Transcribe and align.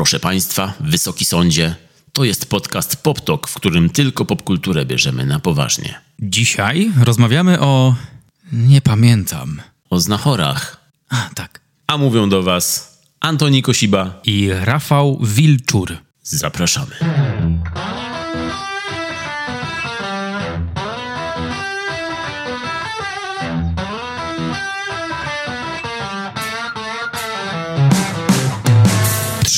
Proszę 0.00 0.20
Państwa, 0.20 0.74
Wysoki 0.80 1.24
Sądzie, 1.24 1.74
to 2.12 2.24
jest 2.24 2.50
podcast 2.50 3.02
PopTok, 3.02 3.48
w 3.48 3.54
którym 3.54 3.90
tylko 3.90 4.24
popkulturę 4.24 4.86
bierzemy 4.86 5.26
na 5.26 5.40
poważnie. 5.40 6.00
Dzisiaj 6.20 6.92
rozmawiamy 7.04 7.60
o. 7.60 7.94
Nie 8.52 8.80
pamiętam. 8.80 9.62
O 9.90 10.00
znachorach. 10.00 10.90
A, 11.08 11.30
tak. 11.34 11.60
A 11.86 11.98
mówią 11.98 12.28
do 12.28 12.42
Was 12.42 12.98
Antoni 13.20 13.62
Kosiba. 13.62 14.20
I 14.24 14.50
Rafał 14.52 15.18
Wilczur. 15.22 15.96
Zapraszamy. 16.22 16.96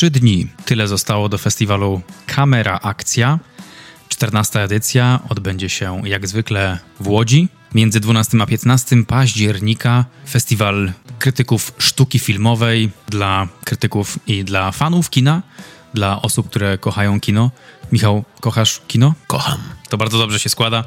Trzy 0.02 0.10
dni. 0.10 0.46
Tyle 0.64 0.88
zostało 0.88 1.28
do 1.28 1.38
festiwalu 1.38 2.00
Kamera 2.26 2.80
Akcja. 2.82 3.38
14 4.08 4.62
edycja 4.62 5.20
odbędzie 5.28 5.68
się 5.68 6.02
jak 6.04 6.28
zwykle 6.28 6.78
w 7.00 7.08
Łodzi. 7.08 7.48
Między 7.74 8.00
12 8.00 8.38
a 8.42 8.46
15 8.46 9.04
października 9.04 10.04
festiwal 10.28 10.92
krytyków 11.18 11.72
sztuki 11.78 12.18
filmowej 12.18 12.90
dla 13.08 13.48
krytyków 13.64 14.18
i 14.26 14.44
dla 14.44 14.72
fanów 14.72 15.10
kina, 15.10 15.42
dla 15.94 16.22
osób, 16.22 16.48
które 16.50 16.78
kochają 16.78 17.20
kino. 17.20 17.50
Michał, 17.92 18.24
kochasz 18.40 18.80
kino? 18.88 19.14
Kocham. 19.26 19.60
To 19.88 19.96
bardzo 19.96 20.18
dobrze 20.18 20.38
się 20.38 20.48
składa, 20.48 20.84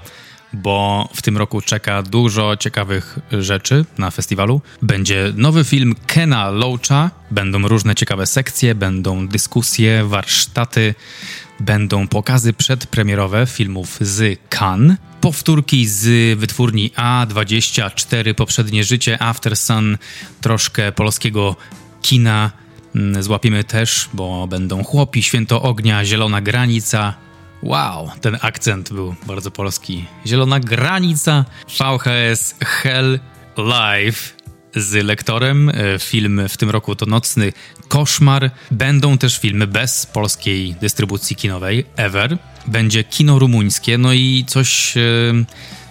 bo 0.54 1.10
w 1.14 1.22
tym 1.22 1.38
roku 1.38 1.62
czeka 1.62 2.04
dużo 2.04 2.58
ciekawych 2.58 3.20
rzeczy 3.32 3.86
na 3.98 4.12
festiwalu. 4.12 4.62
Będzie 4.82 5.34
nowy 5.36 5.64
film 5.64 5.96
Kena 6.08 6.50
Loacha, 6.50 7.12
będą 7.32 7.68
różne 7.68 7.96
ciekawe 7.96 8.28
sekcje, 8.28 8.76
będą 8.76 9.28
dyskusje, 9.28 10.04
warsztaty, 10.04 10.96
będą 11.60 12.08
pokazy 12.08 12.54
przedpremierowe 12.54 13.46
filmów 13.46 13.98
z 14.02 14.40
Cannes, 14.50 14.98
powtórki 15.22 15.88
z 15.88 16.40
wytwórni 16.40 16.92
A24, 16.92 18.34
poprzednie 18.34 18.84
życie, 18.84 19.22
After 19.22 19.58
Sun, 19.58 19.98
troszkę 20.42 20.92
polskiego 20.92 21.56
kina 22.02 22.52
mm, 22.96 23.24
złapiemy 23.24 23.64
też, 23.64 24.10
bo 24.14 24.48
będą 24.48 24.84
Chłopi, 24.84 25.24
Święto 25.24 25.62
Ognia, 25.62 26.06
Zielona 26.06 26.42
Granica. 26.42 27.14
Wow, 27.64 28.12
ten 28.22 28.38
akcent 28.42 28.94
był 28.94 29.16
bardzo 29.28 29.52
polski. 29.52 30.06
Zielona 30.28 30.60
Granica, 30.60 31.46
VHS 31.80 32.56
Hell 32.62 33.20
Live 33.58 34.36
z 34.76 35.06
lektorem. 35.06 35.70
E, 35.70 35.74
Film 36.00 36.42
w 36.50 36.58
tym 36.58 36.70
roku 36.70 36.96
to 36.96 37.06
Nocny 37.06 37.54
Koszmar. 37.88 38.52
Będą 38.72 39.18
też 39.18 39.38
filmy 39.40 39.68
bez 39.68 40.06
polskiej 40.06 40.76
dystrybucji 40.82 41.36
kinowej, 41.36 41.86
ever. 41.96 42.38
Będzie 42.68 43.04
kino 43.04 43.40
rumuńskie, 43.40 43.98
no 43.98 44.14
i 44.14 44.44
coś... 44.48 44.98
e, 44.98 45.02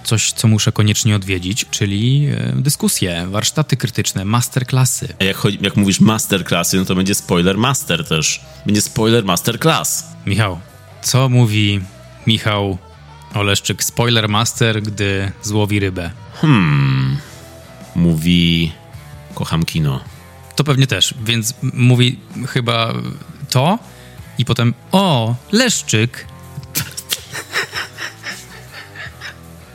Coś, 0.05 0.33
co 0.33 0.49
muszę 0.49 0.73
koniecznie 0.73 1.17
odwiedzić, 1.17 1.67
czyli 1.71 2.27
e, 2.27 2.53
dyskusje, 2.57 3.27
warsztaty 3.31 3.77
krytyczne, 3.77 4.25
masterclassy. 4.25 5.09
A 5.21 5.25
jak, 5.25 5.37
jak 5.61 5.77
mówisz 5.77 6.01
masterclassy, 6.01 6.77
no 6.77 6.85
to 6.85 6.95
będzie 6.95 7.15
spoiler 7.15 7.59
master 7.59 8.05
też. 8.09 8.41
Będzie 8.67 8.81
spoiler 8.81 9.25
masterclass. 9.25 10.05
Michał, 10.27 10.59
co 11.05 11.29
mówi 11.29 11.81
Michał 12.27 12.79
Oleszczyk, 13.35 13.85
spoiler 13.85 14.29
master, 14.29 14.83
gdy 14.83 15.33
złowi 15.43 15.81
rybę? 15.81 16.11
Mówi 17.95 18.73
kocham 19.35 19.65
kino. 19.65 20.01
To 20.57 20.65
pewnie 20.65 20.87
też, 20.87 21.15
więc 21.25 21.55
mówi 21.63 22.19
chyba 22.49 22.93
to 23.51 23.79
i 24.39 24.45
potem 24.45 24.75
o, 24.93 25.35
Leszczyk. 25.53 26.27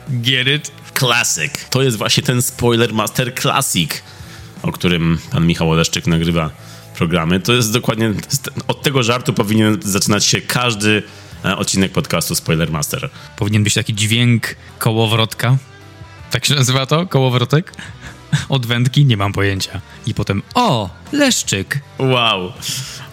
Get 0.08 0.46
it? 0.46 0.72
Classic. 0.98 1.52
To 1.70 1.82
jest 1.82 1.96
właśnie 1.96 2.22
ten 2.22 2.42
spoiler 2.42 2.94
master 2.94 3.34
classic, 3.34 3.90
o 4.62 4.72
którym 4.72 5.18
pan 5.30 5.46
Michał 5.46 5.70
Oleszczyk 5.70 6.06
nagrywa 6.06 6.50
programy. 7.00 7.40
To 7.40 7.52
jest 7.52 7.72
dokładnie, 7.72 8.12
od 8.68 8.82
tego 8.82 9.02
żartu 9.02 9.32
powinien 9.32 9.78
zaczynać 9.84 10.24
się 10.24 10.40
każdy 10.40 11.02
e, 11.44 11.56
odcinek 11.56 11.92
podcastu 11.92 12.34
Spoiler 12.34 12.70
Master. 12.70 13.10
Powinien 13.36 13.64
być 13.64 13.74
taki 13.74 13.94
dźwięk 13.94 14.56
kołowrotka. 14.78 15.56
Tak 16.30 16.44
się 16.44 16.54
nazywa 16.54 16.86
to? 16.86 17.06
Kołowrotek? 17.06 17.72
Od 18.48 18.66
wędki? 18.66 19.04
Nie 19.04 19.16
mam 19.16 19.32
pojęcia. 19.32 19.80
I 20.06 20.14
potem 20.14 20.42
o, 20.54 20.90
Leszczyk. 21.12 21.80
Wow, 21.98 22.52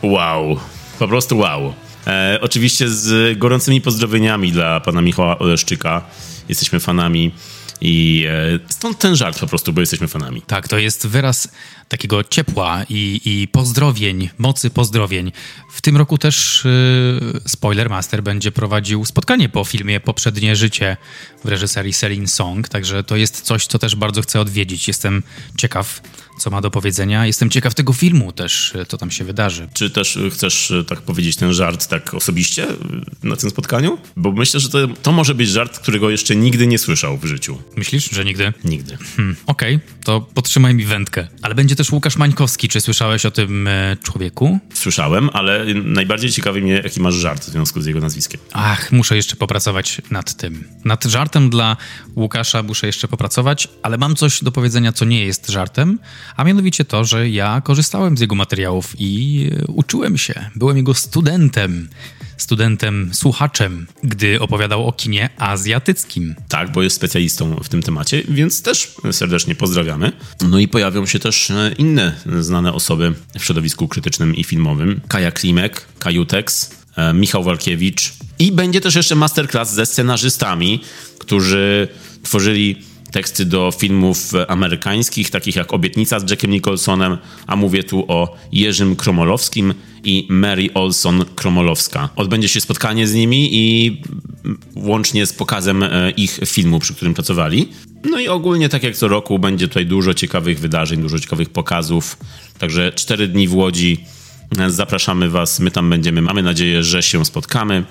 wow, 0.03 0.59
po 0.99 1.07
prostu 1.07 1.37
wow. 1.37 1.73
E, 2.07 2.39
oczywiście 2.41 2.89
z 2.89 3.37
gorącymi 3.39 3.81
pozdrowieniami 3.81 4.51
dla 4.51 4.79
pana 4.79 5.01
Michała 5.01 5.39
Oleszczyka. 5.39 6.05
Jesteśmy 6.49 6.79
fanami 6.79 7.31
i 7.81 8.25
e, 8.29 8.59
stąd 8.69 8.99
ten 8.99 9.15
żart 9.15 9.39
po 9.39 9.47
prostu, 9.47 9.73
bo 9.73 9.81
jesteśmy 9.81 10.07
fanami. 10.07 10.41
Tak, 10.41 10.67
to 10.67 10.77
jest 10.77 11.07
wyraz 11.07 11.49
takiego 11.89 12.23
ciepła 12.23 12.83
i, 12.89 13.21
i 13.25 13.47
pozdrowień, 13.47 14.29
mocy 14.37 14.69
pozdrowień. 14.69 15.31
W 15.71 15.81
tym 15.81 15.97
roku 15.97 16.17
też 16.17 16.65
yy, 17.33 17.41
Spoiler 17.45 17.89
Master 17.89 18.23
będzie 18.23 18.51
prowadził 18.51 19.05
spotkanie 19.05 19.49
po 19.49 19.63
filmie 19.63 19.99
Poprzednie 19.99 20.55
Życie 20.55 20.97
w 21.43 21.47
reżyserii 21.47 21.93
Celine 21.93 22.27
Song, 22.27 22.69
także 22.69 23.03
to 23.03 23.15
jest 23.15 23.41
coś, 23.41 23.67
co 23.67 23.79
też 23.79 23.95
bardzo 23.95 24.21
chcę 24.21 24.39
odwiedzić. 24.39 24.87
Jestem 24.87 25.23
ciekaw, 25.57 26.01
co 26.37 26.49
ma 26.49 26.61
do 26.61 26.71
powiedzenia. 26.71 27.25
Jestem 27.25 27.49
ciekaw 27.49 27.73
tego 27.73 27.93
filmu 27.93 28.31
też, 28.31 28.75
y, 28.75 28.85
co 28.85 28.97
tam 28.97 29.11
się 29.11 29.23
wydarzy. 29.23 29.67
Czy 29.73 29.89
też 29.89 30.17
e, 30.17 30.29
chcesz 30.29 30.71
e, 30.71 30.83
tak 30.83 31.01
powiedzieć 31.01 31.35
ten 31.35 31.53
żart 31.53 31.87
tak 31.87 32.13
osobiście 32.13 32.69
e, 32.69 32.75
na 33.23 33.35
tym 33.35 33.49
spotkaniu? 33.49 33.97
Bo 34.15 34.31
myślę, 34.31 34.59
że 34.59 34.69
to, 34.69 34.87
to 34.87 35.11
może 35.11 35.35
być 35.35 35.49
żart, 35.49 35.79
którego 35.79 36.09
jeszcze 36.09 36.35
nigdy 36.35 36.67
nie 36.67 36.77
słyszał 36.79 37.17
w 37.17 37.25
życiu. 37.25 37.61
Myślisz, 37.77 38.09
że 38.09 38.25
nigdy? 38.25 38.53
Nigdy. 38.63 38.97
Hmm, 39.15 39.35
Okej, 39.45 39.79
to 40.03 40.21
podtrzymaj 40.21 40.75
mi 40.75 40.85
wędkę. 40.85 41.27
Ale 41.41 41.55
będzie 41.55 41.75
też 41.77 41.91
Łukasz 41.91 42.17
Mańkowski. 42.17 42.69
Czy 42.69 42.81
słyszałeś 42.81 43.25
o 43.25 43.31
tym 43.31 43.67
e, 43.67 43.97
człowieku? 44.03 44.59
Słyszałem, 44.73 45.29
ale 45.33 45.65
najbardziej 45.73 46.31
ciekawi 46.31 46.61
mnie, 46.61 46.81
jaki 46.83 47.01
masz 47.01 47.15
żart 47.15 47.43
w 47.43 47.47
związku 47.47 47.81
z 47.81 47.85
jego 47.85 47.99
nazwiskiem. 47.99 48.41
Ach, 48.53 48.91
muszę 48.91 49.15
jeszcze 49.15 49.35
popracować 49.35 50.01
nad 50.11 50.33
tym. 50.33 50.63
Nad 50.85 51.03
żartem 51.03 51.49
dla 51.49 51.77
Łukasza 52.15 52.63
muszę 52.63 52.87
jeszcze 52.87 53.07
popracować, 53.07 53.67
ale 53.83 53.97
mam 53.97 54.15
coś 54.15 54.43
do 54.43 54.51
powiedzenia, 54.51 54.91
co 54.91 55.05
nie 55.05 55.25
jest 55.25 55.49
żartem, 55.49 55.99
a 56.35 56.43
mianowicie 56.43 56.85
to, 56.85 57.05
że 57.05 57.29
ja 57.29 57.61
korzystałem 57.61 58.17
z 58.17 58.21
jego 58.21 58.35
materiałów 58.35 58.93
i 58.99 59.49
e, 59.51 59.65
uczyłem 59.67 60.17
się. 60.17 60.49
Byłem 60.55 60.77
jego 60.77 60.93
studentem. 60.93 61.89
Studentem, 62.37 63.09
słuchaczem, 63.13 63.87
gdy 64.03 64.39
opowiadał 64.39 64.87
o 64.87 64.91
kinie 64.91 65.29
azjatyckim. 65.37 66.35
Tak, 66.47 66.71
bo 66.71 66.83
jest 66.83 66.95
specjalistą 66.95 67.55
w 67.63 67.69
tym 67.69 67.81
temacie, 67.81 68.23
więc 68.29 68.61
też 68.61 68.93
serdecznie 69.11 69.55
pozdrawiamy. 69.55 70.11
No 70.49 70.59
i 70.59 70.67
pojawią 70.67 71.05
się 71.05 71.19
też 71.19 71.51
e, 71.51 71.71
inne 71.77 72.15
znane 72.39 72.73
osoby 72.73 73.13
w 73.39 73.43
środowisku 73.43 73.87
krytycznym 73.87 74.35
i 74.35 74.43
filmowym. 74.43 75.01
Kaja 75.07 75.31
Klimek, 75.31 75.85
Kajutex, 75.99 76.71
e, 76.95 77.13
Michał 77.13 77.43
Walkiewicz 77.43 78.13
i 78.39 78.51
będzie 78.51 78.81
też 78.81 78.95
jeszcze 78.95 79.15
masterclass 79.15 79.73
ze 79.73 79.85
scenarzystami, 79.85 80.81
którzy 81.19 81.87
tworzyli 82.23 82.75
teksty 83.11 83.45
do 83.45 83.71
filmów 83.71 84.31
amerykańskich, 84.47 85.29
takich 85.29 85.55
jak 85.55 85.73
Obietnica 85.73 86.19
z 86.19 86.29
Jackiem 86.29 86.51
Nicholsonem, 86.51 87.17
a 87.47 87.55
mówię 87.55 87.83
tu 87.83 88.05
o 88.07 88.35
Jerzym 88.51 88.95
Kromolowskim 88.95 89.73
i 90.03 90.27
Mary 90.29 90.69
Olson 90.73 91.25
Kromolowska. 91.35 92.09
Odbędzie 92.15 92.47
się 92.47 92.61
spotkanie 92.61 93.07
z 93.07 93.13
nimi 93.13 93.49
i 93.51 94.01
łącznie 94.75 95.25
z 95.25 95.33
pokazem 95.33 95.83
e, 95.83 96.11
ich 96.11 96.39
filmu, 96.45 96.79
przy 96.79 96.93
którym 96.93 97.13
pracowali. 97.13 97.69
No 98.03 98.19
i 98.19 98.27
ogólnie, 98.27 98.69
tak 98.69 98.83
jak 98.83 98.95
co 98.95 99.07
roku, 99.07 99.39
będzie 99.39 99.67
tutaj 99.67 99.85
dużo 99.85 100.13
ciekawych 100.13 100.59
wydarzeń, 100.59 101.01
dużo 101.01 101.19
ciekawych 101.19 101.49
pokazów. 101.49 102.17
Także 102.59 102.91
cztery 102.91 103.27
dni 103.27 103.47
w 103.47 103.55
Łodzi. 103.55 104.05
Zapraszamy 104.67 105.29
Was, 105.29 105.59
my 105.59 105.71
tam 105.71 105.89
będziemy. 105.89 106.21
Mamy 106.21 106.43
nadzieję, 106.43 106.83
że 106.83 107.03
się 107.03 107.25
spotkamy. 107.25 107.83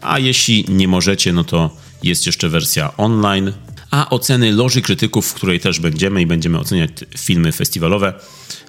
A 0.00 0.18
jeśli 0.18 0.64
nie 0.68 0.88
możecie, 0.88 1.32
no 1.32 1.44
to 1.44 1.76
jest 2.02 2.26
jeszcze 2.26 2.48
wersja 2.48 2.96
online. 2.96 3.52
A 3.90 4.10
oceny 4.10 4.52
Loży 4.52 4.82
Krytyków, 4.82 5.28
w 5.28 5.34
której 5.34 5.60
też 5.60 5.80
będziemy 5.80 6.22
i 6.22 6.26
będziemy 6.26 6.58
oceniać 6.58 6.90
filmy 7.18 7.52
festiwalowe, 7.52 8.14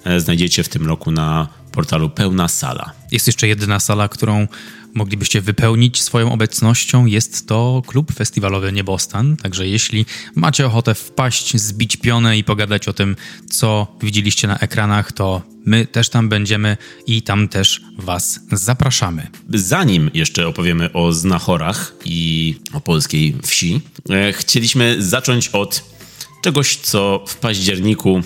e, 0.04 0.20
znajdziecie 0.20 0.62
w 0.62 0.68
tym 0.68 0.86
roku 0.86 1.10
na 1.10 1.48
portalu 1.72 2.10
Pełna 2.10 2.48
Sala. 2.48 2.92
Jest 3.12 3.26
jeszcze 3.26 3.48
jedna 3.48 3.80
sala, 3.80 4.08
którą 4.08 4.46
moglibyście 4.94 5.40
wypełnić 5.40 6.02
swoją 6.02 6.32
obecnością. 6.32 7.06
Jest 7.06 7.48
to 7.48 7.82
klub 7.86 8.12
festiwalowy 8.12 8.72
Niebostan. 8.72 9.36
Także 9.36 9.68
jeśli 9.68 10.06
macie 10.34 10.66
ochotę 10.66 10.94
wpaść, 10.94 11.56
zbić 11.56 11.96
pionę 11.96 12.38
i 12.38 12.44
pogadać 12.44 12.88
o 12.88 12.92
tym, 12.92 13.16
co 13.50 13.86
widzieliście 14.02 14.48
na 14.48 14.58
ekranach, 14.58 15.12
to 15.12 15.42
my 15.66 15.86
też 15.86 16.08
tam 16.08 16.28
będziemy 16.28 16.76
i 17.06 17.22
tam 17.22 17.48
też 17.48 17.80
Was 17.98 18.40
zapraszamy. 18.52 19.26
Zanim 19.54 20.10
jeszcze 20.14 20.48
opowiemy 20.48 20.92
o 20.92 21.12
znachorach 21.12 21.94
i 22.04 22.56
o 22.72 22.80
polskiej 22.80 23.36
wsi, 23.42 23.80
e, 24.10 24.32
chcieliśmy 24.32 24.96
zacząć 25.02 25.48
od 25.48 25.84
czegoś, 26.42 26.76
co 26.76 27.24
w 27.28 27.36
październiku 27.36 28.22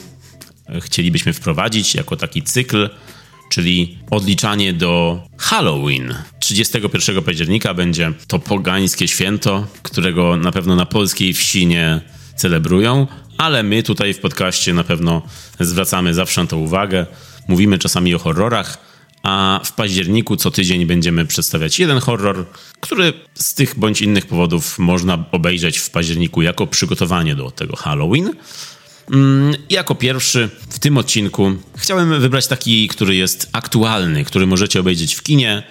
e, 0.69 0.81
chcielibyśmy 0.81 1.33
wprowadzić 1.33 1.95
jako 1.95 2.17
taki 2.17 2.43
cykl, 2.43 2.91
czyli 3.55 3.99
odliczanie 4.11 4.73
do 4.73 5.23
Halloween. 5.39 6.15
31 6.39 7.23
października 7.23 7.75
będzie 7.75 8.13
to 8.27 8.39
pogańskie 8.39 9.09
święto, 9.09 9.67
którego 9.83 10.37
na 10.37 10.53
pewno 10.53 10.77
na 10.77 10.87
polskiej 10.87 11.35
wsi 11.35 11.67
nie 11.67 12.01
celebrują, 12.37 13.07
ale 13.39 13.63
my 13.63 13.83
tutaj 13.83 14.15
w 14.15 14.19
podcaście 14.19 14.75
na 14.75 14.85
pewno 14.85 15.23
zwracamy 15.61 16.15
zawsze 16.15 16.41
na 16.41 16.47
to 16.47 16.57
uwagę. 16.57 17.07
Mówimy 17.49 17.79
czasami 17.79 18.15
o 18.15 18.19
horrorach, 18.19 18.79
a 19.23 19.61
w 19.65 19.73
październiku 19.73 20.37
co 20.37 20.51
tydzień 20.51 20.87
będziemy 20.87 21.27
przedstawiać 21.27 21.79
jeden 21.79 21.99
horror, 21.99 22.47
który 22.81 23.13
z 23.35 23.55
tych 23.55 23.79
bądź 23.79 24.03
innych 24.03 24.27
powodów 24.27 24.79
można 24.79 25.25
obejrzeć 25.33 25.79
w 25.79 25.91
październiku 25.91 26.43
jako 26.43 26.67
przygotowanie 26.67 27.35
do 27.35 27.51
tego 27.51 27.77
Halloween. 27.77 28.31
Mm, 29.11 29.55
jako 29.71 29.95
pierwszy 29.95 30.51
w 30.69 30.79
tym 30.79 30.99
odcinku 30.99 31.53
chciałem 31.77 32.21
wybrać 32.21 32.47
taki, 32.47 32.89
który 32.89 33.17
jest 33.17 33.49
aktualny, 33.53 34.25
który 34.25 34.47
możecie 34.47 34.81
obejrzeć 34.81 35.15
w 35.15 35.23
kinie 35.23 35.63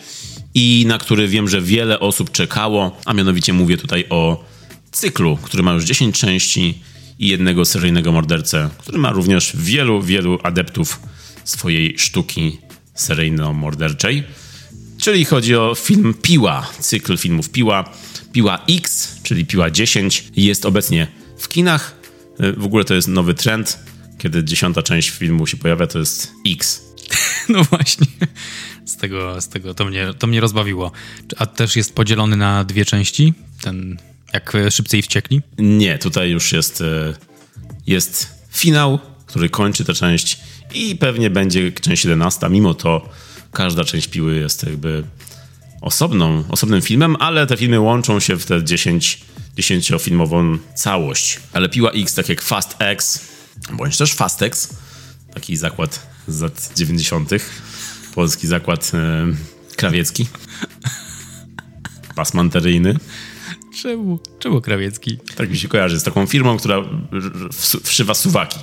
i 0.53 0.85
na 0.87 0.97
który 0.97 1.27
wiem, 1.27 1.49
że 1.49 1.61
wiele 1.61 1.99
osób 1.99 2.31
czekało, 2.31 2.97
a 3.05 3.13
mianowicie 3.13 3.53
mówię 3.53 3.77
tutaj 3.77 4.05
o 4.09 4.45
cyklu, 4.91 5.37
który 5.37 5.63
ma 5.63 5.73
już 5.73 5.83
10 5.83 6.19
części 6.19 6.81
i 7.19 7.27
jednego 7.27 7.65
seryjnego 7.65 8.11
mordercę, 8.11 8.69
który 8.77 8.97
ma 8.97 9.11
również 9.11 9.51
wielu, 9.55 10.01
wielu 10.01 10.39
adeptów 10.43 10.99
swojej 11.43 11.99
sztuki 11.99 12.57
seryjno-morderczej. 12.95 14.23
Czyli 14.97 15.25
chodzi 15.25 15.55
o 15.55 15.75
film 15.75 16.13
Piła, 16.21 16.69
cykl 16.79 17.17
filmów 17.17 17.49
Piła. 17.49 17.89
Piła 18.31 18.59
X, 18.69 19.15
czyli 19.23 19.45
Piła 19.45 19.71
10, 19.71 20.23
jest 20.35 20.65
obecnie 20.65 21.07
w 21.37 21.47
kinach. 21.47 22.02
W 22.57 22.65
ogóle 22.65 22.83
to 22.83 22.93
jest 22.93 23.07
nowy 23.07 23.33
trend. 23.33 23.79
Kiedy 24.17 24.43
dziesiąta 24.43 24.83
część 24.83 25.09
filmu 25.09 25.47
się 25.47 25.57
pojawia, 25.57 25.87
to 25.87 25.99
jest 25.99 26.31
X. 26.47 26.81
No 27.49 27.63
właśnie. 27.63 28.07
Z 28.85 28.97
tego, 28.97 29.41
z 29.41 29.47
tego 29.47 29.73
to, 29.73 29.85
mnie, 29.85 30.13
to 30.19 30.27
mnie 30.27 30.41
rozbawiło. 30.41 30.91
A 31.37 31.45
też 31.45 31.75
jest 31.75 31.95
podzielony 31.95 32.37
na 32.37 32.63
dwie 32.63 32.85
części? 32.85 33.33
Ten 33.61 33.97
jak 34.33 34.53
szybciej 34.69 35.01
wściekli? 35.01 35.41
Nie, 35.57 35.97
tutaj 35.97 36.29
już 36.29 36.51
jest, 36.51 36.81
e, 36.81 37.13
jest 37.87 38.27
finał, 38.51 38.99
który 39.25 39.49
kończy 39.49 39.85
tę 39.85 39.93
część 39.93 40.39
i 40.73 40.95
pewnie 40.95 41.29
będzie 41.29 41.71
część 41.71 42.03
11. 42.03 42.49
Mimo 42.49 42.73
to 42.73 43.09
każda 43.51 43.83
część 43.83 44.07
piły 44.07 44.35
jest 44.35 44.63
jakby 44.63 45.03
osobną, 45.81 46.43
osobnym 46.49 46.81
filmem, 46.81 47.15
ale 47.19 47.47
te 47.47 47.57
filmy 47.57 47.79
łączą 47.79 48.19
się 48.19 48.37
w 48.37 48.45
tę 48.45 48.63
10, 48.63 49.21
10-filmową 49.57 50.57
całość. 50.75 51.39
Ale 51.53 51.69
piła 51.69 51.91
X, 51.91 52.15
tak 52.15 52.29
jak 52.29 52.41
Fast 52.41 52.75
X, 52.79 53.27
bądź 53.73 53.97
też 53.97 54.13
Fast 54.13 54.41
X, 54.41 54.69
taki 55.33 55.57
zakład 55.57 56.07
z 56.27 56.41
lat 56.41 56.71
90., 56.75 57.29
polski 58.15 58.47
zakład 58.47 58.91
e, 58.93 59.27
krawiecki, 59.75 60.27
pasmanteryjny. 62.15 62.97
Czemu? 63.81 64.19
Czemu 64.39 64.61
krawiecki? 64.61 65.17
Tak 65.35 65.49
mi 65.49 65.57
się 65.57 65.67
kojarzy 65.67 65.99
z 65.99 66.03
taką 66.03 66.25
firmą, 66.25 66.57
która 66.57 66.77
wszywa 67.83 68.13
suwaki. 68.13 68.59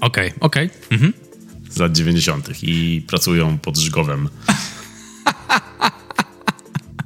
Okej, 0.00 0.28
okay, 0.28 0.40
okej. 0.40 0.66
Okay. 0.66 0.88
Mhm 0.90 1.12
z 1.72 1.78
lat 1.78 1.92
90. 1.92 2.62
i 2.62 3.02
pracują 3.06 3.58
pod 3.58 3.76
Żgowem. 3.76 4.28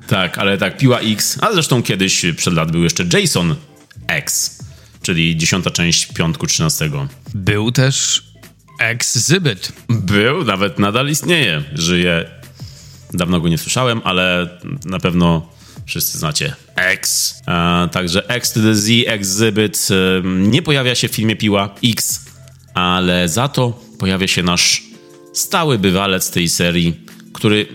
tak, 0.07 0.39
ale 0.39 0.59
tak, 0.59 0.77
Piła 0.77 1.01
X, 1.01 1.39
a 1.41 1.53
zresztą 1.53 1.83
kiedyś 1.83 2.27
przed 2.37 2.55
lat 2.55 2.73
był 2.73 2.83
jeszcze 2.83 3.05
Jason 3.13 3.57
X, 4.09 4.59
czyli 5.03 5.37
dziesiąta 5.37 5.71
część 5.71 6.07
piątku 6.07 6.47
13. 6.47 6.91
Był 7.35 7.73
też 7.73 8.23
Exhibit. 8.81 9.73
Był, 9.89 10.45
nawet 10.45 10.79
nadal 10.79 11.09
istnieje. 11.09 11.63
Żyje. 11.75 12.31
Dawno 13.15 13.41
go 13.41 13.49
nie 13.49 13.59
słyszałem, 13.59 14.01
ale 14.05 14.49
na 14.85 14.99
pewno 14.99 15.49
wszyscy 15.87 16.19
znacie 16.19 16.55
X. 16.77 17.35
E, 17.49 17.89
także 17.93 18.29
X 18.29 18.53
to 18.53 18.61
the 18.61 18.75
Z, 18.75 18.89
Exhibit. 19.07 19.89
E, 19.91 20.29
nie 20.29 20.63
pojawia 20.63 20.95
się 20.95 21.09
w 21.09 21.15
filmie 21.15 21.37
Piła 21.37 21.75
X, 21.85 22.25
ale 22.75 23.29
za 23.29 23.49
to 23.49 23.81
pojawia 23.99 24.29
się 24.29 24.43
nasz 24.43 24.83
stały 25.33 25.79
bywalec 25.79 26.31
tej 26.31 26.49
serii, 26.49 27.01
który 27.33 27.67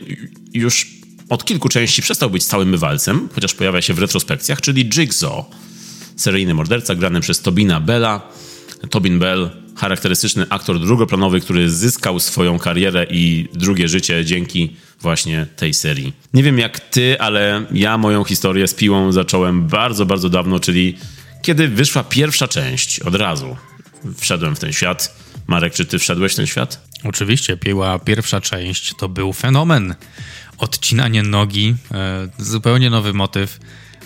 już 0.54 0.91
od 1.32 1.46
kilku 1.46 1.70
części 1.70 2.02
przestał 2.02 2.30
być 2.30 2.44
stałym 2.44 2.72
bywalcem, 2.72 3.30
chociaż 3.36 3.54
pojawia 3.54 3.82
się 3.82 3.94
w 3.94 4.00
retrospekcjach, 4.00 4.62
czyli 4.62 4.86
Jigsaw, 4.86 5.46
seryjny 6.16 6.54
morderca 6.54 6.96
grany 6.96 7.22
przez 7.22 7.42
Tobina 7.42 7.80
Bella. 7.80 8.22
Tobin 8.90 9.20
Bell, 9.20 9.50
charakterystyczny 9.76 10.46
aktor 10.50 10.80
drugoplanowy, 10.80 11.42
który 11.42 11.70
zyskał 11.70 12.20
swoją 12.20 12.60
karierę 12.60 13.06
i 13.10 13.48
drugie 13.54 13.88
życie 13.88 14.26
dzięki 14.26 14.76
właśnie 15.02 15.48
tej 15.56 15.74
serii. 15.74 16.14
Nie 16.34 16.44
wiem 16.44 16.60
jak 16.60 16.80
ty, 16.80 17.20
ale 17.20 17.66
ja 17.72 17.98
moją 17.98 18.24
historię 18.24 18.68
z 18.68 18.74
piłą 18.74 19.12
zacząłem 19.12 19.68
bardzo, 19.68 20.06
bardzo 20.06 20.30
dawno, 20.30 20.60
czyli 20.60 20.98
kiedy 21.42 21.68
wyszła 21.68 22.04
pierwsza 22.04 22.48
część, 22.48 23.00
od 23.00 23.16
razu 23.16 23.58
wszedłem 24.18 24.56
w 24.56 24.60
ten 24.60 24.74
świat 24.74 25.21
Marek, 25.48 25.74
czy 25.74 25.86
ty 25.86 26.00
wszedłeś 26.00 26.34
w 26.34 26.36
ten 26.36 26.48
świat? 26.48 26.88
Oczywiście, 27.04 27.58
piła 27.58 28.00
pierwsza 28.00 28.42
część 28.42 28.94
to 28.98 29.10
był 29.10 29.34
fenomen. 29.34 29.96
Odcinanie 30.58 31.24
nogi, 31.24 31.76
e, 31.92 32.30
zupełnie 32.38 32.90
nowy 32.90 33.14
motyw. 33.14 33.60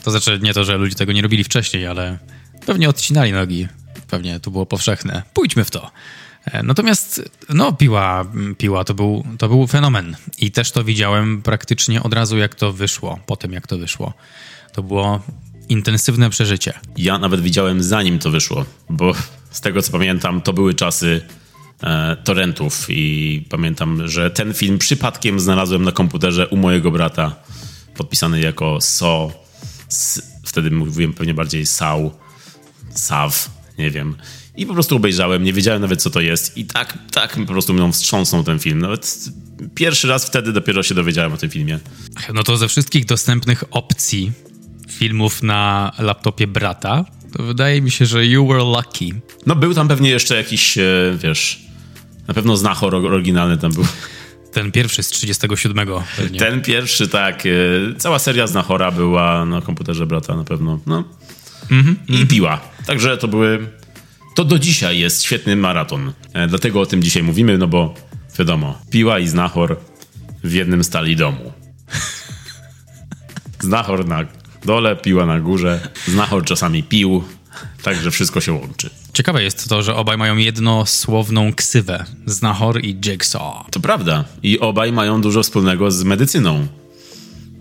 To 0.04 0.12
znaczy 0.12 0.40
nie 0.44 0.54
to, 0.54 0.64
że 0.64 0.78
ludzie 0.78 0.96
tego 0.96 1.12
nie 1.12 1.22
robili 1.22 1.44
wcześniej, 1.44 1.88
ale 1.88 2.18
pewnie 2.66 2.90
odcinali 2.90 3.32
nogi. 3.32 3.68
Pewnie 4.08 4.40
to 4.40 4.52
było 4.52 4.66
powszechne. 4.66 5.24
Pójdźmy 5.34 5.66
w 5.66 5.72
to. 5.72 5.92
E, 6.46 6.64
natomiast, 6.64 7.30
no, 7.50 7.74
piła, 7.74 8.26
piła 8.58 8.84
to, 8.84 8.94
był, 8.94 9.26
to 9.38 9.50
był 9.50 9.68
fenomen. 9.68 10.16
I 10.38 10.52
też 10.52 10.72
to 10.72 10.84
widziałem 10.84 11.42
praktycznie 11.42 12.04
od 12.04 12.14
razu, 12.14 12.38
jak 12.38 12.56
to 12.56 12.74
wyszło, 12.74 13.20
po 13.26 13.36
tym, 13.36 13.54
jak 13.54 13.68
to 13.68 13.78
wyszło. 13.78 14.14
To 14.74 14.84
było 14.84 15.22
intensywne 15.70 16.30
przeżycie. 16.30 16.74
Ja 16.98 17.18
nawet 17.18 17.42
widziałem 17.42 17.84
zanim 17.84 18.20
to 18.20 18.32
wyszło, 18.32 18.66
bo 18.90 19.14
z 19.56 19.62
tego 19.62 19.82
co 19.82 19.92
pamiętam, 19.92 20.42
to 20.42 20.54
były 20.54 20.74
czasy 20.74 21.22
e, 21.84 22.18
torrentów 22.24 22.86
i 22.90 23.46
pamiętam, 23.50 24.08
że 24.08 24.32
ten 24.32 24.54
film 24.54 24.78
przypadkiem 24.78 25.40
znalazłem 25.40 25.84
na 25.84 25.92
komputerze 25.92 26.48
u 26.48 26.58
mojego 26.58 26.92
brata, 26.92 27.36
podpisany 27.98 28.40
jako 28.40 28.82
So. 28.82 29.32
Wtedy 30.46 30.72
mówiłem 30.72 31.14
pewnie 31.14 31.34
bardziej 31.34 31.66
Sau, 31.66 32.12
Sav, 32.90 33.50
nie 33.78 33.92
wiem. 33.92 34.16
I 34.58 34.66
po 34.66 34.74
prostu 34.74 34.96
obejrzałem, 34.96 35.44
nie 35.44 35.54
wiedziałem 35.54 35.82
nawet 35.82 36.02
co 36.02 36.10
to 36.10 36.22
jest 36.22 36.58
i 36.58 36.66
tak, 36.66 36.98
tak 37.12 37.36
po 37.36 37.54
prostu 37.54 37.74
mną 37.74 37.92
wstrząsnął 37.92 38.44
ten 38.44 38.60
film. 38.60 38.80
Nawet 38.80 39.30
pierwszy 39.76 40.08
raz 40.08 40.26
wtedy 40.26 40.54
dopiero 40.54 40.84
się 40.84 40.96
dowiedziałem 40.96 41.34
o 41.34 41.38
tym 41.38 41.50
filmie. 41.50 41.80
No 42.34 42.44
to 42.44 42.58
ze 42.58 42.68
wszystkich 42.68 43.06
dostępnych 43.06 43.64
opcji 43.72 44.32
filmów 44.90 45.44
na 45.44 45.92
laptopie 46.00 46.48
brata, 46.48 47.06
to 47.38 47.44
wydaje 47.44 47.82
mi 47.82 47.92
się, 47.92 48.06
że 48.06 48.26
You 48.26 48.48
Were 48.48 48.64
Lucky. 48.64 49.22
No 49.46 49.56
był 49.56 49.74
tam 49.74 49.88
pewnie 49.88 50.10
jeszcze 50.10 50.36
jakiś, 50.36 50.78
e, 50.78 50.84
wiesz, 51.18 51.62
na 52.28 52.34
pewno 52.34 52.58
znachor 52.58 52.96
oryginalny 52.96 53.58
tam 53.58 53.72
był. 53.72 53.86
Ten 54.52 54.72
pierwszy 54.72 55.04
z 55.04 55.08
37. 55.08 55.88
Pewnie. 56.18 56.40
Ten 56.40 56.62
pierwszy, 56.62 57.08
tak. 57.08 57.44
E, 57.46 57.50
cała 57.98 58.20
seria 58.20 58.48
znachora 58.48 58.92
była 58.92 59.46
na 59.46 59.62
komputerze 59.62 60.06
brata 60.06 60.36
na 60.36 60.44
pewno. 60.44 60.80
No. 60.86 61.04
Mm-hmm, 61.72 61.96
I 62.08 62.14
mm-hmm. 62.14 62.28
piła. 62.28 62.62
Także 62.86 63.18
to 63.18 63.28
były... 63.28 63.68
To 64.36 64.46
do 64.46 64.60
dzisiaj 64.60 65.00
jest 65.00 65.24
świetny 65.24 65.56
maraton. 65.56 66.14
E, 66.34 66.48
dlatego 66.48 66.82
o 66.82 66.86
tym 66.86 67.04
dzisiaj 67.04 67.24
mówimy, 67.24 67.58
no 67.58 67.68
bo 67.68 67.94
wiadomo, 68.40 68.80
piła 68.92 69.20
i 69.20 69.28
znachor 69.28 69.78
w 70.44 70.54
jednym 70.54 70.84
stali 70.84 71.16
domu. 71.16 71.54
Znachor 73.60 74.08
na 74.08 74.26
dole, 74.66 74.96
piła 74.96 75.26
na 75.26 75.40
górze. 75.40 75.90
Znachor 76.08 76.44
czasami 76.44 76.84
pił, 76.84 77.24
także 77.84 78.12
wszystko 78.12 78.42
się 78.42 78.54
łączy. 78.54 78.90
Ciekawe 79.14 79.44
jest 79.44 79.70
to, 79.70 79.84
że 79.84 79.96
obaj 79.96 80.18
mają 80.18 80.38
jednosłowną 80.38 81.54
ksywę. 81.54 82.06
Znachor 82.26 82.84
i 82.84 82.96
Jigsaw. 82.96 83.72
To 83.72 83.80
prawda. 83.80 84.26
I 84.44 84.60
obaj 84.60 84.92
mają 84.92 85.22
dużo 85.22 85.44
wspólnego 85.44 85.92
z 85.92 86.04
medycyną. 86.04 86.68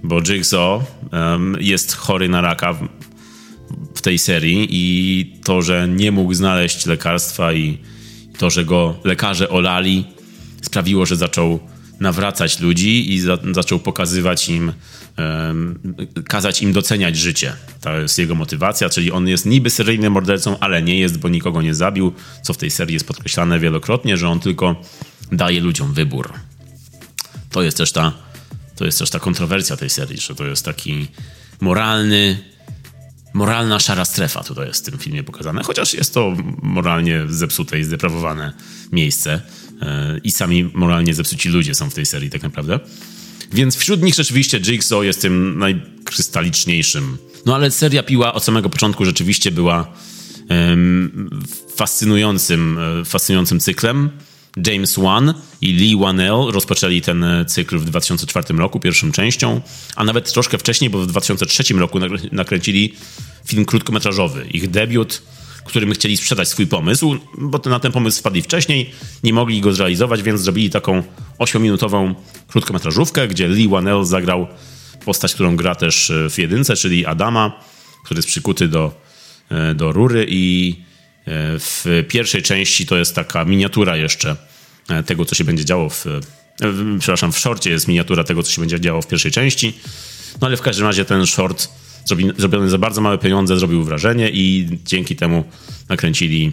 Bo 0.02 0.22
Jigsaw 0.22 0.82
um, 1.12 1.56
jest 1.60 1.96
chory 1.96 2.28
na 2.28 2.40
raka 2.40 2.72
w, 2.72 2.88
w 3.94 4.02
tej 4.02 4.18
serii 4.18 4.68
i 4.70 5.26
to, 5.44 5.62
że 5.62 5.88
nie 5.88 6.12
mógł 6.12 6.34
znaleźć 6.34 6.86
lekarstwa 6.86 7.52
i 7.52 7.78
to, 8.38 8.50
że 8.50 8.64
go 8.64 8.96
lekarze 9.04 9.48
olali, 9.48 10.04
sprawiło, 10.62 11.06
że 11.06 11.16
zaczął 11.16 11.60
nawracać 12.04 12.60
ludzi 12.60 13.12
i 13.12 13.20
za, 13.20 13.38
zaczął 13.52 13.78
pokazywać 13.78 14.48
im, 14.48 14.72
kazać 16.28 16.62
im 16.62 16.72
doceniać 16.72 17.16
życie. 17.16 17.52
To 17.80 17.98
jest 17.98 18.18
jego 18.18 18.34
motywacja, 18.34 18.88
czyli 18.88 19.12
on 19.12 19.28
jest 19.28 19.46
niby 19.46 19.70
seryjnym 19.70 20.12
mordercą, 20.12 20.58
ale 20.58 20.82
nie 20.82 20.98
jest, 20.98 21.18
bo 21.18 21.28
nikogo 21.28 21.62
nie 21.62 21.74
zabił, 21.74 22.12
co 22.42 22.54
w 22.54 22.56
tej 22.56 22.70
serii 22.70 22.94
jest 22.94 23.06
podkreślane 23.06 23.58
wielokrotnie, 23.60 24.16
że 24.16 24.28
on 24.28 24.40
tylko 24.40 24.82
daje 25.32 25.60
ludziom 25.60 25.94
wybór. 25.94 26.32
To 27.50 27.62
jest 27.62 27.76
też 27.76 27.92
ta, 27.92 28.12
to 28.76 28.84
jest 28.84 28.98
też 28.98 29.10
ta 29.10 29.18
kontrowersja 29.18 29.76
tej 29.76 29.90
serii, 29.90 30.20
że 30.20 30.34
to 30.34 30.46
jest 30.46 30.64
taki 30.64 31.08
moralny, 31.60 32.38
moralna 33.32 33.80
szara 33.80 34.04
strefa 34.04 34.42
tutaj 34.42 34.66
jest 34.66 34.86
w 34.86 34.90
tym 34.90 34.98
filmie 34.98 35.22
pokazane, 35.22 35.62
chociaż 35.62 35.94
jest 35.94 36.14
to 36.14 36.36
moralnie 36.62 37.24
zepsute 37.28 37.78
i 37.78 37.84
zdeprawowane 37.84 38.52
miejsce 38.92 39.42
i 40.24 40.30
sami 40.30 40.70
moralnie 40.74 41.14
zepsuci 41.14 41.48
ludzie 41.48 41.74
są 41.74 41.90
w 41.90 41.94
tej 41.94 42.06
serii 42.06 42.30
tak 42.30 42.42
naprawdę. 42.42 42.80
Więc 43.52 43.76
wśród 43.76 44.02
nich 44.02 44.14
rzeczywiście 44.14 44.60
Jigsaw 44.60 45.04
jest 45.04 45.20
tym 45.20 45.58
najkrystaliczniejszym. 45.58 47.18
No 47.46 47.54
ale 47.54 47.70
seria 47.70 48.02
Piła 48.02 48.34
od 48.34 48.44
samego 48.44 48.70
początku 48.70 49.04
rzeczywiście 49.04 49.50
była 49.50 49.92
um, 50.50 51.40
fascynującym, 51.76 52.78
e, 53.00 53.04
fascynującym 53.04 53.60
cyklem. 53.60 54.10
James 54.66 54.98
Wan 54.98 55.34
i 55.60 55.72
Lee 55.72 55.96
Wanell 55.96 56.52
rozpoczęli 56.52 57.00
ten 57.00 57.24
cykl 57.46 57.78
w 57.78 57.84
2004 57.84 58.54
roku, 58.54 58.80
pierwszą 58.80 59.12
częścią, 59.12 59.60
a 59.96 60.04
nawet 60.04 60.32
troszkę 60.32 60.58
wcześniej, 60.58 60.90
bo 60.90 60.98
w 60.98 61.06
2003 61.06 61.74
roku 61.74 61.98
nakręcili 62.32 62.94
film 63.46 63.64
krótkometrażowy. 63.64 64.46
Ich 64.50 64.70
debiut, 64.70 65.22
którym 65.64 65.92
chcieli 65.92 66.16
sprzedać 66.16 66.48
swój 66.48 66.66
pomysł, 66.66 67.16
bo 67.38 67.60
na 67.66 67.80
ten 67.80 67.92
pomysł 67.92 68.18
wpadli 68.18 68.42
wcześniej, 68.42 68.90
nie 69.22 69.32
mogli 69.32 69.60
go 69.60 69.72
zrealizować, 69.72 70.22
więc 70.22 70.40
zrobili 70.40 70.70
taką 70.70 71.02
8-minutową 71.38 72.14
krótkometrażówkę, 72.48 73.28
gdzie 73.28 73.48
Lee 73.48 73.68
Wanell 73.68 74.04
zagrał 74.04 74.46
postać, 75.04 75.34
którą 75.34 75.56
gra 75.56 75.74
też 75.74 76.12
w 76.30 76.38
jedynce, 76.38 76.76
czyli 76.76 77.06
Adama, 77.06 77.60
który 78.04 78.18
jest 78.18 78.28
przykuty 78.28 78.68
do, 78.68 79.00
e, 79.50 79.74
do 79.74 79.92
rury 79.92 80.26
i 80.28 80.74
e, 81.26 81.58
w 81.58 82.04
pierwszej 82.08 82.42
części 82.42 82.86
to 82.86 82.96
jest 82.96 83.14
taka 83.14 83.44
miniatura 83.44 83.96
jeszcze 83.96 84.36
e, 84.88 85.02
tego, 85.02 85.24
co 85.24 85.34
się 85.34 85.44
będzie 85.44 85.64
działo 85.64 85.88
w, 85.88 86.04
przepraszam, 86.98 87.32
w 87.32 87.38
shorcie 87.38 87.70
jest 87.70 87.88
miniatura 87.88 88.24
tego, 88.24 88.42
co 88.42 88.50
się 88.50 88.60
będzie 88.60 88.80
działo 88.80 89.02
w 89.02 89.06
pierwszej 89.06 89.32
części. 89.32 89.72
No 90.40 90.46
ale 90.46 90.56
w 90.56 90.60
każdym 90.60 90.86
razie 90.86 91.04
ten 91.04 91.26
short 91.26 91.68
zrobiony 92.36 92.70
za 92.70 92.78
bardzo 92.78 93.00
małe 93.00 93.18
pieniądze 93.18 93.58
zrobił 93.58 93.84
wrażenie 93.84 94.30
i 94.30 94.68
dzięki 94.84 95.16
temu 95.16 95.44
nakręcili 95.88 96.52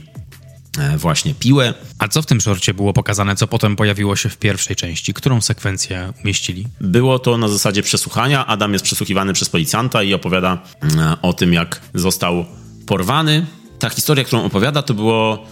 e, 0.79 0.98
właśnie 0.98 1.34
piłę. 1.34 1.74
A 2.00 2.08
co 2.08 2.22
w 2.22 2.25
tym 2.25 2.41
szorcie 2.41 2.74
było 2.74 2.93
pokazane, 2.93 3.36
co 3.36 3.48
potem 3.48 3.75
pojawiło 3.75 4.15
się 4.15 4.29
w 4.29 4.38
pierwszej 4.38 4.75
części? 4.75 5.13
Którą 5.13 5.41
sekwencję 5.41 6.13
umieścili? 6.24 6.67
Było 6.81 7.20
to 7.20 7.38
na 7.38 7.48
zasadzie 7.48 7.84
przesłuchania. 7.84 8.46
Adam 8.46 8.74
jest 8.74 8.86
przesłuchiwany 8.86 9.34
przez 9.34 9.50
policjanta 9.50 10.03
i 10.03 10.13
opowiada 10.13 10.58
e, 10.84 11.15
o 11.22 11.34
tym, 11.34 11.53
jak 11.53 11.81
został 11.93 12.46
porwany. 12.86 13.46
Ta 13.79 13.89
historia, 13.89 14.24
którą 14.24 14.43
opowiada, 14.43 14.81
to 14.81 14.93
było 14.93 15.46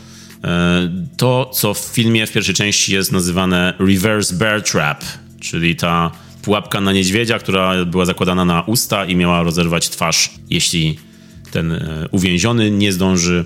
e, 0.44 0.90
to, 1.18 1.52
co 1.54 1.74
w 1.74 1.80
filmie 1.80 2.28
w 2.28 2.32
pierwszej 2.32 2.56
części 2.56 2.94
jest 2.94 3.12
nazywane 3.12 3.74
reverse 3.80 4.36
bear 4.36 4.64
trap, 4.64 5.04
czyli 5.40 5.76
ta 5.76 6.12
pułapka 6.50 6.82
na 6.82 6.92
niedźwiedzia, 6.92 7.40
która 7.40 7.86
była 7.86 8.06
zakładana 8.06 8.46
na 8.46 8.62
usta 8.62 9.06
i 9.06 9.16
miała 9.16 9.44
rozerwać 9.44 9.90
twarz, 9.90 10.30
jeśli 10.50 11.00
ten 11.52 11.72
e, 11.72 12.08
uwięziony 12.12 12.72
nie 12.72 12.94
zdąży 12.94 13.46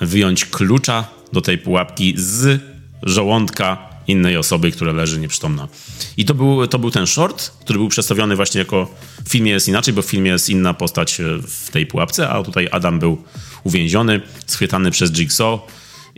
wyjąć 0.00 0.44
klucza 0.44 1.04
do 1.32 1.40
tej 1.40 1.58
pułapki 1.58 2.14
z 2.16 2.60
żołądka 3.02 3.78
innej 4.06 4.36
osoby, 4.36 4.70
która 4.70 4.92
leży 4.92 5.20
nieprzytomna. 5.20 5.68
I 6.16 6.24
to 6.24 6.34
był, 6.34 6.66
to 6.66 6.78
był 6.78 6.90
ten 6.90 7.06
short, 7.06 7.50
który 7.60 7.78
był 7.78 7.88
przedstawiony 7.88 8.36
właśnie 8.36 8.58
jako 8.58 8.94
w 9.24 9.28
filmie 9.28 9.52
jest 9.52 9.68
inaczej, 9.68 9.94
bo 9.94 10.02
w 10.02 10.06
filmie 10.06 10.30
jest 10.30 10.50
inna 10.50 10.74
postać 10.74 11.20
e, 11.20 11.24
w 11.48 11.70
tej 11.70 11.86
pułapce, 11.86 12.28
a 12.28 12.42
tutaj 12.42 12.68
Adam 12.72 12.98
był 12.98 13.22
uwięziony, 13.64 14.20
schwytany 14.46 14.90
przez 14.90 15.10
Jigsaw 15.12 15.60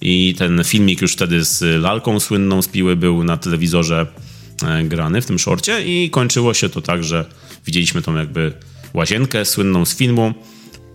i 0.03 0.35
ten 0.39 0.65
filmik 0.65 1.03
już 1.03 1.13
wtedy 1.13 1.45
z 1.45 1.83
lalką 1.83 2.21
słynną 2.21 2.63
z 2.63 2.69
piły 2.69 2.97
był 2.97 3.25
na 3.25 3.37
telewizorze 3.37 4.07
grany 4.85 5.23
w 5.23 5.27
tym 5.27 5.39
szorcie 5.39 5.85
i 5.85 6.11
kończyło 6.11 6.55
się 6.55 6.69
to 6.69 6.81
tak, 6.81 7.05
że 7.05 7.25
widzieliśmy 7.67 8.03
tą 8.03 8.17
jakby 8.17 8.53
łazienkę 8.95 9.45
słynną 9.45 9.85
z 9.85 9.97
filmu 9.97 10.35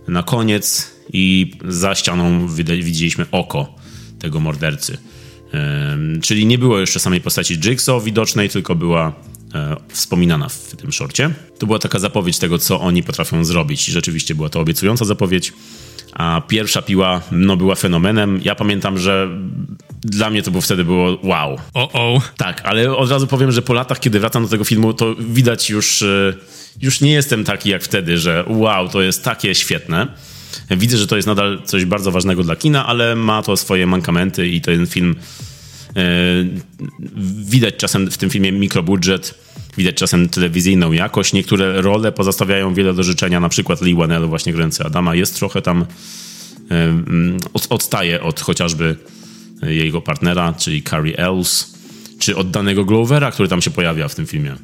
na 0.08 0.22
koniec 0.22 0.90
i 1.12 1.52
za 1.68 1.94
ścianą 1.94 2.48
widzieliśmy 2.48 3.26
oko 3.30 3.74
tego 4.18 4.40
mordercy. 4.40 4.98
Czyli 6.22 6.46
nie 6.46 6.58
było 6.58 6.78
jeszcze 6.78 7.00
samej 7.00 7.20
postaci 7.20 7.54
Jigsaw 7.58 8.04
widocznej, 8.04 8.48
tylko 8.48 8.74
była 8.74 9.12
e, 9.54 9.76
wspominana 9.88 10.48
w 10.48 10.76
tym 10.76 10.92
szorcie. 10.92 11.30
To 11.58 11.66
była 11.66 11.78
taka 11.78 11.98
zapowiedź 11.98 12.38
tego, 12.38 12.58
co 12.58 12.80
oni 12.80 13.02
potrafią 13.02 13.44
zrobić 13.44 13.88
i 13.88 13.92
rzeczywiście 13.92 14.34
była 14.34 14.48
to 14.48 14.60
obiecująca 14.60 15.04
zapowiedź 15.04 15.52
a 16.12 16.42
pierwsza 16.48 16.82
piła 16.82 17.20
no, 17.30 17.56
była 17.56 17.74
fenomenem. 17.74 18.40
Ja 18.44 18.54
pamiętam, 18.54 18.98
że 18.98 19.28
dla 20.00 20.30
mnie 20.30 20.42
to 20.42 20.50
było 20.50 20.60
wtedy 20.60 20.84
było 20.84 21.18
wow. 21.22 21.58
O, 21.74 21.92
o. 21.92 22.22
Tak, 22.36 22.60
ale 22.64 22.96
od 22.96 23.10
razu 23.10 23.26
powiem, 23.26 23.52
że 23.52 23.62
po 23.62 23.72
latach, 23.72 24.00
kiedy 24.00 24.20
wracam 24.20 24.42
do 24.42 24.48
tego 24.48 24.64
filmu, 24.64 24.94
to 24.94 25.14
widać 25.14 25.70
już, 25.70 26.02
e, 26.02 26.34
już 26.80 27.00
nie 27.00 27.12
jestem 27.12 27.44
taki 27.44 27.70
jak 27.70 27.82
wtedy, 27.82 28.18
że 28.18 28.44
wow, 28.48 28.88
to 28.88 29.02
jest 29.02 29.24
takie 29.24 29.54
świetne. 29.54 30.06
Widzę, 30.70 30.96
że 30.96 31.06
to 31.06 31.16
jest 31.16 31.28
nadal 31.28 31.62
coś 31.64 31.84
bardzo 31.84 32.12
ważnego 32.12 32.42
dla 32.42 32.56
kina, 32.56 32.86
ale 32.86 33.16
ma 33.16 33.42
to 33.42 33.56
swoje 33.56 33.86
mankamenty 33.86 34.48
i 34.48 34.60
ten 34.60 34.86
film 34.86 35.16
e, 35.96 36.02
widać 37.44 37.76
czasem 37.76 38.10
w 38.10 38.18
tym 38.18 38.30
filmie 38.30 38.52
mikrobudżet 38.52 39.34
Widać 39.76 39.94
czasem 39.94 40.28
telewizyjną 40.28 40.92
jakość. 40.92 41.32
Niektóre 41.32 41.82
role 41.82 42.12
pozostawiają 42.12 42.74
wiele 42.74 42.94
do 42.94 43.02
życzenia, 43.02 43.40
na 43.40 43.48
przykład 43.48 43.80
Lee 43.80 43.94
Wanell, 43.94 44.26
właśnie 44.26 44.52
grający 44.52 44.84
Adama, 44.84 45.14
jest 45.14 45.36
trochę 45.36 45.62
tam 45.62 45.86
odstaje 47.70 48.22
od 48.22 48.40
chociażby 48.40 48.96
jego 49.62 50.00
partnera, 50.00 50.52
czyli 50.52 50.82
Carrie 50.82 51.18
Ells, 51.18 51.74
czy 52.18 52.36
od 52.36 52.50
danego 52.50 52.84
Glovera, 52.84 53.30
który 53.30 53.48
tam 53.48 53.62
się 53.62 53.70
pojawia 53.70 54.08
w 54.08 54.14
tym 54.14 54.26
filmie 54.26 54.56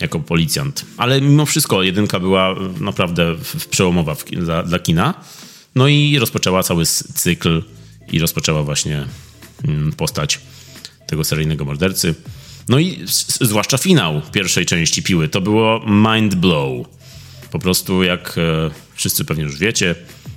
jako 0.00 0.20
policjant. 0.20 0.84
Ale 0.96 1.20
mimo 1.20 1.46
wszystko 1.46 1.82
jedynka 1.82 2.20
była 2.20 2.54
naprawdę 2.80 3.34
przełomowa 3.70 4.16
dla, 4.32 4.62
dla 4.62 4.78
kina. 4.78 5.14
No 5.74 5.88
i 5.88 6.18
rozpoczęła 6.18 6.62
cały 6.62 6.86
cykl 7.14 7.62
i 8.12 8.18
rozpoczęła 8.18 8.62
właśnie 8.62 9.04
mm, 9.64 9.92
postać 9.92 10.40
tego 11.06 11.24
seryjnego 11.24 11.64
mordercy. 11.64 12.14
No 12.68 12.78
i 12.78 12.98
zwłaszcza 13.40 13.78
finał 13.78 14.22
pierwszej 14.32 14.66
części 14.66 15.02
Piły. 15.02 15.28
To 15.28 15.40
było 15.40 15.84
mind 15.86 16.34
blow. 16.34 16.86
Po 17.50 17.58
prostu 17.58 18.02
jak 18.02 18.38
e, 18.38 18.70
wszyscy 18.94 19.24
pewnie 19.24 19.44
już 19.44 19.58
wiecie, 19.58 19.94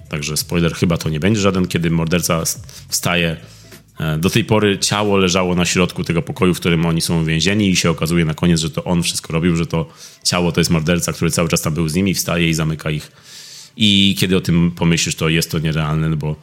także 0.09 0.37
spoiler 0.37 0.73
chyba 0.73 0.97
to 0.97 1.09
nie 1.09 1.19
będzie 1.19 1.41
żaden, 1.41 1.67
kiedy 1.67 1.91
morderca 1.91 2.43
wstaje. 2.89 3.37
E, 3.99 4.17
do 4.17 4.29
tej 4.29 4.45
pory 4.45 4.79
ciało 4.79 5.17
leżało 5.17 5.55
na 5.55 5.65
środku 5.65 6.03
tego 6.03 6.21
pokoju, 6.21 6.53
w 6.53 6.59
którym 6.59 6.85
oni 6.85 7.01
są 7.01 7.25
więzieni 7.25 7.69
i 7.69 7.75
się 7.75 7.89
okazuje 7.89 8.25
na 8.25 8.33
koniec, 8.33 8.59
że 8.59 8.69
to 8.69 8.83
on 8.83 9.03
wszystko 9.03 9.33
robił, 9.33 9.55
że 9.55 9.65
to 9.65 9.89
ciało 10.23 10.51
to 10.51 10.59
jest 10.59 10.71
morderca, 10.71 11.13
który 11.13 11.31
cały 11.31 11.49
czas 11.49 11.61
tam 11.61 11.73
był 11.73 11.89
z 11.89 11.95
nimi, 11.95 12.13
wstaje 12.13 12.49
i 12.49 12.53
zamyka 12.53 12.91
ich. 12.91 13.11
I 13.77 14.15
kiedy 14.19 14.37
o 14.37 14.41
tym 14.41 14.71
pomyślisz, 14.71 15.15
to 15.15 15.29
jest 15.29 15.51
to 15.51 15.59
nierealne, 15.59 16.09
no 16.09 16.17
bo 16.17 16.35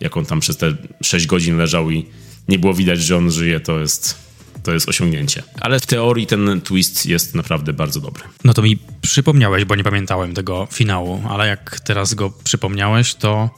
jak 0.00 0.16
on 0.16 0.24
tam 0.26 0.40
przez 0.40 0.56
te 0.56 0.76
6 1.02 1.26
godzin 1.26 1.56
leżał 1.56 1.90
i 1.90 2.06
nie 2.48 2.58
było 2.58 2.74
widać, 2.74 3.00
że 3.00 3.16
on 3.16 3.30
żyje, 3.30 3.60
to 3.60 3.80
jest 3.80 4.24
to 4.64 4.72
jest 4.72 4.88
osiągnięcie. 4.88 5.42
Ale 5.60 5.80
w 5.80 5.86
teorii 5.86 6.26
ten 6.26 6.60
twist 6.60 7.06
jest 7.06 7.34
naprawdę 7.34 7.72
bardzo 7.72 8.00
dobry. 8.00 8.24
No 8.44 8.54
to 8.54 8.62
mi 8.62 8.78
przypomniałeś, 9.00 9.64
bo 9.64 9.76
nie 9.76 9.84
pamiętałem 9.84 10.34
tego 10.34 10.68
finału, 10.72 11.22
ale 11.28 11.48
jak 11.48 11.80
teraz 11.80 12.14
go 12.14 12.30
przypomniałeś, 12.44 13.14
to 13.14 13.50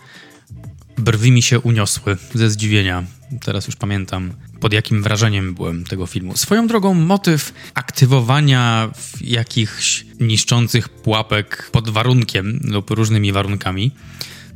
brwi 0.98 1.32
mi 1.32 1.42
się 1.42 1.60
uniosły 1.60 2.16
ze 2.34 2.50
zdziwienia. 2.50 3.04
Teraz 3.44 3.66
już 3.66 3.76
pamiętam, 3.76 4.32
pod 4.60 4.72
jakim 4.72 5.02
wrażeniem 5.02 5.54
byłem 5.54 5.84
tego 5.84 6.06
filmu. 6.06 6.36
Swoją 6.36 6.66
drogą, 6.66 6.94
motyw 6.94 7.52
aktywowania 7.74 8.90
jakichś 9.20 10.04
niszczących 10.20 10.88
pułapek 10.88 11.70
pod 11.72 11.90
warunkiem 11.90 12.60
lub 12.64 12.90
różnymi 12.90 13.32
warunkami 13.32 13.90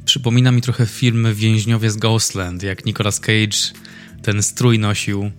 przypomina 0.05 0.53
mi 0.53 0.63
trochę 0.63 0.87
film 0.87 1.35
Więźniowie 1.35 1.91
z 1.91 1.97
Ghostland, 1.97 2.63
jak 2.63 2.85
Nicolas 2.85 3.21
Cage 3.21 3.59
ten 4.23 4.43
strój 4.43 4.79
nosił 4.79 5.31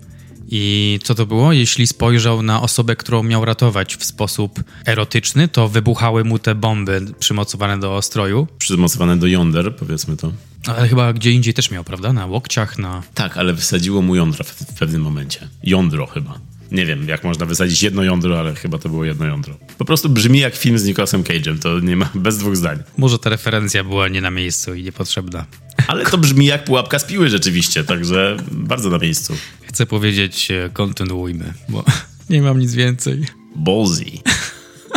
i 0.51 0.99
co 1.03 1.15
to 1.15 1.25
było? 1.25 1.53
Jeśli 1.53 1.87
spojrzał 1.87 2.41
na 2.41 2.61
osobę, 2.61 2.95
którą 2.95 3.23
miał 3.23 3.45
ratować 3.45 3.95
w 3.95 4.03
sposób 4.03 4.63
erotyczny, 4.85 5.47
to 5.47 5.69
wybuchały 5.69 6.23
mu 6.23 6.39
te 6.39 6.55
bomby 6.55 7.01
przymocowane 7.19 7.79
do 7.79 8.01
stroju. 8.01 8.47
Przymocowane 8.57 9.17
do 9.17 9.27
jąder, 9.27 9.75
powiedzmy 9.75 10.17
to. 10.17 10.31
Ale 10.67 10.87
chyba 10.87 11.13
gdzie 11.13 11.31
indziej 11.31 11.53
też 11.53 11.71
miał, 11.71 11.83
prawda? 11.83 12.13
Na 12.13 12.25
łokciach, 12.25 12.79
na... 12.79 13.03
Tak, 13.13 13.37
ale 13.37 13.53
wysadziło 13.53 14.01
mu 14.01 14.15
jądra 14.15 14.43
w, 14.43 14.47
w 14.47 14.73
pewnym 14.79 15.01
momencie. 15.01 15.47
Jądro 15.63 16.07
chyba. 16.07 16.39
Nie 16.71 16.85
wiem, 16.85 17.07
jak 17.07 17.23
można 17.23 17.45
wysadzić 17.45 17.83
jedno 17.83 18.03
jądro, 18.03 18.39
ale 18.39 18.55
chyba 18.55 18.77
to 18.77 18.89
było 18.89 19.05
jedno 19.05 19.25
jądro. 19.25 19.57
Po 19.77 19.85
prostu 19.85 20.09
brzmi 20.09 20.39
jak 20.39 20.55
film 20.55 20.79
z 20.79 20.85
Nicolasem 20.85 21.23
Cage'em, 21.23 21.59
to 21.59 21.79
nie 21.79 21.95
ma 21.95 22.09
bez 22.15 22.37
dwóch 22.37 22.55
zdań. 22.55 22.79
Może 22.97 23.19
ta 23.19 23.29
referencja 23.29 23.83
była 23.83 24.07
nie 24.07 24.21
na 24.21 24.31
miejscu 24.31 24.73
i 24.73 24.83
niepotrzebna. 24.83 25.45
Ale 25.87 26.05
to 26.05 26.17
brzmi 26.17 26.45
jak 26.45 26.63
pułapka 26.63 26.99
z 26.99 27.05
piły 27.05 27.29
rzeczywiście, 27.29 27.83
także 27.83 28.37
bardzo 28.51 28.89
na 28.89 28.97
miejscu. 28.97 29.33
Chcę 29.73 29.85
powiedzieć, 29.85 30.51
e, 30.51 30.69
kontynuujmy, 30.73 31.53
bo 31.69 31.83
nie 32.29 32.41
mam 32.41 32.59
nic 32.59 32.73
więcej. 32.73 33.25
Ballsy. 33.55 34.05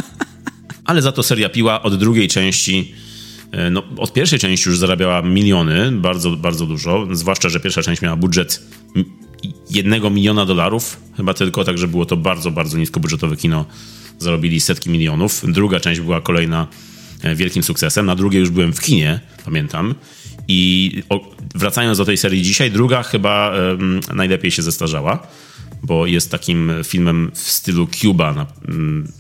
Ale 0.85 1.03
za 1.03 1.13
to 1.13 1.23
seria 1.23 1.49
Piła 1.49 1.83
od 1.83 1.99
drugiej 1.99 2.29
części 2.29 2.95
e, 3.53 3.71
no, 3.71 3.83
od 3.97 4.13
pierwszej 4.13 4.39
części 4.39 4.69
już 4.69 4.79
zarabiała 4.79 5.23
miliony, 5.23 5.93
bardzo, 5.93 6.31
bardzo 6.31 6.67
dużo. 6.67 7.07
Zwłaszcza, 7.13 7.49
że 7.49 7.61
pierwsza 7.61 7.83
część 7.83 8.03
miała 8.03 8.17
budżet 8.17 8.63
jednego 9.71 10.11
miliona 10.11 10.47
dolarów, 10.47 11.01
chyba 11.17 11.35
tylko, 11.35 11.65
także 11.65 11.89
było 11.89 12.07
to 12.07 12.17
bardzo, 12.17 12.51
bardzo 12.51 12.79
niskobudżetowe 12.79 13.37
kino. 13.37 13.65
Zarobili 14.19 14.61
setki 14.61 14.91
milionów. 14.91 15.43
Druga 15.49 15.81
część 15.81 16.01
była 16.01 16.21
kolejna 16.21 16.67
e, 17.23 17.35
wielkim 17.35 17.63
sukcesem. 17.63 18.07
Na 18.07 18.17
drugiej 18.17 18.41
już 18.41 18.51
byłem 18.51 18.73
w 18.73 18.81
kinie, 18.81 19.21
pamiętam. 19.45 19.95
I 20.49 21.03
wracając 21.55 21.99
do 21.99 22.05
tej 22.05 22.17
serii 22.17 22.43
dzisiaj, 22.43 22.71
druga 22.71 23.03
chyba 23.03 23.51
um, 23.51 24.01
najlepiej 24.15 24.51
się 24.51 24.63
zestarzała, 24.63 25.27
bo 25.83 26.07
jest 26.07 26.31
takim 26.31 26.73
filmem 26.85 27.31
w 27.35 27.51
stylu 27.51 27.87
Cuba. 27.87 28.33
Na, 28.33 28.47
um, 28.69 29.13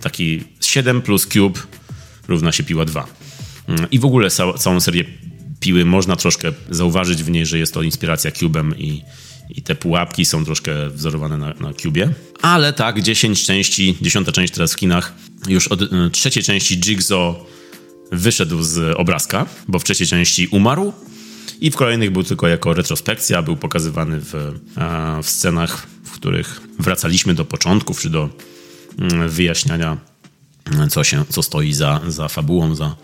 taki 0.00 0.44
7 0.60 1.02
plus 1.02 1.26
Cube 1.26 1.60
równa 2.28 2.52
się 2.52 2.64
Piła 2.64 2.84
2. 2.84 3.06
Um, 3.68 3.86
I 3.90 3.98
w 3.98 4.04
ogóle 4.04 4.28
całą 4.58 4.80
serię 4.80 5.04
Piły 5.60 5.84
można 5.84 6.16
troszkę 6.16 6.52
zauważyć 6.70 7.22
w 7.22 7.30
niej, 7.30 7.46
że 7.46 7.58
jest 7.58 7.74
to 7.74 7.82
inspiracja 7.82 8.30
Cubem 8.30 8.78
i, 8.78 9.02
i 9.50 9.62
te 9.62 9.74
pułapki 9.74 10.24
są 10.24 10.44
troszkę 10.44 10.90
wzorowane 10.90 11.38
na, 11.38 11.54
na 11.60 11.72
Cubie. 11.72 12.10
Ale 12.42 12.72
tak, 12.72 13.02
10 13.02 13.44
części, 13.44 13.96
dziesiąta 14.00 14.32
część 14.32 14.52
teraz 14.52 14.72
w 14.72 14.76
kinach. 14.76 15.14
Już 15.48 15.68
od 15.68 15.82
y, 15.82 16.10
trzeciej 16.12 16.42
części 16.42 16.80
Jigsaw 16.80 17.36
wyszedł 18.12 18.62
z 18.62 18.96
obrazka, 18.96 19.46
bo 19.68 19.78
w 19.78 19.84
trzeciej 19.84 20.06
części 20.06 20.48
umarł. 20.50 20.92
I 21.60 21.70
w 21.70 21.76
kolejnych 21.76 22.10
był 22.10 22.24
tylko 22.24 22.48
jako 22.48 22.74
retrospekcja, 22.74 23.42
był 23.42 23.56
pokazywany 23.56 24.20
w, 24.20 24.34
w 25.22 25.30
scenach, 25.30 25.86
w 26.04 26.10
których 26.10 26.60
wracaliśmy 26.78 27.34
do 27.34 27.44
początków, 27.44 28.00
czy 28.00 28.10
do 28.10 28.28
mm, 28.98 29.28
wyjaśniania, 29.28 29.96
co, 30.90 31.04
się, 31.04 31.24
co 31.28 31.42
stoi 31.42 31.72
za, 31.72 32.00
za 32.08 32.28
fabułą, 32.28 32.74
za, 32.74 32.96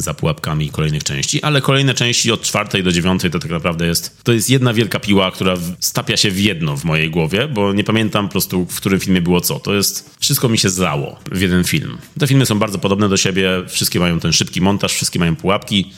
za 0.00 0.14
pułapkami 0.14 0.70
kolejnych 0.70 1.04
części, 1.04 1.42
ale 1.42 1.60
kolejne 1.60 1.94
części 1.94 2.32
od 2.32 2.42
czwartej 2.42 2.82
do 2.82 2.92
dziewiątej 2.92 3.30
to 3.30 3.38
tak 3.38 3.50
naprawdę 3.50 3.86
jest, 3.86 4.24
to 4.24 4.32
jest 4.32 4.50
jedna 4.50 4.74
wielka 4.74 5.00
piła, 5.00 5.30
która 5.30 5.56
stapia 5.80 6.16
się 6.16 6.30
w 6.30 6.40
jedno 6.40 6.76
w 6.76 6.84
mojej 6.84 7.10
głowie, 7.10 7.48
bo 7.48 7.72
nie 7.72 7.84
pamiętam 7.84 8.26
po 8.26 8.32
prostu, 8.32 8.64
w 8.64 8.76
którym 8.76 9.00
filmie 9.00 9.20
było 9.20 9.40
co. 9.40 9.60
To 9.60 9.74
jest, 9.74 10.16
wszystko 10.20 10.48
mi 10.48 10.58
się 10.58 10.70
zlało 10.70 11.18
w 11.32 11.40
jeden 11.40 11.64
film. 11.64 11.98
Te 12.18 12.26
filmy 12.26 12.46
są 12.46 12.58
bardzo 12.58 12.78
podobne 12.78 13.08
do 13.08 13.16
siebie, 13.16 13.50
wszystkie 13.68 14.00
mają 14.00 14.20
ten 14.20 14.32
szybki 14.32 14.60
montaż, 14.60 14.92
wszystkie 14.92 15.18
mają 15.18 15.36
pułapki. 15.36 15.92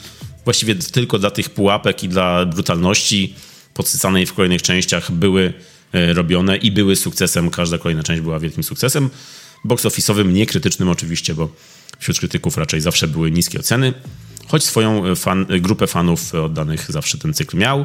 Właściwie 0.45 0.75
tylko 0.75 1.19
dla 1.19 1.31
tych 1.31 1.51
pułapek 1.51 2.05
i 2.05 2.09
dla 2.09 2.47
brutalności 2.47 3.35
podsycanej 3.75 4.27
w 4.27 4.35
kolejnych 4.35 4.63
częściach 4.63 5.13
były 5.13 5.53
e, 5.93 6.13
robione 6.13 6.57
i 6.57 6.71
były 6.71 6.97
sukcesem. 6.97 7.51
Każda 7.51 7.79
kolejna 7.79 8.03
część 8.03 8.21
była 8.21 8.39
wielkim 8.39 8.63
sukcesem. 8.63 9.11
Box 9.65 9.85
office'owym, 9.85 10.33
niekrytycznym 10.33 10.89
oczywiście, 10.89 11.35
bo 11.35 11.49
wśród 11.99 12.19
krytyków 12.19 12.57
raczej 12.57 12.81
zawsze 12.81 13.09
były 13.09 13.31
niskie 13.31 13.59
oceny, 13.59 13.95
choć 14.49 14.65
swoją 14.65 15.15
fan, 15.15 15.47
grupę 15.61 15.87
fanów 15.87 16.35
oddanych 16.35 16.93
zawsze 16.93 17.19
ten 17.19 17.35
cykl 17.35 17.57
miał. 17.57 17.85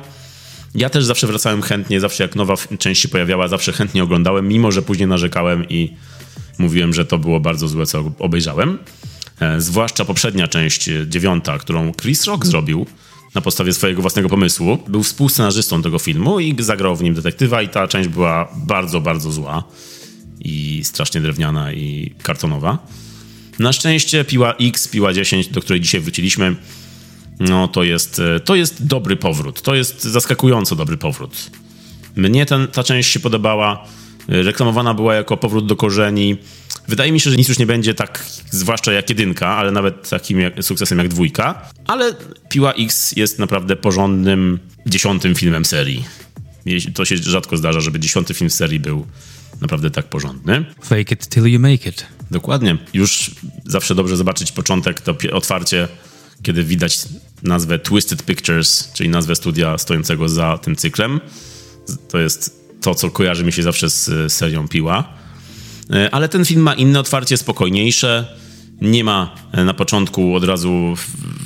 Ja 0.76 0.90
też 0.90 1.06
zawsze 1.06 1.28
wracałem 1.28 1.62
chętnie, 1.62 2.00
zawsze 2.00 2.24
jak 2.24 2.36
nowa 2.36 2.54
część 2.80 3.02
się 3.02 3.08
pojawiała, 3.08 3.48
zawsze 3.48 3.72
chętnie 3.72 4.04
oglądałem, 4.04 4.48
mimo 4.48 4.72
że 4.72 4.82
później 4.82 5.08
narzekałem 5.08 5.70
i 5.70 5.94
mówiłem, 6.58 6.94
że 6.94 7.06
to 7.06 7.18
było 7.18 7.40
bardzo 7.40 7.68
złe, 7.68 7.86
co 7.86 8.12
obejrzałem. 8.20 8.78
E, 9.40 9.62
zwłaszcza 9.62 10.06
poprzednia 10.06 10.48
część, 10.48 10.90
e, 10.90 11.08
dziewiąta, 11.08 11.58
którą 11.58 11.94
Chris 11.94 12.24
Rock 12.26 12.46
zrobił 12.46 12.86
na 13.36 13.42
podstawie 13.42 13.74
swojego 13.74 14.02
własnego 14.02 14.30
pomysłu. 14.30 14.78
Był 14.88 15.04
współscenarzystą 15.04 15.82
tego 15.82 16.00
filmu 16.00 16.40
i 16.40 16.56
zagrał 16.60 16.96
w 16.96 17.04
nim 17.04 17.14
detektywa 17.14 17.62
i 17.62 17.70
ta 17.70 17.88
część 17.88 18.10
była 18.10 18.48
bardzo, 18.56 19.02
bardzo 19.02 19.32
zła 19.32 19.64
i 20.40 20.82
strasznie 20.84 21.22
drewniana 21.22 21.74
i 21.74 22.14
kartonowa. 22.24 22.78
Na 23.60 23.74
szczęście 23.74 24.24
piła 24.24 24.54
X, 24.62 24.88
piła 24.88 25.14
10, 25.14 25.48
do 25.48 25.62
której 25.62 25.82
dzisiaj 25.82 26.02
wróciliśmy, 26.02 26.56
no 27.40 27.68
to 27.68 27.84
jest, 27.84 28.20
e, 28.20 28.40
to 28.40 28.56
jest 28.56 28.86
dobry 28.86 29.16
powrót. 29.16 29.62
To 29.62 29.76
jest 29.76 30.04
zaskakująco 30.04 30.76
dobry 30.76 30.98
powrót. 30.98 31.52
Mnie 32.16 32.46
ten, 32.46 32.68
ta 32.68 32.84
część 32.84 33.12
się 33.12 33.20
podobała. 33.20 33.86
E, 34.30 34.44
reklamowana 34.44 34.94
była 34.94 35.16
jako 35.16 35.38
powrót 35.38 35.66
do 35.66 35.76
korzeni. 35.76 36.38
Wydaje 36.88 37.12
mi 37.12 37.20
się, 37.20 37.30
że 37.30 37.38
nic 37.38 37.50
już 37.50 37.60
nie 37.60 37.66
będzie 37.66 37.94
tak, 37.94 38.26
zwłaszcza 38.52 38.94
jak 38.94 39.10
jedynka, 39.10 39.48
ale 39.48 39.72
nawet 39.72 40.10
takim 40.10 40.40
jak, 40.40 40.64
sukcesem 40.64 40.98
jak 40.98 41.08
dwójka. 41.08 41.70
Ale 41.88 42.14
Piła 42.50 42.74
X 42.74 43.14
jest 43.16 43.40
naprawdę 43.40 43.76
porządnym 43.76 44.60
dziesiątym 44.86 45.36
filmem 45.36 45.66
serii. 45.66 46.06
To 46.94 47.06
się 47.06 47.18
rzadko 47.18 47.58
zdarza, 47.58 47.80
żeby 47.80 48.00
dziesiąty 48.00 48.34
film 48.34 48.50
serii 48.50 48.80
był 48.80 49.06
naprawdę 49.62 49.92
tak 49.92 50.06
porządny. 50.06 50.66
Fake 50.84 51.14
it 51.14 51.28
till 51.28 51.46
you 51.46 51.60
make 51.60 51.86
it. 51.86 52.06
Dokładnie. 52.32 52.78
Już 52.94 53.32
zawsze 53.66 53.96
dobrze 53.96 54.18
zobaczyć 54.18 54.52
początek, 54.52 55.02
to 55.02 55.16
otwarcie, 55.32 55.88
kiedy 56.44 56.64
widać 56.64 57.00
nazwę 57.44 57.80
Twisted 57.80 58.24
Pictures, 58.24 58.92
czyli 58.94 59.10
nazwę 59.10 59.36
studia 59.36 59.78
stojącego 59.78 60.30
za 60.30 60.58
tym 60.58 60.76
cyklem. 60.76 61.20
To 62.10 62.20
jest 62.20 62.66
to, 62.82 62.96
co 62.96 63.12
kojarzy 63.12 63.44
mi 63.44 63.52
się 63.52 63.64
zawsze 63.64 63.90
z 63.90 64.34
serią 64.34 64.68
Piła. 64.68 65.14
E, 65.94 66.14
ale 66.14 66.30
ten 66.30 66.46
film 66.46 66.62
ma 66.62 66.74
inne 66.74 67.00
otwarcie, 67.00 67.38
spokojniejsze. 67.38 68.38
Nie 68.82 69.04
ma 69.04 69.36
na 69.54 69.74
początku 69.74 70.36
od 70.36 70.44
razu 70.44 70.96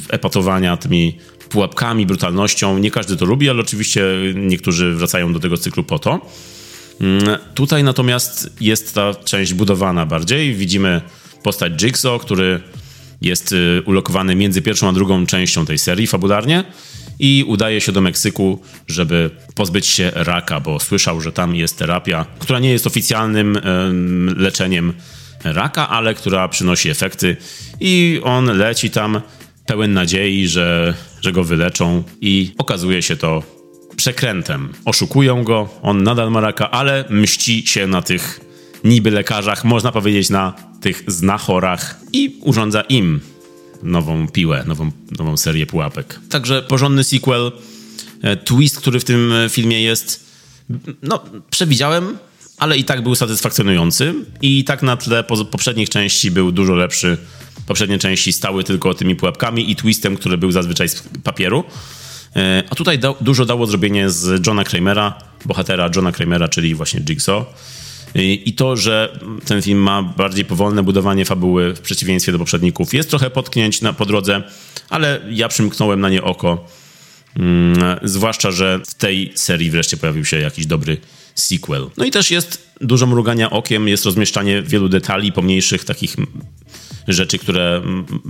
epatowania 0.09 0.77
tymi 0.77 1.17
pułapkami, 1.49 2.05
brutalnością. 2.05 2.77
Nie 2.77 2.91
każdy 2.91 3.17
to 3.17 3.25
lubi, 3.25 3.49
ale 3.49 3.61
oczywiście 3.61 4.03
niektórzy 4.35 4.93
wracają 4.93 5.33
do 5.33 5.39
tego 5.39 5.57
cyklu 5.57 5.83
po 5.83 5.99
to. 5.99 6.21
Mm, 7.01 7.37
tutaj 7.53 7.83
natomiast 7.83 8.49
jest 8.61 8.95
ta 8.95 9.13
część 9.13 9.53
budowana 9.53 10.05
bardziej. 10.05 10.55
Widzimy 10.55 11.01
postać 11.43 11.83
Jigsaw, 11.83 12.21
który 12.21 12.61
jest 13.21 13.51
y, 13.51 13.81
ulokowany 13.85 14.35
między 14.35 14.61
pierwszą 14.61 14.89
a 14.89 14.93
drugą 14.93 15.25
częścią 15.25 15.65
tej 15.65 15.77
serii 15.77 16.07
fabularnie 16.07 16.63
i 17.19 17.45
udaje 17.47 17.81
się 17.81 17.91
do 17.91 18.01
Meksyku, 18.01 18.61
żeby 18.87 19.29
pozbyć 19.55 19.85
się 19.87 20.11
raka, 20.15 20.59
bo 20.59 20.79
słyszał, 20.79 21.21
że 21.21 21.31
tam 21.31 21.55
jest 21.55 21.77
terapia, 21.77 22.25
która 22.39 22.59
nie 22.59 22.71
jest 22.71 22.87
oficjalnym 22.87 23.57
leczeniem 24.37 24.93
raka, 25.43 25.89
ale 25.89 26.13
która 26.13 26.47
przynosi 26.47 26.89
efekty 26.89 27.37
i 27.79 28.21
on 28.23 28.45
leci 28.57 28.89
tam 28.89 29.21
pełen 29.65 29.93
nadziei, 29.93 30.47
że, 30.47 30.93
że 31.21 31.31
go 31.31 31.43
wyleczą 31.43 32.03
i 32.21 32.53
okazuje 32.57 33.01
się 33.01 33.15
to 33.15 33.58
przekrętem. 33.99 34.69
Oszukują 34.85 35.43
go, 35.43 35.69
on 35.81 36.03
nadal 36.03 36.31
ma 36.31 36.41
raka, 36.41 36.71
ale 36.71 37.05
mści 37.09 37.67
się 37.67 37.87
na 37.87 38.01
tych 38.01 38.39
niby 38.83 39.11
lekarzach, 39.11 39.65
można 39.65 39.91
powiedzieć 39.91 40.29
na 40.29 40.53
tych 40.81 41.03
znachorach 41.07 41.99
i 42.13 42.39
urządza 42.41 42.81
im 42.81 43.19
nową 43.83 44.27
piłę, 44.27 44.63
nową, 44.67 44.91
nową 45.19 45.37
serię 45.37 45.65
pułapek. 45.65 46.19
Także 46.29 46.61
porządny 46.61 47.03
sequel. 47.03 47.51
E, 48.21 48.37
twist, 48.37 48.77
który 48.77 48.99
w 48.99 49.03
tym 49.03 49.33
filmie 49.49 49.83
jest, 49.83 50.25
no, 51.03 51.23
przewidziałem, 51.49 52.17
ale 52.57 52.77
i 52.77 52.83
tak 52.83 53.03
był 53.03 53.15
satysfakcjonujący. 53.15 54.13
I 54.41 54.63
tak 54.63 54.83
na 54.83 54.97
tle 54.97 55.23
poprzednich 55.51 55.89
części 55.89 56.31
był 56.31 56.51
dużo 56.51 56.75
lepszy. 56.75 57.17
Poprzednie 57.67 57.97
części 57.97 58.33
stały 58.33 58.63
tylko 58.63 58.93
tymi 58.93 59.15
pułapkami 59.15 59.71
i 59.71 59.75
twistem, 59.75 60.17
który 60.17 60.37
był 60.37 60.51
zazwyczaj 60.51 60.89
z 60.89 61.03
papieru. 61.23 61.63
E, 62.35 62.63
a 62.69 62.75
tutaj 62.75 62.99
da, 62.99 63.13
dużo 63.21 63.45
dało 63.45 63.65
zrobienie 63.65 64.09
z 64.09 64.47
Johna 64.47 64.63
Kramera, 64.63 65.13
bohatera 65.45 65.89
Johna 65.95 66.11
Kramera, 66.11 66.47
czyli 66.47 66.75
właśnie 66.75 67.01
Jigsaw. 67.01 67.45
I 68.15 68.53
to, 68.53 68.75
że 68.75 69.19
ten 69.45 69.61
film 69.61 69.79
ma 69.79 70.03
bardziej 70.03 70.45
powolne 70.45 70.83
budowanie 70.83 71.25
fabuły 71.25 71.73
w 71.73 71.79
przeciwieństwie 71.79 72.31
do 72.31 72.39
poprzedników. 72.39 72.93
Jest 72.93 73.09
trochę 73.09 73.29
potknięć 73.29 73.81
na, 73.81 73.93
po 73.93 74.05
drodze, 74.05 74.43
ale 74.89 75.21
ja 75.29 75.47
przymknąłem 75.47 75.99
na 75.99 76.09
nie 76.09 76.23
oko. 76.23 76.67
Mm, 77.37 77.99
zwłaszcza, 78.03 78.51
że 78.51 78.79
w 78.87 78.93
tej 78.93 79.31
serii 79.35 79.71
wreszcie 79.71 79.97
pojawił 79.97 80.25
się 80.25 80.39
jakiś 80.39 80.65
dobry 80.65 80.97
sequel. 81.35 81.89
No 81.97 82.05
i 82.05 82.11
też 82.11 82.31
jest 82.31 82.69
dużo 82.81 83.07
mrugania 83.07 83.49
okiem, 83.49 83.87
jest 83.87 84.05
rozmieszczanie 84.05 84.61
wielu 84.61 84.89
detali, 84.89 85.31
pomniejszych 85.31 85.85
takich 85.85 86.15
rzeczy, 87.13 87.37
które 87.37 87.81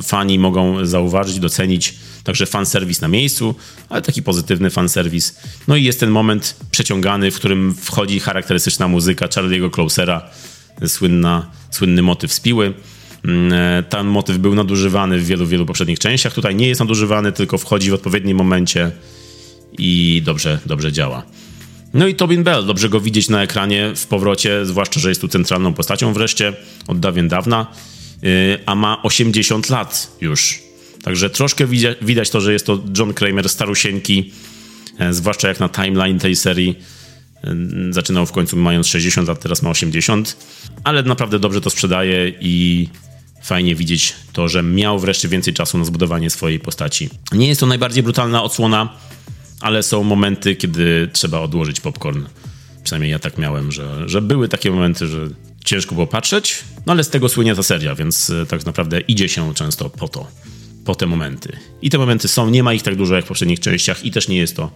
fani 0.03 0.39
mogą 0.39 0.85
zauważyć, 0.85 1.39
docenić. 1.39 1.95
Także 2.23 2.45
fanserwis 2.45 3.01
na 3.01 3.07
miejscu, 3.07 3.55
ale 3.89 4.01
taki 4.01 4.23
pozytywny 4.23 4.69
fanserwis. 4.69 5.35
No 5.67 5.75
i 5.75 5.83
jest 5.83 5.99
ten 5.99 6.09
moment 6.09 6.55
przeciągany, 6.71 7.31
w 7.31 7.35
którym 7.35 7.75
wchodzi 7.75 8.19
charakterystyczna 8.19 8.87
muzyka 8.87 9.27
Charlie'ego 9.27 9.71
Closera, 9.71 10.29
słynna, 10.87 11.51
słynny 11.71 12.01
motyw 12.01 12.33
z 12.33 12.39
piły. 12.39 12.73
Mm, 13.25 13.53
e, 13.53 13.83
ten 13.83 14.07
motyw 14.07 14.37
był 14.37 14.55
nadużywany 14.55 15.19
w 15.19 15.25
wielu, 15.25 15.47
wielu 15.47 15.65
poprzednich 15.65 15.99
częściach. 15.99 16.33
Tutaj 16.33 16.55
nie 16.55 16.67
jest 16.67 16.79
nadużywany, 16.79 17.31
tylko 17.31 17.57
wchodzi 17.57 17.91
w 17.91 17.93
odpowiednim 17.93 18.37
momencie 18.37 18.91
i 19.77 20.21
dobrze, 20.25 20.59
dobrze 20.65 20.91
działa. 20.91 21.23
No 21.93 22.07
i 22.07 22.15
Tobin 22.15 22.43
Bell, 22.43 22.65
dobrze 22.65 22.89
go 22.89 22.99
widzieć 22.99 23.29
na 23.29 23.43
ekranie 23.43 23.91
w 23.95 24.05
powrocie, 24.05 24.65
zwłaszcza, 24.65 24.99
że 24.99 25.09
jest 25.09 25.21
tu 25.21 25.27
centralną 25.27 25.73
postacią 25.73 26.13
wreszcie 26.13 26.53
od 26.87 26.99
dawien 26.99 27.27
dawna. 27.27 27.67
Y, 28.23 28.57
a 28.65 28.75
ma 28.75 29.03
80 29.03 29.69
lat 29.69 30.17
już. 30.21 30.59
Także 31.03 31.29
troszkę 31.29 31.67
widać, 32.01 32.29
to, 32.29 32.41
że 32.41 32.53
jest 32.53 32.65
to 32.65 32.79
John 32.97 33.13
Kramer 33.13 33.49
starusieńki, 33.49 34.31
e, 34.97 35.13
zwłaszcza 35.13 35.47
jak 35.47 35.59
na 35.59 35.69
timeline 35.69 36.19
tej 36.19 36.35
serii. 36.35 36.75
E, 37.43 37.55
zaczynał 37.89 38.25
w 38.25 38.31
końcu 38.31 38.57
mając 38.57 38.87
60 38.87 39.27
lat, 39.27 39.39
teraz 39.39 39.61
ma 39.61 39.69
80, 39.69 40.37
ale 40.83 41.03
naprawdę 41.03 41.39
dobrze 41.39 41.61
to 41.61 41.69
sprzedaje 41.69 42.33
i 42.41 42.87
fajnie 43.43 43.75
widzieć 43.75 44.15
to, 44.33 44.47
że 44.47 44.63
miał 44.63 44.99
wreszcie 44.99 45.27
więcej 45.27 45.53
czasu 45.53 45.77
na 45.77 45.85
zbudowanie 45.85 46.29
swojej 46.29 46.59
postaci. 46.59 47.09
Nie 47.31 47.47
jest 47.47 47.59
to 47.59 47.67
najbardziej 47.67 48.03
brutalna 48.03 48.43
odsłona, 48.43 48.93
ale 49.61 49.83
są 49.83 50.03
momenty, 50.03 50.55
kiedy 50.55 51.09
trzeba 51.13 51.39
odłożyć 51.39 51.79
popcorn. 51.79 52.23
Przynajmniej 52.83 53.11
ja 53.11 53.19
tak 53.19 53.37
miałem, 53.37 53.71
że, 53.71 54.09
że 54.09 54.21
były 54.21 54.47
takie 54.47 54.71
momenty, 54.71 55.07
że 55.07 55.29
ciężko 55.65 55.95
było 55.95 56.07
patrzeć, 56.07 56.63
no 56.85 56.93
ale 56.93 57.03
z 57.03 57.09
tego 57.09 57.29
słynie 57.29 57.55
ta 57.55 57.63
seria, 57.63 57.95
więc 57.95 58.29
e, 58.29 58.45
tak 58.45 58.65
naprawdę 58.65 58.99
idzie 58.99 59.29
się 59.29 59.53
często 59.53 59.89
po 59.89 60.07
to, 60.07 60.27
po 60.85 60.95
te 60.95 61.05
momenty. 61.05 61.57
I 61.81 61.89
te 61.89 61.97
momenty 61.97 62.27
są, 62.27 62.49
nie 62.49 62.63
ma 62.63 62.73
ich 62.73 62.83
tak 62.83 62.95
dużo 62.95 63.15
jak 63.15 63.25
w 63.25 63.27
poprzednich 63.27 63.59
częściach 63.59 64.05
i 64.05 64.11
też 64.11 64.27
nie 64.27 64.37
jest 64.37 64.55
to 64.55 64.71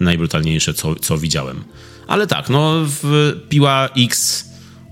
najbrutalniejsze, 0.00 0.74
co, 0.74 0.94
co 0.94 1.18
widziałem. 1.18 1.64
Ale 2.06 2.26
tak, 2.26 2.48
no 2.48 2.72
w 3.02 3.32
Piła 3.48 3.88
X 3.96 4.44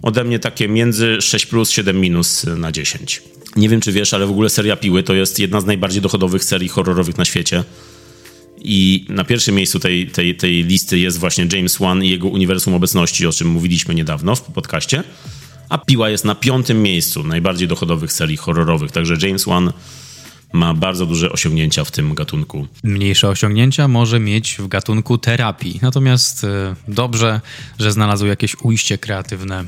ode 0.02 0.24
mnie 0.24 0.38
takie 0.38 0.68
między 0.68 1.16
6 1.20 1.46
plus, 1.46 1.70
7 1.70 2.00
minus 2.00 2.44
na 2.44 2.72
10. 2.72 3.22
Nie 3.56 3.68
wiem, 3.68 3.80
czy 3.80 3.92
wiesz, 3.92 4.14
ale 4.14 4.26
w 4.26 4.30
ogóle 4.30 4.50
seria 4.50 4.76
Piły 4.76 5.02
to 5.02 5.14
jest 5.14 5.38
jedna 5.38 5.60
z 5.60 5.66
najbardziej 5.66 6.02
dochodowych 6.02 6.44
serii 6.44 6.68
horrorowych 6.68 7.18
na 7.18 7.24
świecie. 7.24 7.64
I 8.60 9.06
na 9.08 9.24
pierwszym 9.24 9.54
miejscu 9.54 9.78
tej, 9.78 10.06
tej, 10.06 10.36
tej 10.36 10.64
listy 10.64 10.98
jest 10.98 11.18
właśnie 11.18 11.46
James 11.52 11.78
Wan 11.78 12.04
i 12.04 12.10
jego 12.10 12.28
uniwersum 12.28 12.74
obecności, 12.74 13.26
o 13.26 13.32
czym 13.32 13.48
mówiliśmy 13.48 13.94
niedawno 13.94 14.36
w 14.36 14.42
podcaście. 14.42 15.02
A 15.68 15.78
Piła 15.78 16.10
jest 16.10 16.24
na 16.24 16.34
piątym 16.34 16.82
miejscu 16.82 17.24
najbardziej 17.24 17.68
dochodowych 17.68 18.12
serii 18.12 18.36
horrorowych. 18.36 18.90
Także 18.92 19.16
James 19.22 19.44
Wan 19.44 19.72
ma 20.52 20.74
bardzo 20.74 21.06
duże 21.06 21.32
osiągnięcia 21.32 21.84
w 21.84 21.90
tym 21.90 22.14
gatunku. 22.14 22.66
Mniejsze 22.84 23.28
osiągnięcia 23.28 23.88
może 23.88 24.20
mieć 24.20 24.56
w 24.58 24.68
gatunku 24.68 25.18
terapii. 25.18 25.78
Natomiast 25.82 26.44
e, 26.44 26.74
dobrze, 26.88 27.40
że 27.78 27.92
znalazł 27.92 28.26
jakieś 28.26 28.56
ujście 28.62 28.98
kreatywne 28.98 29.64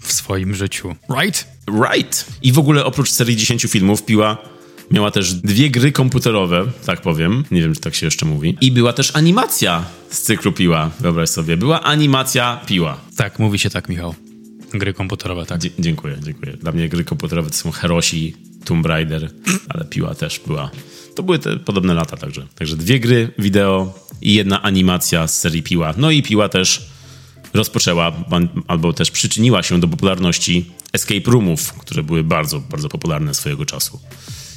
w 0.00 0.12
swoim 0.12 0.54
życiu. 0.54 0.96
Right? 1.20 1.46
Right. 1.92 2.26
I 2.42 2.52
w 2.52 2.58
ogóle 2.58 2.84
oprócz 2.84 3.10
serii 3.10 3.36
10 3.36 3.62
filmów 3.62 4.04
Piła 4.04 4.55
miała 4.90 5.10
też 5.10 5.34
dwie 5.34 5.70
gry 5.70 5.92
komputerowe, 5.92 6.64
tak 6.86 7.00
powiem. 7.00 7.44
Nie 7.50 7.60
wiem, 7.60 7.74
czy 7.74 7.80
tak 7.80 7.94
się 7.94 8.06
jeszcze 8.06 8.26
mówi. 8.26 8.56
I 8.60 8.70
była 8.72 8.92
też 8.92 9.16
animacja 9.16 9.84
z 10.10 10.22
cyklu 10.22 10.52
Piła, 10.52 10.90
wyobraź 11.00 11.30
sobie. 11.30 11.56
Była 11.56 11.82
animacja 11.82 12.60
Piła. 12.66 13.00
Tak, 13.16 13.38
mówi 13.38 13.58
się 13.58 13.70
tak, 13.70 13.88
Michał. 13.88 14.14
Gry 14.74 14.94
komputerowe, 14.94 15.46
tak. 15.46 15.60
Dzie 15.60 15.70
dziękuję, 15.78 16.16
dziękuję. 16.22 16.52
Dla 16.52 16.72
mnie 16.72 16.88
gry 16.88 17.04
komputerowe 17.04 17.50
to 17.50 17.56
są 17.56 17.70
Herosi, 17.70 18.36
Tomb 18.64 18.86
Raider, 18.86 19.30
ale 19.68 19.84
Piła 19.84 20.14
też 20.14 20.40
była. 20.46 20.70
To 21.16 21.22
były 21.22 21.38
te 21.38 21.56
podobne 21.56 21.94
lata 21.94 22.16
także. 22.16 22.46
Także 22.54 22.76
dwie 22.76 23.00
gry 23.00 23.30
wideo 23.38 23.94
i 24.22 24.34
jedna 24.34 24.62
animacja 24.62 25.26
z 25.26 25.40
serii 25.40 25.62
Piła. 25.62 25.94
No 25.96 26.10
i 26.10 26.22
Piła 26.22 26.48
też 26.48 26.86
rozpoczęła, 27.54 28.12
albo 28.66 28.92
też 28.92 29.10
przyczyniła 29.10 29.62
się 29.62 29.80
do 29.80 29.88
popularności 29.88 30.70
escape 30.92 31.30
roomów, 31.30 31.72
które 31.72 32.02
były 32.02 32.24
bardzo, 32.24 32.60
bardzo 32.60 32.88
popularne 32.88 33.34
swojego 33.34 33.64
czasu. 33.64 34.00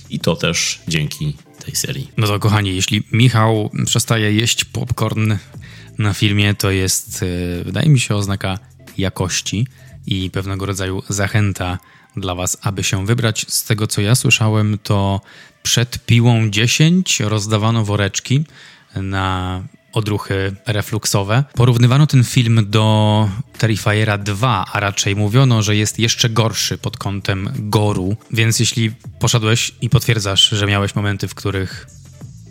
I 0.10 0.20
to 0.20 0.36
też 0.36 0.82
dzięki 0.88 1.36
tej 1.66 1.76
serii. 1.76 2.12
No 2.18 2.28
to 2.28 2.40
kochani, 2.40 2.76
jeśli 2.76 3.04
Michał 3.12 3.72
przestaje 3.86 4.34
jeść 4.34 4.66
popcorn 4.66 5.34
na 5.98 6.14
filmie, 6.14 6.54
to 6.54 6.72
jest, 6.72 7.24
e, 7.24 7.64
wydaje 7.64 7.90
mi 7.90 8.00
się, 8.00 8.16
oznaka 8.16 8.60
jakości 8.98 9.68
i 10.08 10.32
pewnego 10.32 10.66
rodzaju 10.66 11.04
zachęta 11.10 11.78
dla 12.18 12.36
Was, 12.36 12.58
aby 12.62 12.84
się 12.84 13.06
wybrać. 13.06 13.46
Z 13.50 13.64
tego 13.64 13.88
co 13.88 14.02
ja 14.02 14.16
słyszałem, 14.16 14.78
to 14.84 15.22
przed 15.64 16.06
piłą 16.06 16.50
10 16.50 17.20
rozdawano 17.20 17.86
woreczki 17.86 18.44
na 18.96 19.64
odruchy 19.94 20.56
refluksowe. 20.66 21.44
Porównywano 21.54 22.08
ten 22.08 22.24
film 22.24 22.66
do 22.70 23.30
Terrifiera 23.58 24.18
2, 24.18 24.66
a 24.74 24.80
raczej 24.80 25.16
mówiono, 25.16 25.62
że 25.62 25.76
jest 25.76 26.00
jeszcze 26.00 26.30
gorszy 26.30 26.78
pod 26.78 26.98
kątem 26.98 27.50
goru. 27.56 28.18
Więc 28.32 28.60
jeśli 28.60 28.92
poszedłeś 29.20 29.72
i 29.82 29.90
potwierdzasz, 29.90 30.50
że 30.50 30.68
miałeś 30.68 30.96
momenty, 30.96 31.28
w 31.28 31.36
których 31.36 31.88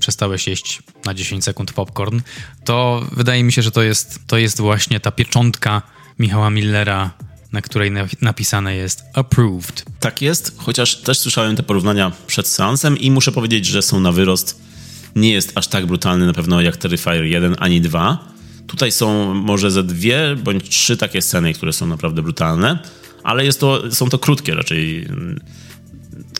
przestałeś 0.00 0.46
jeść 0.46 0.82
na 1.04 1.14
10 1.14 1.44
sekund 1.44 1.72
popcorn, 1.72 2.20
to 2.64 3.06
wydaje 3.12 3.44
mi 3.44 3.52
się, 3.52 3.62
że 3.62 3.70
to 3.70 3.82
jest, 3.82 4.18
to 4.26 4.38
jest 4.38 4.60
właśnie 4.60 5.00
ta 5.00 5.10
pieczątka 5.10 5.82
Michała 6.18 6.50
Millera 6.50 7.10
na 7.52 7.62
której 7.62 7.92
napisane 8.20 8.76
jest 8.76 9.04
approved. 9.14 9.84
Tak 10.00 10.22
jest, 10.22 10.52
chociaż 10.58 10.96
też 10.96 11.18
słyszałem 11.18 11.56
te 11.56 11.62
porównania 11.62 12.12
przed 12.26 12.48
seansem 12.48 12.98
i 12.98 13.10
muszę 13.10 13.32
powiedzieć, 13.32 13.66
że 13.66 13.82
są 13.82 14.00
na 14.00 14.12
wyrost. 14.12 14.67
Nie 15.16 15.32
jest 15.32 15.52
aż 15.54 15.68
tak 15.68 15.86
brutalny 15.86 16.26
na 16.26 16.32
pewno 16.32 16.60
jak 16.60 16.76
Terrifier 16.76 17.24
1 17.24 17.56
ani 17.58 17.80
2. 17.80 18.28
Tutaj 18.66 18.92
są 18.92 19.34
może 19.34 19.70
ze 19.70 19.82
dwie 19.82 20.36
bądź 20.36 20.68
trzy 20.68 20.96
takie 20.96 21.22
sceny, 21.22 21.54
które 21.54 21.72
są 21.72 21.86
naprawdę 21.86 22.22
brutalne, 22.22 22.78
ale 23.22 23.44
jest 23.44 23.60
to, 23.60 23.92
są 23.92 24.08
to 24.08 24.18
krótkie 24.18 24.54
raczej. 24.54 25.08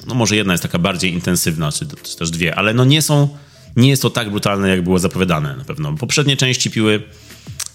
No 0.07 0.15
może 0.15 0.37
jedna 0.37 0.55
jest 0.55 0.63
taka 0.63 0.79
bardziej 0.79 1.13
intensywna, 1.13 1.73
czy, 1.73 1.87
czy 2.03 2.17
też 2.17 2.31
dwie, 2.31 2.55
ale 2.55 2.75
no 2.75 2.85
nie 2.85 3.03
są, 3.03 3.29
nie 3.77 3.89
jest 3.89 4.03
to 4.03 4.11
tak 4.11 4.31
brutalne, 4.31 4.69
jak 4.69 4.83
było 4.83 4.99
zapowiadane 4.99 5.57
na 5.57 5.65
pewno. 5.65 5.93
Poprzednie 5.93 6.37
części 6.37 6.71
piły 6.71 7.03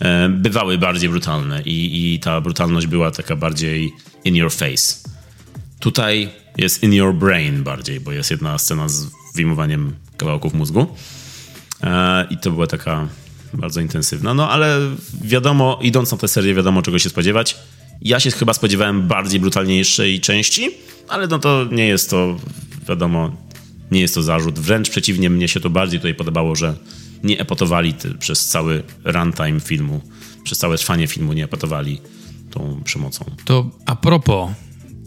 E, 0.04 0.30
bywały 0.30 0.78
bardziej 0.78 1.10
brutalne 1.10 1.62
i, 1.62 2.14
i 2.14 2.20
ta 2.20 2.42
brutalność 2.42 2.88
była 2.88 3.12
taka 3.12 3.36
bardziej 3.36 3.94
in 4.24 4.36
your 4.36 4.52
face. 4.52 5.10
Tutaj 5.80 6.30
jest 6.58 6.84
in 6.84 6.94
your 6.94 7.14
brain 7.14 7.64
bardziej, 7.64 8.00
bo 8.00 8.12
jest 8.12 8.32
jedna 8.32 8.58
scena 8.58 8.90
z 8.90 9.08
wyjmowaniem 9.36 9.96
kawałków 10.24 10.54
mózgu 10.54 10.88
e, 11.84 12.28
i 12.30 12.38
to 12.38 12.52
była 12.52 12.68
taka 12.68 13.08
bardzo 13.54 13.82
intensywna. 13.82 14.34
No 14.34 14.50
ale 14.50 14.80
wiadomo, 15.22 15.80
idąc 15.82 16.12
na 16.12 16.18
tę 16.18 16.28
serię, 16.28 16.54
wiadomo 16.54 16.82
czego 16.82 17.00
się 17.00 17.10
spodziewać. 17.10 17.58
Ja 18.02 18.20
się 18.20 18.32
chyba 18.32 18.54
spodziewałem 18.54 19.08
bardziej 19.08 19.40
brutalniejszej 19.40 20.22
części, 20.22 20.72
ale 21.08 21.28
no 21.28 21.40
to 21.40 21.66
nie 21.72 21.88
jest 21.88 22.10
to, 22.10 22.38
wiadomo, 22.90 23.32
nie 23.92 24.02
jest 24.02 24.16
to 24.16 24.24
zarzut. 24.24 24.60
Wręcz 24.60 24.90
przeciwnie, 24.90 25.30
mnie 25.30 25.48
się 25.48 25.60
to 25.60 25.70
bardziej 25.70 26.00
tutaj 26.00 26.16
podobało, 26.16 26.56
że 26.56 26.76
nie 27.24 27.40
epatowali 27.40 27.94
przez 28.20 28.46
cały 28.46 28.84
runtime 29.04 29.60
filmu, 29.60 30.02
przez 30.44 30.58
całe 30.58 30.78
trwanie 30.78 31.08
filmu 31.08 31.34
nie 31.34 31.44
epatowali 31.44 32.02
tą 32.52 32.82
przemocą. 32.84 33.26
To 33.46 33.70
a 33.86 33.96
propos 33.96 34.50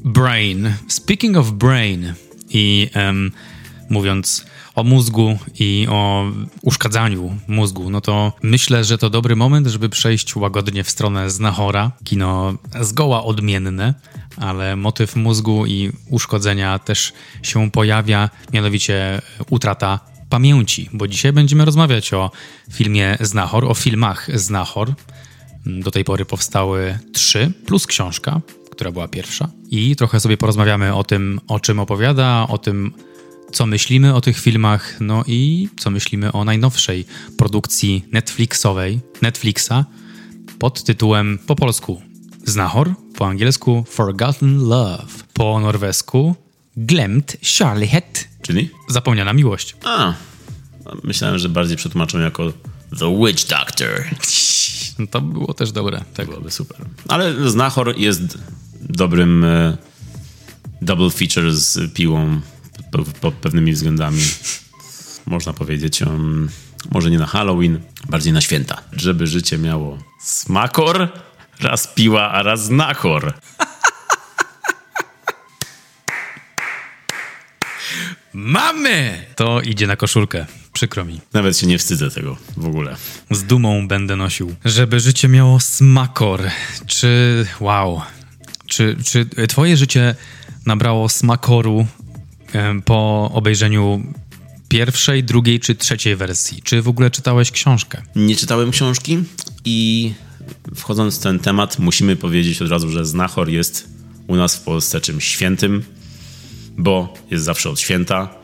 brain, 0.04 0.72
speaking 0.88 1.36
of 1.36 1.50
brain 1.50 2.14
i 2.50 2.90
um, 2.94 3.32
mówiąc 3.90 4.46
o 4.76 4.84
mózgu 4.84 5.38
i 5.58 5.86
o 5.90 6.24
uszkadzaniu 6.62 7.38
mózgu, 7.48 7.90
no 7.90 8.00
to 8.00 8.32
myślę, 8.42 8.84
że 8.84 8.98
to 8.98 9.10
dobry 9.10 9.36
moment, 9.36 9.66
żeby 9.66 9.88
przejść 9.88 10.36
łagodnie 10.36 10.84
w 10.84 10.90
stronę 10.90 11.30
Znachora. 11.30 11.92
Kino 12.04 12.54
zgoła 12.80 13.24
odmienne, 13.24 13.94
ale 14.36 14.76
motyw 14.76 15.16
mózgu 15.16 15.66
i 15.66 15.92
uszkodzenia 16.10 16.78
też 16.78 17.12
się 17.42 17.70
pojawia, 17.70 18.30
mianowicie 18.52 19.22
utrata 19.50 20.00
pamięci, 20.28 20.90
bo 20.92 21.08
dzisiaj 21.08 21.32
będziemy 21.32 21.64
rozmawiać 21.64 22.12
o 22.12 22.30
filmie 22.72 23.16
Znachor, 23.20 23.64
o 23.64 23.74
filmach 23.74 24.38
Znachor. 24.38 24.94
Do 25.66 25.90
tej 25.90 26.04
pory 26.04 26.24
powstały 26.24 26.98
trzy, 27.12 27.52
plus 27.66 27.86
książka, 27.86 28.40
która 28.70 28.92
była 28.92 29.08
pierwsza. 29.08 29.48
I 29.70 29.96
trochę 29.96 30.20
sobie 30.20 30.36
porozmawiamy 30.36 30.94
o 30.94 31.04
tym, 31.04 31.40
o 31.48 31.60
czym 31.60 31.78
opowiada, 31.80 32.46
o 32.48 32.58
tym, 32.58 32.92
co 33.52 33.66
myślimy 33.66 34.14
o 34.14 34.20
tych 34.20 34.40
filmach, 34.40 34.96
no 35.00 35.24
i 35.26 35.68
co 35.78 35.90
myślimy 35.90 36.32
o 36.32 36.44
najnowszej 36.44 37.04
produkcji 37.38 38.04
Netflixowej, 38.12 39.00
Netflixa, 39.22 39.84
pod 40.58 40.84
tytułem 40.84 41.38
po 41.46 41.56
polsku 41.56 42.02
Znachor, 42.44 42.94
po 43.16 43.26
angielsku 43.26 43.84
Forgotten 43.88 44.68
Love, 44.68 45.06
po 45.32 45.60
norwesku 45.60 46.34
Glemt 46.76 47.36
Charlighet, 47.58 48.28
Czyli? 48.46 48.70
Zapomniana 48.88 49.32
miłość. 49.32 49.76
A, 49.84 50.14
myślałem, 51.04 51.38
że 51.38 51.48
bardziej 51.48 51.76
przetłumaczą 51.76 52.18
jako 52.18 52.52
The 52.98 53.18
Witch 53.18 53.48
Doctor. 53.48 54.04
No 54.98 55.06
to 55.06 55.20
było 55.20 55.54
też 55.54 55.72
dobre. 55.72 56.04
Tak. 56.14 56.28
Byłoby 56.28 56.50
super. 56.50 56.78
Ale 57.08 57.50
Znachor 57.50 57.98
jest 57.98 58.38
dobrym 58.80 59.44
e, 59.44 59.76
double 60.82 61.10
feature 61.10 61.52
z 61.52 61.92
piłą 61.94 62.40
pod 63.20 63.34
pewnymi 63.34 63.72
względami. 63.72 64.22
Można 65.26 65.52
powiedzieć, 65.52 66.02
um, 66.02 66.48
może 66.92 67.10
nie 67.10 67.18
na 67.18 67.26
Halloween, 67.26 67.80
bardziej 68.08 68.32
na 68.32 68.40
święta. 68.40 68.82
Żeby 68.92 69.26
życie 69.26 69.58
miało 69.58 69.98
smakor, 70.20 71.08
raz 71.60 71.86
piła, 71.86 72.30
a 72.30 72.42
raz 72.42 72.64
znachor. 72.64 73.32
Mamy! 78.32 79.26
To 79.36 79.60
idzie 79.60 79.86
na 79.86 79.96
koszulkę. 79.96 80.46
Przykro 80.72 81.04
mi. 81.04 81.20
Nawet 81.32 81.58
się 81.58 81.66
nie 81.66 81.78
wstydzę 81.78 82.10
tego 82.10 82.36
w 82.56 82.66
ogóle. 82.66 82.96
Z 83.30 83.42
dumą 83.42 83.88
będę 83.88 84.16
nosił. 84.16 84.54
Żeby 84.64 85.00
życie 85.00 85.28
miało 85.28 85.60
smakor. 85.60 86.42
Czy. 86.86 87.46
Wow. 87.60 88.02
Czy, 88.66 88.96
czy 89.04 89.26
twoje 89.48 89.76
życie 89.76 90.14
nabrało 90.66 91.08
smakoru 91.08 91.86
po 92.84 93.30
obejrzeniu 93.34 94.02
pierwszej, 94.68 95.24
drugiej 95.24 95.60
czy 95.60 95.74
trzeciej 95.74 96.16
wersji? 96.16 96.62
Czy 96.62 96.82
w 96.82 96.88
ogóle 96.88 97.10
czytałeś 97.10 97.50
książkę? 97.50 98.02
Nie 98.16 98.36
czytałem 98.36 98.70
książki 98.70 99.18
i 99.64 100.12
wchodząc 100.74 101.18
w 101.18 101.22
ten 101.22 101.38
temat, 101.38 101.78
musimy 101.78 102.16
powiedzieć 102.16 102.62
od 102.62 102.70
razu, 102.70 102.88
że 102.88 103.04
Znachor 103.04 103.48
jest 103.48 103.88
u 104.26 104.36
nas 104.36 104.56
w 104.56 104.60
Polsce 104.60 105.00
czymś 105.00 105.24
świętym 105.24 105.82
bo 106.76 107.14
jest 107.30 107.44
zawsze 107.44 107.70
od 107.70 107.80
święta. 107.80 108.34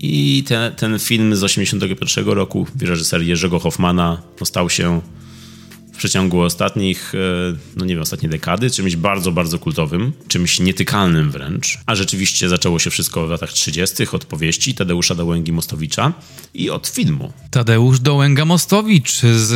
I 0.00 0.44
te, 0.46 0.72
ten 0.76 0.98
film 0.98 1.36
z 1.36 1.40
1981 1.40 2.34
roku 2.34 2.66
w 2.74 2.82
reżyserii 2.82 3.28
Jerzego 3.28 3.58
Hoffmana 3.58 4.22
stał 4.44 4.70
się 4.70 5.00
przeciągu 6.02 6.40
ostatnich, 6.40 7.14
e, 7.14 7.18
no 7.76 7.84
nie 7.84 7.94
wiem, 7.94 8.02
ostatniej 8.02 8.30
dekady, 8.30 8.70
czymś 8.70 8.96
bardzo, 8.96 9.32
bardzo 9.32 9.58
kultowym, 9.58 10.12
czymś 10.28 10.60
nietykalnym 10.60 11.30
wręcz. 11.30 11.78
A 11.86 11.94
rzeczywiście 11.94 12.48
zaczęło 12.48 12.78
się 12.78 12.90
wszystko 12.90 13.26
w 13.26 13.30
latach 13.30 13.52
30. 13.52 14.06
od 14.12 14.24
powieści 14.24 14.74
Tadeusza 14.74 15.14
Dołęgi-Mostowicza 15.14 16.12
i 16.54 16.70
od 16.70 16.86
filmu. 16.86 17.32
Tadeusz 17.50 18.00
Dołęga-Mostowicz 18.00 19.26
z 19.36 19.52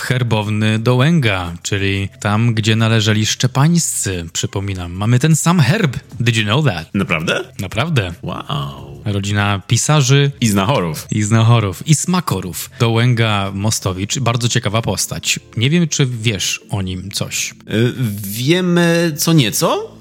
herbowny 0.00 0.78
Dołęga, 0.78 1.54
czyli 1.62 2.08
tam, 2.20 2.54
gdzie 2.54 2.76
należeli 2.76 3.26
szczepańscy, 3.26 4.26
przypominam. 4.32 4.92
Mamy 4.92 5.18
ten 5.18 5.36
sam 5.36 5.60
herb. 5.60 5.96
Did 6.20 6.36
you 6.36 6.44
know 6.44 6.64
that? 6.64 6.94
Naprawdę? 6.94 7.44
Naprawdę. 7.58 8.14
Wow. 8.22 9.02
Rodzina 9.04 9.62
pisarzy 9.66 10.30
I 10.40 10.48
znachorów. 10.48 11.06
i 11.10 11.22
znachorów 11.22 11.88
i 11.88 11.94
smakorów. 11.94 12.70
Dołęga 12.80 13.50
Mostowicz, 13.54 14.18
bardzo 14.18 14.48
ciekawa 14.48 14.82
postać. 14.82 15.40
Nie 15.56 15.65
wiem, 15.70 15.88
czy 15.88 16.06
wiesz 16.06 16.60
o 16.70 16.82
nim 16.82 17.10
coś. 17.10 17.54
Y, 17.70 17.94
Wiemy 18.22 19.14
co 19.16 19.32
nieco. 19.32 19.96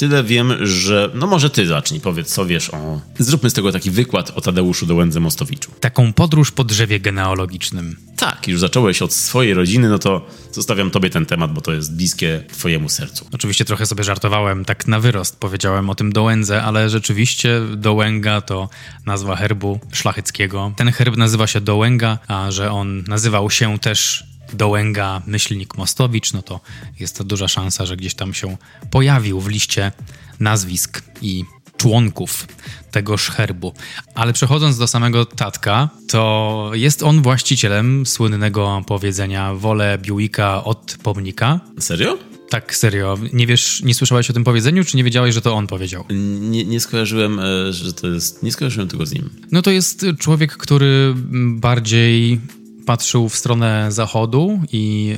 Tyle 0.00 0.24
wiem, 0.24 0.66
że. 0.66 1.10
No 1.14 1.26
może 1.26 1.50
ty 1.50 1.66
zacznij, 1.66 2.00
powiedz, 2.00 2.32
co 2.34 2.46
wiesz 2.46 2.70
o. 2.70 3.00
Zróbmy 3.18 3.50
z 3.50 3.52
tego 3.52 3.72
taki 3.72 3.90
wykład 3.90 4.30
o 4.30 4.40
Tadeuszu 4.40 4.86
Dołędze 4.86 5.20
Mostowiczu. 5.20 5.70
Taką 5.80 6.12
podróż 6.12 6.50
po 6.50 6.64
drzewie 6.64 7.00
genealogicznym. 7.00 7.96
Tak, 8.16 8.48
już 8.48 8.60
zacząłeś 8.60 9.02
od 9.02 9.12
swojej 9.12 9.54
rodziny, 9.54 9.88
no 9.88 9.98
to 9.98 10.26
zostawiam 10.52 10.90
tobie 10.90 11.10
ten 11.10 11.26
temat, 11.26 11.52
bo 11.52 11.60
to 11.60 11.72
jest 11.72 11.96
bliskie 11.96 12.44
twojemu 12.52 12.88
sercu. 12.88 13.26
Oczywiście 13.32 13.64
trochę 13.64 13.86
sobie 13.86 14.04
żartowałem, 14.04 14.64
tak 14.64 14.86
na 14.86 15.00
wyrost 15.00 15.40
powiedziałem 15.40 15.90
o 15.90 15.94
tym 15.94 16.12
Dołędze, 16.12 16.62
ale 16.62 16.90
rzeczywiście 16.90 17.60
Dołęga 17.76 18.40
to 18.40 18.68
nazwa 19.06 19.36
herbu 19.36 19.80
szlacheckiego. 19.92 20.72
Ten 20.76 20.92
herb 20.92 21.16
nazywa 21.16 21.46
się 21.46 21.60
Dołęga, 21.60 22.18
a 22.28 22.50
że 22.50 22.72
on 22.72 23.04
nazywał 23.08 23.50
się 23.50 23.78
też 23.78 24.29
Dołęga 24.52 25.22
Myślnik 25.26 25.78
Mostowicz, 25.78 26.32
no 26.32 26.42
to 26.42 26.60
jest 27.00 27.18
to 27.18 27.24
duża 27.24 27.48
szansa, 27.48 27.86
że 27.86 27.96
gdzieś 27.96 28.14
tam 28.14 28.34
się 28.34 28.56
pojawił 28.90 29.40
w 29.40 29.48
liście 29.48 29.92
nazwisk 30.40 31.02
i 31.22 31.44
członków 31.76 32.46
tegoż 32.90 33.30
herbu. 33.30 33.72
Ale 34.14 34.32
przechodząc 34.32 34.78
do 34.78 34.86
samego 34.86 35.26
tatka, 35.26 35.88
to 36.08 36.70
jest 36.74 37.02
on 37.02 37.22
właścicielem 37.22 38.06
słynnego 38.06 38.82
powiedzenia 38.86 39.54
wolę 39.54 39.98
Buicka 39.98 40.64
od 40.64 40.96
pomnika. 41.02 41.60
Serio? 41.78 42.18
Tak, 42.50 42.76
serio. 42.76 43.18
Nie 43.32 43.46
wiesz, 43.46 43.82
nie 43.82 43.94
słyszałeś 43.94 44.30
o 44.30 44.32
tym 44.32 44.44
powiedzeniu, 44.44 44.84
czy 44.84 44.96
nie 44.96 45.04
wiedziałeś, 45.04 45.34
że 45.34 45.40
to 45.40 45.54
on 45.54 45.66
powiedział? 45.66 46.04
Nie, 46.40 46.64
nie 46.64 46.80
skojarzyłem, 46.80 47.38
e, 47.38 47.72
że 47.72 47.92
to 47.92 48.06
jest. 48.08 48.42
Nie 48.42 48.52
skojarzyłem 48.52 48.88
tego 48.88 49.06
z 49.06 49.12
nim. 49.12 49.30
No 49.52 49.62
to 49.62 49.70
jest 49.70 50.06
człowiek, 50.18 50.56
który 50.56 51.14
bardziej 51.54 52.40
patrzył 52.86 53.28
w 53.28 53.36
stronę 53.36 53.92
zachodu 53.92 54.60
i, 54.72 55.16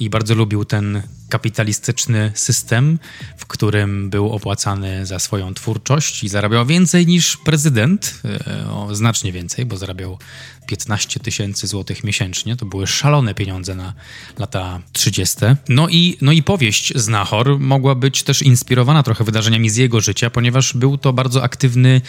i 0.00 0.10
bardzo 0.10 0.34
lubił 0.34 0.64
ten 0.64 1.02
kapitalistyczny 1.28 2.32
system, 2.34 2.98
w 3.36 3.46
którym 3.46 4.10
był 4.10 4.32
opłacany 4.32 5.06
za 5.06 5.18
swoją 5.18 5.54
twórczość 5.54 6.24
i 6.24 6.28
zarabiał 6.28 6.66
więcej 6.66 7.06
niż 7.06 7.36
prezydent, 7.36 8.20
e, 8.24 8.70
o, 8.70 8.94
znacznie 8.94 9.32
więcej, 9.32 9.66
bo 9.66 9.76
zarabiał 9.76 10.18
15 10.66 11.20
tysięcy 11.20 11.66
złotych 11.66 12.04
miesięcznie. 12.04 12.56
To 12.56 12.66
były 12.66 12.86
szalone 12.86 13.34
pieniądze 13.34 13.74
na 13.74 13.94
lata 14.38 14.80
30. 14.92 15.36
No 15.68 15.88
i, 15.88 16.16
no 16.20 16.32
i 16.32 16.42
powieść 16.42 16.92
Znachor 16.96 17.58
mogła 17.58 17.94
być 17.94 18.22
też 18.22 18.42
inspirowana 18.42 19.02
trochę 19.02 19.24
wydarzeniami 19.24 19.70
z 19.70 19.76
jego 19.76 20.00
życia, 20.00 20.30
ponieważ 20.30 20.72
był 20.72 20.98
to 20.98 21.12
bardzo 21.12 21.42
aktywny 21.42 22.00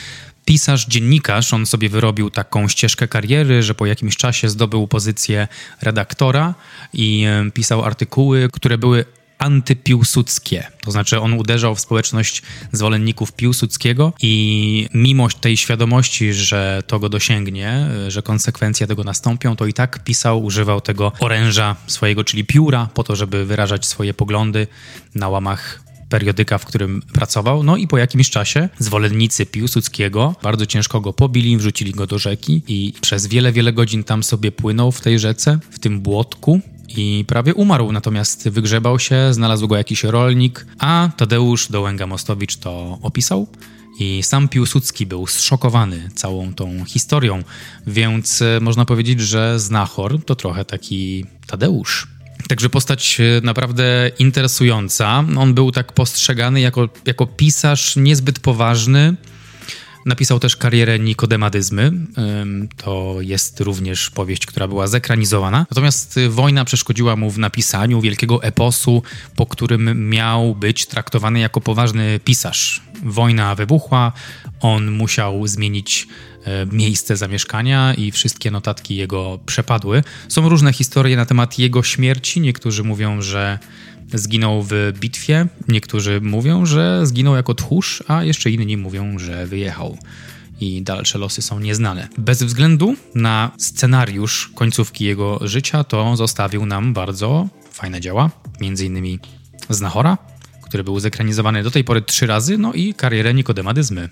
pisarz, 0.50 0.86
dziennikarz. 0.88 1.54
On 1.54 1.66
sobie 1.66 1.90
wyrobił 1.90 2.30
taką 2.30 2.68
ścieżkę 2.68 3.08
kariery, 3.08 3.64
że 3.64 3.76
po 3.76 3.86
jakimś 3.86 4.18
czasie 4.18 4.50
zdobył 4.50 4.88
pozycję 4.88 5.48
redaktora 5.82 6.54
i 6.94 7.26
e, 7.26 7.52
pisał 7.52 7.86
artykuły, 7.86 8.50
które 8.54 8.78
były 8.78 9.06
antypiłsudzkie. 9.38 10.68
To 10.82 10.92
znaczy 10.92 11.20
on 11.20 11.34
uderzał 11.34 11.76
w 11.76 11.80
społeczność 11.80 12.42
zwolenników 12.72 13.32
Piłsudskiego 13.32 14.14
i 14.22 14.88
mimo 14.94 15.28
tej 15.30 15.58
świadomości, 15.58 16.34
że 16.34 16.84
to 16.88 17.00
go 17.00 17.10
dosięgnie, 17.10 17.88
że 18.08 18.22
konsekwencje 18.22 18.88
tego 18.88 19.04
nastąpią, 19.04 19.56
to 19.56 19.66
i 19.66 19.74
tak 19.74 20.04
pisał, 20.04 20.44
używał 20.44 20.82
tego 20.82 21.12
oręża 21.20 21.76
swojego, 21.88 22.24
czyli 22.24 22.46
pióra, 22.46 22.90
po 22.94 23.04
to, 23.04 23.16
żeby 23.16 23.46
wyrażać 23.46 23.86
swoje 23.86 24.14
poglądy 24.14 24.68
na 25.16 25.30
łamach 25.30 25.89
periodyka, 26.10 26.58
w 26.58 26.66
którym 26.66 27.02
pracował. 27.14 27.64
No 27.64 27.78
i 27.78 27.88
po 27.88 27.98
jakimś 27.98 28.30
czasie 28.30 28.70
zwolennicy 28.80 29.46
Piłsudskiego 29.46 30.36
bardzo 30.44 30.66
ciężko 30.66 31.02
go 31.02 31.14
pobili, 31.14 31.58
wrzucili 31.58 31.92
go 31.92 32.08
do 32.08 32.20
rzeki 32.20 32.62
i 32.68 32.94
przez 33.02 33.28
wiele, 33.28 33.52
wiele 33.52 33.74
godzin 33.74 34.04
tam 34.04 34.24
sobie 34.24 34.52
płynął 34.52 34.92
w 34.92 35.02
tej 35.02 35.20
rzece, 35.20 35.60
w 35.72 35.80
tym 35.80 36.02
błotku 36.02 36.62
i 36.98 37.26
prawie 37.28 37.54
umarł, 37.54 37.92
natomiast 37.92 38.50
wygrzebał 38.50 39.00
się, 39.00 39.34
znalazł 39.34 39.68
go 39.68 39.78
jakiś 39.78 40.04
rolnik, 40.04 40.66
a 40.80 41.10
Tadeusz 41.18 41.70
Dołęga-Mostowicz 41.70 42.60
to 42.60 43.00
opisał. 43.02 43.48
I 44.00 44.24
sam 44.24 44.50
Piłsudski 44.50 45.06
był 45.06 45.28
zszokowany 45.28 46.10
całą 46.16 46.54
tą 46.54 46.86
historią, 46.86 47.44
więc 47.88 48.42
e, 48.42 48.60
można 48.62 48.86
powiedzieć, 48.86 49.22
że 49.22 49.60
Znachor 49.60 50.26
to 50.26 50.36
trochę 50.36 50.66
taki 50.66 51.26
Tadeusz. 51.48 52.08
Także 52.50 52.70
postać 52.70 53.18
e, 53.20 53.42
naprawdę 53.44 54.12
interesująca. 54.20 55.26
On 55.38 55.54
był 55.54 55.72
tak 55.72 55.94
postrzegany 55.94 56.62
jako, 56.62 56.90
jako 57.06 57.28
pisarz 57.28 57.96
niezbyt 57.96 58.40
poważny, 58.40 59.16
Napisał 60.06 60.40
też 60.40 60.56
karierę 60.56 61.00
Nikodemadyzmy. 61.00 61.92
To 62.78 63.16
jest 63.20 63.60
również 63.60 64.10
powieść, 64.10 64.46
która 64.46 64.68
była 64.68 64.88
zekranizowana. 64.88 65.66
Natomiast 65.70 66.18
y, 66.18 66.30
wojna 66.30 66.66
przeszkodziła 66.66 67.16
mu 67.16 67.32
w 67.32 67.40
napisaniu 67.40 68.02
wielkiego 68.02 68.44
eposu, 68.44 69.04
po 69.36 69.46
którym 69.46 70.10
miał 70.10 70.56
być 70.56 70.86
traktowany 70.86 71.40
jako 71.40 71.62
poważny 71.62 72.20
pisarz. 72.26 72.82
Wojna 73.04 73.56
wybuchła, 73.56 74.12
on 74.62 74.92
musiał 74.92 75.48
zmienić 75.48 76.08
e, 76.08 76.29
miejsce 76.72 77.18
zamieszkania 77.18 77.94
i 77.94 78.12
wszystkie 78.12 78.52
notatki 78.52 78.96
jego 78.96 79.40
przepadły. 79.46 80.04
Są 80.28 80.50
różne 80.50 80.74
historie 80.74 81.18
na 81.18 81.26
temat 81.26 81.60
jego 81.60 81.84
śmierci. 81.84 82.42
Niektórzy 82.42 82.84
mówią, 82.84 83.22
że 83.22 83.60
zginął 84.14 84.64
w 84.64 84.74
bitwie. 85.00 85.48
Niektórzy 85.68 86.22
mówią, 86.22 86.66
że 86.66 87.08
zginął 87.08 87.36
jako 87.36 87.54
tchórz, 87.54 88.04
a 88.08 88.24
jeszcze 88.24 88.52
inni 88.52 88.78
mówią, 88.78 89.20
że 89.20 89.48
wyjechał. 89.48 89.98
I 90.62 90.82
dalsze 90.82 91.18
losy 91.18 91.42
są 91.42 91.60
nieznane. 91.60 92.08
Bez 92.18 92.44
względu 92.44 92.96
na 93.16 93.52
scenariusz 93.58 94.52
końcówki 94.56 95.06
jego 95.06 95.40
życia, 95.42 95.84
to 95.84 96.16
zostawił 96.16 96.66
nam 96.66 96.94
bardzo 96.94 97.48
fajne 97.72 98.02
dzieła, 98.02 98.30
między 98.62 98.86
innymi 98.86 99.20
Znachora, 99.70 100.18
który 100.70 100.84
był 100.84 101.00
zekranizowany 101.00 101.64
do 101.64 101.72
tej 101.72 101.84
pory 101.84 102.02
trzy 102.02 102.28
razy, 102.28 102.58
no 102.58 102.74
i 102.74 102.94
karierę 102.94 103.34
Nikodemadyzmy. 103.34 104.10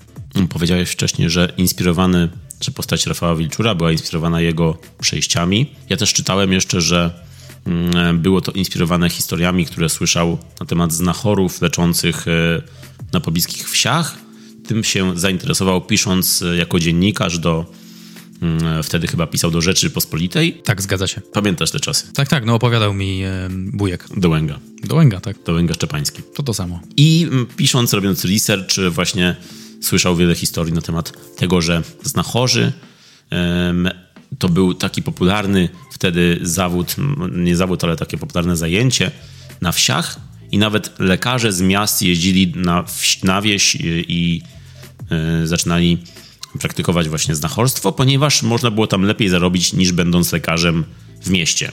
Powiedziałeś 0.50 0.90
wcześniej, 0.90 1.30
że 1.30 1.54
inspirowany, 1.58 2.30
że 2.62 2.72
postać 2.72 3.06
Rafała 3.06 3.36
Wilczura 3.36 3.76
była 3.76 3.92
inspirowana 3.92 4.42
jego 4.42 4.78
przejściami. 5.00 5.72
Ja 5.90 5.98
też 5.98 6.14
czytałem 6.14 6.54
jeszcze, 6.54 6.82
że 6.82 7.28
Mm, 7.68 8.20
było 8.20 8.42
to 8.42 8.52
inspirowane 8.52 9.10
historiami, 9.10 9.66
które 9.66 9.90
słyszał 9.90 10.38
na 10.60 10.66
temat 10.66 10.94
znachorów 10.94 11.62
leczących 11.62 12.28
e, 12.28 12.62
na 13.14 13.20
pobliskich 13.20 13.70
wsiach. 13.70 14.18
Tym 14.68 14.84
się 14.84 15.20
zainteresował, 15.20 15.82
pisząc 15.82 16.42
e, 16.42 16.58
jako 16.58 16.80
dziennikarz 16.80 17.40
do. 17.40 17.66
Mm, 18.42 18.84
wtedy 18.84 19.08
chyba 19.08 19.28
pisał 19.28 19.52
do 19.52 19.62
Rzeczy 19.62 19.90
Pospolitej. 19.90 20.54
Tak, 20.54 20.82
zgadza 20.82 21.08
się. 21.08 21.22
Pamiętasz 21.22 21.72
te 21.72 21.80
czasy? 21.80 22.14
Tak, 22.14 22.28
tak, 22.28 22.46
no 22.46 22.56
opowiadał 22.56 22.94
mi 22.94 23.24
e, 23.24 23.50
wujek. 23.74 24.06
Dołęga. 24.18 24.60
Dołęga, 24.84 25.20
tak. 25.20 25.38
Dołęga 25.46 25.74
Szczepański. 25.74 26.22
To 26.36 26.44
to 26.44 26.54
samo. 26.54 26.80
I 26.98 27.28
mm, 27.32 27.46
pisząc, 27.46 27.94
robiąc 27.94 28.26
research, 28.26 28.74
właśnie 28.92 29.36
słyszał 29.82 30.16
wiele 30.16 30.36
historii 30.36 30.74
na 30.74 30.82
temat 30.82 31.36
tego, 31.38 31.62
że 31.62 31.82
znachorzy 32.04 32.72
to 34.40 34.50
był 34.50 34.74
taki 34.74 35.04
popularny 35.04 35.70
wtedy 35.92 36.40
zawód, 36.42 36.96
nie 37.32 37.56
zawód, 37.56 37.84
ale 37.84 37.96
takie 37.96 38.18
popularne 38.18 38.58
zajęcie 38.58 39.12
na 39.62 39.72
wsiach 39.72 40.20
i 40.52 40.58
nawet 40.58 41.00
lekarze 41.00 41.54
z 41.54 41.62
miast 41.62 42.02
jeździli 42.02 42.54
na, 42.56 42.86
na 43.24 43.42
wieś 43.42 43.76
i, 43.76 44.06
i 44.08 44.42
y, 45.44 45.48
zaczynali 45.48 45.98
praktykować 46.60 47.10
właśnie 47.10 47.36
znachorstwo, 47.36 47.92
ponieważ 47.92 48.44
można 48.44 48.72
było 48.72 48.88
tam 48.88 49.04
lepiej 49.04 49.30
zarobić 49.30 49.74
niż 49.74 49.92
będąc 49.92 50.32
lekarzem 50.32 50.86
w 51.22 51.30
mieście. 51.30 51.72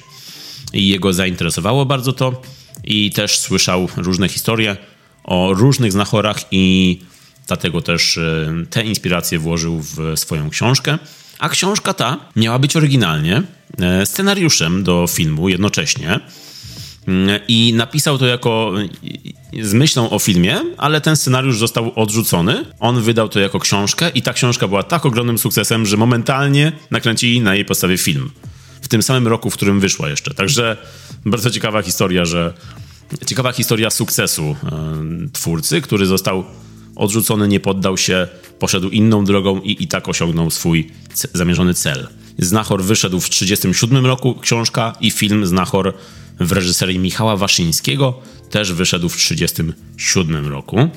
I 0.73 0.89
jego 0.89 1.13
zainteresowało 1.13 1.87
bardzo 1.87 2.13
to 2.13 2.43
i 2.85 3.11
też 3.11 3.39
słyszał 3.39 3.89
różne 3.97 4.29
historie 4.29 4.77
o 5.25 5.55
różnych 5.55 5.93
znachorach 5.93 6.41
i 6.51 6.99
dlatego 7.47 7.83
też 7.83 8.17
y, 8.17 8.67
te 8.71 8.85
inspiracje 8.85 9.39
włożył 9.39 9.81
w 9.81 10.13
swoją 10.17 10.51
książkę. 10.51 10.99
A 11.39 11.49
książka 11.49 11.95
ta 11.95 12.17
miała 12.37 12.59
być 12.59 12.77
oryginalnie 12.77 13.43
e, 13.79 14.07
scenariuszem 14.07 14.85
do 14.85 15.07
filmu 15.07 15.49
jednocześnie. 15.49 16.21
Mm, 17.09 17.41
I 17.49 17.73
napisał 17.77 18.19
to 18.19 18.27
jako 18.27 18.73
z 19.63 19.75
myślą 19.75 20.11
o 20.11 20.19
filmie, 20.19 20.61
ale 20.77 21.01
ten 21.01 21.17
scenariusz 21.17 21.59
został 21.59 21.93
odrzucony. 21.97 22.65
On 22.81 23.03
wydał 23.03 23.29
to 23.29 23.41
jako 23.41 23.61
książkę 23.61 24.11
i 24.15 24.23
ta 24.23 24.33
książka 24.33 24.69
była 24.69 24.83
tak 24.83 25.07
ogromnym 25.07 25.39
sukcesem, 25.39 25.87
że 25.87 25.97
momentalnie 25.97 26.73
nakręcili 26.91 27.41
na 27.41 27.55
jej 27.55 27.65
podstawie 27.65 27.99
film. 27.99 28.31
W 28.83 28.89
tym 28.89 29.03
samym 29.03 29.29
roku, 29.29 29.51
w 29.51 29.55
którym 29.55 29.81
wyszła 29.81 30.09
jeszcze. 30.09 30.35
Także 30.35 30.77
bardzo 31.27 31.51
ciekawa 31.51 31.83
historia, 31.83 32.25
że 32.25 32.53
ciekawa 33.27 33.53
historia 33.53 33.91
sukcesu 33.91 34.43
e, 34.43 34.95
twórcy, 35.33 35.81
który 35.81 36.07
został 36.07 36.45
odrzucony, 36.97 37.49
nie 37.49 37.61
poddał 37.61 37.97
się, 37.97 38.29
poszedł 38.59 38.89
inną 38.89 39.25
drogą 39.25 39.61
i 39.61 39.83
i 39.83 39.89
tak 39.89 40.09
osiągnął 40.09 40.51
swój 40.51 40.91
zamierzony 41.33 41.75
cel. 41.75 42.09
Znachor 42.39 42.83
wyszedł 42.83 43.21
w 43.21 43.29
1937 43.29 44.07
roku, 44.07 44.35
książka 44.35 44.93
i 45.01 45.11
film 45.11 45.47
Znachor 45.47 45.95
w 46.41 46.53
reżyserii 46.53 46.99
Michała 46.99 47.37
Waszyńskiego 47.37 48.19
też 48.51 48.73
wyszedł 48.73 49.09
w 49.09 49.17
1937 49.17 50.49
roku. 50.49 50.89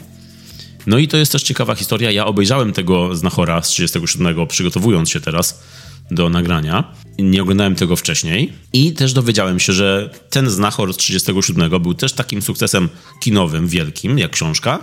No 0.88 0.97
i 0.97 1.08
to 1.08 1.17
jest 1.17 1.32
też 1.32 1.43
ciekawa 1.43 1.76
historia. 1.76 2.12
Ja 2.12 2.26
obejrzałem 2.26 2.73
tego 2.73 3.15
Znachora 3.15 3.62
z 3.62 3.69
37, 3.69 4.47
przygotowując 4.47 5.10
się 5.10 5.19
teraz 5.19 5.63
do 6.12 6.30
nagrania. 6.30 6.93
Nie 7.19 7.41
oglądałem 7.41 7.76
tego 7.76 7.95
wcześniej 7.95 8.54
i 8.73 8.93
też 8.93 9.13
dowiedziałem 9.13 9.60
się, 9.60 9.73
że 9.73 10.10
ten 10.30 10.50
Znachor 10.50 10.93
z 10.93 10.97
37 10.97 11.82
był 11.82 11.93
też 11.93 12.13
takim 12.13 12.41
sukcesem 12.41 12.89
kinowym 13.19 13.67
wielkim, 13.67 14.19
jak 14.19 14.32
książka, 14.32 14.80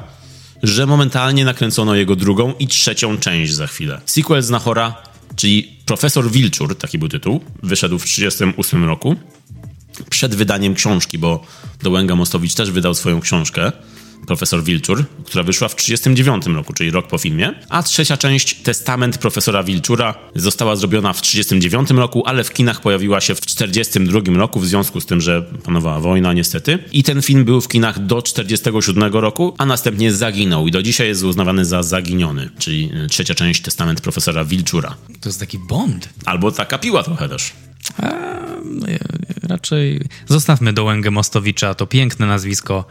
że 0.63 0.87
momentalnie 0.87 1.45
nakręcono 1.45 1.95
jego 1.95 2.17
drugą 2.17 2.55
i 2.59 2.67
trzecią 2.67 3.19
część 3.19 3.53
za 3.53 3.67
chwilę. 3.67 4.01
Sequel 4.07 4.43
Znachora, 4.43 5.03
czyli 5.37 5.77
Profesor 5.87 6.31
Wilczur, 6.31 6.79
taki 6.79 6.99
był 6.99 7.09
tytuł, 7.09 7.41
wyszedł 7.63 7.99
w 7.99 8.05
1938 8.05 8.85
roku. 8.85 9.17
Przed 10.11 10.35
wydaniem 10.35 10.75
książki, 10.75 11.19
bo 11.19 11.47
Dołęga 11.83 12.17
Mostowicz 12.17 12.55
też 12.55 12.71
wydał 12.71 12.95
swoją 12.95 13.21
książkę 13.21 13.73
profesor 14.27 14.65
Wilczur, 14.65 15.05
która 15.25 15.45
wyszła 15.45 15.69
w 15.69 15.75
1939 15.75 16.57
roku, 16.57 16.73
czyli 16.73 16.91
rok 16.91 17.09
po 17.09 17.19
filmie, 17.19 17.55
a 17.69 17.83
trzecia 17.83 18.17
część 18.17 18.55
Testament 18.55 19.19
profesora 19.19 19.63
Wilczura 19.63 20.15
została 20.35 20.77
zrobiona 20.77 21.13
w 21.13 21.21
1939 21.21 22.01
roku, 22.01 22.23
ale 22.27 22.45
w 22.45 22.53
kinach 22.53 22.81
pojawiła 22.81 23.21
się 23.21 23.35
w 23.35 23.41
1942 23.41 24.39
roku 24.39 24.61
w 24.61 24.67
związku 24.67 25.01
z 25.01 25.07
tym, 25.07 25.21
że 25.21 25.43
panowała 25.43 26.01
wojna 26.01 26.33
niestety. 26.33 26.79
I 26.93 27.03
ten 27.03 27.23
film 27.23 27.45
był 27.45 27.61
w 27.61 27.69
kinach 27.69 28.07
do 28.07 28.23
1947 28.23 29.13
roku, 29.13 29.55
a 29.59 29.67
następnie 29.67 30.13
zaginął 30.13 30.69
i 30.69 30.71
do 30.71 30.83
dzisiaj 30.83 31.09
jest 31.09 31.23
uznawany 31.23 31.65
za 31.65 31.83
zaginiony, 31.83 32.51
czyli 32.59 32.91
trzecia 33.11 33.35
część 33.35 33.63
Testament 33.63 34.01
profesora 34.01 34.45
Wilczura. 34.45 34.97
To 35.21 35.29
jest 35.29 35.41
taki 35.41 35.59
Bond. 35.59 36.09
Albo 36.25 36.53
taka 36.53 36.79
piła 36.79 37.03
trochę 37.03 37.29
też. 37.29 37.53
A, 37.99 38.13
no, 38.65 38.87
raczej 39.43 40.01
zostawmy 40.29 40.73
Dołęgę 40.73 41.11
Mostowicza, 41.11 41.75
to 41.75 41.87
piękne 41.87 42.27
nazwisko 42.27 42.85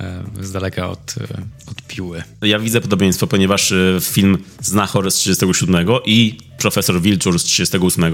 E, 0.00 0.24
z 0.40 0.52
daleka 0.52 0.88
od, 0.90 1.14
e, 1.20 1.24
od 1.70 1.82
piły. 1.82 2.22
Ja 2.42 2.58
widzę 2.58 2.80
podobieństwo, 2.80 3.26
ponieważ 3.26 3.72
e, 3.72 3.98
film 4.00 4.38
Znachor 4.60 5.10
z 5.10 5.14
37 5.14 5.86
i 6.04 6.38
Profesor 6.58 7.00
Wilczur 7.00 7.38
z 7.38 7.44
38, 7.44 8.04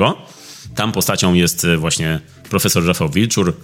tam 0.75 0.93
postacią 0.93 1.35
jest 1.35 1.67
właśnie 1.79 2.21
profesor 2.51 2.87
Rafał 2.87 3.09
Wilczur, 3.09 3.55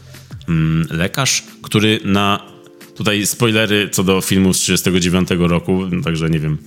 mm, 0.48 0.87
lekarz, 0.90 1.42
który 1.62 2.00
na... 2.04 2.59
Tutaj 2.96 3.26
spoilery 3.26 3.88
co 3.92 4.04
do 4.04 4.20
filmu 4.20 4.54
z 4.54 4.59
39 4.59 5.28
roku, 5.38 5.85
także 6.04 6.31
nie 6.31 6.38
wiem, 6.38 6.59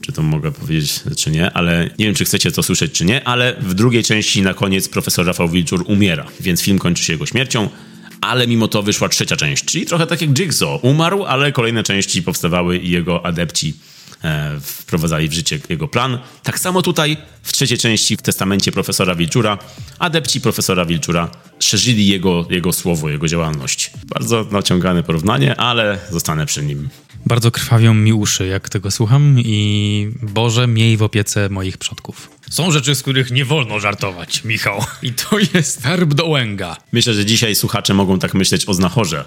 czy 0.00 0.12
to 0.12 0.22
mogę 0.22 0.52
powiedzieć, 0.52 1.00
czy 1.16 1.30
nie, 1.30 1.50
ale 1.50 1.90
nie 1.98 2.06
wiem, 2.06 2.14
czy 2.14 2.24
chcecie 2.24 2.52
to 2.52 2.62
słyszeć, 2.62 2.92
czy 2.92 3.04
nie, 3.04 3.24
ale 3.28 3.56
w 3.60 3.74
drugiej 3.74 4.04
części 4.04 4.42
na 4.42 4.54
koniec 4.54 4.88
profesor 4.88 5.26
Rafał 5.26 5.48
Wilczur 5.48 5.84
umiera, 5.86 6.26
więc 6.40 6.62
film 6.62 6.78
kończy 6.78 7.04
się 7.04 7.12
jego 7.12 7.26
śmiercią, 7.26 7.68
ale 8.20 8.46
mimo 8.46 8.68
to 8.68 8.82
wyszła 8.82 9.08
trzecia 9.08 9.36
część, 9.36 9.64
czyli 9.64 9.86
trochę 9.86 10.06
tak 10.06 10.20
jak 10.20 10.30
Jigsaw. 10.30 10.84
Umarł, 10.84 11.24
ale 11.24 11.52
kolejne 11.52 11.82
części 11.82 12.22
powstawały 12.22 12.78
i 12.78 12.90
jego 12.90 13.26
adepci 13.26 13.74
e, 14.24 14.60
wprowadzali 14.60 15.28
w 15.28 15.32
życie 15.32 15.60
jego 15.68 15.88
plan. 15.88 16.18
Tak 16.42 16.58
samo 16.58 16.82
tutaj 16.82 17.16
w 17.42 17.52
trzeciej 17.52 17.78
części 17.78 18.16
w 18.16 18.22
testamencie 18.22 18.72
profesora 18.72 19.14
Wilczura 19.14 19.58
adepci 19.98 20.40
profesora 20.40 20.84
Wilczura 20.84 21.30
szerzyli 21.58 22.06
jego, 22.06 22.46
jego 22.50 22.72
słowo, 22.72 23.08
jego 23.08 23.28
działalność. 23.28 23.90
Bardzo 24.06 24.46
naciągane 24.50 25.02
porównanie, 25.02 25.56
ale 25.56 25.98
zostanę 26.10 26.46
przy 26.46 26.62
nim. 26.62 26.88
Bardzo 27.28 27.50
krwawią 27.50 27.94
mi 27.94 28.12
uszy, 28.12 28.46
jak 28.46 28.68
tego 28.68 28.90
słucham 28.90 29.36
i 29.38 30.10
Boże, 30.22 30.66
miej 30.66 30.96
w 30.96 31.02
opiece 31.02 31.48
moich 31.48 31.78
przodków. 31.78 32.30
Są 32.50 32.70
rzeczy, 32.70 32.94
z 32.94 33.02
których 33.02 33.30
nie 33.30 33.44
wolno 33.44 33.80
żartować, 33.80 34.44
Michał. 34.44 34.84
I 35.02 35.12
to 35.12 35.38
jest 35.54 35.82
herb 35.82 36.14
do 36.14 36.26
łęga. 36.26 36.76
Myślę, 36.92 37.14
że 37.14 37.24
dzisiaj 37.24 37.54
słuchacze 37.54 37.94
mogą 37.94 38.18
tak 38.18 38.34
myśleć 38.34 38.68
o 38.68 38.74
znachorze. 38.74 39.24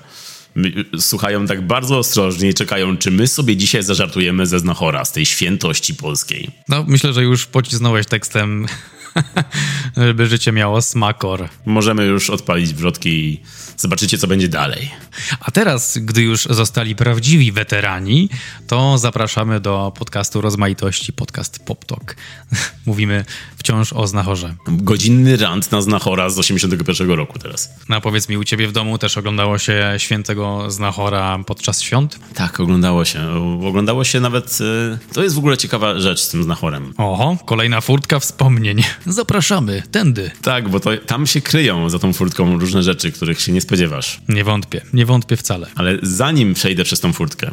Słuchają 0.99 1.47
tak 1.47 1.67
bardzo 1.67 1.97
ostrożnie 1.97 2.49
i 2.49 2.53
czekają, 2.53 2.97
czy 2.97 3.11
my 3.11 3.27
sobie 3.27 3.57
dzisiaj 3.57 3.83
zażartujemy 3.83 4.45
ze 4.45 4.59
znachora, 4.59 5.05
z 5.05 5.11
tej 5.11 5.25
świętości 5.25 5.95
polskiej. 5.95 6.49
No, 6.69 6.85
myślę, 6.87 7.13
że 7.13 7.23
już 7.23 7.45
pocisnąłeś 7.45 8.05
tekstem 8.05 8.67
żeby 10.07 10.27
życie 10.27 10.51
miało 10.51 10.81
smakor. 10.81 11.49
Możemy 11.65 12.05
już 12.05 12.29
odpalić 12.29 12.73
wrotki 12.73 13.09
i 13.09 13.41
zobaczycie, 13.77 14.17
co 14.17 14.27
będzie 14.27 14.47
dalej. 14.47 14.91
A 15.39 15.51
teraz, 15.51 15.97
gdy 15.97 16.21
już 16.21 16.45
zostali 16.45 16.95
prawdziwi 16.95 17.51
weterani, 17.51 18.29
to 18.67 18.97
zapraszamy 18.97 19.59
do 19.59 19.93
podcastu 19.97 20.41
Rozmaitości, 20.41 21.13
podcast 21.13 21.65
Pop 21.65 21.85
Talk. 21.85 22.15
Mówimy 22.85 23.25
wciąż 23.61 23.93
o 23.93 24.07
Znachorze. 24.07 24.55
Godzinny 24.67 25.37
rant 25.37 25.71
na 25.71 25.81
Znachora 25.81 26.29
z 26.29 26.39
81 26.39 27.11
roku 27.11 27.39
teraz. 27.39 27.69
No 27.89 28.01
powiedz 28.01 28.29
mi, 28.29 28.37
u 28.37 28.43
ciebie 28.43 28.67
w 28.67 28.71
domu 28.71 28.97
też 28.97 29.17
oglądało 29.17 29.57
się 29.57 29.93
świętego 29.97 30.71
Znachora 30.71 31.39
podczas 31.45 31.81
świąt? 31.81 32.19
Tak, 32.35 32.59
oglądało 32.59 33.05
się. 33.05 33.19
Oglądało 33.67 34.03
się 34.03 34.19
nawet... 34.19 34.57
E, 34.61 35.13
to 35.13 35.23
jest 35.23 35.35
w 35.35 35.37
ogóle 35.37 35.57
ciekawa 35.57 35.99
rzecz 35.99 36.19
z 36.19 36.29
tym 36.29 36.43
Znachorem. 36.43 36.93
Oho, 36.97 37.37
kolejna 37.45 37.81
furtka 37.81 38.19
wspomnień. 38.19 38.83
Zapraszamy, 39.05 39.83
tędy. 39.91 40.31
Tak, 40.41 40.69
bo 40.69 40.79
to, 40.79 40.97
tam 40.97 41.27
się 41.27 41.41
kryją 41.41 41.89
za 41.89 41.99
tą 41.99 42.13
furtką 42.13 42.59
różne 42.59 42.83
rzeczy, 42.83 43.11
których 43.11 43.41
się 43.41 43.51
nie 43.51 43.61
spodziewasz. 43.61 44.21
Nie 44.29 44.43
wątpię, 44.43 44.81
nie 44.93 45.05
wątpię 45.05 45.37
wcale. 45.37 45.67
Ale 45.75 45.97
zanim 46.01 46.53
przejdę 46.53 46.83
przez 46.83 46.99
tą 46.99 47.13
furtkę, 47.13 47.51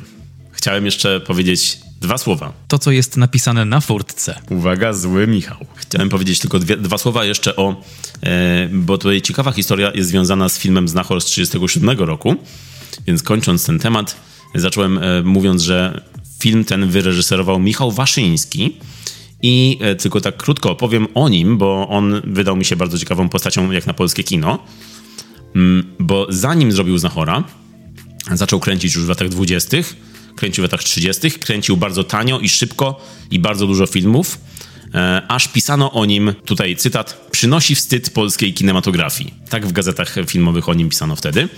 chciałem 0.58 0.84
jeszcze 0.84 1.20
powiedzieć 1.20 1.78
dwa 2.00 2.18
słowa. 2.18 2.52
To, 2.68 2.78
co 2.78 2.90
jest 2.90 3.16
napisane 3.16 3.64
na 3.64 3.80
furtce. 3.80 4.40
Uwaga, 4.50 4.92
zły 4.92 5.26
Michał. 5.26 5.56
Chciałem 5.74 6.08
powiedzieć 6.08 6.38
tylko 6.38 6.58
dwie, 6.58 6.76
dwa 6.76 6.98
słowa 6.98 7.24
jeszcze 7.24 7.56
o, 7.56 7.82
e, 8.22 8.68
bo 8.72 8.98
tutaj 8.98 9.22
ciekawa 9.22 9.52
historia 9.52 9.92
jest 9.94 10.08
związana 10.08 10.48
z 10.48 10.58
filmem 10.58 10.88
Znachor 10.88 11.20
z 11.20 11.24
1937 11.24 12.08
roku, 12.08 12.36
więc 13.06 13.22
kończąc 13.22 13.66
ten 13.66 13.78
temat, 13.78 14.16
zacząłem 14.54 14.98
e, 14.98 15.22
mówiąc, 15.22 15.62
że 15.62 16.02
film 16.38 16.64
ten 16.64 16.88
wyreżyserował 16.88 17.58
Michał 17.58 17.92
Waszyński, 17.92 18.76
i 19.42 19.78
e, 19.80 19.94
tylko 19.94 20.20
tak 20.20 20.36
krótko 20.36 20.70
opowiem 20.70 21.06
o 21.14 21.28
nim, 21.28 21.58
bo 21.58 21.88
on 21.88 22.22
wydał 22.24 22.56
mi 22.56 22.64
się 22.64 22.76
bardzo 22.76 22.98
ciekawą 22.98 23.28
postacią 23.28 23.70
jak 23.70 23.86
na 23.86 23.94
polskie 23.94 24.24
kino. 24.24 24.58
Mm, 25.56 25.86
bo 25.98 26.26
zanim 26.28 26.72
zrobił 26.72 26.98
Znachora, 26.98 27.44
zaczął 28.32 28.60
kręcić 28.60 28.94
już 28.94 29.04
w 29.04 29.08
latach 29.08 29.28
20., 29.28 29.76
kręcił 30.38 30.62
w 30.62 30.64
latach 30.64 30.84
30., 30.84 31.30
kręcił 31.30 31.76
bardzo 31.76 32.04
tanio 32.04 32.40
i 32.40 32.48
szybko 32.48 33.00
i 33.30 33.38
bardzo 33.38 33.66
dużo 33.66 33.86
filmów, 33.86 34.38
e, 34.94 35.22
aż 35.28 35.48
pisano 35.48 35.92
o 35.92 36.04
nim, 36.04 36.34
tutaj 36.44 36.76
cytat, 36.76 37.28
przynosi 37.30 37.74
wstyd 37.74 38.10
polskiej 38.10 38.54
kinematografii. 38.54 39.34
Tak 39.50 39.66
w 39.66 39.72
gazetach 39.72 40.14
filmowych 40.26 40.68
o 40.68 40.74
nim 40.74 40.88
pisano 40.88 41.16
wtedy. 41.16 41.48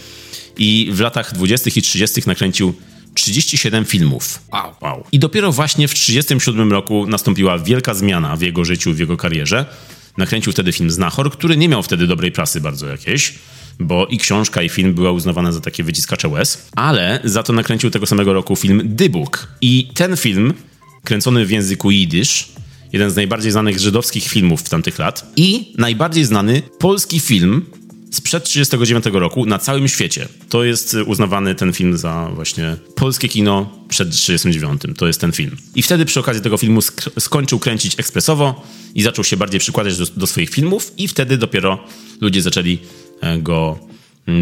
I 0.58 0.88
w 0.92 1.00
latach 1.00 1.34
20. 1.34 1.70
i 1.76 1.82
30. 1.82 2.22
nakręcił 2.26 2.74
37 3.14 3.84
filmów. 3.84 4.40
Wow. 4.52 4.74
wow. 4.80 5.04
I 5.12 5.18
dopiero 5.18 5.52
właśnie 5.52 5.88
w 5.88 5.94
1937 5.94 6.72
roku 6.72 7.06
nastąpiła 7.06 7.58
wielka 7.58 7.94
zmiana 7.94 8.36
w 8.36 8.42
jego 8.42 8.64
życiu, 8.64 8.94
w 8.94 8.98
jego 8.98 9.16
karierze. 9.16 9.66
Nakręcił 10.16 10.52
wtedy 10.52 10.72
film 10.72 10.90
Znachor, 10.90 11.32
który 11.32 11.56
nie 11.56 11.68
miał 11.68 11.82
wtedy 11.82 12.06
dobrej 12.06 12.32
prasy 12.32 12.60
bardzo 12.60 12.86
jakiejś, 12.86 13.34
bo 13.80 14.06
i 14.06 14.18
książka, 14.18 14.62
i 14.62 14.68
film 14.68 14.94
była 14.94 15.12
uznawana 15.12 15.52
za 15.52 15.60
takie 15.60 15.84
wyciskacze 15.84 16.28
łez, 16.28 16.68
ale 16.76 17.20
za 17.24 17.42
to 17.42 17.52
nakręcił 17.52 17.90
tego 17.90 18.06
samego 18.06 18.32
roku 18.32 18.56
film 18.56 18.82
Dybuk. 18.84 19.48
I 19.60 19.90
ten 19.94 20.16
film, 20.16 20.54
kręcony 21.04 21.46
w 21.46 21.50
języku 21.50 21.90
jidysz, 21.90 22.48
jeden 22.92 23.10
z 23.10 23.16
najbardziej 23.16 23.52
znanych 23.52 23.78
żydowskich 23.78 24.24
filmów 24.28 24.60
w 24.60 24.68
tamtych 24.68 24.98
lat 24.98 25.32
i 25.36 25.72
najbardziej 25.78 26.24
znany 26.24 26.62
polski 26.78 27.20
film 27.20 27.66
sprzed 28.10 28.44
1939 28.44 29.20
roku 29.20 29.46
na 29.46 29.58
całym 29.58 29.88
świecie. 29.88 30.28
To 30.48 30.64
jest 30.64 30.96
uznawany 31.06 31.54
ten 31.54 31.72
film 31.72 31.98
za 31.98 32.30
właśnie 32.34 32.76
polskie 32.94 33.28
kino 33.28 33.72
przed 33.88 34.10
1939. 34.10 34.98
To 34.98 35.06
jest 35.06 35.20
ten 35.20 35.32
film. 35.32 35.56
I 35.74 35.82
wtedy 35.82 36.04
przy 36.04 36.20
okazji 36.20 36.42
tego 36.42 36.56
filmu 36.56 36.82
sk 36.82 37.10
skończył 37.18 37.58
kręcić 37.58 37.98
ekspresowo 37.98 38.66
i 38.94 39.02
zaczął 39.02 39.24
się 39.24 39.36
bardziej 39.36 39.60
przykładać 39.60 39.96
do, 39.96 40.06
do 40.06 40.26
swoich 40.26 40.50
filmów 40.50 40.92
i 40.96 41.08
wtedy 41.08 41.38
dopiero 41.38 41.78
ludzie 42.20 42.42
zaczęli 42.42 42.78
go 43.38 43.78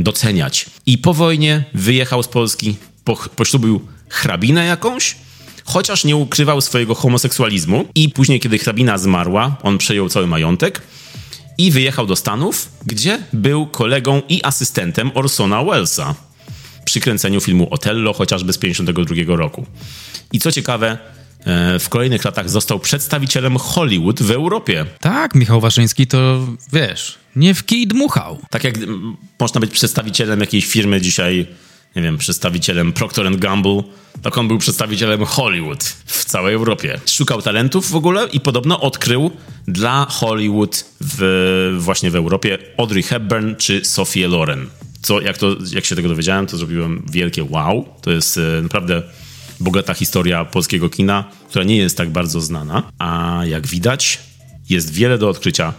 doceniać. 0.02 0.66
I 0.86 0.98
po 0.98 1.14
wojnie 1.14 1.64
wyjechał 1.74 2.22
z 2.22 2.28
Polski, 2.28 2.76
po, 3.04 3.16
poślubił 3.16 3.80
hrabinę 4.08 4.66
jakąś, 4.66 5.16
chociaż 5.64 6.04
nie 6.04 6.16
ukrywał 6.16 6.60
swojego 6.60 6.94
homoseksualizmu 6.94 7.84
i 7.94 8.08
później, 8.08 8.40
kiedy 8.40 8.58
hrabina 8.58 8.98
zmarła, 8.98 9.56
on 9.62 9.78
przejął 9.78 10.08
cały 10.08 10.26
majątek 10.26 10.82
i 11.58 11.70
wyjechał 11.70 12.06
do 12.06 12.16
Stanów, 12.16 12.68
gdzie 12.86 13.18
był 13.32 13.66
kolegą 13.66 14.22
i 14.28 14.44
asystentem 14.44 15.10
Orsona 15.14 15.64
Wellesa 15.64 16.14
przy 16.84 17.00
kręceniu 17.00 17.40
filmu 17.40 17.68
Otello, 17.70 18.12
chociażby 18.12 18.52
z 18.52 18.58
52 18.58 19.36
roku. 19.36 19.66
I 20.32 20.38
co 20.38 20.52
ciekawe, 20.52 20.98
w 21.78 21.88
kolejnych 21.88 22.24
latach 22.24 22.50
został 22.50 22.78
przedstawicielem 22.78 23.56
Hollywood 23.56 24.22
w 24.22 24.30
Europie. 24.30 24.86
Tak, 25.00 25.34
Michał 25.34 25.60
Waszyński 25.60 26.06
to, 26.06 26.46
wiesz, 26.72 27.18
nie 27.36 27.54
w 27.54 27.64
kij 27.64 27.86
dmuchał. 27.86 28.38
Tak 28.50 28.64
jak 28.64 28.74
można 29.40 29.60
być 29.60 29.70
przedstawicielem 29.70 30.40
jakiejś 30.40 30.66
firmy 30.66 31.00
dzisiaj, 31.00 31.46
nie 31.96 32.02
wiem, 32.02 32.18
przedstawicielem 32.18 32.92
Procter 32.92 33.38
Gamble, 33.38 33.82
tak 34.22 34.38
on 34.38 34.48
był 34.48 34.58
przedstawicielem 34.58 35.24
Hollywood 35.24 35.84
w 36.06 36.24
całej 36.24 36.54
Europie. 36.54 37.00
Szukał 37.06 37.42
talentów 37.42 37.90
w 37.90 37.96
ogóle 37.96 38.28
i 38.32 38.40
podobno 38.40 38.80
odkrył 38.80 39.30
dla 39.68 40.06
Hollywood 40.10 40.84
w, 41.00 41.76
właśnie 41.78 42.10
w 42.10 42.16
Europie 42.16 42.58
Audrey 42.76 43.02
Hepburn 43.02 43.54
czy 43.56 43.84
Sophie 43.84 44.28
Loren. 44.28 44.66
Co, 45.02 45.20
jak, 45.20 45.38
to, 45.38 45.56
jak 45.72 45.84
się 45.84 45.96
tego 45.96 46.08
dowiedziałem, 46.08 46.46
to 46.46 46.56
zrobiłem 46.56 47.02
wielkie 47.10 47.44
wow. 47.44 47.88
To 48.00 48.10
jest 48.10 48.38
e, 48.38 48.62
naprawdę 48.62 49.02
bogata 49.60 49.94
historia 49.94 50.44
polskiego 50.44 50.90
kina, 50.90 51.30
która 51.48 51.64
nie 51.64 51.76
jest 51.76 51.96
tak 51.96 52.10
bardzo 52.10 52.40
znana, 52.40 52.82
a 52.98 53.40
jak 53.44 53.66
widać, 53.66 54.18
jest 54.70 54.92
wiele 54.92 55.18
do 55.18 55.28
odkrycia 55.28 55.74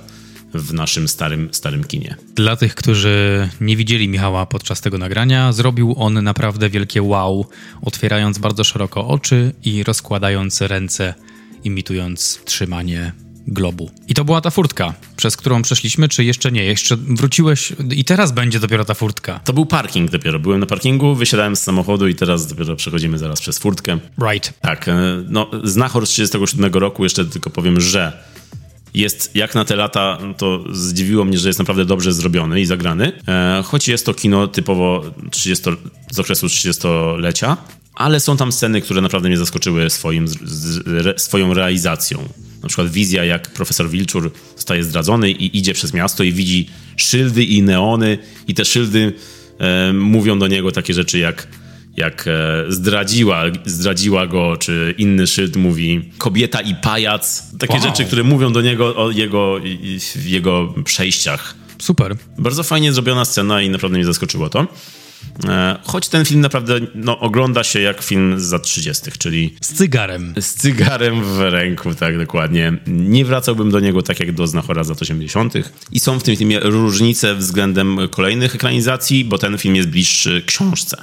w 0.54 0.74
naszym 0.74 1.08
starym, 1.08 1.50
starym 1.52 1.84
kinie. 1.84 2.16
Dla 2.36 2.56
tych, 2.56 2.76
którzy 2.76 3.50
nie 3.62 3.76
widzieli 3.76 4.10
Michała 4.10 4.46
podczas 4.46 4.82
tego 4.82 4.98
nagrania, 4.98 5.52
zrobił 5.52 5.96
on 5.98 6.24
naprawdę 6.24 6.70
wielkie 6.70 7.02
wow, 7.02 7.46
otwierając 7.82 8.38
bardzo 8.38 8.64
szeroko 8.64 9.08
oczy 9.08 9.54
i 9.64 9.84
rozkładając 9.84 10.62
ręce, 10.62 11.14
imitując 11.64 12.42
trzymanie 12.46 13.12
globu. 13.54 13.92
I 14.08 14.14
to 14.14 14.26
była 14.26 14.42
ta 14.42 14.50
furtka, 14.50 14.94
przez 15.16 15.38
którą 15.38 15.62
przeszliśmy, 15.62 16.10
czy 16.10 16.24
jeszcze 16.24 16.52
nie? 16.52 16.66
Jeszcze 16.66 16.96
wróciłeś 16.96 17.74
i 17.92 18.06
teraz 18.06 18.32
będzie 18.32 18.60
dopiero 18.60 18.86
ta 18.86 18.94
furtka. 18.94 19.40
To 19.40 19.54
był 19.54 19.66
parking 19.66 20.12
dopiero. 20.12 20.40
Byłem 20.40 20.60
na 20.60 20.66
parkingu, 20.66 21.16
wysiadałem 21.16 21.56
z 21.56 21.62
samochodu 21.62 22.08
i 22.08 22.16
teraz 22.16 22.48
dopiero 22.48 22.76
przechodzimy 22.76 23.18
zaraz 23.18 23.42
przez 23.42 23.60
furtkę. 23.60 24.00
Right. 24.32 24.54
Tak, 24.62 24.88
e, 24.88 24.94
no 25.30 25.52
Znachor 25.64 26.08
z 26.08 26.10
37 26.10 26.74
roku, 26.74 27.04
jeszcze 27.04 27.26
tylko 27.26 27.50
powiem, 27.50 27.82
że 27.82 28.24
jest 28.94 29.36
jak 29.36 29.56
na 29.56 29.66
te 29.66 29.76
lata, 29.76 30.18
to 30.38 30.64
zdziwiło 30.72 31.26
mnie, 31.26 31.38
że 31.38 31.50
jest 31.50 31.60
naprawdę 31.60 31.86
dobrze 31.86 32.14
zrobiony 32.14 32.62
i 32.62 32.66
zagrany. 32.66 33.12
E, 33.28 33.64
choć 33.66 33.88
jest 33.88 34.06
to 34.06 34.14
kino 34.14 34.48
typowo 34.48 35.04
30, 35.32 35.66
z 36.12 36.20
okresu 36.20 36.48
30-lecia, 36.48 37.58
ale 38.00 38.20
są 38.20 38.38
tam 38.38 38.52
sceny, 38.52 38.82
które 38.82 39.02
naprawdę 39.02 39.30
mnie 39.30 39.38
zaskoczyły 39.38 39.90
swoim, 39.90 40.26
re, 40.88 41.14
swoją 41.18 41.54
realizacją. 41.54 42.30
Na 42.64 42.68
przykład 42.68 42.90
wizja, 42.90 43.26
jak 43.26 43.54
profesor 43.54 43.90
Wilczur 43.90 44.32
zostaje 44.56 44.84
zdradzony 44.84 45.32
i 45.32 45.58
idzie 45.58 45.74
przez 45.74 45.94
miasto 45.94 46.24
i 46.24 46.32
widzi 46.32 46.70
szyldy 46.98 47.44
i 47.44 47.62
neony 47.62 48.18
i 48.48 48.54
te 48.54 48.66
szyldy 48.66 49.14
e, 49.60 49.94
mówią 49.94 50.40
do 50.40 50.48
niego 50.48 50.72
takie 50.72 50.94
rzeczy 50.94 51.20
jak 51.20 51.48
jak 51.98 52.26
e, 52.28 52.66
zdradziła, 52.70 53.44
zdradziła 53.66 54.28
go, 54.28 54.58
czy 54.58 54.96
inny 54.98 55.28
szyld 55.28 55.56
mówi 55.56 56.12
kobieta 56.18 56.62
i 56.62 56.76
pajac. 56.76 57.44
Takie 57.60 57.74
wow. 57.74 57.84
rzeczy, 57.84 58.06
które 58.06 58.24
mówią 58.24 58.54
do 58.54 58.62
niego 58.62 58.96
o 58.96 59.12
jego, 59.12 59.60
jego 60.26 60.74
przejściach. 60.84 61.56
Super. 61.82 62.16
Bardzo 62.38 62.64
fajnie 62.64 62.94
zrobiona 62.94 63.26
scena 63.26 63.62
i 63.62 63.70
naprawdę 63.70 63.98
mnie 63.98 64.06
zaskoczyło 64.06 64.50
to. 64.50 64.68
E, 65.48 65.80
choć 65.84 66.08
ten 66.08 66.26
film 66.26 66.42
naprawdę 66.42 66.80
no, 66.96 67.20
ogląda 67.20 67.64
się 67.64 67.80
jak 67.80 68.02
film 68.02 68.40
za 68.40 68.60
30, 68.60 69.12
czyli. 69.18 69.56
Z 69.62 69.74
cygarem. 69.74 70.34
Z 70.40 70.54
cygarem 70.54 71.24
w 71.24 71.40
ręku, 71.40 71.96
tak 71.96 72.18
dokładnie. 72.18 72.74
Nie 72.88 73.26
wracałbym 73.26 73.72
do 73.72 73.80
niego 73.80 74.02
tak 74.02 74.20
jak 74.20 74.32
do 74.32 74.48
Znachora 74.48 74.84
z 74.84 74.90
lat 74.90 75.02
80. 75.02 75.54
I 75.92 76.00
są 76.00 76.20
w 76.20 76.24
tym 76.24 76.36
filmie 76.36 76.60
różnice 76.60 77.36
względem 77.36 78.00
kolejnych 78.12 78.56
ekranizacji, 78.56 79.26
bo 79.26 79.38
ten 79.38 79.58
film 79.58 79.76
jest 79.76 79.90
bliższy 79.90 80.44
książce. 80.46 80.98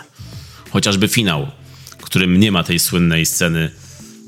Chociażby 0.71 1.09
finał, 1.09 1.51
w 1.99 2.03
którym 2.03 2.41
nie 2.41 2.53
ma 2.53 2.62
tej 2.64 2.79
słynnej 2.79 3.27
sceny, 3.27 3.71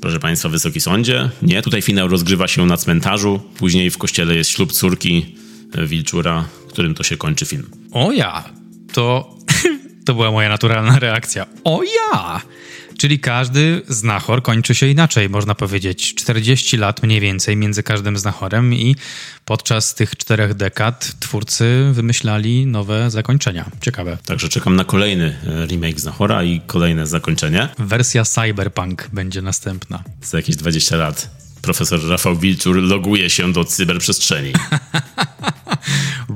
proszę 0.01 0.19
Państwa, 0.19 0.49
Wysoki 0.49 0.81
Sądzie. 0.81 1.29
Nie, 1.41 1.61
tutaj 1.61 1.81
finał 1.81 2.07
rozgrywa 2.07 2.47
się 2.47 2.65
na 2.65 2.77
cmentarzu. 2.77 3.41
Później 3.57 3.89
w 3.89 3.97
kościele 3.97 4.35
jest 4.35 4.49
ślub 4.49 4.71
córki 4.71 5.35
Wilczura, 5.87 6.45
którym 6.69 6.95
to 6.95 7.03
się 7.03 7.17
kończy 7.17 7.45
film. 7.45 7.69
O 7.91 8.11
ja, 8.11 8.58
to, 8.93 9.35
to 10.05 10.13
była 10.13 10.31
moja 10.31 10.49
naturalna 10.49 10.99
reakcja. 10.99 11.45
O 11.63 11.81
ja! 11.83 12.41
Czyli 12.99 13.19
każdy 13.19 13.81
znachor 13.87 14.43
kończy 14.43 14.75
się 14.75 14.87
inaczej, 14.87 15.29
można 15.29 15.55
powiedzieć. 15.55 16.15
40 16.15 16.77
lat 16.77 17.03
mniej 17.03 17.19
więcej 17.19 17.55
między 17.55 17.83
każdym 17.83 18.17
znachorem 18.17 18.73
i 18.73 18.95
podczas 19.45 19.95
tych 19.95 20.15
czterech 20.15 20.53
dekad 20.53 21.13
twórcy 21.19 21.89
wymyślali 21.93 22.65
nowe 22.65 23.11
zakończenia. 23.11 23.65
Ciekawe. 23.81 24.17
Także 24.25 24.49
czekam 24.49 24.75
na 24.75 24.83
kolejny 24.83 25.37
e, 25.47 25.65
remake 25.65 25.99
znachora 25.99 26.43
i 26.43 26.61
kolejne 26.67 27.07
zakończenie. 27.07 27.69
Wersja 27.77 28.25
cyberpunk 28.25 29.09
będzie 29.13 29.41
następna. 29.41 30.03
Za 30.21 30.37
jakieś 30.37 30.55
20 30.55 30.95
lat 30.95 31.29
profesor 31.61 32.09
Rafał 32.09 32.37
Wilczur 32.37 32.75
loguje 32.75 33.29
się 33.29 33.53
do 33.53 33.65
cyberprzestrzeni. 33.65 34.53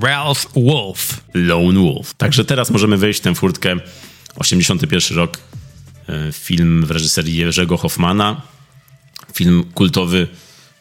Ralph 0.02 0.48
Wolf. 0.56 1.24
Lone 1.34 1.80
Wolf. 1.80 2.14
Także 2.14 2.46
teraz 2.46 2.70
możemy 2.72 2.98
wejść 2.98 3.20
w 3.20 3.24
tę 3.24 3.36
furtkę. 3.36 3.76
81 4.36 5.18
rok 5.18 5.38
E, 6.10 6.32
film 6.32 6.86
w 6.86 6.92
reżyserii 6.92 7.36
Jerzego 7.36 7.78
Hoffmana. 7.78 8.42
Film 9.34 9.64
kultowy 9.74 10.28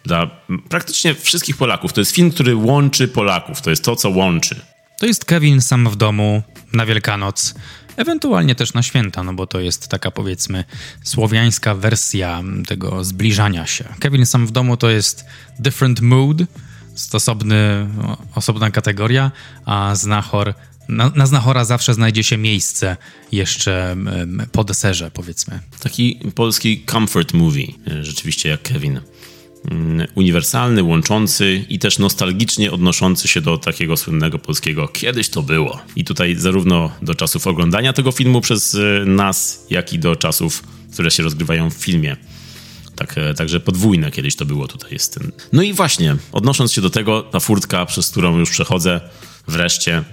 dla 0.05 0.31
praktycznie 0.69 1.15
wszystkich 1.15 1.57
Polaków. 1.57 1.93
To 1.93 2.01
jest 2.01 2.15
film, 2.15 2.31
który 2.31 2.57
łączy 2.57 3.09
Polaków. 3.09 3.61
To 3.61 3.71
jest 3.71 3.85
to, 3.85 3.97
co 3.97 4.11
łączy. 4.11 4.61
To 4.99 5.07
jest 5.07 5.25
Kevin 5.25 5.61
sam 5.61 5.89
w 5.89 5.97
domu 5.97 6.43
na 6.73 6.87
Wielkanoc. 6.87 7.55
Ewentualnie 7.97 8.55
też 8.55 8.75
na 8.75 8.83
święta, 8.83 9.23
no 9.23 9.35
bo 9.35 9.47
to 9.47 9.61
jest 9.61 9.89
taka 9.89 10.11
powiedzmy 10.11 10.65
słowiańska 11.03 11.75
wersja 11.75 12.43
tego 12.67 13.05
zbliżania 13.05 13.67
się. 13.67 13.85
Kevin 14.01 14.27
sam 14.27 14.47
w 14.47 14.51
domu 14.51 14.77
to 14.77 14.91
jest 14.91 15.25
different 15.59 16.01
mood, 16.01 16.37
stosowny, 16.95 17.88
osobna 18.34 18.70
kategoria, 18.70 19.30
a 19.64 19.95
Znachor 19.95 20.55
na, 20.88 21.12
na 21.16 21.26
Znachora 21.26 21.64
zawsze 21.64 21.95
znajdzie 21.95 22.22
się 22.22 22.36
miejsce 22.36 22.97
jeszcze 23.32 23.97
po 24.53 24.64
deserze, 24.64 25.11
powiedzmy. 25.11 25.61
Taki 25.80 26.18
polski 26.34 26.84
comfort 26.86 27.32
movie, 27.32 27.66
e, 27.86 28.05
rzeczywiście 28.05 28.49
jak 28.49 28.62
Kevin. 28.62 29.01
Mm, 29.70 30.07
uniwersalny, 30.14 30.82
łączący 30.82 31.64
i 31.68 31.78
też 31.78 31.99
nostalgicznie 31.99 32.72
odnoszący 32.72 33.28
się 33.28 33.40
do 33.40 33.59
takiego 33.59 33.97
słynnego 33.97 34.38
polskiego 34.38 34.88
kiedyś 34.88 35.28
to 35.28 35.43
było. 35.43 35.80
I 35.97 36.05
tutaj 36.05 36.36
zarówno 36.36 36.90
do 37.03 37.14
czasów 37.14 37.47
oglądania 37.47 37.93
tego 37.93 38.12
filmu 38.12 38.40
przez 38.40 38.74
e, 38.74 39.05
nas, 39.05 39.66
jak 39.70 39.93
i 39.93 39.99
do 39.99 40.16
czasów, 40.16 40.62
które 40.93 41.11
się 41.11 41.22
rozgrywają 41.22 41.70
w 41.70 41.74
filmie. 41.74 42.16
Tak, 43.07 43.18
e, 43.18 43.34
także 43.34 43.61
podwójne 43.61 44.11
kiedyś 44.11 44.36
to 44.36 44.44
było 44.44 44.68
tutaj 44.68 44.92
jest 44.92 45.14
ten. 45.14 45.32
No 45.53 45.62
i 45.62 45.72
właśnie, 45.72 46.16
odnosząc 46.32 46.72
się 46.72 46.80
do 46.80 46.90
tego, 46.90 47.22
ta 47.22 47.40
furtka, 47.40 47.86
przez 47.86 48.11
którą 48.11 48.38
już 48.38 48.50
przechodzę 48.50 49.00
wreszcie, 49.48 50.05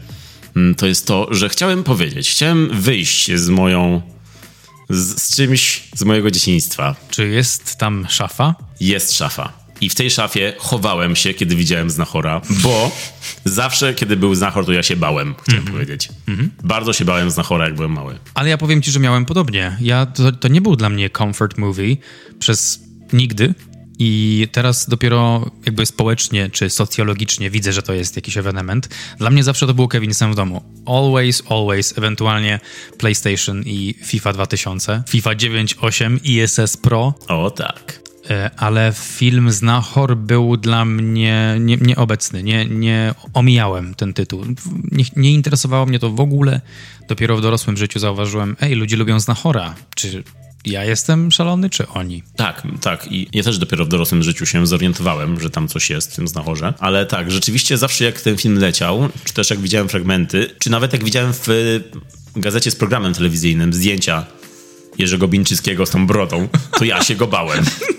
Mm, 0.55 0.75
to 0.75 0.87
jest 0.87 1.07
to, 1.07 1.27
że 1.31 1.49
chciałem 1.49 1.83
powiedzieć, 1.83 2.31
chciałem 2.31 2.81
wyjść 2.81 3.31
z 3.35 3.49
moją. 3.49 4.01
Z, 4.89 5.21
z, 5.21 5.35
czymś 5.35 5.83
z 5.95 6.03
mojego 6.03 6.31
dzieciństwa. 6.31 6.95
Czy 7.09 7.27
jest 7.27 7.75
tam 7.75 8.07
szafa? 8.09 8.55
Jest 8.79 9.13
szafa. 9.13 9.59
I 9.82 9.89
w 9.89 9.95
tej 9.95 10.11
szafie 10.11 10.53
chowałem 10.57 11.15
się, 11.15 11.34
kiedy 11.34 11.55
widziałem 11.55 11.89
Znachora, 11.89 12.41
bo 12.63 12.91
zawsze, 13.45 13.93
kiedy 13.93 14.17
był 14.17 14.36
Znachor, 14.36 14.65
to 14.65 14.73
ja 14.73 14.84
się 14.84 14.95
bałem, 14.95 15.36
chciałem 15.41 15.61
mm 15.61 15.73
-hmm. 15.73 15.73
powiedzieć. 15.73 16.09
Mm 16.27 16.39
-hmm. 16.39 16.49
Bardzo 16.63 16.93
się 16.93 17.05
bałem 17.05 17.32
Znachora, 17.32 17.65
jak 17.65 17.75
byłem 17.75 17.91
mały. 17.91 18.17
Ale 18.34 18.49
ja 18.49 18.57
powiem 18.57 18.82
ci, 18.82 18.91
że 18.91 18.99
miałem 18.99 19.25
podobnie. 19.25 19.77
Ja, 19.82 20.05
to, 20.05 20.32
to 20.32 20.47
nie 20.47 20.61
był 20.61 20.75
dla 20.75 20.89
mnie 20.89 21.09
comfort 21.09 21.57
movie 21.57 21.95
przez 22.39 22.80
nigdy. 23.13 23.53
I 24.01 24.47
teraz 24.51 24.89
dopiero 24.89 25.51
jakby 25.65 25.86
społecznie 25.86 26.49
czy 26.49 26.69
socjologicznie 26.69 27.49
widzę, 27.49 27.73
że 27.73 27.82
to 27.82 27.93
jest 27.93 28.15
jakiś 28.15 28.38
ewenement. 28.38 28.89
Dla 29.17 29.30
mnie 29.30 29.43
zawsze 29.43 29.67
to 29.67 29.73
był 29.73 29.88
Kevin 29.88 30.13
sam 30.13 30.32
w 30.32 30.36
domu. 30.36 30.63
Always, 30.86 31.43
always, 31.49 31.97
ewentualnie 31.97 32.59
PlayStation 32.97 33.63
i 33.65 33.95
FIFA 34.03 34.34
2000, 34.34 35.03
FIFA 35.09 35.36
9, 35.36 35.75
8, 35.82 36.19
ISS 36.23 36.77
Pro. 36.77 37.13
O 37.27 37.51
tak. 37.51 38.09
E, 38.30 38.51
ale 38.57 38.93
film 38.95 39.51
Znachor 39.51 40.17
był 40.17 40.57
dla 40.57 40.86
mnie 40.86 41.57
nie, 41.59 41.77
nieobecny. 41.77 42.43
Nie, 42.43 42.65
nie 42.65 43.13
omijałem 43.34 43.95
ten 43.95 44.13
tytuł. 44.13 44.45
Nie, 44.91 45.05
nie 45.15 45.32
interesowało 45.32 45.86
mnie 45.86 45.99
to 45.99 46.09
w 46.09 46.19
ogóle. 46.19 46.61
Dopiero 47.07 47.38
w 47.38 47.41
dorosłym 47.41 47.77
życiu 47.77 47.99
zauważyłem, 47.99 48.55
ej, 48.61 48.75
ludzie 48.75 48.97
lubią 48.97 49.19
Znachora. 49.19 49.75
Czy 49.95 50.23
ja 50.65 50.86
jestem 50.86 51.32
szalony, 51.32 51.69
czy 51.69 51.88
oni? 51.88 52.23
Tak, 52.36 52.63
tak. 52.82 53.11
I 53.11 53.27
ja 53.34 53.43
też 53.43 53.57
dopiero 53.57 53.86
w 53.86 53.88
dorosłym 53.88 54.23
życiu 54.23 54.45
się 54.45 54.67
zorientowałem, 54.67 55.39
że 55.39 55.49
tam 55.49 55.67
coś 55.67 55.89
jest 55.89 56.13
w 56.13 56.15
tym 56.15 56.27
znachorze. 56.27 56.73
Ale 56.80 57.05
tak, 57.05 57.32
rzeczywiście 57.32 57.77
zawsze 57.77 58.05
jak 58.05 58.21
ten 58.21 58.38
film 58.38 58.59
leciał, 58.59 59.09
czy 59.23 59.34
też 59.34 59.49
jak 59.49 59.59
widziałem 59.59 59.89
fragmenty, 59.89 60.55
czy 60.59 60.69
nawet 60.69 60.93
jak 60.93 61.03
widziałem 61.03 61.34
w 61.34 61.47
gazecie 62.36 62.71
z 62.71 62.75
programem 62.75 63.13
telewizyjnym 63.13 63.73
zdjęcia 63.73 64.25
Jerzego 64.97 65.27
Bińczyckiego 65.27 65.86
z 65.86 65.89
tą 65.89 66.07
brodą, 66.07 66.47
to 66.71 66.86
ja 66.86 67.03
się 67.03 67.15
go 67.15 67.27
bałem. 67.27 67.65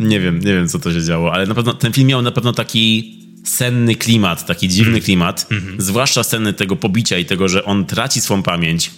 nie 0.00 0.20
wiem, 0.20 0.38
nie 0.38 0.52
wiem 0.52 0.68
co 0.68 0.78
to 0.78 0.92
się 0.92 1.02
działo, 1.02 1.32
ale 1.32 1.46
na 1.46 1.54
pewno 1.54 1.74
ten 1.74 1.92
film 1.92 2.08
miał 2.08 2.22
na 2.22 2.30
pewno 2.30 2.52
taki 2.52 3.16
senny 3.44 3.94
klimat, 3.94 4.46
taki 4.46 4.68
dziwny 4.68 5.00
klimat, 5.00 5.46
mm 5.50 5.64
-hmm. 5.64 5.80
zwłaszcza 5.80 6.22
sceny 6.22 6.52
tego 6.52 6.76
pobicia 6.76 7.18
i 7.18 7.24
tego, 7.24 7.48
że 7.48 7.64
on 7.64 7.86
traci 7.86 8.20
swą 8.20 8.42
pamięć 8.42 8.90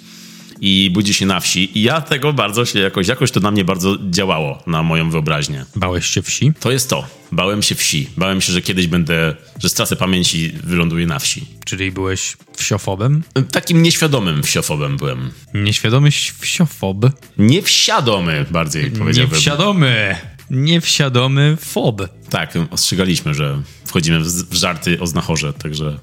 i 0.64 0.90
budzi 0.92 1.14
się 1.14 1.26
na 1.26 1.40
wsi. 1.40 1.78
I 1.78 1.82
ja 1.82 2.00
tego 2.00 2.32
bardzo 2.32 2.64
się 2.64 2.78
jakoś, 2.78 3.08
jakoś 3.08 3.30
to 3.30 3.40
na 3.40 3.50
mnie 3.50 3.64
bardzo 3.64 3.96
działało, 4.10 4.62
na 4.66 4.82
moją 4.82 5.10
wyobraźnię. 5.10 5.64
Bałeś 5.76 6.06
się 6.06 6.22
wsi? 6.22 6.52
To 6.60 6.70
jest 6.70 6.90
to. 6.90 7.06
Bałem 7.32 7.62
się 7.62 7.74
wsi. 7.74 8.08
Bałem 8.16 8.40
się, 8.40 8.52
że 8.52 8.62
kiedyś 8.62 8.86
będę, 8.86 9.36
że 9.58 9.68
stracę 9.68 9.96
pamięć 9.96 10.34
i 10.34 10.52
wyląduję 10.64 11.06
na 11.06 11.18
wsi. 11.18 11.46
Czyli 11.64 11.92
byłeś 11.92 12.36
wsiofobem? 12.56 13.22
Takim 13.52 13.82
nieświadomym 13.82 14.42
wsiofobem 14.42 14.96
byłem. 14.96 15.30
Nieświadomy 15.54 16.10
wsiofob? 16.40 16.96
Niewsiadomy 17.38 18.46
bardziej 18.50 18.90
powiedziałbym. 18.90 19.34
Niewsiadomy! 19.34 20.16
Niewsiadomy 20.52 21.56
fob. 21.60 22.02
Tak, 22.30 22.54
ostrzegaliśmy, 22.70 23.34
że 23.34 23.62
wchodzimy 23.84 24.20
w, 24.20 24.54
żarty 24.54 25.00
o 25.00 25.06
znachorze, 25.06 25.52
także 25.52 25.98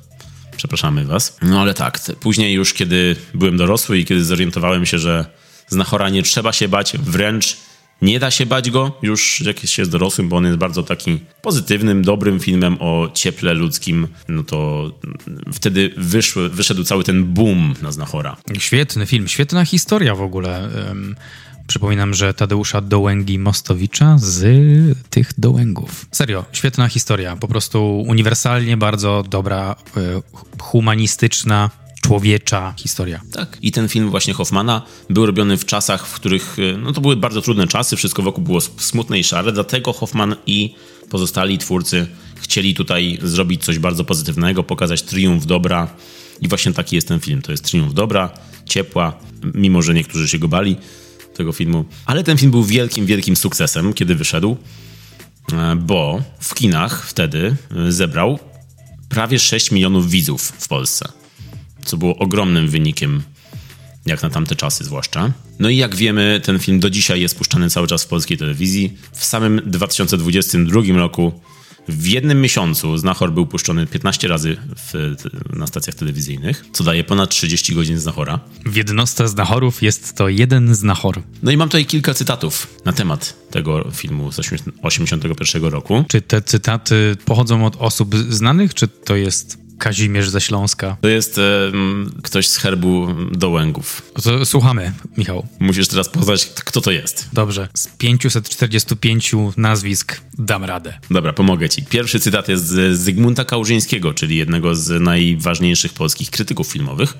przepraszamy 0.58 1.06
was. 1.06 1.38
No 1.42 1.62
ale 1.62 1.74
tak, 1.74 2.00
później 2.20 2.54
już 2.54 2.74
kiedy 2.74 3.16
byłem 3.34 3.58
dorosły 3.58 3.98
i 3.98 4.06
kiedy 4.06 4.26
zorientowałem 4.26 4.86
się, 4.86 5.00
że 5.00 5.26
znachora 5.68 6.10
nie 6.10 6.24
trzeba 6.24 6.54
się 6.54 6.68
bać, 6.68 6.94
wręcz 6.98 7.58
nie 8.02 8.20
da 8.20 8.32
się 8.32 8.46
bać 8.46 8.72
go 8.72 8.98
już 9.02 9.42
jak 9.42 9.60
się 9.60 9.82
jest 9.82 9.92
dorosłym, 9.92 10.30
bo 10.30 10.38
on 10.38 10.46
jest 10.46 10.58
bardzo 10.58 10.84
taki 10.84 11.20
pozytywnym, 11.42 12.02
dobrym 12.02 12.40
filmem 12.40 12.78
o 12.80 13.10
cieple 13.14 13.54
ludzkim, 13.54 14.08
no 14.28 14.44
to 14.44 14.92
wtedy 15.54 15.94
wyszły, 15.98 16.50
wyszedł 16.50 16.84
cały 16.84 17.04
ten 17.04 17.24
boom 17.26 17.74
na 17.82 17.92
Znachora. 17.92 18.38
Świetny 18.60 19.06
film, 19.06 19.28
świetna 19.28 19.66
historia 19.66 20.16
w 20.16 20.22
ogóle. 20.22 20.70
Przypominam, 21.70 22.14
że 22.14 22.34
Tadeusza 22.34 22.82
Dołęgi-Mostowicza 22.82 24.18
z 24.18 24.44
tych 25.10 25.34
Dołęgów. 25.38 26.06
Serio, 26.12 26.46
świetna 26.52 26.88
historia. 26.88 27.36
Po 27.36 27.48
prostu 27.48 28.04
uniwersalnie 28.08 28.78
bardzo 28.78 29.24
dobra, 29.30 29.76
e, 29.98 30.22
humanistyczna, 30.62 31.70
człowiecza 32.02 32.74
historia. 32.78 33.22
Tak. 33.32 33.58
I 33.62 33.72
ten 33.72 33.90
film 33.90 34.10
właśnie 34.10 34.34
Hoffmana 34.34 34.82
był 35.10 35.26
robiony 35.26 35.58
w 35.58 35.66
czasach, 35.66 36.08
w 36.08 36.14
których 36.14 36.58
e, 36.60 36.78
no 36.78 36.94
to 36.94 37.02
były 37.02 37.16
bardzo 37.16 37.42
trudne 37.42 37.68
czasy, 37.68 37.96
wszystko 37.96 38.22
wokół 38.22 38.44
było 38.44 38.62
smutne 38.62 39.20
i 39.20 39.24
szare, 39.24 39.52
dlatego 39.52 39.94
Hoffman 39.94 40.36
i 40.46 40.76
pozostali 41.10 41.58
twórcy 41.58 42.08
chcieli 42.36 42.74
tutaj 42.74 43.20
zrobić 43.24 43.64
coś 43.66 43.80
bardzo 43.80 44.04
pozytywnego, 44.04 44.64
pokazać 44.64 45.02
triumf 45.02 45.46
dobra. 45.46 45.88
I 46.42 46.48
właśnie 46.48 46.74
taki 46.74 46.96
jest 46.96 47.08
ten 47.08 47.20
film. 47.20 47.42
To 47.42 47.52
jest 47.52 47.64
triumf 47.64 47.94
dobra, 47.94 48.30
ciepła, 48.66 49.14
mimo 49.54 49.82
że 49.82 49.94
niektórzy 49.94 50.28
się 50.28 50.40
go 50.40 50.48
bali 50.48 50.78
tego 51.40 51.54
filmu. 51.54 51.86
Ale 52.06 52.24
ten 52.24 52.38
film 52.38 52.52
był 52.52 52.64
wielkim, 52.64 53.06
wielkim 53.06 53.36
sukcesem, 53.36 53.94
kiedy 53.94 54.16
wyszedł, 54.16 54.58
e, 55.54 55.76
bo 55.76 56.22
w 56.40 56.54
kinach 56.54 57.06
wtedy 57.06 57.56
e, 57.76 57.92
zebrał 57.92 58.40
prawie 59.10 59.40
6 59.40 59.72
milionów 59.72 60.10
widzów 60.10 60.42
w 60.42 60.68
Polsce, 60.68 61.10
co 61.86 61.98
było 61.98 62.18
ogromnym 62.18 62.70
wynikiem, 62.70 63.22
jak 64.06 64.24
na 64.24 64.30
tamte 64.30 64.56
czasy 64.56 64.84
zwłaszcza. 64.84 65.32
No 65.60 65.70
i 65.70 65.78
jak 65.78 65.96
wiemy, 65.96 66.42
ten 66.44 66.60
film 66.60 66.80
do 66.80 66.90
dzisiaj 66.90 67.22
jest 67.22 67.38
puszczany 67.38 67.70
cały 67.70 67.88
czas 67.88 68.04
w 68.04 68.08
polskiej 68.08 68.38
telewizji. 68.38 68.98
W 69.14 69.26
samym 69.26 69.62
2022 69.66 70.82
roku 70.96 71.42
w 71.90 72.06
jednym 72.06 72.42
miesiącu 72.42 72.98
Znachor 72.98 73.32
był 73.32 73.46
puszczony 73.46 73.88
15 73.88 74.28
razy 74.28 74.58
w, 74.76 75.16
na 75.54 75.68
stacjach 75.68 75.96
telewizyjnych, 75.96 76.66
co 76.74 76.84
daje 76.84 77.04
ponad 77.04 77.30
30 77.30 77.76
godzin 77.76 78.00
Znachora. 78.00 78.40
W 78.66 78.76
jednostce 78.76 79.28
Znachorów 79.28 79.84
jest 79.84 80.16
to 80.16 80.30
jeden 80.30 80.76
Znachor. 80.76 81.22
No 81.44 81.52
i 81.52 81.58
mam 81.58 81.70
tutaj 81.70 81.86
kilka 81.86 82.14
cytatów 82.14 82.68
na 82.86 82.94
temat 82.94 83.34
tego 83.52 83.92
filmu 83.92 84.32
z 84.32 84.36
1981 84.36 85.66
roku. 85.66 86.06
Czy 86.08 86.22
te 86.22 86.42
cytaty 86.42 87.18
pochodzą 87.26 87.66
od 87.66 87.76
osób 87.76 88.16
znanych, 88.16 88.74
czy 88.74 88.88
to 88.88 89.16
jest 89.16 89.69
Kazimierz 89.80 90.30
ze 90.30 90.42
Śląska. 90.42 90.98
To 91.02 91.08
jest 91.08 91.40
ktoś 92.24 92.48
z 92.48 92.58
herbu 92.58 93.08
Dołęgów. 93.32 94.02
To 94.24 94.46
słuchamy, 94.46 94.94
Michał. 95.18 95.48
Musisz 95.60 95.88
teraz 95.88 96.10
poznać, 96.10 96.46
kto 96.46 96.82
to 96.82 96.92
jest. 96.92 97.30
Dobrze. 97.34 97.68
Z 97.74 97.88
545 97.88 99.36
nazwisk 99.58 100.22
dam 100.38 100.64
radę. 100.64 101.00
Dobra, 101.12 101.34
pomogę 101.34 101.70
ci. 101.70 101.84
Pierwszy 101.84 102.20
cytat 102.20 102.48
jest 102.48 102.66
z 102.66 103.00
Zygmunta 103.00 103.46
Kałużyńskiego, 103.46 104.14
czyli 104.14 104.36
jednego 104.36 104.76
z 104.76 105.02
najważniejszych 105.02 105.94
polskich 105.94 106.30
krytyków 106.30 106.68
filmowych, 106.68 107.18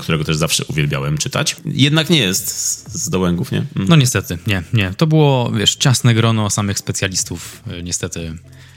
którego 0.00 0.24
też 0.24 0.36
zawsze 0.36 0.64
uwielbiałem 0.64 1.18
czytać. 1.18 1.56
Jednak 1.64 2.10
nie 2.10 2.18
jest 2.18 2.48
z 2.94 3.10
Dołęgów, 3.10 3.52
nie? 3.52 3.64
No 3.76 3.96
niestety, 3.96 4.38
nie, 4.46 4.62
nie. 4.72 4.94
To 4.96 5.06
było, 5.06 5.52
wiesz, 5.52 5.74
ciasne 5.74 6.14
grono 6.14 6.50
samych 6.50 6.78
specjalistów. 6.78 7.62
E, 7.66 7.82
niestety 7.82 8.34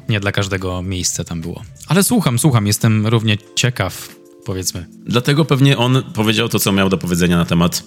nie 0.10 0.20
dla 0.20 0.32
każdego 0.32 0.82
miejsca 0.82 1.24
tam 1.24 1.42
było. 1.42 1.64
Ale 1.88 2.04
słucham, 2.04 2.40
słucham, 2.40 2.68
jestem 2.68 3.08
równie 3.08 3.38
ciekaw, 3.56 4.16
powiedzmy. 4.46 4.86
Dlatego 5.06 5.46
pewnie 5.46 5.78
on 5.78 6.04
powiedział 6.14 6.50
to, 6.50 6.60
co 6.60 6.72
miał 6.72 6.90
do 6.90 6.98
powiedzenia 6.98 7.38
na 7.38 7.46
temat 7.46 7.84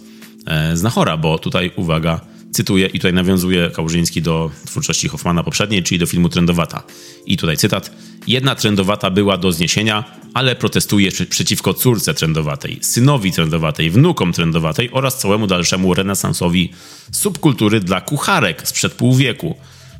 e, 0.47 0.77
Znachora, 0.77 1.17
bo 1.17 1.39
tutaj, 1.39 1.71
uwaga, 1.77 2.21
cytuję 2.53 2.87
i 2.87 2.99
tutaj 2.99 3.13
nawiązuje 3.13 3.71
Kałużyński 3.71 4.23
do 4.23 4.51
twórczości 4.67 5.09
Hoffmana 5.09 5.43
poprzedniej, 5.43 5.83
czyli 5.83 5.99
do 5.99 6.07
filmu 6.07 6.29
Trendowata. 6.29 6.83
I 7.27 7.37
tutaj 7.37 7.57
cytat. 7.57 7.91
Jedna 8.27 8.55
trendowata 8.55 9.11
była 9.11 9.37
do 9.37 9.53
zniesienia, 9.53 10.05
ale 10.35 10.57
protestuje 10.57 11.11
przeciwko 11.31 11.75
córce 11.75 12.15
trendowatej, 12.15 12.79
synowi 12.81 13.33
trendowatej, 13.33 13.91
wnukom 13.91 14.33
trendowatej 14.33 14.91
oraz 14.93 15.19
całemu 15.19 15.47
dalszemu 15.47 15.95
renesansowi 15.95 16.73
subkultury 17.13 17.81
dla 17.81 18.01
kucharek 18.01 18.69
sprzed 18.69 18.93
pół 18.93 19.15
wieku– 19.15 19.55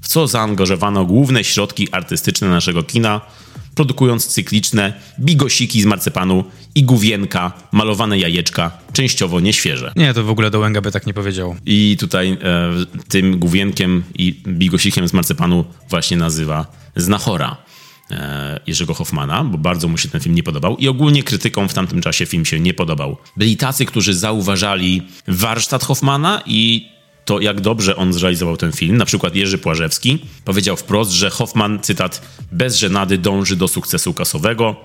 w 0.09 0.11
co 0.11 0.27
zaangażowano 0.27 1.05
główne 1.05 1.45
środki 1.45 1.89
artystyczne 1.93 2.49
naszego 2.49 2.83
kina, 2.83 3.21
produkując 3.75 4.27
cykliczne 4.27 4.93
bigosiki 5.21 5.83
z 5.83 5.85
marcepanu 5.85 6.45
i 6.75 6.83
główienka, 6.83 7.53
malowane 7.73 8.19
jajeczka, 8.19 8.71
częściowo 8.93 9.41
nieświeże. 9.41 9.93
Nie, 9.97 10.15
to 10.15 10.25
w 10.25 10.31
ogóle 10.31 10.51
Dołęga 10.51 10.81
by 10.81 10.93
tak 10.93 11.07
nie 11.07 11.15
powiedział. 11.15 11.57
I 11.67 11.97
tutaj 12.01 12.31
e, 12.31 12.39
tym 13.09 13.39
główienkiem 13.39 14.05
i 14.15 14.43
bigosikiem 14.47 15.09
z 15.09 15.13
marcepanu 15.13 15.65
właśnie 15.91 16.17
nazywa 16.17 16.67
Znachora. 16.97 17.57
E, 18.11 18.61
Jerzego 18.67 18.95
Hoffmana, 18.95 19.45
bo 19.45 19.59
bardzo 19.59 19.89
mu 19.89 19.99
się 19.99 20.09
ten 20.09 20.21
film 20.21 20.35
nie 20.35 20.43
podobał 20.43 20.77
i 20.77 20.89
ogólnie 20.89 21.23
krytykom 21.23 21.69
w 21.69 21.75
tamtym 21.75 22.01
czasie 22.01 22.27
film 22.27 22.45
się 22.45 22.61
nie 22.61 22.75
podobał. 22.75 23.17
Byli 23.37 23.57
tacy, 23.57 23.85
którzy 23.85 24.15
zauważali 24.15 25.03
warsztat 25.27 25.85
Hoffmana 25.85 26.43
i 26.47 26.89
to, 27.29 27.41
jak 27.41 27.61
dobrze 27.61 27.97
on 27.97 28.13
zrealizował 28.13 28.57
ten 28.57 28.73
film. 28.73 28.97
Na 28.97 29.05
przykład 29.05 29.35
Jerzy 29.35 29.59
Płażewski 29.59 30.19
powiedział 30.45 30.77
wprost, 30.77 31.11
że 31.11 31.31
Hoffman, 31.31 31.79
cytat, 31.83 32.23
bez 32.53 32.77
żenady 32.77 33.19
dąży 33.19 33.57
do 33.57 33.69
sukcesu 33.69 34.15
kasowego, 34.15 34.77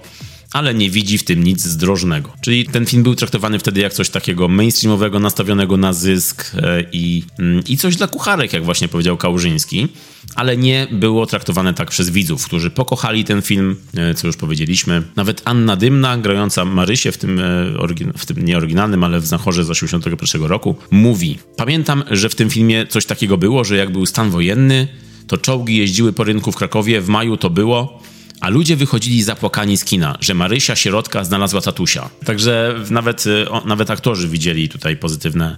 ale 0.54 0.74
nie 0.74 0.90
widzi 0.90 1.18
w 1.18 1.24
tym 1.24 1.44
nic 1.44 1.62
zdrożnego. 1.62 2.34
Czyli 2.42 2.66
ten 2.66 2.86
film 2.86 3.04
był 3.04 3.16
traktowany 3.16 3.60
wtedy 3.60 3.82
jak 3.82 3.94
coś 3.94 4.10
takiego 4.10 4.48
mainstreamowego, 4.48 5.20
nastawionego 5.20 5.78
na 5.78 5.94
zysk 5.94 6.52
e, 6.56 6.84
i, 6.92 7.24
mm, 7.40 7.64
i 7.68 7.78
coś 7.78 7.96
dla 7.96 8.08
kucharek, 8.08 8.54
jak 8.54 8.66
właśnie 8.66 8.88
powiedział 8.88 9.18
Kałużyński, 9.18 9.88
ale 10.36 10.58
nie 10.58 10.88
było 10.92 11.26
traktowane 11.26 11.74
tak 11.74 11.90
przez 11.90 12.10
widzów, 12.10 12.46
którzy 12.46 12.70
pokochali 12.70 13.24
ten 13.24 13.42
film, 13.42 13.76
e, 13.98 14.14
co 14.14 14.28
już 14.28 14.38
powiedzieliśmy. 14.38 15.04
Nawet 15.16 15.42
Anna 15.46 15.76
Dymna, 15.76 16.18
grająca 16.18 16.66
Marysię 16.66 17.12
w 17.12 17.18
tym, 17.18 17.40
e, 17.40 18.14
w 18.18 18.26
tym 18.26 19.04
ale 19.04 19.20
w 19.20 19.26
Znachorze 19.26 19.64
z 19.64 19.68
1981 19.68 20.46
roku, 20.46 20.76
mówi 20.92 21.40
Pamiętam, 21.58 22.04
że 22.12 22.30
w 22.30 22.36
tym 22.36 22.50
filmie 22.50 22.88
coś 22.88 23.06
takiego 23.06 23.38
było, 23.38 23.64
że 23.64 23.78
jak 23.78 23.92
był 23.92 24.06
stan 24.06 24.30
wojenny, 24.30 24.88
to 25.28 25.38
czołgi 25.38 25.78
jeździły 25.78 26.14
po 26.14 26.24
rynku 26.24 26.52
w 26.52 26.56
Krakowie, 26.56 27.02
w 27.02 27.08
maju 27.08 27.38
to 27.38 27.50
było, 27.50 28.02
a 28.44 28.50
ludzie 28.50 28.76
wychodzili 28.76 29.24
zapłakani 29.24 29.78
z 29.78 29.86
kina, 29.86 30.18
że 30.20 30.34
Marysia, 30.34 30.76
sierotka, 30.76 31.24
znalazła 31.24 31.62
tatusia. 31.62 32.10
Także 32.26 32.76
nawet, 32.90 33.26
y, 33.26 33.46
nawet 33.66 33.92
aktorzy 33.92 34.28
widzieli 34.28 34.70
tutaj 34.70 34.98
pozytywne 34.98 35.58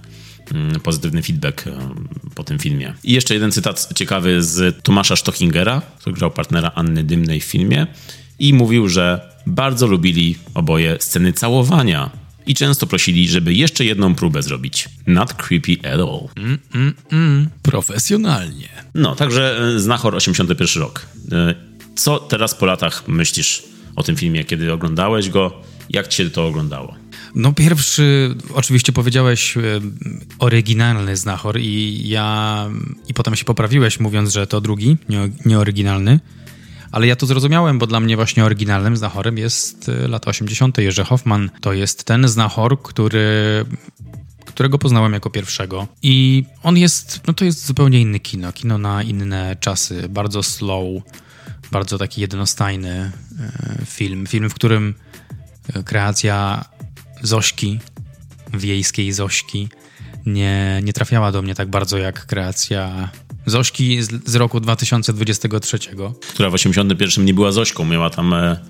mm, 0.54 0.80
pozytywny 0.80 1.22
feedback 1.22 1.66
y, 1.66 1.72
po 2.34 2.44
tym 2.44 2.58
filmie. 2.58 2.94
I 3.04 3.12
jeszcze 3.12 3.34
jeden 3.34 3.52
cytat 3.52 3.88
ciekawy 3.94 4.42
z 4.42 4.82
Tomasza 4.82 5.16
Stockingera, 5.16 5.82
który 5.98 6.16
grał 6.16 6.30
partnera 6.30 6.72
Anny 6.74 7.04
Dymnej 7.04 7.40
w 7.40 7.44
filmie 7.44 7.86
i 8.38 8.54
mówił, 8.54 8.88
że 8.88 9.32
bardzo 9.46 9.86
lubili 9.86 10.36
oboje 10.54 10.96
sceny 11.00 11.32
całowania 11.32 12.10
i 12.46 12.54
często 12.54 12.86
prosili, 12.86 13.28
żeby 13.28 13.54
jeszcze 13.54 13.84
jedną 13.84 14.14
próbę 14.14 14.42
zrobić. 14.42 14.88
Not 15.06 15.34
creepy 15.34 15.78
at 15.78 16.00
all. 16.00 16.28
Mm, 16.36 16.58
mm, 16.74 16.94
mm. 17.12 17.48
Profesjonalnie. 17.62 18.68
No, 18.94 19.14
także 19.14 19.60
y, 19.76 19.80
Znachor 19.80 20.16
81 20.16 20.82
rok. 20.82 21.06
Co 21.96 22.18
teraz 22.18 22.54
po 22.54 22.66
latach 22.66 23.08
myślisz 23.08 23.62
o 23.96 24.02
tym 24.02 24.16
filmie, 24.16 24.44
kiedy 24.44 24.72
oglądałeś 24.72 25.30
go? 25.30 25.52
Jak 25.90 26.08
ci 26.08 26.16
się 26.16 26.30
to 26.30 26.46
oglądało? 26.46 26.94
No 27.34 27.52
pierwszy, 27.52 28.34
oczywiście 28.54 28.92
powiedziałeś 28.92 29.54
oryginalny 30.38 31.16
Znachor 31.16 31.60
i 31.60 32.08
ja, 32.08 32.68
i 33.08 33.14
potem 33.14 33.36
się 33.36 33.44
poprawiłeś 33.44 34.00
mówiąc, 34.00 34.32
że 34.32 34.46
to 34.46 34.60
drugi, 34.60 34.96
nie, 35.08 35.28
nieoryginalny. 35.44 36.20
Ale 36.90 37.06
ja 37.06 37.16
to 37.16 37.26
zrozumiałem, 37.26 37.78
bo 37.78 37.86
dla 37.86 38.00
mnie 38.00 38.16
właśnie 38.16 38.44
oryginalnym 38.44 38.96
Znachorem 38.96 39.38
jest 39.38 39.88
e, 39.88 40.08
lata 40.08 40.30
80. 40.30 40.78
Jerzy 40.78 41.04
Hoffman. 41.04 41.50
To 41.60 41.72
jest 41.72 42.04
ten 42.04 42.28
Znachor, 42.28 42.82
który 42.82 43.64
którego 44.44 44.78
poznałem 44.78 45.12
jako 45.12 45.30
pierwszego. 45.30 45.86
I 46.02 46.44
on 46.62 46.76
jest, 46.76 47.20
no 47.26 47.34
to 47.34 47.44
jest 47.44 47.66
zupełnie 47.66 48.00
inny 48.00 48.20
kino, 48.20 48.52
kino 48.52 48.78
na 48.78 49.02
inne 49.02 49.56
czasy, 49.60 50.08
bardzo 50.08 50.42
slow, 50.42 51.02
bardzo 51.70 51.98
taki 51.98 52.20
jednostajny 52.20 52.88
e, 52.90 53.84
film. 53.86 54.26
Film, 54.26 54.50
w 54.50 54.54
którym 54.54 54.94
e, 55.74 55.82
kreacja 55.82 56.64
Zośki 57.22 57.78
wiejskiej 58.54 59.12
Zośki 59.12 59.68
nie, 60.26 60.80
nie 60.84 60.92
trafiała 60.92 61.32
do 61.32 61.42
mnie 61.42 61.54
tak 61.54 61.70
bardzo 61.70 61.98
jak 61.98 62.26
kreacja 62.26 63.10
Zośki 63.46 64.02
z, 64.02 64.30
z 64.30 64.34
roku 64.34 64.60
2023. 64.60 65.78
Która 66.30 66.50
w 66.50 66.54
81 66.54 67.24
nie 67.24 67.34
była 67.34 67.52
Zośką, 67.52 67.84
miała 67.84 68.10
tam, 68.10 68.32
e, 68.32 68.60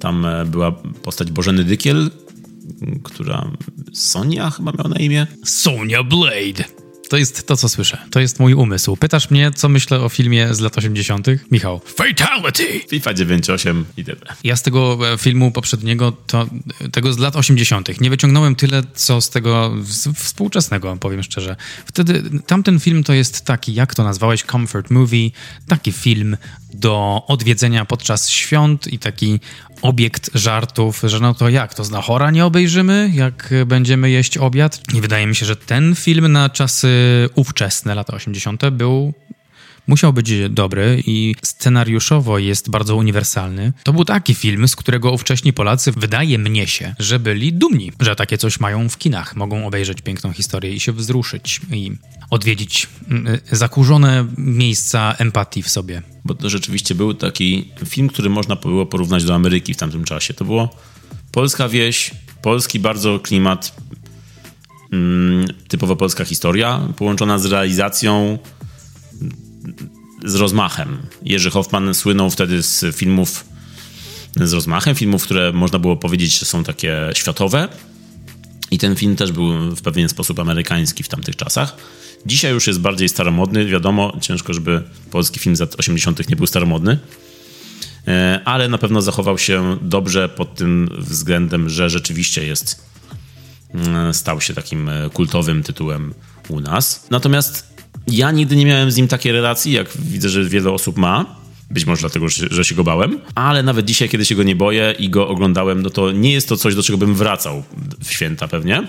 tam 0.00 0.26
była 0.46 0.72
postać 1.02 1.32
Bożeny 1.32 1.64
Dykiel, 1.64 2.10
która 3.02 3.50
Sonia 3.92 4.50
chyba 4.50 4.72
miała 4.72 4.88
na 4.88 4.96
imię. 4.96 5.26
Sonia 5.44 6.02
Blade. 6.02 6.79
To 7.10 7.16
jest 7.16 7.46
to, 7.46 7.56
co 7.56 7.68
słyszę. 7.68 7.98
To 8.10 8.20
jest 8.20 8.40
mój 8.40 8.54
umysł. 8.54 8.96
Pytasz 8.96 9.30
mnie, 9.30 9.50
co 9.52 9.68
myślę 9.68 10.00
o 10.00 10.08
filmie 10.08 10.54
z 10.54 10.60
lat 10.60 10.78
80. 10.78 11.26
Michał. 11.50 11.80
Fatality! 11.84 12.80
FIFA 12.88 13.14
98 13.14 13.84
i 13.96 14.04
tyle. 14.04 14.20
Ja 14.44 14.56
z 14.56 14.62
tego 14.62 15.12
e, 15.12 15.18
filmu 15.18 15.50
poprzedniego, 15.50 16.12
to, 16.26 16.46
tego 16.92 17.12
z 17.12 17.18
lat 17.18 17.36
80. 17.36 18.00
nie 18.00 18.10
wyciągnąłem 18.10 18.54
tyle, 18.54 18.82
co 18.94 19.20
z 19.20 19.30
tego 19.30 19.74
z 19.82 20.18
współczesnego, 20.18 20.96
powiem 20.96 21.22
szczerze. 21.22 21.56
Wtedy 21.86 22.22
tamten 22.46 22.80
film 22.80 23.04
to 23.04 23.12
jest 23.12 23.44
taki, 23.44 23.74
jak 23.74 23.94
to 23.94 24.04
nazwałeś, 24.04 24.42
comfort 24.42 24.90
movie, 24.90 25.30
taki 25.68 25.92
film 25.92 26.36
do 26.74 27.22
odwiedzenia 27.26 27.84
podczas 27.84 28.28
świąt 28.28 28.86
i 28.86 28.98
taki 28.98 29.40
obiekt 29.82 30.30
żartów, 30.34 31.02
że 31.04 31.20
no 31.20 31.34
to 31.34 31.48
jak, 31.48 31.74
to 31.74 31.84
Znachora 31.84 32.30
nie 32.30 32.44
obejrzymy, 32.44 33.10
jak 33.14 33.54
będziemy 33.66 34.10
jeść 34.10 34.38
obiad? 34.38 34.80
I 34.94 35.00
wydaje 35.00 35.26
mi 35.26 35.34
się, 35.34 35.46
że 35.46 35.56
ten 35.56 35.94
film 35.94 36.32
na 36.32 36.50
czasy 36.50 36.88
ówczesne, 37.34 37.94
lata 37.94 38.12
80. 38.16 38.70
był 38.70 39.12
musiał 39.90 40.12
być 40.12 40.32
dobry 40.50 41.02
i 41.06 41.34
scenariuszowo 41.42 42.38
jest 42.38 42.70
bardzo 42.70 42.96
uniwersalny. 42.96 43.72
To 43.82 43.92
był 43.92 44.04
taki 44.04 44.34
film, 44.34 44.68
z 44.68 44.76
którego 44.76 45.12
ówcześni 45.12 45.52
Polacy, 45.52 45.92
wydaje 45.92 46.38
mnie 46.38 46.66
się, 46.66 46.94
że 46.98 47.18
byli 47.18 47.52
dumni, 47.52 47.92
że 48.00 48.16
takie 48.16 48.38
coś 48.38 48.60
mają 48.60 48.88
w 48.88 48.98
kinach. 48.98 49.36
Mogą 49.36 49.66
obejrzeć 49.66 50.02
piękną 50.02 50.32
historię 50.32 50.72
i 50.72 50.80
się 50.80 50.92
wzruszyć 50.92 51.60
i 51.72 51.92
odwiedzić 52.30 52.88
mm, 53.08 53.38
zakurzone 53.52 54.26
miejsca 54.38 55.14
empatii 55.18 55.62
w 55.62 55.68
sobie. 55.68 56.02
Bo 56.24 56.34
to 56.34 56.50
rzeczywiście 56.50 56.94
był 56.94 57.14
taki 57.14 57.72
film, 57.86 58.08
który 58.08 58.30
można 58.30 58.56
było 58.56 58.86
porównać 58.86 59.24
do 59.24 59.34
Ameryki 59.34 59.74
w 59.74 59.76
tamtym 59.76 60.04
czasie. 60.04 60.34
To 60.34 60.44
było 60.44 60.76
polska 61.32 61.68
wieś, 61.68 62.10
polski 62.42 62.78
bardzo 62.78 63.18
klimat, 63.18 63.76
mm, 64.92 65.46
typowo 65.68 65.96
polska 65.96 66.24
historia, 66.24 66.80
połączona 66.96 67.38
z 67.38 67.46
realizacją 67.46 68.38
z 70.24 70.34
rozmachem. 70.34 70.98
Jerzy 71.22 71.50
Hoffman 71.50 71.94
słynął 71.94 72.30
wtedy 72.30 72.62
z 72.62 72.96
filmów 72.96 73.44
z 74.36 74.52
rozmachem, 74.52 74.94
filmów, 74.94 75.24
które 75.24 75.52
można 75.52 75.78
było 75.78 75.96
powiedzieć, 75.96 76.38
że 76.38 76.46
są 76.46 76.64
takie 76.64 77.10
światowe. 77.14 77.68
I 78.70 78.78
ten 78.78 78.96
film 78.96 79.16
też 79.16 79.32
był 79.32 79.76
w 79.76 79.82
pewien 79.82 80.08
sposób 80.08 80.38
amerykański 80.38 81.02
w 81.02 81.08
tamtych 81.08 81.36
czasach. 81.36 81.76
Dzisiaj 82.26 82.52
już 82.52 82.66
jest 82.66 82.80
bardziej 82.80 83.08
staromodny. 83.08 83.66
Wiadomo, 83.66 84.16
ciężko, 84.20 84.54
żeby 84.54 84.82
polski 85.10 85.40
film 85.40 85.56
z 85.56 85.60
lat 85.60 85.74
80. 85.78 86.28
nie 86.28 86.36
był 86.36 86.46
staromodny. 86.46 86.98
E, 88.08 88.40
ale 88.44 88.68
na 88.68 88.78
pewno 88.78 89.02
zachował 89.02 89.38
się 89.38 89.78
dobrze 89.82 90.28
pod 90.28 90.54
tym 90.54 90.88
względem, 90.98 91.68
że 91.68 91.90
rzeczywiście 91.90 92.46
jest, 92.46 92.84
mm, 93.74 94.14
stał 94.14 94.40
się 94.40 94.54
takim 94.54 94.88
e, 94.88 95.10
kultowym 95.10 95.62
tytułem 95.62 96.14
u 96.48 96.60
nas. 96.60 97.06
Natomiast 97.10 97.69
ja 98.06 98.30
nigdy 98.30 98.56
nie 98.56 98.66
miałem 98.66 98.90
z 98.90 98.96
nim 98.96 99.08
takiej 99.08 99.32
relacji, 99.32 99.72
jak 99.72 99.88
widzę, 99.96 100.28
że 100.28 100.44
wiele 100.44 100.70
osób 100.70 100.96
ma. 100.96 101.40
Być 101.70 101.86
może 101.86 102.00
dlatego, 102.00 102.26
że 102.28 102.64
się 102.64 102.74
go 102.74 102.84
bałem, 102.84 103.20
ale 103.34 103.62
nawet 103.62 103.86
dzisiaj, 103.86 104.08
kiedy 104.08 104.24
się 104.24 104.34
go 104.34 104.42
nie 104.42 104.56
boję 104.56 104.94
i 104.98 105.10
go 105.10 105.28
oglądałem, 105.28 105.82
no 105.82 105.90
to 105.90 106.12
nie 106.12 106.32
jest 106.32 106.48
to 106.48 106.56
coś, 106.56 106.74
do 106.74 106.82
czego 106.82 106.98
bym 106.98 107.14
wracał 107.14 107.62
w 108.04 108.12
święta 108.12 108.48
pewnie. 108.48 108.82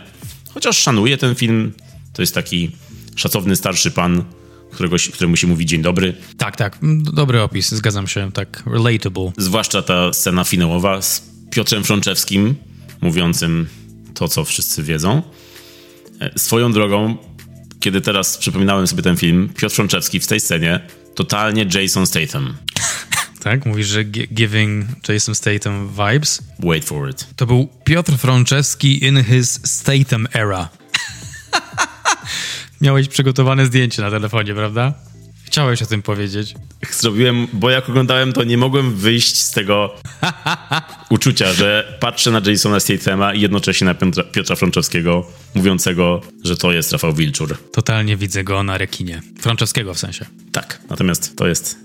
Chociaż 0.54 0.78
szanuję 0.78 1.18
ten 1.18 1.36
film. 1.36 1.74
To 2.14 2.22
jest 2.22 2.36
taki 2.36 2.72
szacowny 3.16 3.56
starszy 3.56 3.92
pan, 3.92 4.24
którego, 4.72 4.96
któremu 5.14 5.36
się 5.36 5.48
mówi 5.48 5.66
dzień 5.66 5.82
dobry. 5.82 6.14
Tak, 6.38 6.58
tak. 6.58 6.78
Dobry 7.14 7.42
opis, 7.42 7.72
zgadzam 7.72 8.08
się. 8.08 8.32
Tak, 8.32 8.64
relatable. 8.66 9.32
Zwłaszcza 9.38 9.82
ta 9.82 10.14
scena 10.14 10.44
finałowa 10.44 11.02
z 11.02 11.24
Piotrem 11.52 11.84
Frączewskim, 11.84 12.56
mówiącym 13.02 13.68
to, 14.14 14.28
co 14.28 14.46
wszyscy 14.46 14.84
wiedzą. 14.84 15.22
E, 16.20 16.40
swoją 16.40 16.72
drogą, 16.72 17.18
kiedy 17.82 18.02
teraz 18.02 18.38
przypominałem 18.38 18.88
sobie 18.88 19.04
ten 19.04 19.18
film, 19.18 19.50
Piotr 19.58 19.76
Frączewski 19.76 20.20
w 20.20 20.28
tej 20.28 20.40
scenie 20.40 20.80
totalnie 21.16 21.66
Jason 21.74 22.08
Statham. 22.08 22.58
Tak? 23.40 23.66
Mówisz, 23.66 23.88
że 23.88 24.04
giving 24.04 24.86
Jason 25.10 25.36
Statham 25.36 25.90
vibes? 25.90 26.42
Wait 26.60 26.86
for 26.86 27.10
it. 27.10 27.28
To 27.36 27.46
był 27.46 27.70
Piotr 27.84 28.18
Frączewski 28.18 29.06
in 29.06 29.24
his 29.24 29.60
Statham 29.64 30.28
era. 30.34 30.70
Miałeś 32.82 33.08
przygotowane 33.08 33.66
zdjęcie 33.66 34.02
na 34.02 34.12
telefonie, 34.12 34.54
prawda? 34.54 34.94
Chciałeś 35.46 35.82
o 35.82 35.86
tym 35.86 36.02
powiedzieć. 36.02 36.56
Zrobiłem, 36.92 37.48
bo 37.54 37.70
jak 37.70 37.90
oglądałem, 37.90 38.34
to 38.34 38.44
nie 38.44 38.58
mogłem 38.58 38.96
wyjść 38.96 39.42
z 39.42 39.52
tego 39.52 39.96
uczucia, 41.12 41.54
że 41.54 41.98
patrzę 42.00 42.32
na 42.32 42.42
Jasona 42.46 42.80
Stathama 42.80 43.34
i 43.34 43.42
jednocześnie 43.42 43.86
na 43.86 43.94
Piotra, 43.94 44.24
Piotra 44.24 44.56
Frączewskiego, 44.56 45.28
mówiącego, 45.56 46.22
że 46.44 46.58
to 46.58 46.72
jest 46.72 46.92
Rafał 46.92 47.14
Wilczur. 47.14 47.58
Totalnie 47.72 48.18
widzę 48.18 48.44
go 48.44 48.64
na 48.64 48.78
rekinie. 48.78 49.22
Frączewskiego 49.40 49.94
w 49.94 50.00
sensie. 50.00 50.26
Tak, 50.52 50.82
natomiast 50.90 51.36
to 51.36 51.48
jest 51.48 51.78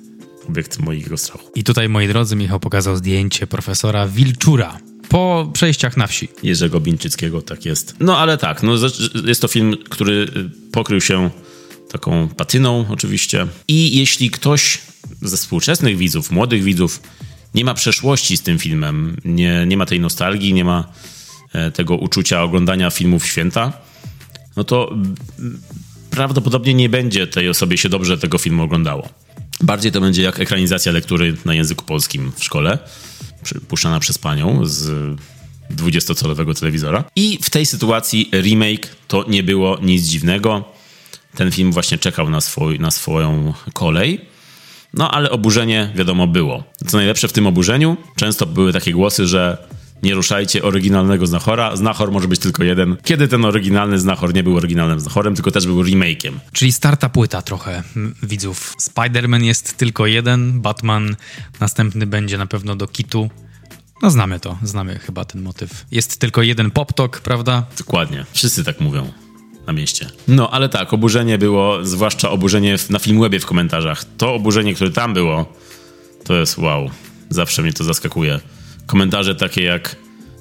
obiekt 0.48 0.78
mojego 0.78 1.16
strachu. 1.16 1.50
I 1.54 1.64
tutaj, 1.64 1.88
moi 1.88 2.08
drodzy, 2.08 2.36
Michał 2.36 2.60
pokazał 2.60 2.96
zdjęcie 2.96 3.46
profesora 3.46 4.08
Wilczura 4.08 4.78
po 5.08 5.50
przejściach 5.52 5.96
na 5.96 6.06
wsi. 6.06 6.28
Jerzego 6.42 6.80
Bińczyckiego, 6.80 7.42
tak 7.42 7.64
jest. 7.64 7.94
No 8.00 8.18
ale 8.18 8.38
tak, 8.38 8.62
no, 8.62 8.72
jest 9.24 9.42
to 9.42 9.48
film, 9.48 9.76
który 9.90 10.12
y, 10.12 10.70
pokrył 10.72 11.00
się 11.00 11.30
taką 11.90 12.28
patyną 12.28 12.86
oczywiście. 12.88 13.46
I 13.68 13.98
jeśli 13.98 14.30
ktoś 14.30 14.78
ze 15.22 15.36
współczesnych 15.36 15.96
widzów, 15.96 16.30
młodych 16.30 16.62
widzów 16.62 17.00
nie 17.56 17.64
ma 17.64 17.74
przeszłości 17.74 18.36
z 18.36 18.42
tym 18.42 18.58
filmem, 18.58 19.16
nie, 19.24 19.64
nie 19.66 19.76
ma 19.76 19.86
tej 19.86 20.00
nostalgii, 20.00 20.54
nie 20.54 20.64
ma 20.64 20.92
e, 21.52 21.70
tego 21.70 21.96
uczucia 21.96 22.42
oglądania 22.42 22.90
filmów 22.90 23.26
święta, 23.26 23.72
no 24.56 24.64
to 24.64 24.96
prawdopodobnie 26.10 26.74
nie 26.74 26.88
będzie 26.88 27.26
tej 27.26 27.48
osobie 27.48 27.78
się 27.78 27.88
dobrze 27.88 28.18
tego 28.18 28.38
filmu 28.38 28.62
oglądało. 28.62 29.08
Bardziej 29.60 29.92
to 29.92 30.00
będzie 30.00 30.22
jak 30.22 30.40
ekranizacja 30.40 30.92
lektury 30.92 31.36
na 31.44 31.54
języku 31.54 31.84
polskim 31.84 32.32
w 32.36 32.44
szkole, 32.44 32.78
puszczana 33.68 34.00
przez 34.00 34.18
panią 34.18 34.66
z 34.66 35.16
20-calowego 35.70 36.58
telewizora. 36.58 37.04
I 37.16 37.38
w 37.42 37.50
tej 37.50 37.66
sytuacji 37.66 38.30
remake 38.32 38.88
to 39.08 39.24
nie 39.28 39.42
było 39.42 39.78
nic 39.82 40.02
dziwnego. 40.02 40.64
Ten 41.34 41.50
film 41.50 41.72
właśnie 41.72 41.98
czekał 41.98 42.30
na, 42.30 42.40
swój, 42.40 42.80
na 42.80 42.90
swoją 42.90 43.52
kolej. 43.72 44.35
No 44.96 45.10
ale 45.10 45.30
oburzenie, 45.30 45.92
wiadomo, 45.94 46.26
było. 46.26 46.64
Co 46.86 46.96
najlepsze 46.96 47.28
w 47.28 47.32
tym 47.32 47.46
oburzeniu, 47.46 47.96
często 48.16 48.46
były 48.46 48.72
takie 48.72 48.92
głosy, 48.92 49.26
że 49.26 49.58
nie 50.02 50.14
ruszajcie 50.14 50.62
oryginalnego 50.62 51.26
Znachora. 51.26 51.76
Znachor 51.76 52.12
może 52.12 52.28
być 52.28 52.40
tylko 52.40 52.64
jeden. 52.64 52.96
Kiedy 53.04 53.28
ten 53.28 53.44
oryginalny 53.44 53.98
Znachor 53.98 54.34
nie 54.34 54.42
był 54.42 54.56
oryginalnym 54.56 55.00
Znachorem, 55.00 55.34
tylko 55.34 55.50
też 55.50 55.66
był 55.66 55.82
remake'iem. 55.82 56.32
Czyli 56.52 56.72
starta 56.72 57.08
płyta 57.08 57.42
trochę 57.42 57.82
widzów. 58.22 58.74
Spider-Man 58.82 59.42
jest 59.42 59.76
tylko 59.76 60.06
jeden, 60.06 60.60
Batman 60.60 61.16
następny 61.60 62.06
będzie 62.06 62.38
na 62.38 62.46
pewno 62.46 62.76
do 62.76 62.86
kitu. 62.86 63.30
No 64.02 64.10
znamy 64.10 64.40
to, 64.40 64.58
znamy 64.62 64.98
chyba 64.98 65.24
ten 65.24 65.42
motyw. 65.42 65.84
Jest 65.90 66.18
tylko 66.18 66.42
jeden 66.42 66.70
pop-talk, 66.70 67.20
prawda? 67.20 67.66
Dokładnie. 67.78 68.26
Wszyscy 68.32 68.64
tak 68.64 68.80
mówią 68.80 69.25
na 69.66 69.72
mieście. 69.72 70.10
No, 70.28 70.50
ale 70.50 70.68
tak, 70.68 70.92
oburzenie 70.92 71.38
było, 71.38 71.84
zwłaszcza 71.84 72.30
oburzenie 72.30 72.76
na 72.90 72.98
Filmwebie 72.98 73.40
w 73.40 73.46
komentarzach. 73.46 74.04
To 74.18 74.34
oburzenie, 74.34 74.74
które 74.74 74.90
tam 74.90 75.14
było, 75.14 75.52
to 76.24 76.34
jest 76.34 76.58
wow. 76.58 76.90
Zawsze 77.30 77.62
mnie 77.62 77.72
to 77.72 77.84
zaskakuje. 77.84 78.40
Komentarze 78.86 79.34
takie 79.34 79.62
jak, 79.62 79.96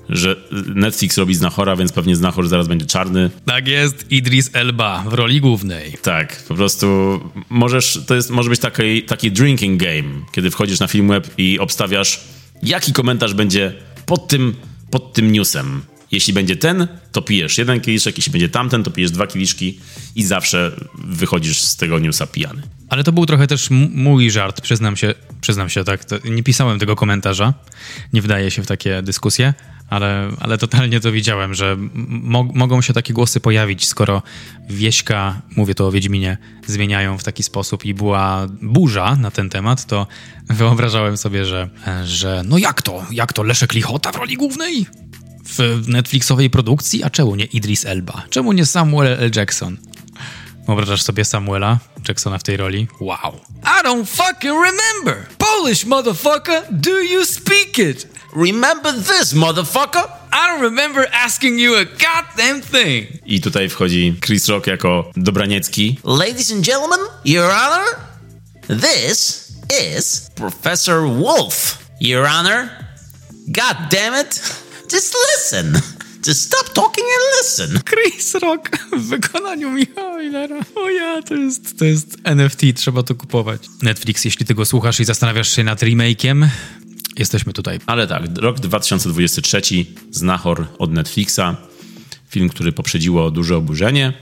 że 0.10 0.36
Netflix 0.76 1.18
robi 1.18 1.36
Znachora, 1.36 1.76
więc 1.76 1.92
pewnie 1.92 2.16
Znachor 2.16 2.48
zaraz 2.48 2.68
będzie 2.68 2.86
czarny. 2.86 3.30
Tak 3.46 3.68
jest, 3.68 4.12
Idris 4.12 4.50
Elba 4.54 5.04
w 5.08 5.14
roli 5.14 5.42
głównej. 5.42 5.94
Tak, 6.02 6.44
po 6.48 6.56
prostu 6.56 7.20
możesz, 7.50 8.00
to 8.08 8.16
jest, 8.16 8.30
może 8.30 8.50
być 8.50 8.60
taki, 8.60 9.04
taki 9.04 9.32
drinking 9.32 9.82
game, 9.82 10.26
kiedy 10.32 10.52
wchodzisz 10.52 10.80
na 10.80 10.88
Filmweb 10.88 11.28
i 11.38 11.60
obstawiasz, 11.60 12.22
jaki 12.64 12.94
komentarz 12.94 13.34
będzie 13.34 13.74
pod 14.06 14.28
tym, 14.28 14.56
pod 14.92 15.14
tym 15.14 15.32
newsem. 15.32 15.82
Jeśli 16.12 16.34
będzie 16.34 16.56
ten, 16.56 16.88
to 17.12 17.22
pijesz 17.22 17.58
jeden 17.58 17.82
kieliszek, 17.82 18.18
jeśli 18.18 18.32
będzie 18.32 18.50
tamten, 18.50 18.84
to 18.84 18.92
pijesz 18.92 19.12
dwa 19.12 19.28
kieliszki 19.28 19.80
i 20.16 20.24
zawsze 20.24 20.72
wychodzisz 20.98 21.62
z 21.62 21.76
tego 21.76 22.00
newsa 22.00 22.28
pijany. 22.28 22.62
Ale 22.90 23.04
to 23.04 23.12
był 23.12 23.26
trochę 23.26 23.48
też 23.48 23.70
mój 23.96 24.32
żart, 24.32 24.62
przyznam 24.62 24.98
się, 24.98 25.14
przyznam 25.42 25.70
się 25.70 25.84
tak, 25.84 26.06
nie 26.26 26.44
pisałem 26.44 26.80
tego 26.80 26.96
komentarza, 26.96 27.54
nie 28.14 28.22
wdaję 28.22 28.52
się 28.52 28.64
w 28.64 28.68
takie 28.68 29.02
dyskusje, 29.02 29.54
ale, 29.90 30.32
ale 30.40 30.58
totalnie 30.58 31.00
to 31.00 31.12
widziałem, 31.12 31.54
że 31.54 31.78
mo 32.08 32.44
mogą 32.44 32.82
się 32.82 32.94
takie 32.94 33.14
głosy 33.14 33.40
pojawić, 33.40 33.88
skoro 33.88 34.22
Wieśka, 34.70 35.42
mówię 35.56 35.76
to 35.76 35.88
o 35.88 35.92
Wiedźminie, 35.92 36.38
zmieniają 36.68 37.18
w 37.18 37.24
taki 37.24 37.44
sposób 37.44 37.86
i 37.86 37.94
była 37.94 38.48
burza 38.62 39.16
na 39.16 39.32
ten 39.32 39.50
temat, 39.50 39.86
to 39.86 40.08
wyobrażałem 40.50 41.18
sobie, 41.18 41.46
że, 41.46 41.70
że 42.06 42.42
no 42.46 42.58
jak 42.58 42.82
to, 42.82 43.06
jak 43.12 43.34
to, 43.34 43.44
Leszek 43.44 43.74
Lichota 43.74 44.12
w 44.12 44.16
roli 44.16 44.36
głównej? 44.36 44.86
W 45.46 45.88
Netflixowej 45.88 46.50
produkcji, 46.50 47.04
a 47.04 47.10
czemu 47.10 47.36
nie 47.36 47.46
Idris 47.46 47.86
Elba? 47.86 48.24
Czemu 48.30 48.52
nie 48.52 48.66
Samuel 48.66 49.08
L. 49.20 49.32
Jackson? 49.36 49.78
Wyobrażasz 50.66 51.02
sobie 51.02 51.26
Samuela 51.26 51.80
Jacksona 52.08 52.38
w 52.38 52.44
tej 52.44 52.58
roli? 52.58 52.88
Wow. 53.00 53.40
I 53.64 53.84
don't 53.88 54.06
fucking 54.06 54.54
remember! 54.54 55.26
Polish 55.38 55.86
motherfucker, 55.86 56.64
do 56.72 57.02
you 57.02 57.26
speak 57.26 57.78
it? 57.80 58.08
Remember 58.36 58.94
this, 58.94 59.34
motherfucker! 59.34 60.04
I 60.32 60.48
don't 60.48 60.62
remember 60.62 61.08
asking 61.14 61.60
you 61.60 61.76
a 61.76 61.86
goddamn 61.86 62.62
thing! 62.62 63.08
I 63.26 63.42
tutaj 63.42 63.70
wchodzi 63.70 64.16
Chris 64.22 64.48
Rock 64.48 64.68
jako 64.68 65.12
Dobraniecki. 65.18 66.00
Ladies 66.04 66.52
and 66.52 66.66
gentlemen, 66.66 67.00
Your 67.26 67.52
Honor, 67.52 67.86
this 68.82 69.52
is 69.94 70.32
Professor 70.36 71.02
Wolf. 71.02 71.78
Your 72.02 72.28
Honor, 72.28 72.70
God 73.48 73.78
damn 73.90 74.22
it, 74.22 74.42
just 74.96 75.16
listen. 75.36 75.82
Just 76.28 76.42
stop 76.42 76.74
talking 76.74 77.06
and 77.06 77.24
listen. 77.40 77.82
Chris 77.90 78.36
Rock 78.36 78.70
w 78.98 79.10
wykonaniu 79.10 79.72
Michała 79.72 80.20
Millera. 80.20 80.60
O 80.76 80.90
ja, 80.90 81.22
to 81.22 81.36
jest, 81.36 81.80
to 81.80 81.86
jest 81.86 82.18
NFT, 82.24 82.62
trzeba 82.76 83.04
to 83.04 83.16
kupować. 83.16 83.62
Netflix, 83.82 84.26
jeśli 84.26 84.46
ty 84.46 84.54
go 84.54 84.66
słuchasz 84.66 85.00
i 85.00 85.06
zastanawiasz 85.06 85.56
się 85.56 85.64
nad 85.64 85.82
remake'iem, 85.82 86.48
jesteśmy 87.18 87.54
tutaj. 87.54 87.80
Ale 87.86 88.08
tak, 88.08 88.22
rok 88.38 88.60
2023, 88.60 89.62
Znachor 90.12 90.68
od 90.80 90.92
Netflixa. 90.92 91.56
Film, 92.30 92.50
który 92.50 92.72
poprzedziło 92.72 93.32
duże 93.32 93.58
oburzenie. 93.58 94.14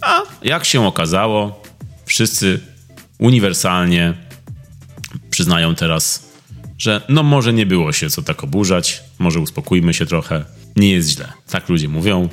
A 0.00 0.22
jak 0.42 0.64
się 0.64 0.86
okazało, 0.86 1.62
wszyscy 2.06 2.60
uniwersalnie 3.18 4.14
przyznają 5.30 5.74
teraz, 5.74 6.26
że 6.78 7.02
no 7.08 7.22
może 7.22 7.52
nie 7.52 7.66
było 7.66 7.92
się 7.92 8.10
co 8.10 8.22
tak 8.22 8.44
oburzać, 8.44 9.02
może 9.18 9.40
uspokójmy 9.40 9.94
się 9.94 10.06
trochę. 10.06 10.44
Nie 10.76 10.90
jest 10.90 11.10
źle. 11.10 11.32
Tak 11.50 11.68
ludzie 11.68 11.88
mówią. 11.88 12.28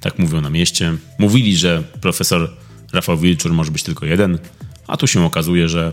Tak 0.00 0.18
mówią 0.18 0.40
na 0.40 0.50
mieście. 0.50 0.96
Mówili, 1.18 1.56
że 1.56 1.82
profesor 2.00 2.56
Rafał 2.92 3.18
Wilczur 3.18 3.52
może 3.52 3.70
być 3.70 3.82
tylko 3.82 4.06
jeden, 4.06 4.38
a 4.86 4.96
tu 4.96 5.06
się 5.06 5.24
okazuje, 5.24 5.68
że 5.68 5.92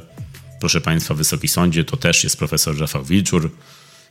proszę 0.59 0.81
Państwa, 0.81 1.13
Wysoki 1.13 1.47
Sądzie, 1.47 1.83
to 1.83 1.97
też 1.97 2.23
jest 2.23 2.37
profesor 2.37 2.79
Rafał 2.79 3.03
Wilczur, 3.03 3.51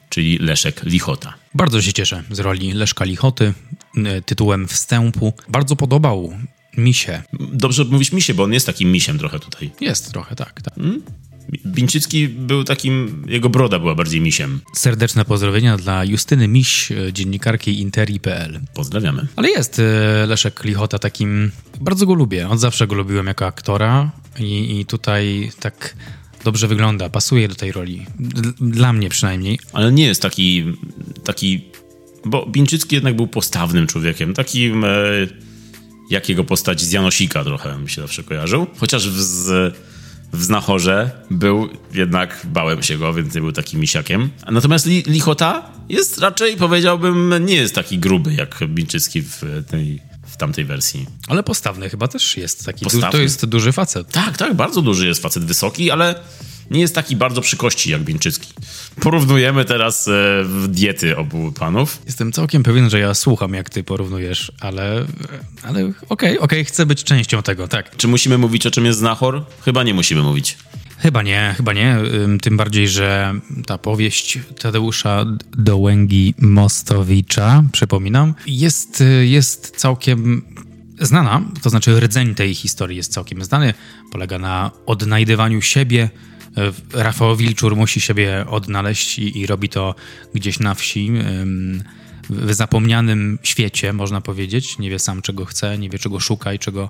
czyli 0.09 0.39
Leszek 0.39 0.83
Lichota. 0.85 1.35
Bardzo 1.55 1.83
się 1.83 1.93
cieszę 1.93 2.23
z 2.31 2.39
roli 2.39 2.73
Leszka 2.73 3.05
Lichoty, 3.05 3.55
y, 3.97 4.23
tytułem 4.27 4.69
wstępu. 4.69 5.33
Bardzo 5.49 5.77
podobał 5.77 6.33
mi 6.77 6.95
się. 6.95 7.23
Dobrze 7.53 7.85
mówić 7.85 8.13
misie, 8.13 8.35
bo 8.35 8.43
on 8.43 8.53
jest 8.53 8.67
takim 8.67 8.93
misiem 8.93 9.19
trochę 9.19 9.39
tutaj. 9.39 9.71
Jest 9.81 10.13
trochę 10.13 10.37
tak, 10.37 10.63
tak. 10.63 10.75
Bińczycki 11.67 12.29
był 12.29 12.65
takim, 12.65 13.25
jego 13.29 13.49
broda 13.49 13.79
była 13.79 13.95
bardziej 13.95 14.21
misiem. 14.21 14.61
Serdeczne 14.75 15.25
pozdrowienia 15.25 15.77
dla 15.77 16.05
Justyny 16.05 16.49
Miś, 16.49 16.93
dziennikarki 17.13 17.81
Interi.pl. 17.81 18.61
Pozdrawiamy. 18.75 19.27
Ale 19.37 19.51
jest 19.51 19.79
y, 19.79 19.83
Leszek 20.27 20.65
Lichota 20.65 20.99
takim... 20.99 21.51
Bardzo 21.81 22.07
go 22.07 22.15
lubię. 22.15 22.49
Od 22.49 22.61
zawsze 22.61 22.87
go 22.87 22.95
lubiłem 22.95 23.27
jako 23.27 23.47
aktora 23.47 24.11
i, 24.39 24.81
i 24.81 24.87
tutaj 24.87 25.51
tak 25.61 25.97
dobrze 26.45 26.69
wygląda, 26.69 27.11
pasuje 27.11 27.49
do 27.49 27.55
tej 27.55 27.73
roli. 27.73 28.07
D- 28.19 28.53
dla 28.61 28.93
mnie 28.93 29.09
przynajmniej. 29.09 29.59
Ale 29.73 29.93
nie 29.93 30.07
jest 30.07 30.23
taki, 30.23 30.65
taki 31.25 31.65
bo 32.25 32.47
Bińczycki 32.47 32.95
jednak 32.95 33.17
był 33.17 33.27
postawnym 33.27 33.87
człowiekiem, 33.87 34.35
takim, 34.35 34.85
e, 34.85 34.89
jak 36.11 36.29
jego 36.29 36.45
postać 36.45 36.81
z 36.81 36.93
Janosika 36.93 37.45
trochę 37.45 37.79
mi 37.79 37.91
się 37.91 38.03
zawsze 38.03 38.23
kojarzył. 38.23 38.67
Chociaż 38.79 39.03
z, 39.03 39.75
w 40.33 40.43
Znachorze 40.43 41.11
był 41.31 41.69
jednak, 41.95 42.41
bałem 42.45 42.83
się 42.83 42.99
go, 42.99 43.13
więc 43.15 43.35
nie 43.35 43.41
był 43.41 43.53
takim 43.53 43.81
misiakiem. 43.81 44.31
Natomiast 44.51 44.87
Li, 44.87 45.03
Lichota 45.07 45.71
jest 45.89 46.19
raczej, 46.19 46.57
powiedziałbym, 46.57 47.35
nie 47.47 47.55
jest 47.55 47.75
taki 47.75 47.99
gruby 47.99 48.35
jak 48.35 48.59
Bińczycki 48.69 49.23
w 49.23 49.43
tej 49.71 50.01
w 50.27 50.37
tamtej 50.37 50.65
wersji. 50.65 51.07
Ale 51.29 51.43
postawny 51.43 51.91
chyba 51.91 52.09
też 52.09 52.37
jest 52.37 52.65
taki. 52.65 52.85
Du- 52.85 52.91
Postawny. 52.91 53.13
to 53.13 53.23
jest 53.23 53.47
duży 53.47 53.73
facet. 53.73 54.09
Tak, 54.13 54.39
tak, 54.39 54.55
bardzo 54.55 54.83
duży 54.83 55.07
jest 55.07 55.23
facet 55.23 55.45
wysoki, 55.45 55.91
ale 55.91 56.15
nie 56.71 56.81
jest 56.81 56.95
taki 56.95 57.17
bardzo 57.17 57.41
przy 57.41 57.57
kości 57.57 57.91
jak 57.91 58.03
Bińczycki. 58.03 58.53
Porównujemy 59.01 59.65
teraz 59.65 60.09
e, 60.09 60.45
diety 60.69 61.17
obu 61.17 61.53
panów. 61.53 62.03
Jestem 62.07 62.33
całkiem 62.33 62.63
pewien, 62.63 62.91
że 62.91 62.99
ja 62.99 63.15
słucham, 63.15 63.55
jak 63.55 63.71
ty 63.71 63.85
porównujesz, 63.85 64.53
ale, 64.61 65.05
ale 65.63 65.93
okej, 66.09 66.39
okej, 66.39 66.65
chcę 66.65 66.87
być 66.87 67.05
częścią 67.05 67.43
tego, 67.43 67.69
tak. 67.69 67.97
Czy 67.97 68.09
musimy 68.09 68.39
mówić 68.39 68.67
o 68.67 68.71
czym 68.71 68.85
jest 68.85 68.99
Znachor? 68.99 69.45
Chyba 69.65 69.83
nie 69.83 69.95
musimy 69.95 70.23
mówić. 70.23 70.59
Chyba 70.99 71.23
nie, 71.23 71.55
chyba 71.57 71.73
nie. 71.73 71.97
Ym, 72.25 72.41
Tym 72.41 72.57
bardziej, 72.57 72.89
że 72.89 73.35
ta 73.67 73.79
powieść 73.79 74.39
Tadeusza 74.61 75.25
Dołęgi 75.59 76.35
Mostowicza, 76.39 77.63
przypominam, 77.73 78.35
jest, 78.47 79.01
y, 79.01 79.27
jest 79.27 79.77
całkiem 79.77 80.43
znana, 81.01 81.43
to 81.63 81.71
znaczy 81.71 82.01
rdzeń 82.01 82.35
tej 82.35 82.55
historii 82.55 82.97
jest 82.97 83.13
całkiem 83.13 83.45
znany. 83.45 83.75
Polega 84.13 84.39
na 84.39 84.71
odnajdywaniu 84.87 85.63
siebie. 85.63 86.11
Y, 86.59 87.03
Rafał 87.03 87.37
Wilczur 87.37 87.77
musi 87.77 88.01
siebie 88.01 88.45
odnaleźć 88.49 89.19
i, 89.19 89.39
i 89.39 89.47
robi 89.47 89.69
to 89.69 89.95
gdzieś 90.35 90.59
na 90.59 90.75
wsi. 90.75 91.11
W 92.31 92.55
zapomnianym 92.55 93.39
świecie, 93.43 93.93
można 93.93 94.21
powiedzieć. 94.21 94.79
Nie 94.79 94.91
wie 94.91 94.99
sam, 94.99 95.23
czego 95.23 95.45
chce, 95.45 95.79
nie 95.79 95.91
wie, 95.91 95.99
czego 95.99 96.21
szuka 96.21 96.53
i 96.53 96.59
czego 96.59 96.89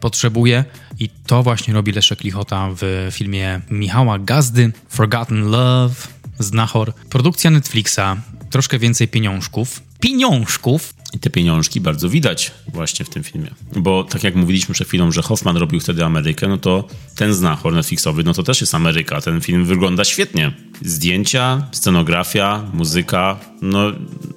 potrzebuje. 0.00 0.64
I 0.98 1.08
to 1.26 1.42
właśnie 1.42 1.74
robi 1.74 1.92
Leszek 1.92 2.24
Lichota 2.24 2.68
w 2.80 3.08
filmie 3.12 3.60
Michała 3.70 4.18
Gazdy, 4.18 4.72
Forgotten 4.88 5.50
Love, 5.50 5.94
Znachor. 6.38 6.94
Produkcja 7.10 7.50
Netflixa, 7.50 8.16
troszkę 8.50 8.78
więcej 8.78 9.08
pieniążków. 9.08 9.82
Pieniążków! 10.00 10.95
I 11.12 11.18
te 11.18 11.30
pieniążki 11.30 11.80
bardzo 11.80 12.08
widać 12.08 12.52
właśnie 12.68 13.04
w 13.04 13.08
tym 13.08 13.22
filmie. 13.22 13.50
Bo 13.76 14.04
tak 14.04 14.24
jak 14.24 14.34
mówiliśmy 14.34 14.74
przed 14.74 14.88
chwilą, 14.88 15.12
że 15.12 15.22
Hoffman 15.22 15.56
robił 15.56 15.80
wtedy 15.80 16.04
Amerykę, 16.04 16.48
no 16.48 16.58
to 16.58 16.88
ten 17.14 17.34
Znachor 17.34 17.72
Netflixowy, 17.74 18.24
no 18.24 18.34
to 18.34 18.42
też 18.42 18.60
jest 18.60 18.74
Ameryka. 18.74 19.20
Ten 19.20 19.40
film 19.40 19.64
wygląda 19.64 20.04
świetnie. 20.04 20.52
Zdjęcia, 20.82 21.68
scenografia, 21.72 22.64
muzyka, 22.72 23.36
no 23.62 23.92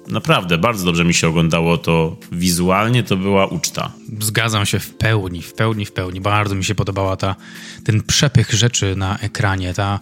naprawdę 0.08 0.58
bardzo 0.58 0.84
dobrze 0.84 1.04
mi 1.04 1.14
się 1.14 1.28
oglądało 1.28 1.78
to 1.78 2.16
wizualnie, 2.32 3.02
to 3.02 3.16
była 3.16 3.46
uczta. 3.46 3.92
Zgadzam 4.20 4.66
się 4.66 4.78
w 4.78 4.94
pełni, 4.94 5.42
w 5.42 5.54
pełni, 5.54 5.86
w 5.86 5.92
pełni. 5.92 6.20
Bardzo 6.20 6.54
mi 6.54 6.64
się 6.64 6.74
podobała 6.74 7.16
ta, 7.16 7.36
ten 7.84 8.02
przepych 8.02 8.52
rzeczy 8.52 8.96
na 8.96 9.18
ekranie, 9.18 9.74
ta, 9.74 10.00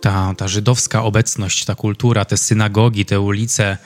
ta, 0.00 0.34
ta 0.36 0.48
żydowska 0.48 1.02
obecność, 1.02 1.64
ta 1.64 1.74
kultura, 1.74 2.24
te 2.24 2.36
synagogi, 2.36 3.04
te 3.04 3.20
ulice, 3.20 3.78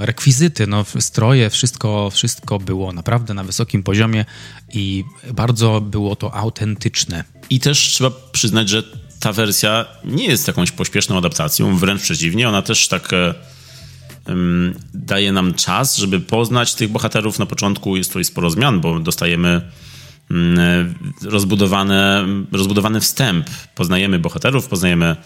rekwizyty, 0.00 0.66
no, 0.66 0.84
stroje, 0.98 1.50
wszystko, 1.50 2.10
wszystko 2.10 2.58
było 2.58 2.92
naprawdę 2.92 3.34
na 3.34 3.44
wysokim 3.44 3.82
poziomie 3.82 4.24
i 4.72 5.04
bardzo 5.34 5.80
było 5.80 6.16
to 6.16 6.34
autentyczne. 6.34 7.24
I 7.50 7.60
też 7.60 7.78
trzeba 7.78 8.10
przyznać, 8.32 8.68
że 8.68 8.82
ta 9.20 9.32
wersja 9.32 9.86
nie 10.04 10.26
jest 10.26 10.48
jakąś 10.48 10.70
pośpieszną 10.70 11.18
adaptacją, 11.18 11.76
wręcz 11.76 12.02
przeciwnie, 12.02 12.48
ona 12.48 12.62
też 12.62 12.88
tak 12.88 13.10
em, 14.26 14.74
daje 14.94 15.32
nam 15.32 15.54
czas, 15.54 15.96
żeby 15.96 16.20
poznać 16.20 16.74
tych 16.74 16.90
bohaterów. 16.90 17.38
Na 17.38 17.46
początku 17.46 17.96
jest 17.96 18.10
tutaj 18.10 18.24
sporo 18.24 18.50
zmian, 18.50 18.80
bo 18.80 19.00
dostajemy 19.00 19.62
rozbudowane, 21.22 22.26
rozbudowany 22.52 23.00
wstęp. 23.00 23.50
Poznajemy 23.74 24.18
bohaterów, 24.18 24.68
poznajemy 24.68 25.16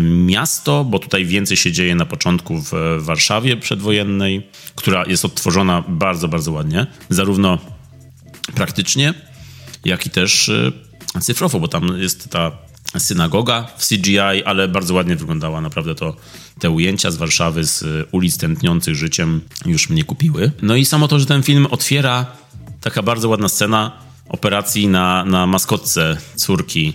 miasto, 0.00 0.84
bo 0.84 0.98
tutaj 0.98 1.24
więcej 1.24 1.56
się 1.56 1.72
dzieje 1.72 1.94
na 1.94 2.06
początku 2.06 2.58
w 2.60 2.72
Warszawie 2.98 3.56
przedwojennej, 3.56 4.46
która 4.74 5.04
jest 5.06 5.24
odtworzona 5.24 5.84
bardzo, 5.88 6.28
bardzo 6.28 6.52
ładnie. 6.52 6.86
Zarówno 7.08 7.58
praktycznie, 8.54 9.14
jak 9.84 10.06
i 10.06 10.10
też 10.10 10.48
y, 10.48 10.72
cyfrowo, 11.20 11.60
bo 11.60 11.68
tam 11.68 11.98
jest 11.98 12.30
ta 12.30 12.52
synagoga 12.98 13.66
w 13.78 13.88
CGI, 13.88 14.44
ale 14.44 14.68
bardzo 14.68 14.94
ładnie 14.94 15.16
wyglądała 15.16 15.60
naprawdę 15.60 15.94
to 15.94 16.16
te 16.58 16.70
ujęcia 16.70 17.10
z 17.10 17.16
Warszawy, 17.16 17.64
z 17.64 18.08
ulic 18.12 18.38
tętniących 18.38 18.94
życiem 18.94 19.40
już 19.66 19.90
mnie 19.90 20.04
kupiły. 20.04 20.52
No 20.62 20.76
i 20.76 20.84
samo 20.84 21.08
to, 21.08 21.18
że 21.18 21.26
ten 21.26 21.42
film 21.42 21.66
otwiera 21.70 22.26
taka 22.80 23.02
bardzo 23.02 23.28
ładna 23.28 23.48
scena 23.48 23.92
operacji 24.28 24.88
na, 24.88 25.24
na 25.24 25.46
maskotce 25.46 26.16
córki 26.36 26.92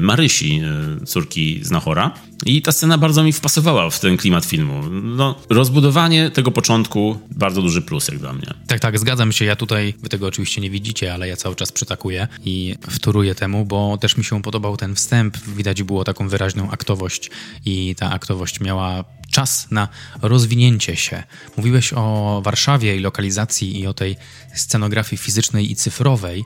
Marysi, 0.00 0.60
y, 1.02 1.06
córki 1.06 1.60
Znachora. 1.62 2.14
I 2.46 2.62
ta 2.62 2.72
scena 2.72 2.98
bardzo 2.98 3.24
mi 3.24 3.32
wpasowała 3.32 3.90
w 3.90 4.00
ten 4.00 4.16
klimat 4.16 4.44
filmu. 4.44 4.82
No, 4.90 5.34
rozbudowanie 5.48 6.30
tego 6.30 6.50
początku, 6.50 7.18
bardzo 7.30 7.62
duży 7.62 7.82
plus 7.82 8.08
jak 8.08 8.18
dla 8.18 8.32
mnie. 8.32 8.46
Tak, 8.66 8.80
tak, 8.80 8.98
zgadzam 8.98 9.32
się. 9.32 9.44
Ja 9.44 9.56
tutaj, 9.56 9.94
wy 10.02 10.08
tego 10.08 10.26
oczywiście 10.26 10.60
nie 10.60 10.70
widzicie, 10.70 11.14
ale 11.14 11.28
ja 11.28 11.36
cały 11.36 11.56
czas 11.56 11.72
przytakuję 11.72 12.28
i 12.44 12.76
wtóruję 12.90 13.34
temu, 13.34 13.64
bo 13.64 13.98
też 13.98 14.16
mi 14.16 14.24
się 14.24 14.42
podobał 14.42 14.76
ten 14.76 14.94
wstęp. 14.94 15.38
Widać 15.38 15.82
było 15.82 16.04
taką 16.04 16.28
wyraźną 16.28 16.70
aktowość 16.70 17.30
i 17.64 17.94
ta 17.94 18.10
aktowość 18.10 18.60
miała 18.60 19.04
czas 19.30 19.70
na 19.70 19.88
rozwinięcie 20.22 20.96
się. 20.96 21.22
Mówiłeś 21.56 21.92
o 21.96 22.40
Warszawie 22.44 22.96
i 22.96 23.00
lokalizacji 23.00 23.80
i 23.80 23.86
o 23.86 23.94
tej 23.94 24.16
scenografii 24.54 25.18
fizycznej 25.18 25.72
i 25.72 25.76
cyfrowej. 25.76 26.44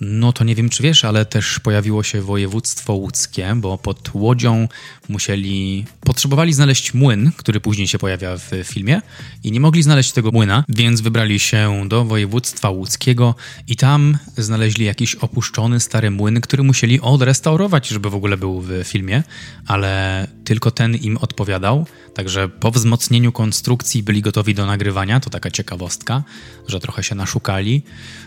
No 0.00 0.32
to 0.32 0.44
nie 0.44 0.54
wiem, 0.54 0.68
czy 0.68 0.82
wiesz, 0.82 1.04
ale 1.04 1.24
też 1.24 1.60
pojawiło 1.60 2.02
się 2.02 2.22
województwo 2.22 2.92
łódzkie, 2.92 3.52
bo 3.56 3.78
pod 3.78 4.10
Łodzią 4.14 4.68
musieli, 5.08 5.84
potrzebowali 6.00 6.52
znaleźć 6.52 6.94
młyn, 6.94 7.32
który 7.36 7.60
później 7.60 7.88
się 7.88 7.98
pojawia 7.98 8.36
w 8.36 8.50
filmie 8.64 9.02
i 9.44 9.52
nie 9.52 9.60
mogli 9.60 9.82
znaleźć 9.82 10.12
tego 10.12 10.30
młyna, 10.30 10.64
więc 10.68 11.00
wybrali 11.00 11.38
się 11.38 11.88
do 11.88 12.04
województwa 12.04 12.70
łódzkiego 12.70 13.34
i 13.68 13.76
tam 13.76 14.18
znaleźli 14.36 14.84
jakiś 14.84 15.14
opuszczony 15.14 15.80
stary 15.80 16.10
młyn, 16.10 16.40
który 16.40 16.62
musieli 16.62 17.00
odrestaurować, 17.00 17.88
żeby 17.88 18.10
w 18.10 18.14
ogóle 18.14 18.36
był 18.36 18.60
w 18.60 18.82
filmie, 18.84 19.22
ale 19.66 20.26
tylko 20.44 20.70
ten 20.70 20.94
im 20.94 21.18
odpowiadał, 21.18 21.86
także 22.14 22.48
po 22.48 22.70
wzmocnieniu 22.70 23.32
konstrukcji 23.32 24.02
byli 24.02 24.22
gotowi 24.22 24.54
do 24.54 24.66
nagrywania, 24.66 25.20
to 25.20 25.30
taka 25.30 25.50
ciekawostka, 25.50 26.22
że 26.68 26.80
trochę 26.80 27.02
się 27.02 27.14
naszukali. 27.14 27.82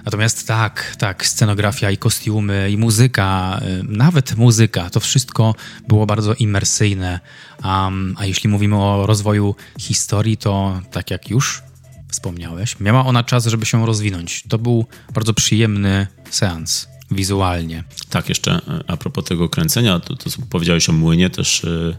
Natomiast 0.06 0.48
tak, 0.48 0.96
tak, 1.00 1.26
scenografia 1.26 1.92
i 1.92 1.98
kostiumy 1.98 2.72
i 2.72 2.78
muzyka, 2.78 3.60
y, 3.82 3.84
nawet 3.84 4.36
muzyka, 4.36 4.90
to 4.90 5.00
wszystko 5.00 5.56
było 5.88 6.06
bardzo 6.06 6.34
imersyjne. 6.34 7.20
Um, 7.64 8.16
a 8.18 8.26
jeśli 8.26 8.50
mówimy 8.50 8.76
o 8.76 9.06
rozwoju 9.06 9.56
historii, 9.80 10.38
to 10.38 10.82
tak 10.92 11.12
jak 11.12 11.30
już 11.30 11.62
wspomniałeś, 12.10 12.80
miała 12.80 13.06
ona 13.06 13.24
czas, 13.24 13.46
żeby 13.46 13.66
się 13.66 13.86
rozwinąć. 13.86 14.44
To 14.50 14.58
był 14.58 14.86
bardzo 15.14 15.34
przyjemny 15.34 16.08
seans 16.30 16.88
wizualnie. 17.12 17.84
Tak, 18.10 18.30
jeszcze 18.30 18.52
e, 18.52 18.84
a 18.88 18.98
propos 18.98 19.26
tego 19.26 19.50
kręcenia, 19.50 20.00
to, 20.00 20.16
to 20.16 20.30
powiedziałeś 20.50 20.90
o 20.90 20.94
młynie, 20.94 21.30
też 21.30 21.64
yy, 21.64 21.96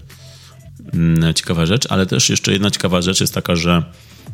ciekawa 1.35 1.67
rzecz, 1.67 1.87
ale 1.89 2.07
też 2.07 2.31
jeszcze 2.31 2.53
jedna 2.53 2.71
ciekawa 2.71 3.03
rzecz 3.03 3.21
jest 3.21 3.35
taka, 3.35 3.57
że 3.57 3.83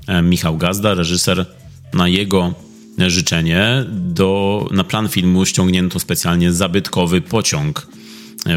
e, 0.07 0.22
Michał 0.22 0.57
Gazda, 0.57 0.94
reżyser, 0.94 1.46
na 1.92 2.09
jego 2.09 2.55
życzenie 2.98 3.84
do, 3.88 4.68
na 4.70 4.84
plan 4.84 5.09
filmu 5.09 5.46
ściągnięto 5.46 6.00
specjalnie 6.00 6.52
zabytkowy 6.52 7.20
pociąg, 7.20 7.86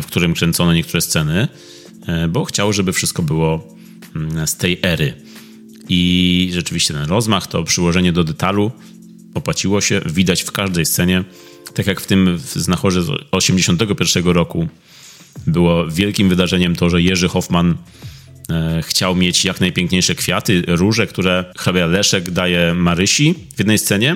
w 0.01 0.05
którym 0.05 0.33
kręcono 0.33 0.73
niektóre 0.73 1.01
sceny, 1.01 1.47
bo 2.29 2.45
chciał, 2.45 2.73
żeby 2.73 2.93
wszystko 2.93 3.23
było 3.23 3.75
mm, 4.15 4.47
z 4.47 4.55
tej 4.55 4.79
ery. 4.81 5.13
I 5.89 6.49
rzeczywiście 6.53 6.93
ten 6.93 7.05
rozmach, 7.05 7.47
to 7.47 7.63
przyłożenie 7.63 8.13
do 8.13 8.23
detalu 8.23 8.71
opłaciło 9.33 9.81
się, 9.81 10.01
widać 10.05 10.43
w 10.43 10.51
każdej 10.51 10.85
scenie 10.85 11.23
tak 11.73 11.87
jak 11.87 12.01
w 12.01 12.07
tym 12.07 12.39
znachorze 12.55 13.03
z 13.03 13.09
81 13.31 14.25
roku 14.25 14.67
było 15.47 15.87
wielkim 15.87 16.29
wydarzeniem 16.29 16.75
to, 16.75 16.89
że 16.89 17.01
Jerzy 17.01 17.27
Hoffman 17.27 17.77
e, 18.49 18.81
chciał 18.85 19.15
mieć 19.15 19.45
jak 19.45 19.61
najpiękniejsze 19.61 20.15
kwiaty, 20.15 20.63
róże, 20.67 21.07
które 21.07 21.45
hrabia 21.57 21.85
Leszek 21.85 22.31
daje 22.31 22.73
Marysi 22.73 23.35
w 23.55 23.59
jednej 23.59 23.77
scenie, 23.77 24.15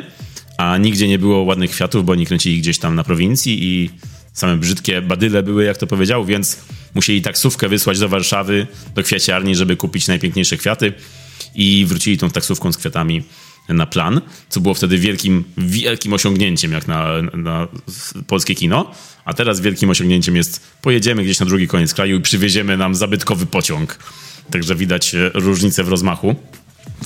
a 0.58 0.78
nigdzie 0.78 1.08
nie 1.08 1.20
było 1.20 1.44
ładnych 1.44 1.72
kwiatów, 1.72 2.06
bo 2.06 2.12
oni 2.12 2.26
kręcili 2.26 2.60
gdzieś 2.60 2.80
tam 2.80 2.96
na 2.96 3.04
prowincji 3.04 3.64
i 3.64 3.90
same 4.34 4.58
brzydkie 4.58 5.02
badyle 5.02 5.44
były, 5.44 5.64
jak 5.64 5.78
to 5.78 5.88
powiedział, 5.88 6.26
więc 6.26 6.60
musieli 6.96 7.22
taksówkę 7.22 7.70
wysłać 7.70 8.00
do 8.00 8.10
Warszawy, 8.10 8.68
do 8.96 9.04
kwiaciarni, 9.04 9.56
żeby 9.56 9.76
kupić 9.76 10.08
najpiękniejsze 10.08 10.58
kwiaty 10.58 10.94
i 11.56 11.86
wrócili 11.88 12.18
tą 12.18 12.30
taksówką 12.30 12.72
z 12.72 12.78
kwiatami 12.78 13.24
na 13.74 13.86
plan, 13.86 14.22
co 14.50 14.60
było 14.60 14.74
wtedy 14.74 14.98
wielkim, 14.98 15.44
wielkim 15.58 16.14
osiągnięciem 16.14 16.72
jak 16.72 16.88
na, 16.88 17.22
na 17.22 17.68
polskie 18.28 18.56
kino, 18.56 18.92
a 19.26 19.34
teraz 19.34 19.62
wielkim 19.62 19.90
osiągnięciem 19.90 20.36
jest 20.36 20.62
pojedziemy 20.82 21.24
gdzieś 21.24 21.40
na 21.40 21.46
drugi 21.46 21.68
koniec 21.68 21.94
kraju 21.94 22.18
i 22.18 22.22
przywieziemy 22.22 22.78
nam 22.78 22.96
zabytkowy 22.96 23.46
pociąg. 23.46 24.00
Także 24.52 24.76
widać 24.76 25.16
e, 25.16 25.32
różnicę 25.34 25.84
w 25.84 25.88
rozmachu 25.88 26.36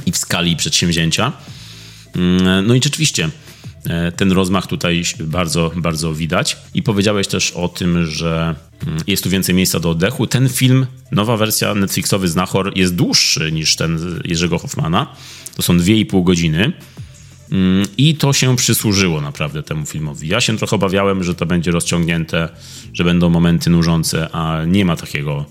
i 0.06 0.12
w 0.12 0.18
skali 0.18 0.56
przedsięwzięcia. 0.56 1.32
Mm, 2.16 2.68
no 2.68 2.76
i 2.76 2.84
rzeczywiście 2.84 3.30
ten 4.16 4.32
rozmach 4.32 4.68
tutaj 4.68 5.04
bardzo, 5.20 5.72
bardzo 5.76 6.14
widać. 6.14 6.58
I 6.74 6.84
powiedziałeś 6.84 7.28
też 7.28 7.52
o 7.52 7.68
tym, 7.68 8.06
że 8.06 8.56
mm, 8.88 9.00
jest 9.08 9.24
tu 9.24 9.30
więcej 9.30 9.56
miejsca 9.56 9.80
do 9.80 9.90
oddechu. 9.90 10.28
Ten 10.28 10.50
film, 10.50 10.86
nowa 11.12 11.38
wersja 11.38 11.76
Netflixowy 11.76 12.28
Znachor 12.28 12.78
jest 12.78 12.96
dłuższy 12.96 13.52
niż 13.52 13.76
ten 13.76 14.00
Jerzego 14.26 14.60
Hoffmana. 14.60 15.16
To 15.56 15.62
są 15.62 15.78
2,5 15.78 16.24
godziny. 16.24 16.72
Mm, 17.52 17.88
I 17.98 18.16
to 18.16 18.34
się 18.34 18.56
przysłużyło 18.56 19.22
naprawdę 19.22 19.64
temu 19.64 19.86
filmowi. 19.86 20.28
Ja 20.28 20.42
się 20.42 20.58
trochę 20.58 20.76
obawiałem, 20.76 21.24
że 21.24 21.36
to 21.36 21.46
będzie 21.46 21.72
rozciągnięte, 21.72 22.50
że 22.94 23.04
będą 23.04 23.30
momenty 23.30 23.70
nużące, 23.70 24.30
a 24.32 24.66
nie 24.66 24.86
ma 24.86 24.96
takiego. 24.96 25.46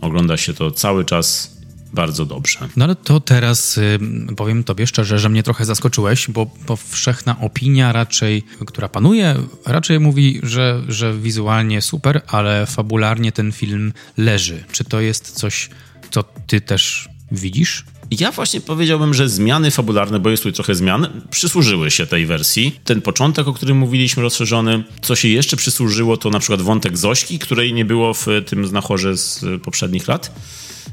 Ogląda 0.00 0.36
się 0.36 0.54
to 0.54 0.70
cały 0.70 1.04
czas 1.04 1.53
bardzo 1.94 2.26
dobrze. 2.26 2.58
No 2.76 2.84
ale 2.84 2.96
to 2.96 3.20
teraz 3.20 3.78
y, 3.78 3.98
powiem 4.36 4.64
tobie 4.64 4.86
szczerze, 4.86 5.18
że 5.18 5.28
mnie 5.28 5.42
trochę 5.42 5.64
zaskoczyłeś, 5.64 6.28
bo 6.28 6.46
powszechna 6.46 7.40
opinia 7.40 7.92
raczej, 7.92 8.42
która 8.66 8.88
panuje, 8.88 9.36
raczej 9.66 10.00
mówi, 10.00 10.40
że, 10.42 10.82
że 10.88 11.14
wizualnie 11.18 11.82
super, 11.82 12.20
ale 12.26 12.66
fabularnie 12.66 13.32
ten 13.32 13.52
film 13.52 13.92
leży. 14.16 14.64
Czy 14.72 14.84
to 14.84 15.00
jest 15.00 15.30
coś, 15.30 15.70
co 16.10 16.24
ty 16.46 16.60
też 16.60 17.08
widzisz? 17.32 17.84
Ja 18.10 18.32
właśnie 18.32 18.60
powiedziałbym, 18.60 19.14
że 19.14 19.28
zmiany 19.28 19.70
fabularne, 19.70 20.20
bo 20.20 20.30
jest 20.30 20.42
tu 20.42 20.52
trochę 20.52 20.74
zmian, 20.74 21.22
przysłużyły 21.30 21.90
się 21.90 22.06
tej 22.06 22.26
wersji. 22.26 22.80
Ten 22.84 23.02
początek, 23.02 23.48
o 23.48 23.52
którym 23.52 23.76
mówiliśmy, 23.76 24.22
rozszerzony, 24.22 24.84
co 25.02 25.16
się 25.16 25.28
jeszcze 25.28 25.56
przysłużyło, 25.56 26.16
to 26.16 26.30
na 26.30 26.38
przykład 26.38 26.62
wątek 26.62 26.98
Zośki, 26.98 27.38
której 27.38 27.72
nie 27.72 27.84
było 27.84 28.14
w 28.14 28.26
tym 28.46 28.66
znachorze 28.66 29.16
z 29.16 29.44
poprzednich 29.62 30.08
lat. 30.08 30.34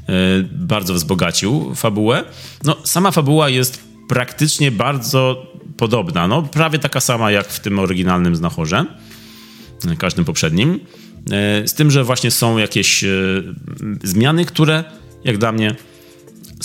E, 0.08 0.12
bardzo 0.52 0.94
wzbogacił 0.94 1.74
fabułę. 1.74 2.24
No, 2.64 2.76
sama 2.84 3.10
fabuła 3.10 3.48
jest 3.48 3.84
praktycznie 4.08 4.70
bardzo 4.70 5.52
podobna, 5.76 6.28
no, 6.28 6.42
prawie 6.42 6.78
taka 6.78 7.00
sama 7.00 7.30
jak 7.30 7.48
w 7.48 7.60
tym 7.60 7.78
oryginalnym 7.78 8.36
znachorze, 8.36 8.86
każdym 9.98 10.24
poprzednim. 10.24 10.80
E, 11.30 11.68
z 11.68 11.74
tym, 11.74 11.90
że 11.90 12.04
właśnie 12.04 12.30
są 12.30 12.58
jakieś 12.58 13.04
e, 13.04 13.08
zmiany, 14.02 14.44
które, 14.44 14.84
jak 15.24 15.38
dla 15.38 15.52
mnie, 15.52 15.74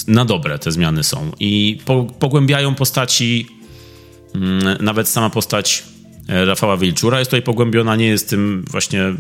na 0.08 0.26
dobre 0.26 0.60
te 0.60 0.72
zmiany 0.72 1.04
są 1.04 1.32
i 1.40 1.78
po, 1.86 2.04
pogłębiają 2.04 2.76
postaci, 2.76 3.48
mm, 4.36 4.78
nawet 4.86 5.10
sama 5.10 5.30
postać 5.30 5.84
e, 6.30 6.46
Rafała 6.46 6.78
Wilczura 6.78 7.20
jest 7.20 7.32
tutaj 7.32 7.42
pogłębiona, 7.42 7.96
nie 7.96 8.08
jest 8.08 8.30
tym 8.30 8.66
właśnie 8.72 9.14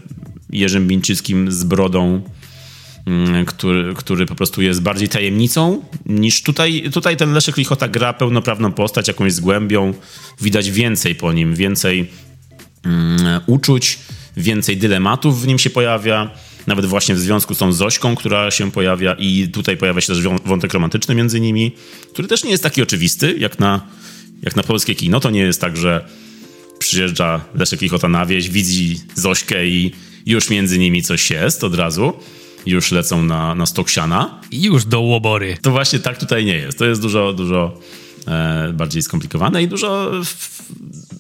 Jerzym 0.49 0.87
Bińczyckim 0.87 1.51
z 1.51 1.63
brodą, 1.63 2.21
który, 3.47 3.93
który 3.93 4.25
po 4.25 4.35
prostu 4.35 4.61
jest 4.61 4.81
bardziej 4.81 5.09
tajemnicą 5.09 5.83
niż 6.05 6.43
tutaj. 6.43 6.89
Tutaj 6.93 7.17
ten 7.17 7.33
Leszek 7.33 7.57
Lichota 7.57 7.87
gra 7.87 8.13
pełnoprawną 8.13 8.71
postać, 8.71 9.07
jakąś 9.07 9.33
z 9.33 9.39
głębią. 9.39 9.93
Widać 10.41 10.71
więcej 10.71 11.15
po 11.15 11.33
nim, 11.33 11.55
więcej 11.55 12.09
um, 12.85 13.19
uczuć, 13.47 13.99
więcej 14.37 14.77
dylematów 14.77 15.41
w 15.41 15.47
nim 15.47 15.59
się 15.59 15.69
pojawia 15.69 16.31
nawet 16.67 16.85
właśnie 16.85 17.15
w 17.15 17.19
związku 17.19 17.55
z 17.55 17.57
tą 17.57 17.73
Zośką, 17.73 18.15
która 18.15 18.51
się 18.51 18.71
pojawia 18.71 19.13
i 19.13 19.47
tutaj 19.47 19.77
pojawia 19.77 20.01
się 20.01 20.07
też 20.07 20.21
wątek 20.45 20.73
romantyczny 20.73 21.15
między 21.15 21.39
nimi, 21.39 21.71
który 22.13 22.27
też 22.27 22.43
nie 22.43 22.51
jest 22.51 22.63
taki 22.63 22.81
oczywisty, 22.81 23.35
jak 23.39 23.59
na, 23.59 23.87
jak 24.41 24.55
na 24.55 24.63
polskie 24.63 24.95
kino. 24.95 25.19
To 25.19 25.29
nie 25.29 25.39
jest 25.39 25.61
tak, 25.61 25.77
że 25.77 26.05
przyjeżdża 26.79 27.41
Leszek 27.55 27.81
Lichota 27.81 28.07
na 28.07 28.25
wieś, 28.25 28.49
widzi 28.49 28.99
Zośkę 29.15 29.67
i 29.67 29.91
już 30.25 30.49
między 30.49 30.79
nimi 30.79 31.03
coś 31.03 31.31
jest 31.31 31.63
od 31.63 31.75
razu. 31.75 32.13
Już 32.67 32.91
lecą 32.91 33.23
na, 33.23 33.55
na 33.55 33.65
stok 33.65 33.89
siana. 33.89 34.41
I 34.51 34.63
już 34.63 34.85
do 34.85 35.01
łobory. 35.01 35.57
To 35.61 35.71
właśnie 35.71 35.99
tak 35.99 36.17
tutaj 36.17 36.45
nie 36.45 36.55
jest. 36.55 36.77
To 36.77 36.85
jest 36.85 37.01
dużo, 37.01 37.33
dużo 37.33 37.79
e, 38.27 38.73
bardziej 38.73 39.01
skomplikowane 39.01 39.63
i 39.63 39.67
dużo, 39.67 40.11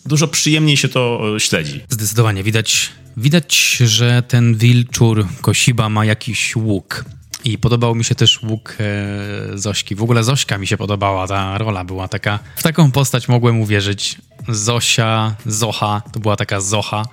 dużo 0.05 0.27
przyjemniej 0.27 0.77
się 0.77 0.87
to 0.87 1.21
śledzi. 1.39 1.81
Zdecydowanie. 1.89 2.43
Widać 2.43 2.91
Widać, 3.17 3.77
że 3.77 4.23
ten 4.27 4.55
wilczur 4.55 5.27
Kosiba 5.41 5.89
ma 5.89 6.05
jakiś 6.05 6.55
łuk. 6.55 7.05
I 7.43 7.57
podobał 7.57 7.95
mi 7.95 8.03
się 8.03 8.15
też 8.15 8.43
łuk 8.43 8.75
e, 8.79 9.57
Zośki. 9.57 9.95
W 9.95 10.03
ogóle 10.03 10.23
Zośka 10.23 10.57
mi 10.57 10.67
się 10.67 10.77
podobała, 10.77 11.27
ta 11.27 11.57
rola 11.57 11.83
była 11.83 12.07
taka. 12.07 12.39
W 12.55 12.63
taką 12.63 12.91
postać 12.91 13.27
mogłem 13.27 13.61
uwierzyć. 13.61 14.17
Zosia, 14.47 15.35
Zocha, 15.45 16.01
to 16.13 16.19
była 16.19 16.35
taka 16.35 16.61
Zocha, 16.61 17.05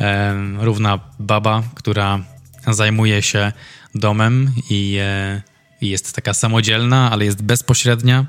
e, 0.00 0.34
równa 0.60 0.98
baba, 1.18 1.62
która 1.74 2.20
zajmuje 2.68 3.22
się 3.22 3.52
domem 3.94 4.52
i, 4.70 4.96
e, 5.00 5.42
i 5.80 5.88
jest 5.88 6.12
taka 6.12 6.34
samodzielna, 6.34 7.10
ale 7.10 7.24
jest 7.24 7.42
bezpośrednia. 7.42 8.26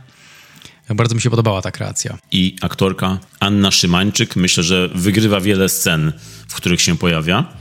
Bardzo 0.89 1.15
mi 1.15 1.21
się 1.21 1.29
podobała 1.29 1.61
ta 1.61 1.71
kreacja. 1.71 2.17
I 2.31 2.55
aktorka 2.61 3.19
Anna 3.39 3.71
Szymańczyk 3.71 4.35
myślę, 4.35 4.63
że 4.63 4.89
wygrywa 4.95 5.41
wiele 5.41 5.69
scen, 5.69 6.13
w 6.47 6.55
których 6.55 6.81
się 6.81 6.97
pojawia. 6.97 7.53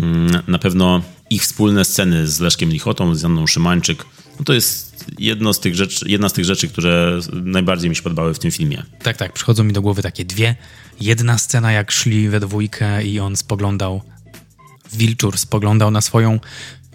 Mm, 0.00 0.42
na 0.48 0.58
pewno 0.58 1.02
ich 1.30 1.42
wspólne 1.42 1.84
sceny 1.84 2.28
z 2.28 2.40
Leszkiem 2.40 2.70
Lichotą, 2.70 3.14
z 3.14 3.24
Anną 3.24 3.46
Szymańczyk, 3.46 4.04
no 4.38 4.44
to 4.44 4.52
jest 4.52 5.04
jedno 5.18 5.52
z 5.52 5.60
tych 5.60 5.74
rzeczy, 5.74 6.04
jedna 6.08 6.28
z 6.28 6.32
tych 6.32 6.44
rzeczy, 6.44 6.68
które 6.68 7.20
najbardziej 7.32 7.90
mi 7.90 7.96
się 7.96 8.02
podobały 8.02 8.34
w 8.34 8.38
tym 8.38 8.50
filmie. 8.50 8.82
Tak, 9.02 9.16
tak. 9.16 9.32
Przychodzą 9.32 9.64
mi 9.64 9.72
do 9.72 9.82
głowy 9.82 10.02
takie 10.02 10.24
dwie. 10.24 10.56
Jedna 11.00 11.38
scena, 11.38 11.72
jak 11.72 11.92
szli 11.92 12.28
we 12.28 12.40
dwójkę 12.40 13.04
i 13.04 13.20
on 13.20 13.36
spoglądał, 13.36 14.02
Wilczur 14.92 15.38
spoglądał 15.38 15.90
na 15.90 16.00
swoją 16.00 16.40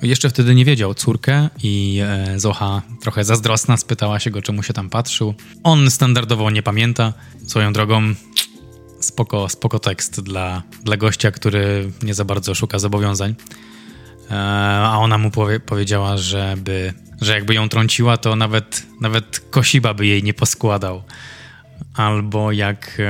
jeszcze 0.04 0.30
wtedy 0.30 0.56
nie 0.56 0.66
wiedział 0.66 0.94
córkę 0.94 1.50
i 1.64 2.02
e, 2.04 2.40
Zocha 2.40 2.82
trochę 3.02 3.24
zazdrosna 3.24 3.78
spytała 3.78 4.20
się 4.20 4.32
go, 4.32 4.42
czemu 4.42 4.64
się 4.64 4.74
tam 4.74 4.90
patrzył. 4.90 5.34
On 5.64 5.92
standardowo 5.92 6.50
nie 6.50 6.64
pamięta. 6.64 7.14
Swoją 7.48 7.74
drogą 7.74 8.14
spoko, 9.00 9.50
spoko 9.50 9.80
tekst 9.80 10.22
dla, 10.22 10.64
dla 10.84 10.98
gościa, 10.98 11.32
który 11.32 11.92
nie 12.04 12.14
za 12.14 12.26
bardzo 12.26 12.56
szuka 12.56 12.80
zobowiązań. 12.80 13.36
E, 14.32 14.36
a 14.86 14.98
ona 14.98 15.18
mu 15.18 15.32
powie, 15.32 15.60
powiedziała, 15.60 16.18
żeby, 16.18 16.94
że 17.22 17.34
jakby 17.34 17.54
ją 17.54 17.70
trąciła, 17.70 18.18
to 18.18 18.36
nawet, 18.36 18.84
nawet 19.02 19.40
Kosiba 19.50 19.94
by 19.94 20.06
jej 20.06 20.24
nie 20.24 20.34
poskładał. 20.34 21.04
Albo 21.94 22.52
jak 22.52 23.02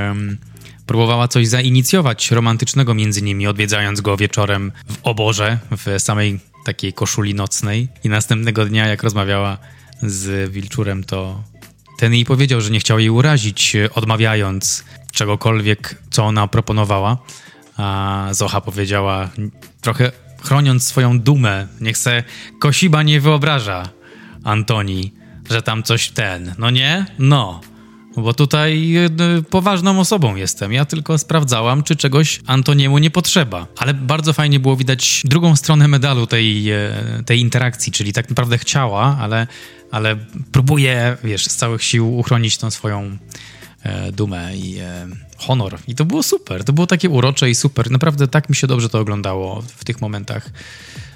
próbowała 0.86 1.28
coś 1.28 1.48
zainicjować 1.48 2.32
romantycznego 2.32 2.94
między 2.94 3.22
nimi, 3.22 3.48
odwiedzając 3.48 4.02
go 4.02 4.18
wieczorem 4.18 4.72
w 4.90 4.98
oborze, 5.04 5.60
w 5.78 6.02
samej 6.02 6.40
takiej 6.66 6.94
koszuli 6.94 7.36
nocnej. 7.36 7.88
I 8.04 8.10
następnego 8.10 8.66
dnia, 8.66 8.88
jak 8.88 9.04
rozmawiała 9.04 9.58
z 10.02 10.52
Wilczurem, 10.52 11.04
to 11.04 11.44
ten 11.98 12.14
jej 12.14 12.26
powiedział, 12.26 12.62
że 12.62 12.70
nie 12.70 12.80
chciał 12.80 13.00
jej 13.00 13.10
urazić, 13.10 13.78
odmawiając 13.94 14.84
czegokolwiek, 15.12 15.96
co 16.10 16.24
ona 16.24 16.48
proponowała. 16.48 17.18
A 17.78 18.28
Zocha 18.32 18.62
powiedziała, 18.62 19.30
trochę 19.82 20.12
chroniąc 20.44 20.88
swoją 20.88 21.20
dumę, 21.20 21.68
niech 21.82 21.98
se 21.98 22.24
Kosiba 22.60 23.04
nie 23.04 23.22
wyobraża 23.22 23.90
Antoni, 24.44 25.14
że 25.50 25.62
tam 25.62 25.84
coś 25.84 26.10
ten. 26.10 26.56
No 26.58 26.70
nie? 26.70 27.06
No. 27.20 27.62
Bo 28.18 28.34
tutaj 28.34 28.96
e, 28.96 29.10
poważną 29.50 30.00
osobą 30.00 30.36
jestem. 30.36 30.74
Ja 30.74 30.86
tylko 30.86 31.18
sprawdzałam, 31.18 31.84
czy 31.84 31.96
czegoś 31.96 32.42
Antoniemu 32.48 32.98
nie 32.98 33.12
potrzeba. 33.12 33.68
Ale 33.78 33.94
bardzo 33.94 34.34
fajnie 34.34 34.60
było 34.60 34.76
widać 34.76 35.22
drugą 35.26 35.56
stronę 35.56 35.88
medalu 35.88 36.28
tej, 36.28 36.72
e, 36.72 36.94
tej 37.26 37.40
interakcji, 37.40 37.92
czyli 37.92 38.14
tak 38.14 38.30
naprawdę 38.30 38.58
chciała, 38.58 39.18
ale, 39.22 39.48
ale 39.92 40.16
próbuje, 40.52 41.18
wiesz, 41.24 41.46
z 41.46 41.56
całych 41.56 41.84
sił 41.84 42.18
uchronić 42.18 42.58
tą 42.58 42.72
swoją 42.72 43.18
e, 43.84 44.12
dumę 44.12 44.58
i 44.58 44.80
e, 44.80 45.08
honor. 45.38 45.78
I 45.88 45.96
to 45.96 46.06
było 46.06 46.24
super. 46.24 46.64
To 46.64 46.74
było 46.74 46.88
takie 46.88 47.10
urocze 47.10 47.50
i 47.50 47.56
super. 47.56 47.92
Naprawdę 47.92 48.28
tak 48.28 48.50
mi 48.50 48.56
się 48.56 48.68
dobrze 48.68 48.90
to 48.90 49.00
oglądało 49.00 49.62
w 49.62 49.86
tych 49.86 50.02
momentach. 50.02 50.50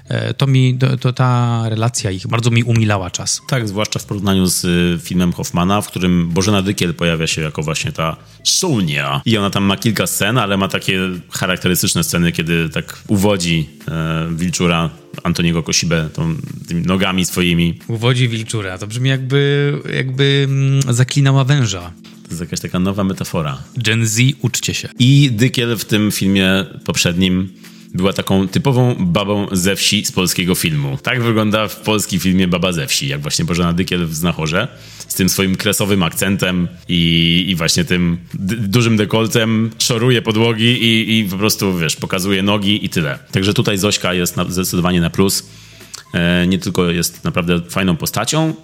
E, 0.08 0.34
to 0.34 0.46
mi, 0.46 0.78
to, 0.78 0.96
to, 0.96 1.12
ta 1.12 1.62
relacja 1.68 2.10
ich 2.10 2.26
bardzo 2.26 2.50
mi 2.50 2.64
umilała 2.64 3.10
czas. 3.10 3.42
Tak, 3.48 3.68
zwłaszcza 3.68 3.98
w 3.98 4.04
porównaniu 4.04 4.46
z 4.46 4.64
y, 4.64 4.98
filmem 5.02 5.32
Hoffmana, 5.32 5.80
w 5.80 5.86
którym 5.86 6.28
Bożena 6.28 6.62
Dykiel 6.62 6.94
pojawia 6.94 7.26
się 7.26 7.42
jako 7.42 7.62
właśnie 7.62 7.92
ta 7.92 8.16
Sonia. 8.44 9.22
I 9.24 9.38
ona 9.38 9.50
tam 9.50 9.64
ma 9.64 9.76
kilka 9.76 10.06
scen, 10.06 10.38
ale 10.38 10.56
ma 10.56 10.68
takie 10.68 11.00
charakterystyczne 11.30 12.04
sceny, 12.04 12.32
kiedy 12.32 12.68
tak 12.68 12.98
uwodzi 13.08 13.68
e, 13.88 14.28
Wilczura 14.30 14.90
Antoniego 15.22 15.62
Kosibę 15.62 16.08
tą, 16.12 16.34
tymi 16.68 16.82
nogami 16.82 17.24
swoimi. 17.24 17.78
Uwodzi 17.88 18.28
Wilczura. 18.28 18.78
To 18.78 18.86
brzmi 18.86 19.08
jakby, 19.08 19.72
jakby 19.94 20.46
mm, 20.48 20.94
zaklinała 20.94 21.44
węża. 21.44 21.92
To 22.22 22.28
jest 22.28 22.40
jakaś 22.40 22.60
taka 22.60 22.78
nowa 22.78 23.04
metafora. 23.04 23.58
Gen 23.76 24.06
Z, 24.06 24.20
uczcie 24.42 24.74
się. 24.74 24.88
I 24.98 25.30
Dykiel 25.32 25.76
w 25.76 25.84
tym 25.84 26.12
filmie 26.12 26.64
poprzednim 26.84 27.52
była 27.94 28.12
taką 28.12 28.48
typową 28.48 28.94
babą 28.98 29.46
ze 29.52 29.76
wsi 29.76 30.04
z 30.04 30.12
polskiego 30.12 30.54
filmu. 30.54 30.98
Tak 31.02 31.22
wygląda 31.22 31.68
w 31.68 31.76
polskim 31.76 32.20
filmie 32.20 32.48
baba 32.48 32.72
ze 32.72 32.86
wsi, 32.86 33.08
jak 33.08 33.20
właśnie 33.20 33.44
Bożena 33.44 33.72
Dykiel 33.72 34.06
w 34.06 34.14
Znachorze, 34.14 34.68
z 35.08 35.14
tym 35.14 35.28
swoim 35.28 35.56
kresowym 35.56 36.02
akcentem 36.02 36.68
i, 36.88 37.44
i 37.48 37.54
właśnie 37.54 37.84
tym 37.84 38.18
dużym 38.58 38.96
dekoltem, 38.96 39.70
szoruje 39.78 40.22
podłogi 40.22 40.64
i, 40.64 41.18
i 41.18 41.24
po 41.24 41.36
prostu, 41.36 41.78
wiesz, 41.78 41.96
pokazuje 41.96 42.42
nogi 42.42 42.84
i 42.84 42.88
tyle. 42.88 43.18
Także 43.32 43.54
tutaj 43.54 43.78
Zośka 43.78 44.14
jest 44.14 44.36
na, 44.36 44.44
zdecydowanie 44.44 45.00
na 45.00 45.10
plus. 45.10 45.48
E, 46.14 46.46
nie 46.46 46.58
tylko 46.58 46.90
jest 46.90 47.24
naprawdę 47.24 47.60
fajną 47.70 47.96
postacią, 47.96 48.54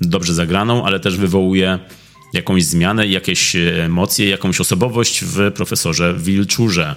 dobrze 0.00 0.34
zagraną, 0.34 0.84
ale 0.84 1.00
też 1.00 1.16
wywołuje 1.16 1.78
jakąś 2.32 2.64
zmianę, 2.64 3.06
jakieś 3.06 3.56
emocje, 3.56 4.28
jakąś 4.28 4.60
osobowość 4.60 5.24
w 5.24 5.52
profesorze 5.52 6.14
Wilczurze. 6.18 6.96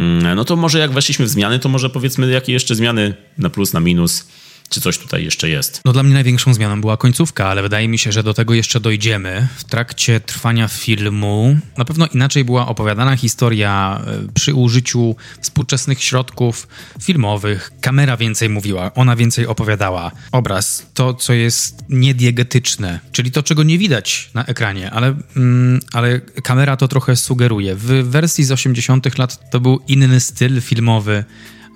Mm, 0.00 0.36
no 0.36 0.44
to 0.44 0.56
może 0.56 0.78
jak 0.78 0.92
weszliśmy 0.92 1.24
w 1.24 1.28
zmiany, 1.28 1.58
to 1.58 1.68
może 1.68 1.90
powiedzmy, 1.90 2.30
jakie 2.30 2.52
jeszcze 2.52 2.74
zmiany 2.74 3.14
na 3.38 3.50
plus, 3.50 3.72
na 3.72 3.80
minus 3.80 4.26
czy 4.68 4.80
coś 4.80 4.98
tutaj 4.98 5.24
jeszcze 5.24 5.48
jest? 5.48 5.80
No 5.84 5.92
dla 5.92 6.02
mnie 6.02 6.14
największą 6.14 6.54
zmianą 6.54 6.80
była 6.80 6.96
końcówka, 6.96 7.48
ale 7.48 7.62
wydaje 7.62 7.88
mi 7.88 7.98
się, 7.98 8.12
że 8.12 8.22
do 8.22 8.34
tego 8.34 8.54
jeszcze 8.54 8.80
dojdziemy. 8.80 9.48
W 9.56 9.64
trakcie 9.64 10.20
trwania 10.20 10.68
filmu 10.68 11.56
na 11.76 11.84
pewno 11.84 12.06
inaczej 12.06 12.44
była 12.44 12.68
opowiadana 12.68 13.16
historia 13.16 14.00
e, 14.06 14.32
przy 14.34 14.54
użyciu 14.54 15.16
współczesnych 15.40 16.02
środków 16.02 16.68
filmowych. 17.02 17.70
Kamera 17.80 18.16
więcej 18.16 18.48
mówiła, 18.48 18.94
ona 18.94 19.16
więcej 19.16 19.46
opowiadała. 19.46 20.10
Obraz, 20.32 20.86
to 20.94 21.14
co 21.14 21.32
jest 21.32 21.84
niediegetyczne, 21.88 23.00
czyli 23.12 23.30
to 23.30 23.42
czego 23.42 23.62
nie 23.62 23.78
widać 23.78 24.30
na 24.34 24.44
ekranie, 24.44 24.90
ale, 24.90 25.14
mm, 25.36 25.80
ale 25.92 26.20
kamera 26.20 26.76
to 26.76 26.88
trochę 26.88 27.16
sugeruje. 27.16 27.74
W 27.74 27.86
wersji 27.86 28.44
z 28.44 28.52
80 28.52 29.18
lat 29.18 29.50
to 29.50 29.60
był 29.60 29.80
inny 29.88 30.20
styl 30.20 30.60
filmowy, 30.60 31.24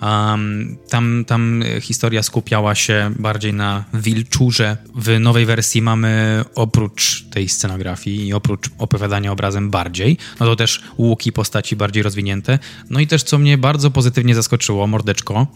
Um, 0.03 0.77
tam, 0.89 1.25
tam 1.27 1.65
historia 1.81 2.23
skupiała 2.23 2.75
się 2.75 3.15
bardziej 3.19 3.55
na 3.55 3.85
wilczurze. 3.95 4.77
W 4.95 5.21
nowej 5.21 5.47
wersji 5.47 5.83
mamy 5.83 6.45
oprócz 6.55 7.25
tej 7.25 7.49
scenografii 7.49 8.29
i 8.29 8.33
oprócz 8.33 8.71
opowiadania 8.79 9.33
obrazem 9.33 9.71
bardziej, 9.71 10.17
no 10.41 10.47
to 10.47 10.57
też 10.57 10.83
łuki 10.99 11.33
postaci 11.33 11.77
bardziej 11.77 12.03
rozwinięte. 12.03 12.59
No 12.91 13.01
i 13.01 13.07
też, 13.07 13.23
co 13.23 13.39
mnie 13.39 13.59
bardzo 13.59 13.91
pozytywnie 13.91 14.35
zaskoczyło, 14.35 14.87
mordeczko 14.87 15.47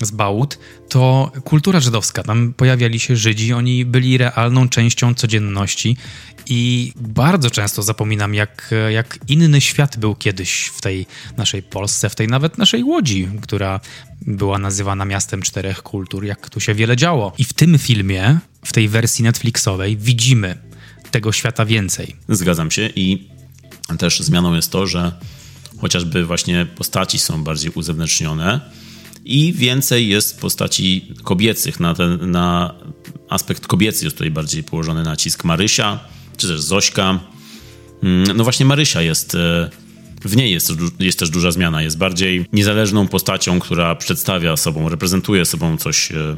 z 0.00 0.10
Bałut, 0.10 0.58
to 0.88 1.32
kultura 1.44 1.80
żydowska. 1.80 2.22
Tam 2.22 2.54
pojawiali 2.54 3.00
się 3.00 3.16
Żydzi, 3.16 3.52
oni 3.52 3.84
byli 3.84 4.18
realną 4.18 4.68
częścią 4.68 5.14
codzienności 5.14 5.96
i 6.46 6.92
bardzo 6.96 7.50
często 7.50 7.82
zapominam, 7.82 8.34
jak, 8.34 8.74
jak 8.90 9.18
inny 9.28 9.60
świat 9.60 9.96
był 9.96 10.14
kiedyś 10.14 10.66
w 10.66 10.80
tej 10.80 11.06
naszej 11.36 11.62
Polsce, 11.62 12.10
w 12.10 12.14
tej 12.14 12.28
nawet 12.28 12.58
naszej 12.58 12.84
Łodzi, 12.84 13.28
która 13.42 13.80
była 14.20 14.58
nazywana 14.58 15.04
miastem 15.04 15.42
czterech 15.42 15.82
kultur, 15.82 16.24
jak 16.24 16.50
tu 16.50 16.60
się 16.60 16.74
wiele 16.74 16.96
działo. 16.96 17.32
I 17.38 17.44
w 17.44 17.52
tym 17.52 17.78
filmie, 17.78 18.38
w 18.64 18.72
tej 18.72 18.88
wersji 18.88 19.24
Netflixowej, 19.24 19.96
widzimy 19.96 20.58
tego 21.10 21.32
świata 21.32 21.64
więcej. 21.64 22.16
Zgadzam 22.28 22.70
się 22.70 22.86
i 22.96 23.28
też 23.98 24.20
zmianą 24.20 24.54
jest 24.54 24.72
to, 24.72 24.86
że 24.86 25.12
chociażby 25.80 26.24
właśnie 26.24 26.66
postaci 26.66 27.18
są 27.18 27.44
bardziej 27.44 27.70
uzewnętrznione 27.70 28.60
i 29.24 29.52
więcej 29.52 30.08
jest 30.08 30.40
postaci 30.40 31.14
kobiecych. 31.24 31.80
Na, 31.80 31.94
ten, 31.94 32.30
na 32.30 32.74
aspekt 33.28 33.66
kobiecy 33.66 34.04
jest 34.04 34.16
tutaj 34.16 34.30
bardziej 34.30 34.64
położony 34.64 35.02
nacisk 35.02 35.44
Marysia, 35.44 36.00
czy 36.36 36.48
też 36.48 36.60
Zośka. 36.60 37.20
Mm, 38.02 38.36
no 38.36 38.44
właśnie 38.44 38.66
Marysia 38.66 39.02
jest, 39.02 39.34
e, 39.34 39.70
w 40.24 40.36
niej 40.36 40.52
jest, 40.52 40.72
jest 41.00 41.18
też 41.18 41.30
duża 41.30 41.50
zmiana. 41.50 41.82
Jest 41.82 41.98
bardziej 41.98 42.46
niezależną 42.52 43.08
postacią, 43.08 43.60
która 43.60 43.94
przedstawia 43.94 44.56
sobą, 44.56 44.88
reprezentuje 44.88 45.44
sobą 45.44 45.76
coś 45.76 46.12
e, 46.12 46.36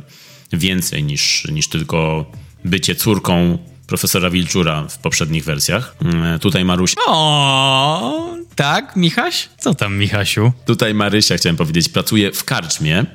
więcej 0.53 1.05
niż, 1.05 1.47
niż 1.53 1.68
tylko 1.68 2.30
bycie 2.64 2.95
córką 2.95 3.59
profesora 3.87 4.30
Wilczura 4.30 4.89
w 4.89 4.99
poprzednich 4.99 5.45
wersjach. 5.45 5.97
Mm, 6.03 6.39
tutaj 6.39 6.64
Marusia... 6.64 7.01
O, 7.07 8.37
tak, 8.55 8.97
Michaś? 8.97 9.49
Co 9.59 9.75
tam, 9.75 9.99
Michasiu? 9.99 10.53
Tutaj 10.67 10.95
Marysia, 10.95 11.37
chciałem 11.37 11.57
powiedzieć, 11.57 11.89
pracuje 11.89 12.33
w 12.33 12.45
karczmie, 12.45 13.07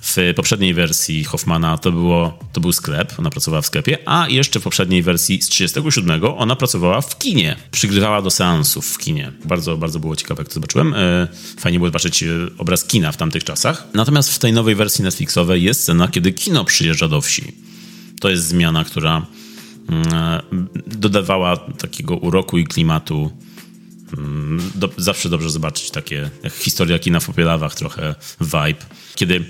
w 0.00 0.16
poprzedniej 0.36 0.74
wersji 0.74 1.24
Hoffmana 1.24 1.78
to, 1.78 1.92
było, 1.92 2.38
to 2.52 2.60
był 2.60 2.72
sklep, 2.72 3.12
ona 3.18 3.30
pracowała 3.30 3.62
w 3.62 3.66
sklepie, 3.66 3.98
a 4.06 4.28
jeszcze 4.28 4.60
w 4.60 4.62
poprzedniej 4.62 5.02
wersji 5.02 5.42
z 5.42 5.48
37 5.48 6.24
ona 6.24 6.56
pracowała 6.56 7.00
w 7.00 7.18
kinie. 7.18 7.56
Przygrywała 7.70 8.22
do 8.22 8.30
seansów 8.30 8.86
w 8.86 8.98
kinie. 8.98 9.32
Bardzo, 9.44 9.76
bardzo 9.76 9.98
było 9.98 10.16
ciekawe, 10.16 10.40
jak 10.40 10.48
to 10.48 10.54
zobaczyłem. 10.54 10.94
E, 10.94 11.28
fajnie 11.60 11.78
było 11.78 11.88
zobaczyć 11.88 12.22
e, 12.22 12.26
obraz 12.58 12.84
kina 12.84 13.12
w 13.12 13.16
tamtych 13.16 13.44
czasach. 13.44 13.86
Natomiast 13.94 14.34
w 14.34 14.38
tej 14.38 14.52
nowej 14.52 14.74
wersji 14.74 15.04
Netflixowej 15.04 15.62
jest 15.62 15.80
scena, 15.80 16.08
kiedy 16.08 16.32
kino 16.32 16.64
przyjeżdża 16.64 17.08
do 17.08 17.20
wsi. 17.20 17.52
To 18.20 18.30
jest 18.30 18.44
zmiana, 18.44 18.84
która 18.84 19.26
mm, 19.88 20.12
e, 20.14 20.42
dodawała 20.86 21.56
takiego 21.56 22.16
uroku 22.16 22.58
i 22.58 22.64
klimatu 22.64 23.30
do, 24.74 24.90
zawsze 24.96 25.28
dobrze 25.28 25.50
zobaczyć 25.50 25.90
takie, 25.90 26.30
jak 26.42 26.52
historia 26.52 26.98
kina 26.98 27.20
w 27.20 27.26
Popielawach, 27.26 27.74
trochę 27.74 28.14
vibe. 28.40 28.84
Kiedy 29.14 29.44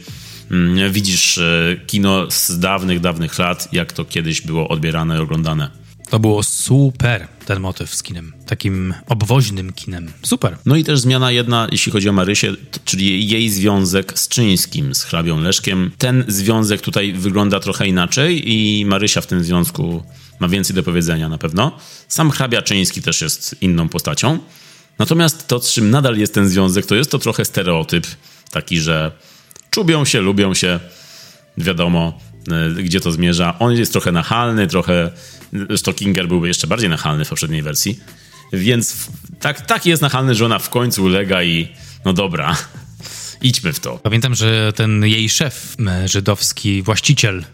Mm, 0.51 0.93
widzisz 0.93 1.39
e, 1.39 1.77
kino 1.87 2.31
z 2.31 2.59
dawnych, 2.59 3.01
dawnych 3.01 3.39
lat, 3.39 3.69
jak 3.73 3.93
to 3.93 4.05
kiedyś 4.05 4.41
było 4.41 4.69
odbierane 4.69 5.17
i 5.17 5.21
oglądane. 5.21 5.71
To 6.11 6.19
było 6.19 6.43
super, 6.43 7.29
ten 7.47 7.61
motyw 7.61 7.95
z 7.95 8.03
kinem. 8.03 8.33
Takim 8.47 8.95
obwoźnym 9.09 9.73
kinem. 9.73 10.13
Super. 10.23 10.57
No 10.67 10.77
i 10.77 10.85
też 10.85 11.01
zmiana 11.01 11.31
jedna, 11.31 11.69
jeśli 11.73 11.93
chodzi 11.93 12.09
o 12.09 12.13
Marysię, 12.13 12.53
czyli 12.85 13.29
jej 13.29 13.51
związek 13.51 14.19
z 14.19 14.29
Czyńskim, 14.29 14.95
z 14.95 15.03
hrabią 15.03 15.41
Leszkiem. 15.41 15.91
Ten 15.99 16.25
związek 16.29 16.81
tutaj 16.81 17.13
wygląda 17.13 17.61
trochę 17.61 17.87
inaczej 17.87 18.53
i 18.53 18.85
Marysia 18.85 19.21
w 19.21 19.27
tym 19.27 19.45
związku 19.45 20.03
ma 20.41 20.49
więcej 20.49 20.77
do 20.77 20.83
powiedzenia 20.83 21.29
na 21.29 21.39
pewno. 21.39 21.79
Sam 22.09 22.31
hrabia 22.31 22.63
Czyński 22.63 23.03
też 23.03 23.21
jest 23.21 23.57
inną 23.61 23.89
postacią. 23.89 24.39
Natomiast 24.99 25.49
to, 25.49 25.61
czym 25.61 25.91
nadal 25.91 26.17
jest 26.17 26.35
ten 26.35 26.49
związek, 26.49 26.87
to 26.87 26.95
jest 26.95 27.11
to 27.11 27.19
trochę 27.19 27.45
stereotyp 27.45 28.07
taki, 28.51 28.81
że 28.81 29.13
czubią 29.71 30.05
się, 30.05 30.21
lubią 30.21 30.55
się, 30.55 30.81
wiadomo, 31.59 32.19
e, 32.79 32.83
gdzie 32.83 33.01
to 33.01 33.13
zmierza. 33.13 33.59
On 33.59 33.73
jest 33.73 33.93
trochę 33.93 34.13
nachalny, 34.13 34.67
trochę. 34.67 35.11
Stockinger 35.77 36.29
byłby 36.29 36.49
jeszcze 36.49 36.67
bardziej 36.67 36.91
nachalny 36.91 37.25
w 37.25 37.29
poprzedniej 37.29 37.63
wersji. 37.63 38.01
Więc 38.53 39.09
tak, 39.41 39.67
tak 39.67 39.87
jest 39.87 40.03
nachalny, 40.03 40.35
że 40.35 40.45
ona 40.45 40.59
w 40.59 40.71
końcu 40.71 41.05
ulega 41.05 41.43
i 41.43 41.69
no 42.05 42.13
dobra, 42.13 42.57
idźmy 43.43 43.73
w 43.73 43.81
to. 43.81 43.99
Pamiętam, 43.99 44.35
że 44.35 44.73
ten 44.73 45.05
jej 45.05 45.29
szef, 45.29 45.77
e, 45.87 46.09
żydowski 46.09 46.83
właściciel 46.83 47.45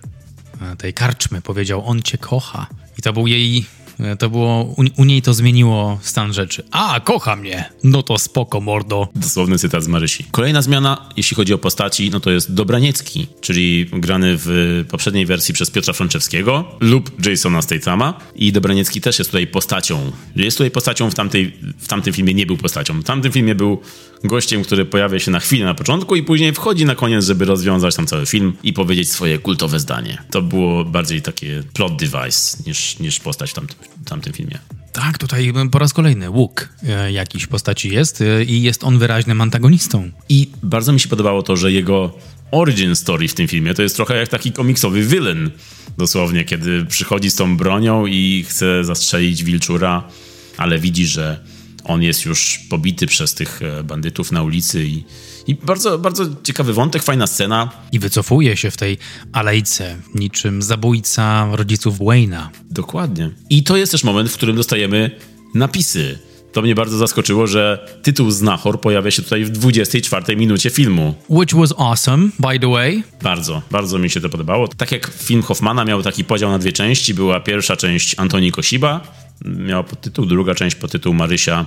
tej 0.78 0.94
karczmy, 0.94 1.42
powiedział: 1.42 1.86
On 1.86 2.02
cię 2.02 2.18
kocha. 2.18 2.66
I 2.98 3.02
to 3.02 3.12
był 3.12 3.26
jej. 3.26 3.64
e, 4.00 4.16
To 4.16 4.30
było. 4.30 4.62
U, 4.62 4.84
u 4.96 5.05
niej 5.05 5.22
to 5.22 5.34
zmieniło 5.34 5.98
stan 6.02 6.32
rzeczy. 6.32 6.62
A, 6.70 7.00
kocha 7.00 7.36
mnie! 7.36 7.64
No 7.84 8.02
to 8.02 8.18
spoko, 8.18 8.61
mordo. 8.61 9.09
Dosłowny 9.14 9.59
cytat 9.59 9.82
z 9.84 9.88
Marysi. 9.88 10.24
Kolejna 10.30 10.62
zmiana, 10.62 11.09
jeśli 11.16 11.34
chodzi 11.36 11.55
o 11.55 11.59
postaci, 11.59 12.11
no 12.11 12.20
to 12.20 12.30
jest 12.30 12.55
Dobraniecki, 12.55 13.26
czyli 13.40 13.86
grany 13.92 14.34
w 14.38 14.84
poprzedniej 14.90 15.26
wersji 15.26 15.55
przez 15.55 15.70
Piotra 15.70 15.92
Franczewskiego 15.92 16.64
lub 16.80 17.26
Jasona 17.26 17.62
Statama. 17.62 18.20
I 18.34 18.52
Dobraniecki 18.52 19.00
też 19.00 19.18
jest 19.18 19.30
tutaj 19.30 19.46
postacią. 19.46 20.12
Jest 20.36 20.57
tutaj 20.57 20.70
postacią 20.70 21.11
w, 21.11 21.14
tamtej, 21.14 21.57
w 21.78 21.86
tamtym 21.88 22.14
filmie, 22.14 22.34
nie 22.34 22.46
był 22.46 22.57
postacią. 22.57 23.00
W 23.00 23.05
tamtym 23.05 23.32
filmie 23.32 23.55
był 23.55 23.80
gościem, 24.25 24.62
który 24.62 24.85
pojawia 24.85 25.18
się 25.18 25.31
na 25.31 25.41
chwilę 25.41 25.64
na 25.64 25.75
początku 25.75 26.16
i 26.16 26.22
później 26.22 26.53
wchodzi 26.53 26.85
na 26.85 26.95
koniec, 26.95 27.25
żeby 27.25 27.45
rozwiązać 27.45 27.97
tam 27.97 28.07
cały 28.07 28.27
film 28.27 28.57
i 28.62 28.72
powiedzieć 28.72 29.11
swoje 29.11 29.39
kultowe 29.39 29.81
zdanie. 29.81 30.22
To 30.31 30.43
było 30.43 30.85
bardziej 30.85 31.22
takie 31.22 31.62
plot 31.72 31.97
device 31.97 32.59
niż, 32.66 32.99
niż 32.99 33.20
postać 33.20 33.51
w 33.51 33.55
tamtym, 33.55 33.79
tamtym 34.05 34.33
filmie. 34.33 34.59
Tak, 34.93 35.18
tutaj 35.18 35.53
po 35.70 35.79
raz 35.79 35.93
kolejny 35.93 36.31
łuk 36.31 36.68
e, 36.83 37.12
jakiś 37.12 37.47
postaci 37.47 37.89
jest 37.89 38.20
e, 38.20 38.45
i 38.45 38.62
jest 38.62 38.85
on 38.85 38.99
wyraźnym 38.99 39.41
antagonistą. 39.41 40.11
I 40.29 40.51
bardzo 40.62 40.93
mi 40.93 41.01
się 41.01 41.09
podobało 41.09 41.43
to, 41.43 41.57
że 41.57 41.72
jego 41.72 42.18
origin 42.51 42.97
story 42.97 43.29
w 43.29 43.35
tym 43.35 43.49
filmie 43.49 43.75
to 43.75 43.83
jest 43.83 43.97
trochę 43.97 44.16
jak 44.16 44.29
taki 44.29 44.53
komiksowy 44.53 45.03
villain. 45.03 45.51
Dosłownie, 45.99 46.45
kiedy 46.45 46.85
przychodzi 46.85 47.31
z 47.31 47.35
tą 47.35 47.57
bronią 47.57 48.07
i 48.07 48.45
chce 48.49 48.85
zastrzelić 48.85 49.45
wilczura, 49.45 50.09
ale 50.57 50.79
widzi, 50.79 51.07
że 51.07 51.41
on 51.85 52.03
jest 52.03 52.24
już 52.24 52.61
pobity 52.70 53.07
przez 53.07 53.35
tych 53.35 53.62
e, 53.62 53.82
bandytów 53.82 54.32
na 54.32 54.43
ulicy 54.43 54.85
i, 54.85 55.05
i 55.47 55.55
bardzo, 55.55 55.99
bardzo 55.99 56.24
ciekawy 56.43 56.72
wątek, 56.72 57.03
fajna 57.03 57.26
scena. 57.26 57.70
I 57.93 57.99
wycofuje 57.99 58.57
się 58.57 58.70
w 58.70 58.76
tej 58.76 58.99
alejce, 59.32 59.97
niczym 60.14 60.62
zabójca 60.62 61.49
rodziców 61.53 61.99
Wayne'a. 61.99 62.47
Dokładnie. 62.70 63.30
I 63.51 63.62
to 63.62 63.76
jest 63.76 63.93
też 63.93 64.05
moment, 64.05 64.30
w 64.30 64.35
którym 64.35 64.57
dostajemy 64.57 65.11
napisy. 65.55 66.18
To 66.55 66.62
mnie 66.62 66.74
bardzo 66.74 66.99
zaskoczyło, 66.99 67.47
że 67.47 67.89
tytuł 68.03 68.30
Znachor 68.30 68.80
pojawia 68.80 69.11
się 69.11 69.22
tutaj 69.22 69.45
w 69.45 69.51
24 69.51 70.37
minucie 70.37 70.70
filmu. 70.70 71.14
Which 71.28 71.55
was 71.55 71.74
awesome, 71.78 72.28
by 72.39 72.59
the 72.59 72.70
way. 72.70 73.03
Bardzo, 73.22 73.62
bardzo 73.70 73.99
mi 73.99 74.11
się 74.11 74.20
to 74.20 74.28
podobało. 74.28 74.68
Tak 74.68 74.93
jak 74.93 75.11
film 75.18 75.43
Hoffmana 75.43 75.85
miał 75.85 76.03
taki 76.03 76.24
podział 76.24 76.51
na 76.51 76.59
dwie 76.59 76.72
części, 76.72 77.14
była 77.14 77.41
pierwsza 77.41 77.76
część 77.76 78.14
Antoni 78.18 78.53
Kosiba, 78.53 79.01
miała 79.45 79.82
podtytuł, 79.82 80.26
druga 80.26 80.55
część 80.55 80.76
podtytuł 80.76 81.14
Marysia 81.14 81.66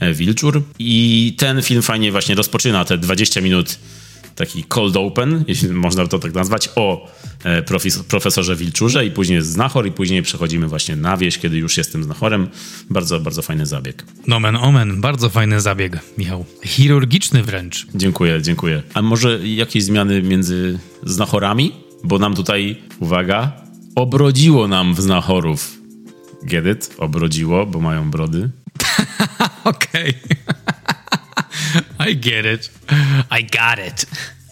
e, 0.00 0.14
Wilczur. 0.14 0.62
I 0.78 1.34
ten 1.38 1.62
film 1.62 1.82
fajnie 1.82 2.12
właśnie 2.12 2.34
rozpoczyna 2.34 2.84
te 2.84 2.98
20 2.98 3.40
minut 3.40 3.78
taki 4.34 4.64
cold 4.64 4.96
open, 4.96 5.44
jeśli 5.48 5.68
można 5.68 6.06
to 6.06 6.18
tak 6.18 6.34
nazwać, 6.34 6.70
o 6.76 7.10
e, 7.44 7.62
profes- 7.62 8.04
profesorze 8.04 8.56
Wilczurze 8.56 9.06
i 9.06 9.10
później 9.10 9.36
jest 9.36 9.48
znachor 9.48 9.86
i 9.86 9.92
później 9.92 10.22
przechodzimy 10.22 10.68
właśnie 10.68 10.96
na 10.96 11.16
wieś, 11.16 11.38
kiedy 11.38 11.58
już 11.58 11.76
jestem 11.76 12.04
znachorem. 12.04 12.48
Bardzo, 12.90 13.20
bardzo 13.20 13.42
fajny 13.42 13.66
zabieg. 13.66 14.04
Nomen 14.26 14.56
omen, 14.56 15.00
bardzo 15.00 15.30
fajny 15.30 15.60
zabieg, 15.60 16.00
Michał. 16.18 16.44
Chirurgiczny 16.64 17.42
wręcz. 17.42 17.86
Dziękuję, 17.94 18.42
dziękuję. 18.42 18.82
A 18.94 19.02
może 19.02 19.48
jakieś 19.48 19.84
zmiany 19.84 20.22
między 20.22 20.78
znachorami? 21.02 21.72
Bo 22.04 22.18
nam 22.18 22.34
tutaj, 22.34 22.76
uwaga, 23.00 23.52
obrodziło 23.94 24.68
nam 24.68 24.94
w 24.94 25.00
znachorów. 25.00 25.73
Get 26.44 26.66
it? 26.66 26.94
Obrodziło, 26.98 27.66
bo 27.66 27.80
mają 27.80 28.10
brody. 28.10 28.50
Okej. 29.64 30.14
I 32.10 32.16
get 32.16 32.46
it. 32.54 32.70
I 33.40 33.44
got 33.44 33.86
it. 33.88 34.06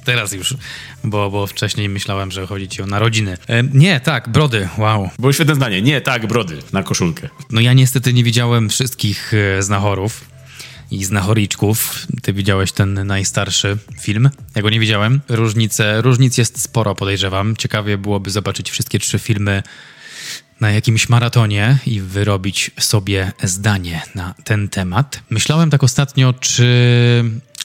Teraz 0.05 0.33
już, 0.33 0.57
bo, 1.05 1.31
bo 1.31 1.47
wcześniej 1.47 1.89
myślałem, 1.89 2.31
że 2.31 2.47
chodzi 2.47 2.69
ci 2.69 2.83
o 2.83 2.87
narodziny. 2.87 3.37
E, 3.49 3.63
nie, 3.63 4.01
tak, 4.01 4.29
brody, 4.29 4.69
wow. 4.79 5.11
Było 5.19 5.33
świetne 5.33 5.55
zdanie. 5.55 5.83
Nie, 5.83 6.01
tak, 6.01 6.27
brody. 6.27 6.59
Na 6.73 6.83
koszulkę. 6.83 7.29
No 7.51 7.61
ja 7.61 7.73
niestety 7.73 8.13
nie 8.13 8.25
widziałem 8.25 8.69
wszystkich 8.69 9.33
e, 9.35 9.63
znachorów 9.63 10.25
i 10.91 11.05
znachoriczków. 11.05 12.07
Ty 12.23 12.33
widziałeś 12.33 12.73
ten 12.73 13.07
najstarszy 13.07 13.79
film. 14.01 14.31
Ja 14.55 14.63
go 14.63 14.71
nie 14.71 14.81
widziałem. 14.81 15.21
Różnice, 15.29 16.03
różnic 16.03 16.39
jest 16.39 16.63
sporo, 16.63 16.95
podejrzewam. 16.95 17.57
Ciekawie 17.57 17.99
byłoby 17.99 18.31
zobaczyć 18.31 18.71
wszystkie 18.71 18.99
trzy 18.99 19.19
filmy 19.19 19.63
na 20.63 20.71
jakimś 20.71 21.09
maratonie 21.09 21.79
i 21.87 22.01
wyrobić 22.01 22.71
sobie 22.81 23.33
zdanie 23.43 24.03
na 24.15 24.35
ten 24.45 24.69
temat. 24.69 25.23
Myślałem 25.31 25.71
tak 25.71 25.85
ostatnio, 25.85 26.33
czy 26.33 26.67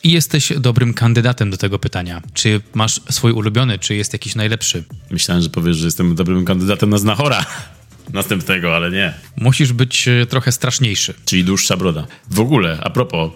jesteś 0.04 0.54
dobrym 0.60 0.93
kandydatem 0.93 1.50
do 1.52 1.58
tego 1.58 1.80
pytania. 1.80 2.22
Czy 2.34 2.62
masz 2.74 3.02
swój 3.10 3.32
ulubiony, 3.32 3.80
czy 3.80 3.95
jest 3.95 4.14
jakiś 4.14 4.36
najlepszy? 4.36 4.84
Myślałem, 5.12 5.43
że 5.43 5.50
powiesz, 5.50 5.78
że 5.78 5.86
jestem 5.86 6.16
dobrym 6.16 6.45
kandydatem 6.45 6.89
na 6.89 6.98
znachora. 6.98 7.45
Następnego, 8.14 8.76
ale 8.76 8.91
nie. 8.91 9.14
Musisz 9.36 9.74
być 9.74 10.08
e, 10.08 10.26
trochę 10.26 10.52
straszniejszy. 10.52 11.14
Czyli 11.26 11.43
dłuższa 11.43 11.78
broda. 11.78 12.08
W 12.32 12.39
ogóle, 12.39 12.80
a 12.84 12.89
propos, 12.89 13.32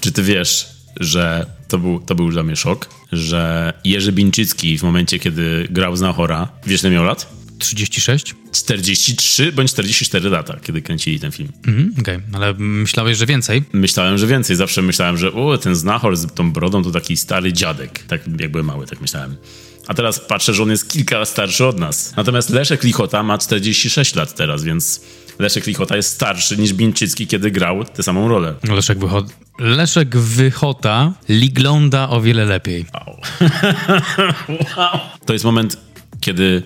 czy 0.00 0.12
ty 0.12 0.22
wiesz, 0.22 0.68
że 1.00 1.46
to 1.68 1.78
był, 1.78 2.00
to 2.00 2.14
był 2.14 2.30
dla 2.30 2.42
mnie 2.42 2.56
szok, 2.56 2.88
że 3.12 3.72
Jerzy 3.84 4.12
Bińczycki 4.12 4.78
w 4.78 4.82
momencie, 4.82 5.18
kiedy 5.18 5.68
grał 5.70 5.96
Znachora, 5.96 6.48
wiesz, 6.66 6.82
ile 6.82 6.90
miał 6.90 7.04
lat? 7.04 7.45
36? 7.58 8.34
43 8.52 9.52
bądź 9.52 9.70
44 9.70 10.30
lata, 10.30 10.56
kiedy 10.62 10.82
kręcili 10.82 11.20
ten 11.20 11.32
film. 11.32 11.48
Mhm, 11.66 11.94
Okej, 12.00 12.18
ale 12.32 12.54
myślałeś, 12.58 13.18
że 13.18 13.26
więcej? 13.26 13.62
Myślałem, 13.72 14.18
że 14.18 14.26
więcej. 14.26 14.56
Zawsze 14.56 14.82
myślałem, 14.82 15.16
że 15.16 15.32
o, 15.32 15.58
ten 15.58 15.76
znachor 15.76 16.16
z 16.16 16.34
tą 16.34 16.52
brodą 16.52 16.82
to 16.84 16.90
taki 16.90 17.16
stary 17.16 17.52
dziadek. 17.52 18.02
Tak 18.08 18.20
jak 18.40 18.50
byłem 18.50 18.66
mały, 18.66 18.86
tak 18.86 19.00
myślałem. 19.00 19.36
A 19.86 19.94
teraz 19.94 20.20
patrzę, 20.20 20.54
że 20.54 20.62
on 20.62 20.70
jest 20.70 20.90
kilka 20.92 21.24
starszy 21.24 21.66
od 21.66 21.78
nas. 21.78 22.12
Natomiast 22.16 22.50
Leszek 22.50 22.82
Lichota 22.84 23.22
ma 23.22 23.38
46 23.38 24.14
lat 24.14 24.34
teraz, 24.34 24.64
więc 24.64 25.00
Leszek 25.38 25.66
Lichota 25.66 25.96
jest 25.96 26.10
starszy 26.10 26.56
niż 26.56 26.72
Bińczycki, 26.72 27.26
kiedy 27.26 27.50
grał 27.50 27.84
tę 27.84 28.02
samą 28.02 28.28
rolę. 28.28 28.54
Leszek, 28.62 28.98
Wycho- 28.98 29.28
Leszek 29.58 30.16
Wychota 30.16 31.12
ligląda 31.28 32.08
o 32.08 32.20
wiele 32.20 32.44
lepiej. 32.44 32.86
Wow. 32.94 33.16
wow. 34.76 35.00
To 35.26 35.32
jest 35.32 35.44
moment, 35.44 35.76
kiedy 36.20 36.62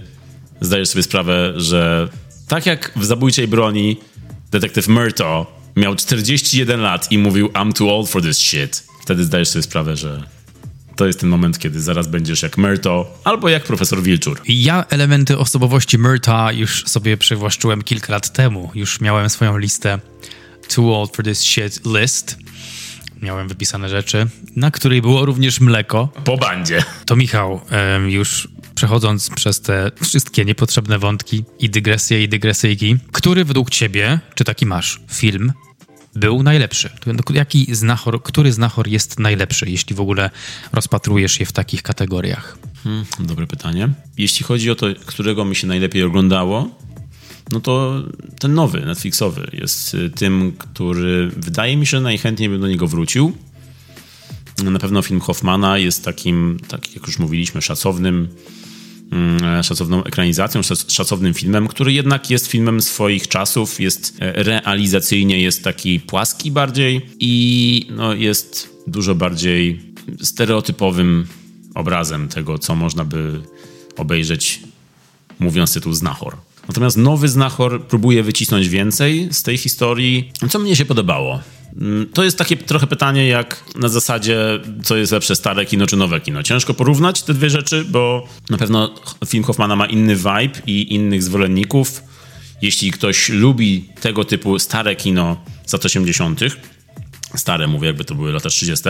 zdajesz 0.61 0.89
sobie 0.89 1.03
sprawę, 1.03 1.53
że 1.57 2.09
tak 2.49 2.67
jak 2.67 2.93
w 2.97 3.05
Zabójczej 3.05 3.49
Broni 3.49 3.97
detektyw 4.51 4.89
Murto 4.89 5.61
miał 5.77 5.95
41 5.95 6.81
lat 6.81 7.13
i 7.13 7.19
mówił 7.19 7.49
I'm 7.49 7.73
too 7.73 7.97
old 7.97 8.09
for 8.09 8.23
this 8.23 8.39
shit, 8.39 8.85
wtedy 9.03 9.25
zdajesz 9.25 9.49
sobie 9.49 9.63
sprawę, 9.63 9.97
że 9.97 10.23
to 10.97 11.07
jest 11.07 11.21
ten 11.21 11.29
moment, 11.29 11.59
kiedy 11.59 11.81
zaraz 11.81 12.07
będziesz 12.07 12.43
jak 12.43 12.59
Murto 12.59 13.19
albo 13.25 13.49
jak 13.49 13.63
profesor 13.65 14.03
Wilczur. 14.03 14.41
Ja 14.49 14.85
elementy 14.91 15.39
osobowości 15.39 15.99
Myrta 15.99 16.53
już 16.53 16.85
sobie 16.87 17.17
przywłaszczyłem 17.17 17.83
kilka 17.83 18.13
lat 18.13 18.33
temu. 18.33 18.71
Już 18.75 19.01
miałem 19.01 19.31
swoją 19.31 19.59
listę 19.59 19.99
Too 20.75 21.01
Old 21.01 21.17
for 21.17 21.25
This 21.25 21.41
Shit 21.41 21.81
list. 21.87 22.37
Miałem 23.23 23.49
wypisane 23.49 23.89
rzeczy, 23.89 24.27
na 24.57 24.71
której 24.71 25.03
było 25.03 25.25
również 25.25 25.61
mleko. 25.61 26.09
Po 26.25 26.37
bandzie. 26.37 26.83
To 27.07 27.16
Michał, 27.16 27.61
już 28.09 28.49
przechodząc 28.75 29.31
przez 29.31 29.61
te 29.61 29.91
wszystkie 30.03 30.45
niepotrzebne 30.45 30.99
wątki 30.99 31.45
i 31.59 31.71
dygresje 31.71 32.23
i 32.23 32.29
dygresyjki, 32.29 32.97
który 33.12 33.45
według 33.45 33.71
ciebie, 33.71 34.21
czy 34.35 34.45
taki 34.45 34.66
masz, 34.66 35.01
film 35.12 35.53
był 36.14 36.43
najlepszy? 36.43 36.91
Jaki 37.35 37.75
znachor, 37.75 38.23
który 38.23 38.53
znachor 38.53 38.89
jest 38.89 39.18
najlepszy, 39.18 39.71
jeśli 39.71 39.97
w 39.97 40.01
ogóle 40.01 40.31
rozpatrujesz 40.73 41.41
je 41.41 41.47
w 41.47 41.53
takich 41.53 41.83
kategoriach? 41.83 42.59
Hmm, 42.84 43.05
dobre 43.21 43.47
pytanie. 43.47 43.88
Jeśli 44.18 44.45
chodzi 44.45 44.71
o 44.71 44.75
to, 44.75 44.87
którego 45.07 45.45
mi 45.45 45.57
się 45.57 45.67
najlepiej 45.67 46.03
oglądało, 46.03 46.79
no 47.53 47.61
to 47.61 48.03
ten 48.39 48.55
nowy, 48.55 48.81
Netflixowy, 48.81 49.51
jest 49.53 49.95
y, 49.95 50.11
tym, 50.11 50.53
który 50.59 51.31
wydaje 51.37 51.77
mi 51.77 51.87
się, 51.87 52.01
najchętniej 52.01 52.49
bym 52.49 52.61
do 52.61 52.68
niego 52.68 52.87
wrócił. 52.87 53.33
Na 54.64 54.79
pewno 54.79 55.03
film 55.03 55.21
Hoffmana 55.21 55.79
jest 55.79 56.05
takim, 56.05 56.61
tak 56.68 56.95
jak 56.95 57.07
już 57.07 57.18
mówiliśmy, 57.18 57.63
szacownym, 57.63 58.29
mm, 59.13 59.63
szacowną 59.63 60.05
ekranizacją, 60.05 60.61
szac- 60.61 60.93
szacownym 60.93 61.35
filmem, 61.35 61.68
który 61.68 61.93
jednak 61.93 62.31
jest 62.31 62.47
filmem 62.47 62.83
swoich 62.83 63.29
czasów, 63.29 63.81
jest 63.81 64.17
e, 64.21 64.43
realizacyjnie, 64.43 65.41
jest 65.41 65.64
taki 65.64 66.01
płaski 66.01 66.51
bardziej 66.51 67.07
i 67.18 67.87
no, 67.91 68.14
jest 68.14 68.68
dużo 68.87 69.14
bardziej 69.14 69.81
stereotypowym 70.22 71.27
obrazem 71.75 72.29
tego, 72.29 72.59
co 72.59 72.75
można 72.75 73.05
by 73.05 73.41
obejrzeć, 73.97 74.61
mówiąc 75.39 75.72
tytuł 75.72 75.93
Znachor. 75.93 76.37
Natomiast 76.71 76.97
nowy 76.97 77.29
Znachor 77.29 77.83
próbuje 77.83 78.22
wycisnąć 78.22 78.68
więcej 78.68 79.29
z 79.33 79.42
tej 79.42 79.59
historii, 79.59 80.33
co 80.51 80.59
mnie 80.59 80.76
się 80.76 80.84
podobało. 80.84 81.41
Mm, 81.80 82.07
To 82.13 82.25
jest 82.25 82.38
takie 82.38 82.57
trochę 82.57 82.87
pytanie 82.87 83.29
jak 83.29 83.64
na 83.76 83.88
zasadzie, 83.88 84.38
co 84.83 84.97
jest 84.97 85.13
lepsze, 85.13 85.37
stare 85.37 85.67
kino 85.67 85.87
czy 85.87 85.97
nowe 85.97 86.21
kino. 86.21 86.42
Ciężko 86.42 86.75
porównać 86.75 87.22
te 87.22 87.34
dwie 87.34 87.51
rzeczy, 87.51 87.84
bo 87.84 88.29
na 88.51 88.59
pewno 88.59 88.95
film 89.26 89.45
Hoffmana 89.45 89.76
ma 89.76 89.87
inny 89.87 90.17
vibe 90.17 90.61
i 90.67 90.95
innych 90.95 91.22
zwolenników. 91.22 92.03
Jeśli 92.63 92.91
ktoś 92.91 93.29
lubi 93.29 93.84
tego 94.01 94.25
typu 94.25 94.59
stare 94.59 94.97
kino 94.97 95.37
z 95.67 95.72
lat 95.72 95.84
80., 95.84 96.41
stare 97.37 97.67
mówię, 97.67 97.87
jakby 97.87 98.05
to 98.05 98.14
były 98.14 98.33
lata 98.33 98.49
30., 98.49 98.84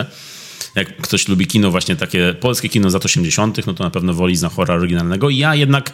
jak 0.74 0.96
ktoś 0.96 1.28
lubi 1.28 1.46
kino, 1.46 1.70
właśnie 1.70 1.96
takie 1.96 2.34
polskie 2.40 2.68
kino 2.68 2.90
z 2.90 2.94
lat 2.94 3.04
80., 3.04 3.66
no 3.66 3.74
to 3.74 3.84
na 3.84 3.90
pewno 3.90 4.14
woli 4.14 4.36
Znachora 4.36 4.74
oryginalnego. 4.74 5.30
Ja 5.30 5.54
jednak 5.54 5.92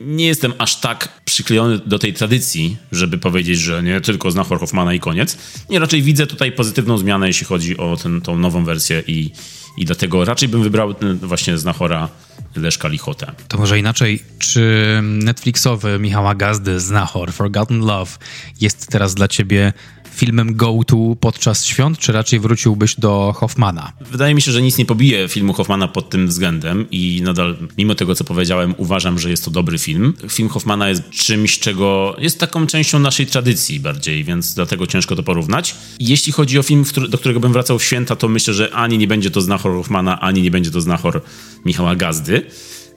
nie 0.00 0.26
jestem 0.26 0.52
aż 0.58 0.80
tak 0.80 1.08
przyklejony 1.24 1.78
do 1.78 1.98
tej 1.98 2.14
tradycji, 2.14 2.76
żeby 2.92 3.18
powiedzieć, 3.18 3.58
że 3.58 3.82
nie 3.82 4.00
tylko 4.00 4.30
Znachor 4.30 4.60
Hoffmana 4.60 4.94
i 4.94 5.00
koniec. 5.00 5.38
Nie, 5.70 5.78
raczej 5.78 6.02
widzę 6.02 6.26
tutaj 6.26 6.52
pozytywną 6.52 6.98
zmianę, 6.98 7.26
jeśli 7.26 7.46
chodzi 7.46 7.76
o 7.76 7.96
ten, 7.96 8.20
tą 8.20 8.38
nową 8.38 8.64
wersję 8.64 9.02
i, 9.06 9.30
i 9.76 9.84
dlatego 9.84 10.24
raczej 10.24 10.48
bym 10.48 10.62
wybrał 10.62 10.94
właśnie 11.22 11.58
Znachora 11.58 12.08
Leszka 12.56 12.88
Lichotę. 12.88 13.32
To 13.48 13.58
może 13.58 13.78
inaczej, 13.78 14.22
czy 14.38 14.98
Netflixowy 15.02 15.98
Michała 15.98 16.34
Gazdy 16.34 16.80
Znachor 16.80 17.32
Forgotten 17.32 17.80
Love 17.80 18.12
jest 18.60 18.86
teraz 18.86 19.14
dla 19.14 19.28
ciebie 19.28 19.72
filmem 20.18 20.56
go-to 20.56 21.16
podczas 21.20 21.64
świąt, 21.64 21.98
czy 21.98 22.12
raczej 22.12 22.40
wróciłbyś 22.40 22.94
do 22.96 23.34
Hoffmana? 23.36 23.92
Wydaje 24.10 24.34
mi 24.34 24.42
się, 24.42 24.52
że 24.52 24.62
nic 24.62 24.78
nie 24.78 24.86
pobije 24.86 25.28
filmu 25.28 25.52
Hoffmana 25.52 25.88
pod 25.88 26.10
tym 26.10 26.28
względem 26.28 26.86
i 26.90 27.20
nadal, 27.24 27.56
mimo 27.78 27.94
tego, 27.94 28.14
co 28.14 28.24
powiedziałem, 28.24 28.74
uważam, 28.76 29.18
że 29.18 29.30
jest 29.30 29.44
to 29.44 29.50
dobry 29.50 29.78
film. 29.78 30.14
Film 30.30 30.48
Hoffmana 30.48 30.88
jest 30.88 31.10
czymś, 31.10 31.58
czego 31.58 32.16
jest 32.18 32.40
taką 32.40 32.66
częścią 32.66 32.98
naszej 32.98 33.26
tradycji 33.26 33.80
bardziej, 33.80 34.24
więc 34.24 34.54
dlatego 34.54 34.86
ciężko 34.86 35.16
to 35.16 35.22
porównać. 35.22 35.74
Jeśli 36.00 36.32
chodzi 36.32 36.58
o 36.58 36.62
film, 36.62 36.84
do 37.08 37.18
którego 37.18 37.40
bym 37.40 37.52
wracał 37.52 37.78
w 37.78 37.84
święta, 37.84 38.16
to 38.16 38.28
myślę, 38.28 38.54
że 38.54 38.74
ani 38.74 38.98
nie 38.98 39.06
będzie 39.06 39.30
to 39.30 39.40
Znachor 39.40 39.72
Hoffmana, 39.72 40.20
ani 40.20 40.42
nie 40.42 40.50
będzie 40.50 40.70
to 40.70 40.80
Znachor 40.80 41.22
Michała 41.64 41.96
Gazdy. 41.96 42.46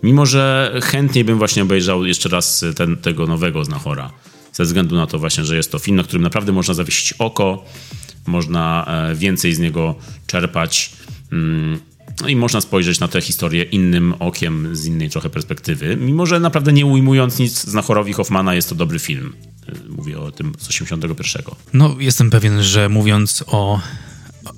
Mimo, 0.03 0.26
że 0.26 0.73
chętniej 0.84 1.23
bym 1.23 1.38
właśnie 1.38 1.64
obejrzał 1.64 2.06
jeszcze 2.06 2.30
raz 2.30 2.65
ten, 2.76 2.98
tego 2.98 3.27
nowego 3.27 3.65
Znachora 3.65 4.11
ze 4.53 4.64
względu 4.64 4.95
na 4.95 5.07
to 5.07 5.19
właśnie, 5.19 5.44
że 5.45 5.56
jest 5.56 5.72
to 5.72 5.80
film, 5.80 5.98
na 5.98 6.03
którym 6.03 6.23
naprawdę 6.23 6.52
można 6.52 6.73
zawiesić 6.73 7.14
oko, 7.14 7.65
można 8.28 8.86
e, 8.88 9.15
więcej 9.15 9.53
z 9.53 9.60
niego 9.60 9.95
czerpać. 10.28 10.91
Mm, 11.32 11.80
no 12.22 12.28
i 12.28 12.36
można 12.36 12.61
spojrzeć 12.61 12.99
na 12.99 13.07
tę 13.07 13.22
historię 13.22 13.64
innym 13.64 14.14
okiem, 14.19 14.76
z 14.76 14.86
innej 14.86 15.10
trochę 15.10 15.30
perspektywy. 15.30 15.98
Mimo, 15.98 16.26
że 16.26 16.40
naprawdę 16.40 16.73
nie 16.73 16.86
ujmując 16.86 17.40
nic 17.40 17.61
Znachorowi 17.61 18.14
Hoffmana, 18.14 18.56
jest 18.56 18.69
to 18.69 18.76
dobry 18.76 18.99
film. 18.99 19.34
E, 19.68 19.72
mówię 19.90 20.19
o 20.19 20.32
tym 20.32 20.53
z 20.60 20.69
81. 20.69 21.44
No, 21.73 21.95
jestem 21.99 22.30
pewien, 22.30 22.64
że 22.64 22.90
mówiąc 22.90 23.44
o 23.48 23.80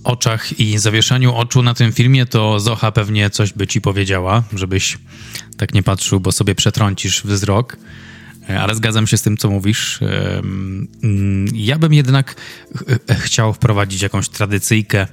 oczach 0.03 0.59
i 0.59 0.77
zawieszaniu 0.77 1.35
oczu 1.35 1.63
na 1.63 1.73
tym 1.73 1.93
filmie, 1.93 2.25
to 2.25 2.59
Zocha 2.59 2.91
pewnie 2.91 3.29
coś 3.29 3.53
by 3.53 3.67
ci 3.67 3.81
powiedziała, 3.81 4.43
żebyś 4.53 4.97
tak 5.57 5.73
nie 5.73 5.83
patrzył, 5.83 6.19
bo 6.19 6.31
sobie 6.31 6.55
przetrącisz 6.55 7.23
wzrok. 7.23 7.77
E, 8.49 8.61
ale 8.61 8.75
zgadzam 8.75 9.07
się 9.07 9.17
z 9.17 9.21
tym, 9.21 9.37
co 9.37 9.49
mówisz. 9.49 9.99
Mm, 10.01 11.47
ja 11.53 11.79
bym 11.79 11.93
jednak 11.93 12.35
chciał 13.09 13.53
wprowadzić 13.53 14.01
jakąś 14.01 14.29
tradycyjkę 14.29 15.07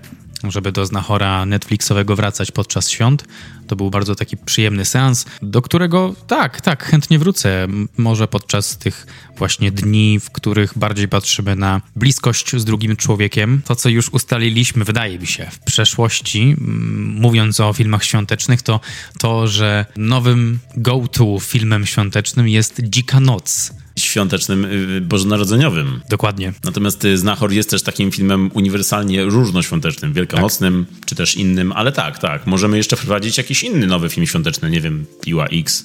żeby 0.48 0.72
do 0.72 0.86
znachora 0.86 1.46
Netflixowego 1.46 2.16
wracać 2.16 2.50
podczas 2.50 2.90
świąt. 2.90 3.24
To 3.66 3.76
był 3.76 3.90
bardzo 3.90 4.14
taki 4.14 4.36
przyjemny 4.36 4.84
seans, 4.84 5.26
do 5.42 5.62
którego 5.62 6.14
tak, 6.26 6.60
tak, 6.60 6.84
chętnie 6.84 7.18
wrócę. 7.18 7.66
Może 7.96 8.28
podczas 8.28 8.78
tych 8.78 9.06
właśnie 9.36 9.70
dni, 9.70 10.20
w 10.20 10.30
których 10.30 10.78
bardziej 10.78 11.08
patrzymy 11.08 11.56
na 11.56 11.80
bliskość 11.96 12.56
z 12.56 12.64
drugim 12.64 12.96
człowiekiem. 12.96 13.62
To, 13.64 13.76
co 13.76 13.88
już 13.88 14.08
ustaliliśmy, 14.08 14.84
wydaje 14.84 15.18
mi 15.18 15.26
się, 15.26 15.48
w 15.50 15.58
przeszłości, 15.58 16.56
mówiąc 16.98 17.60
o 17.60 17.72
filmach 17.72 18.04
świątecznych, 18.04 18.62
to 18.62 18.80
to, 19.18 19.46
że 19.46 19.86
nowym 19.96 20.58
go-to 20.76 21.38
filmem 21.40 21.86
świątecznym 21.86 22.48
jest 22.48 22.80
Dzika 22.84 23.20
Noc 23.20 23.72
świątecznym, 24.04 24.64
y, 24.64 25.00
bożonarodzeniowym. 25.00 26.00
Dokładnie. 26.08 26.52
Natomiast 26.64 27.04
y, 27.04 27.18
Znachor 27.18 27.52
jest 27.52 27.70
też 27.70 27.82
takim 27.82 28.12
filmem 28.12 28.50
uniwersalnie 28.54 29.24
różnoświątecznym, 29.24 30.12
wielkanocnym, 30.12 30.86
tak. 30.90 31.06
czy 31.06 31.14
też 31.14 31.36
innym, 31.36 31.72
ale 31.72 31.92
tak, 31.92 32.18
tak. 32.18 32.46
Możemy 32.46 32.76
jeszcze 32.76 32.96
wprowadzić 32.96 33.38
jakiś 33.38 33.62
inny 33.62 33.86
nowy 33.86 34.08
film 34.08 34.26
świąteczny, 34.26 34.70
nie 34.70 34.80
wiem, 34.80 35.06
Piła 35.20 35.46
X. 35.46 35.84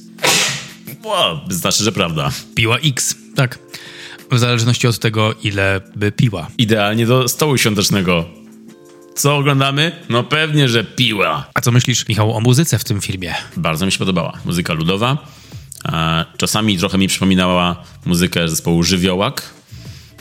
Wow, 1.03 1.39
znaczy, 1.49 1.83
że 1.83 1.91
prawda. 1.91 2.31
Piła 2.55 2.77
X, 2.77 3.15
tak. 3.35 3.59
W 4.31 4.39
zależności 4.39 4.87
od 4.87 4.99
tego, 4.99 5.35
ile 5.43 5.81
by 5.95 6.11
piła. 6.11 6.47
Idealnie 6.57 7.05
do 7.05 7.27
stołu 7.27 7.57
świątecznego. 7.57 8.25
Co 9.15 9.37
oglądamy? 9.37 9.91
No 10.09 10.23
pewnie, 10.23 10.69
że 10.69 10.83
piła. 10.83 11.49
A 11.53 11.61
co 11.61 11.71
myślisz, 11.71 12.07
Michał, 12.07 12.37
o 12.37 12.39
muzyce 12.39 12.79
w 12.79 12.83
tym 12.83 13.01
filmie? 13.01 13.33
Bardzo 13.57 13.85
mi 13.85 13.91
się 13.91 13.99
podobała. 13.99 14.33
Muzyka 14.45 14.73
ludowa 14.73 15.17
Czasami 16.38 16.78
trochę 16.78 16.98
mi 16.98 17.07
przypominała 17.07 17.84
muzykę 18.06 18.49
zespołu 18.49 18.84
Żywiołak, 18.84 19.41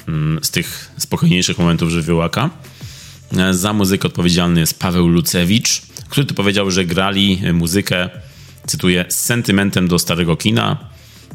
mm, 0.09 0.45
z 0.45 0.51
tych 0.51 0.91
spokojniejszych 0.99 1.59
momentów 1.59 1.91
Żywiołaka. 1.91 2.51
E, 3.37 3.55
za 3.55 3.73
muzykę 3.73 4.09
odpowiedzialny 4.09 4.61
jest 4.61 4.79
Paweł 4.79 5.09
Lucewicz, 5.09 5.83
który 6.09 6.27
to 6.27 6.35
powiedział, 6.35 6.71
że 6.71 6.85
grali 6.85 7.41
muzykę, 7.53 8.11
cytuję, 8.67 9.05
z 9.09 9.15
sentymentem 9.15 9.89
do 9.89 9.99
starego 9.99 10.37
kina, 10.37 10.77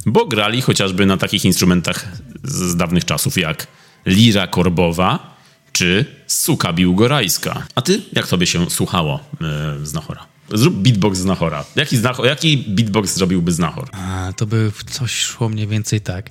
bo 0.05 0.25
grali 0.25 0.61
chociażby 0.61 1.05
na 1.05 1.17
takich 1.17 1.45
instrumentach 1.45 2.07
z 2.43 2.75
dawnych 2.75 3.05
czasów 3.05 3.37
jak 3.37 3.67
lira 4.05 4.47
korbowa 4.47 5.39
czy 5.71 6.05
suka 6.27 6.73
biłgorajska. 6.73 7.67
A 7.75 7.81
ty, 7.81 8.01
jak 8.13 8.27
tobie 8.27 8.47
się 8.47 8.69
słuchało 8.69 9.19
yy, 9.41 9.85
z 9.85 9.93
Nachora? 9.93 10.28
Zrób 10.53 10.75
beatbox 10.75 11.17
z 11.19 11.25
Nachora. 11.25 11.65
Jaki, 11.75 11.97
znachor, 11.97 12.25
jaki 12.25 12.57
beatbox 12.57 13.13
zrobiłby 13.13 13.51
Znachor? 13.51 13.89
A, 13.91 14.33
to 14.35 14.45
by 14.45 14.71
coś 14.91 15.11
szło 15.11 15.49
mniej 15.49 15.67
więcej 15.67 16.01
tak. 16.01 16.29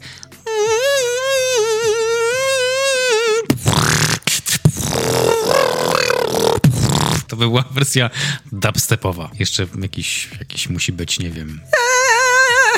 To 7.29 7.37
by 7.37 7.45
była 7.45 7.65
wersja 7.71 8.11
dubstepowa. 8.53 9.31
Jeszcze 9.39 9.67
jakiś, 9.83 10.29
jakiś 10.39 10.69
musi 10.69 10.93
być, 10.93 11.19
nie 11.19 11.31
wiem 11.31 11.61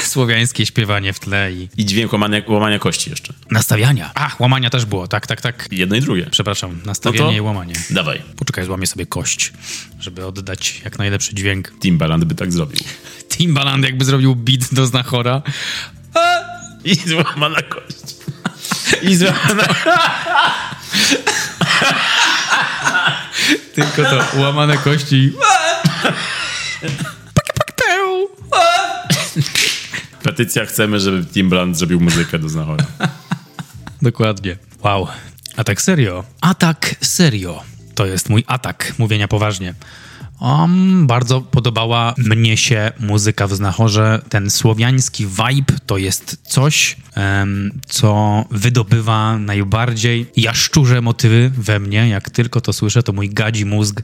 słowiańskie 0.02 0.66
śpiewanie 0.66 1.12
w 1.12 1.20
tle 1.20 1.52
i... 1.52 1.68
I 1.76 1.84
dźwięk 1.84 2.12
łamania, 2.12 2.42
łamania 2.48 2.78
kości 2.78 3.10
jeszcze. 3.10 3.34
Nastawiania. 3.50 4.10
A, 4.14 4.30
łamania 4.38 4.70
też 4.70 4.84
było, 4.84 5.08
tak, 5.08 5.26
tak, 5.26 5.40
tak. 5.40 5.68
Jedno 5.70 5.96
i 5.96 6.00
drugie. 6.00 6.28
Przepraszam, 6.30 6.80
nastawianie 6.84 7.24
no 7.24 7.32
i 7.32 7.40
łamanie. 7.40 7.74
Dawaj. 7.90 8.22
Poczekaj, 8.36 8.64
złamię 8.64 8.86
sobie 8.86 9.06
kość, 9.06 9.52
żeby 10.00 10.26
oddać 10.26 10.80
jak 10.84 10.98
najlepszy 10.98 11.34
dźwięk. 11.34 11.72
Timbaland 11.80 12.24
by 12.24 12.34
tak 12.34 12.52
zrobił. 12.52 12.80
Timbaland 13.28 13.84
jakby 13.84 14.04
zrobił 14.04 14.36
beat 14.36 14.74
do 14.74 14.86
Znachora. 14.86 15.42
I 16.84 16.94
złamana 16.94 17.62
kość. 17.62 18.16
I 19.02 19.16
złamana... 19.16 19.64
Tylko 23.74 24.02
to 24.02 24.40
łamane 24.40 24.78
kości. 24.78 25.32
Petycja 30.30 30.66
chcemy, 30.66 31.00
żeby 31.00 31.24
Timbaland 31.24 31.76
zrobił 31.76 32.00
muzykę 32.00 32.38
do 32.38 32.48
Znachora. 32.48 32.84
Dokładnie. 34.02 34.56
Wow. 34.82 35.06
A 35.56 35.64
tak 35.64 35.82
serio? 35.82 36.24
A 36.40 36.54
tak 36.54 36.94
serio. 37.00 37.62
To 37.94 38.06
jest 38.06 38.28
mój 38.28 38.44
atak 38.46 38.94
mówienia 38.98 39.28
poważnie. 39.28 39.74
Um, 40.40 41.06
bardzo 41.06 41.40
podobała 41.40 42.14
mnie 42.18 42.56
się 42.56 42.92
muzyka 43.00 43.46
w 43.46 43.54
Znachorze. 43.54 44.22
Ten 44.28 44.50
słowiański 44.50 45.26
vibe 45.26 45.74
to 45.86 45.98
jest 45.98 46.36
coś, 46.42 46.96
um, 47.16 47.80
co 47.88 48.44
wydobywa 48.50 49.38
najbardziej 49.38 50.26
jaszczurze 50.36 51.00
motywy 51.00 51.50
we 51.58 51.78
mnie. 51.78 52.08
Jak 52.08 52.30
tylko 52.30 52.60
to 52.60 52.72
słyszę, 52.72 53.02
to 53.02 53.12
mój 53.12 53.30
gadzi 53.30 53.64
mózg 53.64 54.02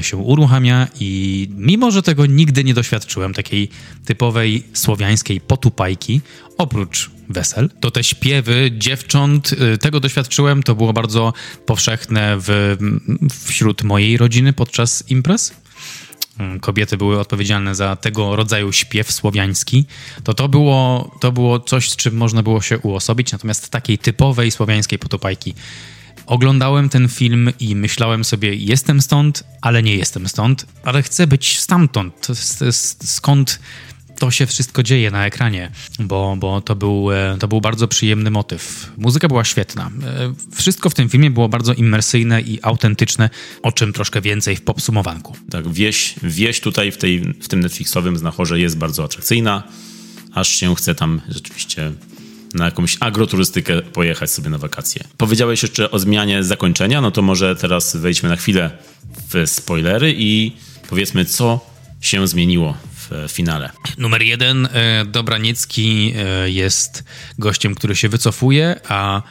się 0.00 0.16
uruchamia 0.16 0.88
i 1.00 1.48
mimo, 1.56 1.90
że 1.90 2.02
tego 2.02 2.26
nigdy 2.26 2.64
nie 2.64 2.74
doświadczyłem, 2.74 3.34
takiej 3.34 3.68
typowej 4.04 4.62
słowiańskiej 4.72 5.40
potupajki, 5.40 6.20
oprócz 6.58 7.10
wesel, 7.28 7.70
to 7.80 7.90
te 7.90 8.04
śpiewy 8.04 8.70
dziewcząt, 8.78 9.54
e, 9.74 9.78
tego 9.78 10.00
doświadczyłem, 10.00 10.62
to 10.62 10.74
było 10.74 10.92
bardzo 10.92 11.32
powszechne 11.66 12.36
w, 12.38 12.76
wśród 13.46 13.82
mojej 13.82 14.16
rodziny 14.16 14.52
podczas 14.52 15.04
imprez. 15.10 15.54
Mm, 16.38 16.60
kobiety 16.60 16.96
były 16.96 17.20
odpowiedzialne 17.20 17.74
za 17.74 17.96
tego 17.96 18.36
rodzaju 18.36 18.72
śpiew 18.72 19.12
słowiański, 19.12 19.84
to 20.24 20.34
to 20.34 20.48
było, 20.48 21.10
to 21.20 21.32
było 21.32 21.60
coś, 21.60 21.90
z 21.90 21.96
czym 21.96 22.16
można 22.16 22.42
było 22.42 22.60
się 22.60 22.78
uosobić, 22.78 23.32
natomiast 23.32 23.68
takiej 23.68 23.98
typowej 23.98 24.50
słowiańskiej 24.50 24.98
potupajki 24.98 25.54
Oglądałem 26.30 26.88
ten 26.88 27.08
film 27.08 27.50
i 27.60 27.76
myślałem 27.76 28.24
sobie, 28.24 28.54
jestem 28.54 29.02
stąd, 29.02 29.44
ale 29.60 29.82
nie 29.82 29.96
jestem 29.96 30.28
stąd, 30.28 30.66
ale 30.84 31.02
chcę 31.02 31.26
być 31.26 31.58
stamtąd. 31.58 32.26
Skąd 33.04 33.60
to 34.18 34.30
się 34.30 34.46
wszystko 34.46 34.82
dzieje 34.82 35.10
na 35.10 35.26
ekranie, 35.26 35.70
bo, 35.98 36.36
bo 36.38 36.60
to, 36.60 36.76
był, 36.76 37.12
e, 37.12 37.36
to 37.40 37.48
był 37.48 37.60
bardzo 37.60 37.88
przyjemny 37.88 38.30
motyw. 38.30 38.92
Muzyka 38.96 39.28
była 39.28 39.44
świetna. 39.44 39.90
E, 40.04 40.34
wszystko 40.54 40.90
w 40.90 40.94
tym 40.94 41.08
filmie 41.08 41.30
było 41.30 41.48
bardzo 41.48 41.74
imersyjne 41.74 42.40
i 42.40 42.58
autentyczne, 42.62 43.30
o 43.62 43.72
czym 43.72 43.92
troszkę 43.92 44.20
więcej 44.20 44.56
w 44.56 44.62
popsumowanku. 44.62 45.36
Tak, 45.50 45.68
wieś, 45.68 46.14
wieś 46.22 46.60
tutaj 46.60 46.92
w, 46.92 46.96
tej, 46.96 47.20
w 47.20 47.48
tym 47.48 47.60
Netflixowym 47.60 48.18
znachorze 48.18 48.60
jest 48.60 48.78
bardzo 48.78 49.04
atrakcyjna, 49.04 49.62
aż 50.34 50.48
się 50.48 50.74
chce 50.74 50.94
tam 50.94 51.20
rzeczywiście 51.28 51.92
na 52.54 52.64
jakąś 52.64 52.96
agroturystykę 53.00 53.82
pojechać 53.82 54.30
sobie 54.30 54.50
na 54.50 54.58
wakacje. 54.58 55.04
Powiedziałeś 55.16 55.62
jeszcze 55.62 55.90
o 55.90 55.98
zmianie 55.98 56.44
zakończenia, 56.44 57.00
no 57.00 57.10
to 57.10 57.22
może 57.22 57.56
teraz 57.56 57.96
wejdźmy 57.96 58.28
na 58.28 58.36
chwilę 58.36 58.70
w 59.32 59.50
spoilery 59.50 60.14
i 60.16 60.52
powiedzmy, 60.88 61.24
co 61.24 61.70
się 62.00 62.28
zmieniło 62.28 62.76
w 62.94 63.32
finale. 63.32 63.70
Numer 63.98 64.22
jeden, 64.22 64.68
e, 64.72 65.04
Dobraniecki 65.04 66.14
e, 66.16 66.50
jest 66.50 67.04
gościem, 67.38 67.74
który 67.74 67.96
się 67.96 68.08
wycofuje, 68.08 68.80
a 68.88 69.22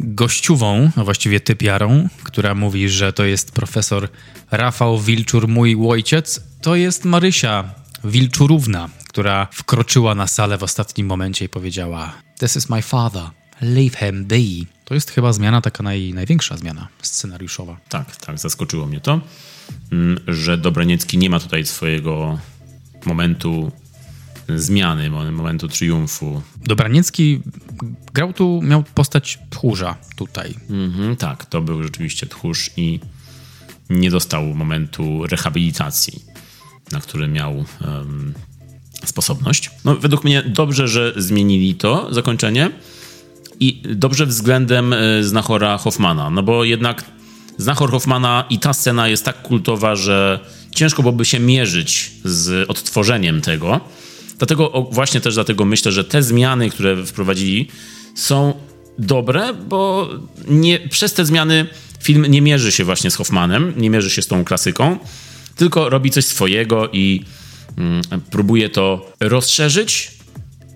gościową, 0.00 0.90
a 0.96 1.04
właściwie 1.04 1.40
typiarą, 1.40 2.08
która 2.22 2.54
mówi, 2.54 2.88
że 2.88 3.12
to 3.12 3.24
jest 3.24 3.52
profesor 3.52 4.08
Rafał 4.50 4.98
Wilczur, 4.98 5.48
mój 5.48 5.76
ojciec, 5.88 6.40
to 6.62 6.76
jest 6.76 7.04
Marysia 7.04 7.64
Wilczurówna, 8.04 8.88
która 9.08 9.48
wkroczyła 9.52 10.14
na 10.14 10.26
salę 10.26 10.58
w 10.58 10.62
ostatnim 10.62 11.06
momencie 11.06 11.44
i 11.44 11.48
powiedziała 11.48 12.27
This 12.38 12.56
is 12.56 12.68
my 12.68 12.82
father, 12.82 13.30
leave 13.60 13.98
him 13.98 14.24
be. 14.24 14.66
To 14.84 14.94
jest 14.94 15.10
chyba 15.10 15.32
zmiana, 15.32 15.60
taka 15.60 15.82
naj, 15.82 16.14
największa 16.14 16.56
zmiana 16.56 16.88
scenariuszowa. 17.02 17.76
Tak, 17.88 18.16
tak, 18.16 18.38
zaskoczyło 18.38 18.86
mnie 18.86 19.00
to, 19.00 19.20
mm, 19.92 20.20
że 20.26 20.58
Dobraniecki 20.58 21.18
nie 21.18 21.30
ma 21.30 21.40
tutaj 21.40 21.66
swojego 21.66 22.38
momentu 23.06 23.72
zmiany, 24.56 25.10
momentu 25.10 25.68
triumfu. 25.68 26.42
Dobraniecki 26.64 27.40
grał 28.14 28.32
tu, 28.32 28.60
miał 28.62 28.82
postać 28.82 29.38
tchórza 29.50 29.96
tutaj. 30.16 30.54
Mhm, 30.70 31.16
tak, 31.16 31.46
to 31.46 31.60
był 31.62 31.82
rzeczywiście 31.82 32.26
tchórz 32.26 32.70
i 32.76 33.00
nie 33.90 34.10
dostał 34.10 34.44
momentu 34.44 35.26
rehabilitacji, 35.26 36.24
na 36.92 37.00
który 37.00 37.28
miał 37.28 37.64
um, 37.80 38.34
sposobność. 39.04 39.70
No, 39.84 39.96
według 39.96 40.24
mnie 40.24 40.42
dobrze, 40.42 40.88
że 40.88 41.12
zmienili 41.16 41.74
to 41.74 42.14
zakończenie 42.14 42.70
i 43.60 43.82
dobrze 43.94 44.26
względem 44.26 44.92
e, 44.92 45.24
Znachora 45.24 45.78
Hoffmana, 45.78 46.30
no 46.30 46.42
bo 46.42 46.64
jednak 46.64 47.04
Znachor 47.58 47.90
Hoffmana 47.90 48.44
i 48.50 48.58
ta 48.58 48.72
scena 48.72 49.08
jest 49.08 49.24
tak 49.24 49.42
kultowa, 49.42 49.96
że 49.96 50.40
ciężko 50.74 51.02
byłoby 51.02 51.24
się 51.24 51.40
mierzyć 51.40 52.10
z 52.24 52.70
odtworzeniem 52.70 53.40
tego. 53.40 53.80
Dlatego 54.38 54.88
właśnie 54.92 55.20
też 55.20 55.34
dlatego 55.34 55.64
myślę, 55.64 55.92
że 55.92 56.04
te 56.04 56.22
zmiany, 56.22 56.70
które 56.70 57.06
wprowadzili, 57.06 57.68
są 58.14 58.54
dobre, 58.98 59.54
bo 59.54 60.08
nie, 60.48 60.78
przez 60.78 61.12
te 61.14 61.26
zmiany 61.26 61.66
film 62.02 62.26
nie 62.28 62.42
mierzy 62.42 62.72
się 62.72 62.84
właśnie 62.84 63.10
z 63.10 63.16
Hoffmanem, 63.16 63.72
nie 63.76 63.90
mierzy 63.90 64.10
się 64.10 64.22
z 64.22 64.26
tą 64.26 64.44
klasyką, 64.44 64.98
tylko 65.56 65.90
robi 65.90 66.10
coś 66.10 66.24
swojego 66.24 66.88
i 66.92 67.24
próbuje 68.30 68.68
to 68.68 69.12
rozszerzyć 69.20 70.18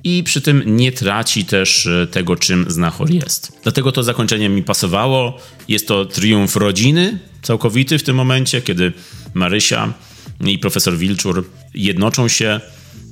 i 0.05 0.23
przy 0.23 0.41
tym 0.41 0.63
nie 0.67 0.93
traci 0.93 1.45
też 1.45 1.87
e, 1.87 2.07
tego, 2.07 2.37
czym 2.37 2.71
Znachor 2.71 3.11
jest. 3.11 3.59
Dlatego 3.63 3.93
to 3.93 4.03
zakończenie 4.03 4.49
mi 4.49 4.63
pasowało. 4.63 5.39
Jest 5.69 5.89
to 5.89 6.05
triumf 6.05 6.57
rodziny 6.57 7.19
całkowity 7.43 7.99
w 7.99 8.03
tym 8.03 8.17
momencie, 8.17 8.63
kiedy 8.63 8.93
Marysia 9.35 9.93
i 10.41 10.59
profesor 10.59 10.97
Wilczur 10.97 11.45
jednoczą 11.75 12.29
się. 12.29 12.61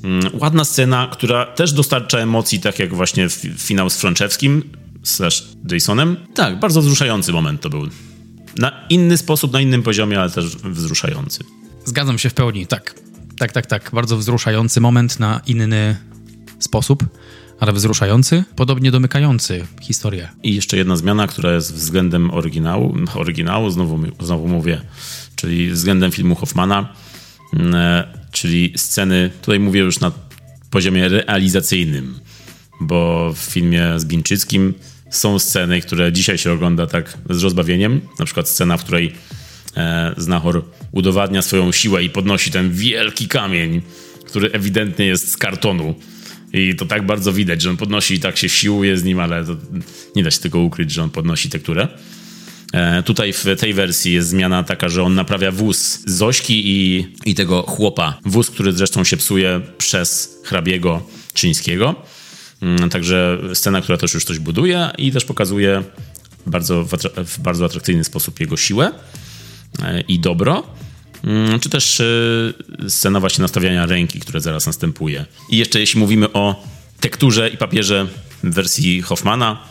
Mm, 0.05 0.31
ładna 0.33 0.65
scena, 0.65 1.09
która 1.13 1.47
też 1.47 1.73
dostarcza 1.73 2.19
emocji, 2.19 2.61
tak 2.61 2.79
jak 2.79 2.95
właśnie 2.95 3.29
finał 3.59 3.91
z 3.91 3.97
Franczewskim 3.97 4.63
slash 5.03 5.45
Jasonem. 5.71 6.17
Tak, 6.35 6.61
bardzo 6.61 6.81
wzruszający 6.81 7.33
moment 7.33 7.61
to 7.61 7.71
był. 7.71 7.89
Na 8.57 8.87
inny 8.91 9.17
sposób, 9.17 9.53
na 9.53 9.61
innym 9.61 9.83
poziomie, 9.83 10.21
ale 10.21 10.31
też 10.31 10.47
wzruszający. 10.57 11.45
Zgadzam 11.85 12.19
się 12.19 12.31
w 12.31 12.35
pełni, 12.35 12.67
tak. 12.67 12.95
Tak, 13.41 13.53
tak, 13.53 13.67
tak. 13.67 13.91
Bardzo 13.93 14.17
wzruszający 14.17 14.81
moment 14.81 15.21
na 15.21 15.41
inny 15.47 15.97
sposób, 16.59 17.05
ale 17.61 17.73
wzruszający, 17.73 18.45
podobnie 18.57 18.91
domykający 18.91 19.67
historię. 19.81 20.29
I 20.43 20.55
jeszcze 20.55 20.77
jedna 20.77 20.97
zmiana, 20.97 21.27
która 21.27 21.53
jest 21.53 21.75
względem 21.75 22.31
oryginału, 22.31 22.97
oryginału 23.15 23.71
znowu, 23.71 23.99
znowu 24.21 24.49
mówię, 24.49 24.81
czyli 25.37 25.71
względem 25.71 26.13
filmu 26.13 26.35
Hoffmana, 26.35 26.95
mm, 27.55 27.75
e, 27.75 28.09
czyli 28.31 28.73
sceny, 28.77 29.31
tutaj 29.43 29.61
mówię 29.61 29.81
już 29.81 30.01
na 30.01 30.13
poziomie 30.71 31.09
realizacyjnym, 31.09 32.21
bo 32.81 33.33
w 33.33 33.39
filmie 33.39 33.87
z 33.97 34.05
Bińczyckim 34.05 34.75
są 35.11 35.39
sceny, 35.39 35.81
które 35.81 36.13
dzisiaj 36.13 36.39
się 36.39 36.53
ogląda 36.53 36.87
tak 36.87 37.19
z 37.31 37.43
rozbawieniem, 37.43 38.01
na 38.19 38.25
przykład 38.25 38.49
scena, 38.49 38.77
w 38.77 38.85
której 38.85 39.13
e, 39.77 40.15
Znachor 40.17 40.65
udowadnia 40.93 41.43
swoją 41.43 41.73
siłę 41.73 42.05
i 42.05 42.11
podnosi 42.11 42.51
ten 42.51 42.73
wielki 42.73 43.29
kamień, 43.29 43.83
który 44.27 44.53
ewidentnie 44.53 45.07
jest 45.07 45.31
z 45.31 45.37
kartonu 45.37 45.95
i 46.53 46.75
to 46.75 46.87
tak 46.87 47.07
bardzo 47.07 47.33
widać, 47.33 47.63
że 47.63 47.71
on 47.71 47.77
podnosi 47.77 48.15
i 48.15 48.21
tak 48.21 48.37
się 48.37 48.49
siłuje 48.49 48.97
z 48.97 49.05
nim, 49.05 49.21
ale 49.21 49.45
nie 50.17 50.23
da 50.23 50.31
się 50.31 50.39
tego 50.39 50.59
ukryć, 50.59 50.93
że 50.93 51.03
on 51.03 51.11
podnosi 51.11 51.49
tekturę. 51.49 51.89
E, 52.73 53.03
tutaj 53.03 53.33
w 53.33 53.45
tej 53.59 53.75
wersji 53.75 54.13
jest 54.13 54.29
zmiana 54.29 54.65
taka, 54.65 54.89
że 54.89 55.03
on 55.03 55.15
naprawia 55.15 55.51
wóz 55.51 56.03
Zośki 56.07 56.63
i, 56.67 57.07
i 57.25 57.35
tego 57.35 57.63
chłopa. 57.63 58.19
Wóz, 58.25 58.51
który 58.51 58.73
zresztą 58.73 59.05
się 59.05 59.17
psuje 59.17 59.61
przez 59.79 60.39
hrabiego 60.45 61.03
Czyńskiego. 61.35 61.95
Mm, 62.63 62.91
także 62.91 63.39
scena, 63.55 63.81
która 63.81 63.99
też 63.99 64.15
już 64.15 64.25
coś 64.25 64.39
buduje 64.39 64.91
i 64.99 65.13
też 65.13 65.25
pokazuje 65.25 65.83
bardzo, 66.47 66.85
w 67.27 67.39
bardzo 67.39 67.65
atrakcyjny 67.65 68.05
sposób 68.05 68.41
jego 68.41 68.57
siłę 68.57 68.93
i 70.09 70.19
dobro. 70.19 70.63
Mm, 71.25 71.61
czy 71.61 71.69
też 71.69 72.01
e, 72.01 72.05
scena 72.89 73.21
właśnie 73.21 73.43
nastawiania 73.43 73.87
ręki, 73.87 74.21
które 74.21 74.41
zaraz 74.41 74.67
następuje. 74.67 75.25
I 75.51 75.57
jeszcze 75.57 75.81
jeśli 75.81 76.01
mówimy 76.01 76.33
o 76.33 76.65
tekturze 77.01 77.49
i 77.49 77.57
papierze 77.57 78.07
w 78.45 78.55
wersji 78.55 79.03
Hoffmana, 79.03 79.63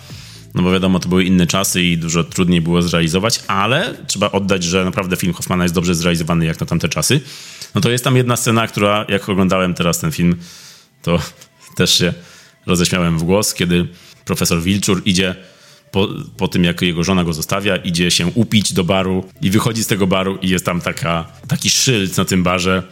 no 0.53 0.64
bo 0.64 0.72
wiadomo, 0.72 0.99
to 0.99 1.10
były 1.10 1.23
inne 1.23 1.48
czasy 1.48 1.84
i 1.84 1.98
dużo 1.98 2.23
trudniej 2.23 2.61
było 2.61 2.81
zrealizować, 2.81 3.44
ale 3.48 3.94
trzeba 4.07 4.31
oddać, 4.31 4.64
że 4.64 4.86
naprawdę 4.86 5.15
film 5.15 5.34
Hoffmana 5.34 5.64
jest 5.64 5.76
dobrze 5.76 5.95
zrealizowany 5.95 6.45
jak 6.45 6.60
na 6.60 6.65
tamte 6.65 6.90
czasy. 6.90 7.22
No 7.76 7.81
to 7.81 7.90
jest 7.90 8.03
tam 8.03 8.18
jedna 8.18 8.36
scena, 8.36 8.68
która 8.68 9.06
jak 9.10 9.30
oglądałem 9.30 9.73
teraz 9.73 9.99
ten 9.99 10.11
film, 10.11 10.36
to 11.02 11.19
też 11.76 11.98
się 11.98 12.14
roześmiałem 12.65 13.19
w 13.19 13.23
głos, 13.23 13.53
kiedy 13.53 13.88
profesor 14.26 14.61
Wilczur 14.61 15.02
idzie 15.06 15.36
po, 15.91 16.07
po 16.37 16.47
tym, 16.47 16.63
jak 16.63 16.81
jego 16.81 17.03
żona 17.03 17.23
go 17.23 17.33
zostawia, 17.33 17.75
idzie 17.75 18.11
się 18.11 18.27
upić 18.27 18.73
do 18.73 18.83
baru 18.83 19.23
i 19.41 19.49
wychodzi 19.49 19.83
z 19.83 19.87
tego 19.87 20.07
baru 20.07 20.37
i 20.41 20.49
jest 20.49 20.65
tam 20.65 20.81
taka, 20.81 21.27
taki 21.47 21.69
szyld 21.69 22.17
na 22.17 22.25
tym 22.25 22.43
barze, 22.43 22.83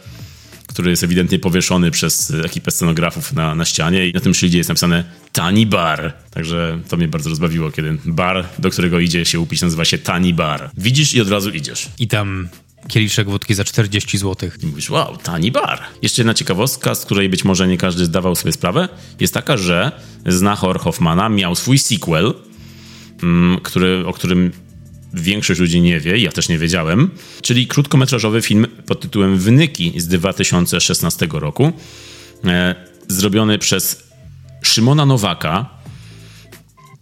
który 0.66 0.90
jest 0.90 1.04
ewidentnie 1.04 1.38
powieszony 1.38 1.90
przez 1.90 2.30
ekipę 2.44 2.70
scenografów 2.70 3.32
na, 3.32 3.54
na 3.54 3.64
ścianie 3.64 4.08
i 4.08 4.12
na 4.12 4.20
tym 4.20 4.34
szyldzie 4.34 4.58
jest 4.58 4.68
napisane 4.68 5.04
Tani 5.32 5.66
Bar. 5.66 6.12
Także 6.30 6.78
to 6.88 6.96
mnie 6.96 7.08
bardzo 7.08 7.30
rozbawiło, 7.30 7.70
kiedy 7.70 7.98
bar, 8.04 8.46
do 8.58 8.70
którego 8.70 8.98
idzie 8.98 9.24
się 9.24 9.40
upić, 9.40 9.62
nazywa 9.62 9.84
się 9.84 9.98
Tani 9.98 10.34
Bar. 10.34 10.70
Widzisz 10.76 11.14
i 11.14 11.20
od 11.20 11.28
razu 11.28 11.50
idziesz. 11.50 11.88
I 11.98 12.08
tam 12.08 12.48
kieliszek 12.88 13.30
wódki 13.30 13.54
za 13.54 13.64
40 13.64 14.18
zł. 14.18 14.50
I 14.62 14.66
mówisz, 14.66 14.90
wow, 14.90 15.16
tani 15.16 15.50
bar. 15.52 15.80
Jeszcze 16.02 16.22
jedna 16.22 16.34
ciekawostka, 16.34 16.94
z 16.94 17.04
której 17.04 17.28
być 17.28 17.44
może 17.44 17.68
nie 17.68 17.78
każdy 17.78 18.04
zdawał 18.04 18.36
sobie 18.36 18.52
sprawę, 18.52 18.88
jest 19.20 19.34
taka, 19.34 19.56
że 19.56 19.92
Znachor 20.26 20.80
Hoffmana 20.80 21.28
miał 21.28 21.54
swój 21.54 21.78
sequel, 21.78 22.34
który, 23.62 24.06
o 24.06 24.12
którym 24.12 24.52
większość 25.14 25.60
ludzi 25.60 25.80
nie 25.80 26.00
wie, 26.00 26.18
ja 26.18 26.32
też 26.32 26.48
nie 26.48 26.58
wiedziałem, 26.58 27.10
czyli 27.42 27.66
krótkometrażowy 27.66 28.42
film 28.42 28.66
pod 28.86 29.00
tytułem 29.00 29.38
Wnyki 29.38 29.92
z 29.96 30.06
2016 30.08 31.28
roku, 31.32 31.72
e, 32.44 32.74
zrobiony 33.08 33.58
przez 33.58 34.08
Szymona 34.62 35.06
Nowaka. 35.06 35.78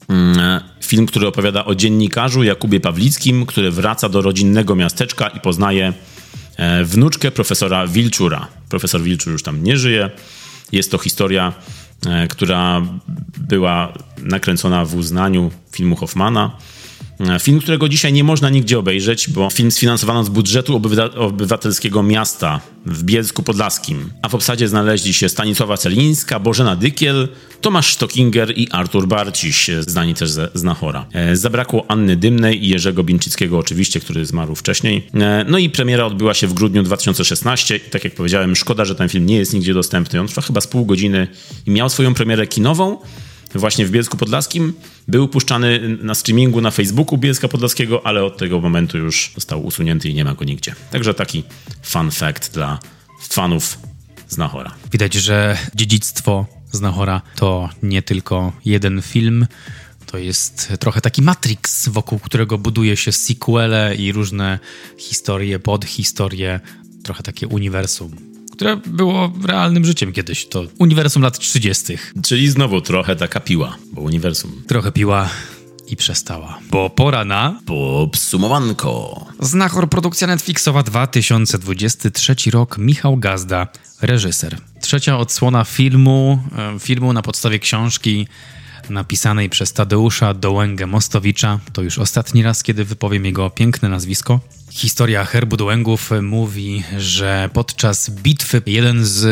Mm, 0.08 0.60
film, 0.84 1.06
który 1.06 1.26
opowiada 1.26 1.64
o 1.64 1.74
dziennikarzu 1.74 2.42
Jakubie 2.42 2.80
Pawlickim, 2.80 3.46
który 3.46 3.70
wraca 3.70 4.08
do 4.08 4.22
rodzinnego 4.22 4.74
miasteczka 4.74 5.28
i 5.28 5.40
poznaje 5.40 5.92
e, 6.56 6.84
wnuczkę 6.84 7.30
profesora 7.30 7.86
Wilczura. 7.86 8.48
Profesor 8.68 9.02
Wilczur 9.02 9.32
już 9.32 9.42
tam 9.42 9.62
nie 9.62 9.76
żyje. 9.76 10.10
Jest 10.72 10.90
to 10.90 10.98
historia 10.98 11.52
E, 11.52 11.85
która 12.28 12.82
była 13.38 13.92
nakręcona 14.22 14.84
w 14.84 14.94
uznaniu 14.94 15.50
filmu 15.72 15.96
Hoffmana. 15.96 16.56
E, 17.20 17.40
film, 17.40 17.60
którego 17.60 17.88
dzisiaj 17.88 18.12
nie 18.12 18.24
można 18.24 18.50
nigdzie 18.50 18.78
obejrzeć, 18.78 19.30
bo 19.30 19.50
film 19.50 19.70
sfinansowano 19.70 20.24
z 20.24 20.28
budżetu 20.28 20.80
obywatelskiego 21.16 22.02
miasta 22.02 22.60
w 22.86 23.02
Bielsku 23.02 23.42
Podlaskim. 23.42 24.10
A 24.22 24.28
w 24.28 24.34
obsadzie 24.34 24.68
znaleźli 24.68 25.14
się 25.14 25.28
Stanisława 25.28 25.76
Celińska, 25.76 26.40
Bożena 26.40 26.76
Dykiel, 26.76 27.28
Tomasz 27.60 27.94
Stockinger 27.94 28.58
i 28.58 28.70
Artur 28.70 29.08
Barciś, 29.08 29.70
znani 29.80 30.14
też 30.14 30.30
z, 30.30 30.58
z 30.58 30.62
Nachora. 30.62 31.06
E, 31.12 31.36
zabrakło 31.36 31.84
Anny 31.88 32.16
Dymnej 32.16 32.64
i 32.64 32.68
Jerzego 32.68 33.04
Bińczyckiego 33.04 33.58
oczywiście, 33.58 34.00
który 34.00 34.26
zmarł 34.26 34.54
wcześniej. 34.54 35.06
No 35.48 35.58
i 35.58 35.70
premiera 35.70 36.04
odbyła 36.04 36.34
się 36.34 36.46
w 36.46 36.54
grudniu 36.54 36.82
2016 36.82 37.76
i 37.76 37.80
tak 37.80 38.04
jak 38.04 38.14
powiedziałem, 38.14 38.56
szkoda, 38.56 38.84
że 38.84 38.94
ten 38.94 39.08
film 39.08 39.26
nie 39.26 39.36
jest 39.36 39.54
nigdzie 39.54 39.74
dostępny. 39.74 40.20
On 40.20 40.26
trwa 40.28 40.42
chyba 40.42 40.60
z 40.60 40.66
pół 40.66 40.86
godziny 40.86 41.28
i 41.66 41.70
miał 41.70 41.88
swoją 41.88 42.14
premierę 42.14 42.46
kinową, 42.46 42.98
właśnie 43.58 43.86
w 43.86 43.90
Bielsku 43.90 44.16
Podlaskim. 44.16 44.72
Był 45.08 45.28
puszczany 45.28 45.98
na 46.02 46.14
streamingu 46.14 46.60
na 46.60 46.70
Facebooku 46.70 47.18
Bielska 47.18 47.48
Podlaskiego, 47.48 48.06
ale 48.06 48.24
od 48.24 48.38
tego 48.38 48.60
momentu 48.60 48.98
już 48.98 49.32
został 49.34 49.66
usunięty 49.66 50.08
i 50.08 50.14
nie 50.14 50.24
ma 50.24 50.34
go 50.34 50.44
nigdzie. 50.44 50.74
Także 50.90 51.14
taki 51.14 51.44
fun 51.82 52.10
fact 52.10 52.54
dla 52.54 52.78
fanów 53.20 53.78
Znachora. 54.28 54.74
Widać, 54.92 55.14
że 55.14 55.58
dziedzictwo 55.74 56.46
Znachora 56.72 57.22
to 57.36 57.68
nie 57.82 58.02
tylko 58.02 58.52
jeden 58.64 59.02
film, 59.02 59.46
to 60.06 60.18
jest 60.18 60.72
trochę 60.80 61.00
taki 61.00 61.22
Matrix, 61.22 61.88
wokół 61.88 62.18
którego 62.18 62.58
buduje 62.58 62.96
się 62.96 63.12
sequele 63.12 63.94
i 63.94 64.12
różne 64.12 64.58
historie, 64.98 65.58
podhistorie, 65.58 66.60
trochę 67.02 67.22
takie 67.22 67.48
uniwersum, 67.48 68.35
które 68.56 68.76
było 68.76 69.32
realnym 69.44 69.84
życiem 69.84 70.12
kiedyś. 70.12 70.46
To 70.46 70.64
uniwersum 70.78 71.22
lat 71.22 71.38
30. 71.38 71.98
Czyli 72.22 72.48
znowu 72.48 72.80
trochę 72.80 73.16
taka 73.16 73.40
piła, 73.40 73.76
bo 73.92 74.00
uniwersum. 74.00 74.62
Trochę 74.68 74.92
piła 74.92 75.28
i 75.88 75.96
przestała. 75.96 76.58
Bo 76.70 76.90
pora 76.90 77.24
na 77.24 77.60
Podsumowanko. 77.66 79.26
Znachor 79.40 79.88
produkcja 79.88 80.26
Netflixowa 80.26 80.82
2023 80.82 82.50
rok 82.50 82.78
Michał 82.78 83.16
Gazda, 83.16 83.66
reżyser. 84.02 84.58
Trzecia 84.80 85.18
odsłona 85.18 85.64
filmu, 85.64 86.38
e, 86.58 86.78
filmu 86.78 87.12
na 87.12 87.22
podstawie 87.22 87.58
książki 87.58 88.26
napisanej 88.90 89.50
przez 89.50 89.72
Tadeusza 89.72 90.34
Dołęgę 90.34 90.86
Mostowicza. 90.86 91.60
To 91.72 91.82
już 91.82 91.98
ostatni 91.98 92.42
raz, 92.42 92.62
kiedy 92.62 92.84
wypowiem 92.84 93.24
jego 93.24 93.50
piękne 93.50 93.88
nazwisko. 93.88 94.40
Historia 94.76 95.24
herbu 95.24 95.56
Dołęgów 95.56 96.10
mówi, 96.22 96.82
że 96.98 97.50
podczas 97.52 98.10
bitwy 98.10 98.62
jeden 98.66 99.04
z 99.04 99.24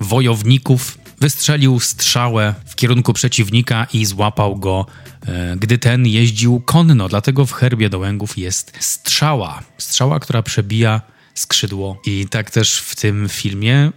wojowników 0.00 0.98
wystrzelił 1.20 1.80
strzałę 1.80 2.54
w 2.66 2.74
kierunku 2.74 3.12
przeciwnika 3.12 3.86
i 3.92 4.06
złapał 4.06 4.56
go, 4.56 4.86
e, 5.26 5.56
gdy 5.56 5.78
ten 5.78 6.06
jeździł 6.06 6.60
konno. 6.60 7.08
Dlatego 7.08 7.46
w 7.46 7.52
herbie 7.52 7.90
Dołęgów 7.90 8.38
jest 8.38 8.72
strzała. 8.80 9.62
Strzała, 9.78 10.20
która 10.20 10.42
przebija 10.42 11.00
skrzydło. 11.34 12.00
I 12.06 12.26
tak 12.30 12.50
też 12.50 12.78
w 12.78 12.96
tym 12.96 13.28
filmie 13.28 13.92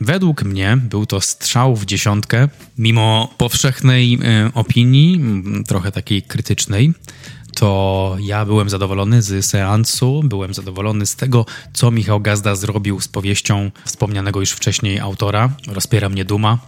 Według 0.00 0.42
mnie 0.42 0.78
był 0.82 1.06
to 1.06 1.20
strzał 1.20 1.76
w 1.76 1.84
dziesiątkę, 1.86 2.48
mimo 2.78 3.34
powszechnej 3.38 4.14
y, 4.14 4.52
opinii, 4.54 5.20
trochę 5.66 5.92
takiej 5.92 6.22
krytycznej. 6.22 6.92
To 7.56 8.16
ja 8.20 8.44
byłem 8.44 8.70
zadowolony 8.70 9.22
z 9.22 9.46
seansu, 9.46 10.20
byłem 10.24 10.54
zadowolony 10.54 11.06
z 11.06 11.16
tego, 11.16 11.46
co 11.72 11.90
Michał 11.90 12.20
Gazda 12.20 12.54
zrobił 12.54 13.00
z 13.00 13.08
powieścią 13.08 13.70
wspomnianego 13.84 14.40
już 14.40 14.50
wcześniej 14.50 14.98
autora. 15.00 15.50
Rozpiera 15.68 16.08
mnie 16.08 16.24
duma 16.24 16.58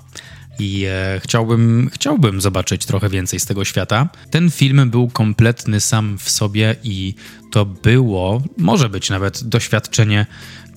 i 0.59 0.85
e, 0.89 1.21
chciałbym, 1.21 1.91
chciałbym 1.93 2.41
zobaczyć 2.41 2.87
trochę 2.87 3.09
więcej 3.09 3.41
z 3.41 3.47
tego 3.47 3.65
świata. 3.65 4.09
Ten 4.31 4.51
film 4.51 4.91
był 4.91 5.09
kompletny 5.09 5.81
sam 5.81 6.19
w 6.19 6.31
sobie 6.31 6.77
i 6.83 7.15
to 7.51 7.67
było, 7.67 8.43
może 8.57 8.89
być 8.89 9.11
nawet 9.11 9.45
doświadczenie 9.45 10.27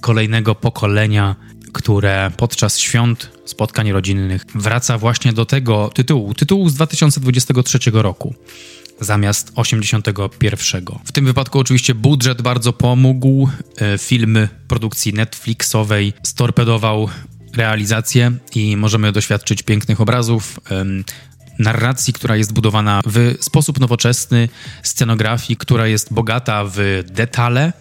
kolejnego 0.01 0.55
pokolenia, 0.55 1.35
które 1.73 2.31
podczas 2.37 2.79
świąt, 2.79 3.31
spotkań 3.45 3.91
rodzinnych 3.91 4.45
wraca 4.55 4.97
właśnie 4.97 5.33
do 5.33 5.45
tego 5.45 5.89
tytułu, 5.93 6.33
tytułu 6.33 6.69
z 6.69 6.73
2023 6.73 7.79
roku 7.93 8.35
zamiast 8.99 9.51
81. 9.55 10.85
W 11.05 11.11
tym 11.11 11.25
wypadku 11.25 11.59
oczywiście 11.59 11.95
budżet 11.95 12.41
bardzo 12.41 12.73
pomógł. 12.73 13.49
E, 13.77 13.97
Film 13.97 14.47
produkcji 14.67 15.13
Netflixowej 15.13 16.13
storpedował 16.23 17.09
realizację 17.55 18.31
i 18.55 18.77
możemy 18.77 19.11
doświadczyć 19.11 19.63
pięknych 19.63 20.01
obrazów. 20.01 20.59
Narracji, 21.59 22.13
która 22.13 22.35
jest 22.35 22.53
budowana 22.53 23.01
w 23.05 23.35
sposób 23.39 23.79
nowoczesny, 23.79 24.49
scenografii, 24.83 25.57
która 25.57 25.87
jest 25.87 26.13
bogata 26.13 26.63
w 26.65 27.03
detale 27.05 27.73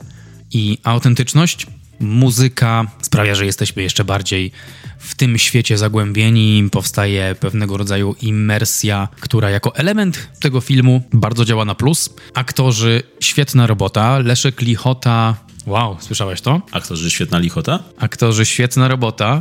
i 0.52 0.78
autentyczność. 0.82 1.66
Muzyka 2.00 2.86
sprawia, 3.02 3.34
że 3.34 3.46
jesteśmy 3.46 3.82
jeszcze 3.82 4.04
bardziej 4.04 4.52
w 4.98 5.14
tym 5.14 5.38
świecie 5.38 5.78
zagłębieni. 5.78 6.68
Powstaje 6.72 7.34
pewnego 7.40 7.76
rodzaju 7.76 8.16
immersja, 8.22 9.08
która 9.20 9.50
jako 9.50 9.76
element 9.76 10.28
tego 10.40 10.60
filmu 10.60 11.02
bardzo 11.12 11.44
działa 11.44 11.64
na 11.64 11.74
plus. 11.74 12.10
Aktorzy, 12.34 13.02
świetna 13.20 13.66
robota. 13.66 14.18
Leszek 14.18 14.60
Lichota. 14.60 15.36
Wow, 15.66 15.96
słyszałeś 16.00 16.40
to? 16.40 16.62
Aktorzy 16.72 17.10
świetna 17.10 17.38
lichota? 17.38 17.78
Aktorzy, 17.98 18.46
świetna 18.46 18.88
robota. 18.88 19.38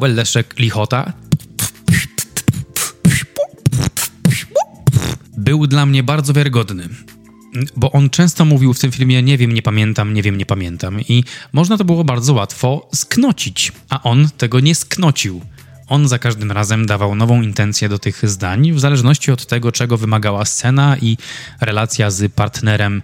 Leszek 0.00 0.58
Lichota. 0.58 1.12
Był 5.36 5.66
dla 5.66 5.86
mnie 5.86 6.02
bardzo 6.02 6.32
wiarygodny. 6.32 6.88
Bo 7.76 7.92
on 7.92 8.10
często 8.10 8.44
mówił 8.44 8.74
w 8.74 8.78
tym 8.78 8.92
filmie, 8.92 9.22
nie 9.22 9.38
wiem, 9.38 9.52
nie 9.52 9.62
pamiętam, 9.62 10.14
nie 10.14 10.22
wiem, 10.22 10.36
nie 10.36 10.46
pamiętam. 10.46 11.00
I 11.00 11.24
można 11.52 11.78
to 11.78 11.84
było 11.84 12.04
bardzo 12.04 12.34
łatwo 12.34 12.88
sknocić, 12.94 13.72
a 13.88 14.02
on 14.02 14.28
tego 14.36 14.60
nie 14.60 14.74
sknocił. 14.74 15.40
On 15.88 16.08
za 16.08 16.18
każdym 16.18 16.52
razem 16.52 16.86
dawał 16.86 17.14
nową 17.14 17.42
intencję 17.42 17.88
do 17.88 17.98
tych 17.98 18.28
zdań, 18.28 18.72
w 18.72 18.80
zależności 18.80 19.30
od 19.32 19.46
tego, 19.46 19.72
czego 19.72 19.96
wymagała 19.96 20.44
scena 20.44 20.96
i 20.96 21.16
relacja 21.60 22.10
z 22.10 22.32
partnerem 22.32 23.02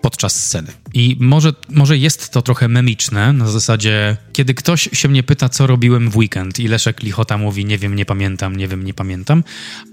podczas 0.00 0.44
sceny. 0.44 0.72
I 0.94 1.16
może, 1.20 1.52
może 1.68 1.98
jest 1.98 2.30
to 2.30 2.42
trochę 2.42 2.68
memiczne, 2.68 3.32
na 3.32 3.48
zasadzie, 3.48 4.16
kiedy 4.32 4.54
ktoś 4.54 4.88
się 4.92 5.08
mnie 5.08 5.22
pyta, 5.22 5.48
co 5.48 5.66
robiłem 5.66 6.10
w 6.10 6.16
weekend 6.16 6.58
i 6.58 6.68
Leszek 6.68 7.02
Lichota 7.02 7.38
mówi, 7.38 7.64
nie 7.64 7.78
wiem, 7.78 7.94
nie 7.94 8.04
pamiętam, 8.04 8.56
nie 8.56 8.68
wiem, 8.68 8.84
nie 8.84 8.94
pamiętam, 8.94 9.44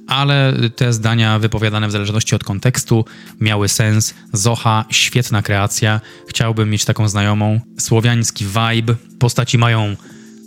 ale 0.08 0.54
te 0.76 0.94
zdania 0.94 1.40
wypowiadane 1.40 1.88
w 1.88 1.92
zależności 1.92 2.36
od 2.36 2.44
kontekstu 2.44 3.06
miały 3.40 3.68
sens. 3.68 4.14
Zocha, 4.34 4.86
świetna 4.90 5.42
kreacja, 5.42 6.02
chciałbym 6.30 6.70
mieć 6.70 6.86
taką 6.86 7.10
znajomą. 7.10 7.60
Słowiański 7.80 8.46
vibe, 8.46 8.96
postaci 9.20 9.58
mają 9.58 9.96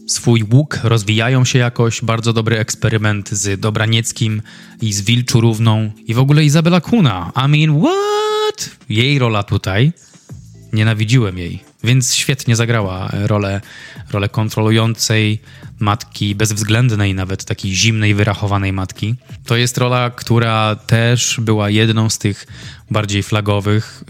swój 0.06 0.44
łuk, 0.52 0.78
rozwijają 0.82 1.44
się 1.44 1.58
jakoś, 1.58 2.00
bardzo 2.02 2.32
dobry 2.32 2.58
eksperyment 2.58 3.30
z 3.30 3.60
Dobranieckim 3.60 4.42
i 4.80 4.92
z 4.92 5.00
Wilczurówną 5.00 5.90
i 6.06 6.14
w 6.14 6.18
ogóle 6.18 6.44
Izabela 6.44 6.80
Kuna. 6.80 7.32
I 7.36 7.48
mean, 7.48 7.80
what? 7.80 8.17
Jej 8.88 9.18
rola 9.18 9.42
tutaj, 9.42 9.92
nienawidziłem 10.72 11.38
jej, 11.38 11.62
więc 11.84 12.14
świetnie 12.14 12.56
zagrała 12.56 13.10
rolę, 13.12 13.60
rolę 14.10 14.28
kontrolującej 14.28 15.40
matki, 15.80 16.34
bezwzględnej 16.34 17.14
nawet, 17.14 17.44
takiej 17.44 17.74
zimnej, 17.74 18.14
wyrachowanej 18.14 18.72
matki. 18.72 19.14
To 19.44 19.56
jest 19.56 19.78
rola, 19.78 20.10
która 20.10 20.76
też 20.76 21.40
była 21.40 21.70
jedną 21.70 22.10
z 22.10 22.18
tych 22.18 22.46
bardziej 22.90 23.22
flagowych. 23.22 24.04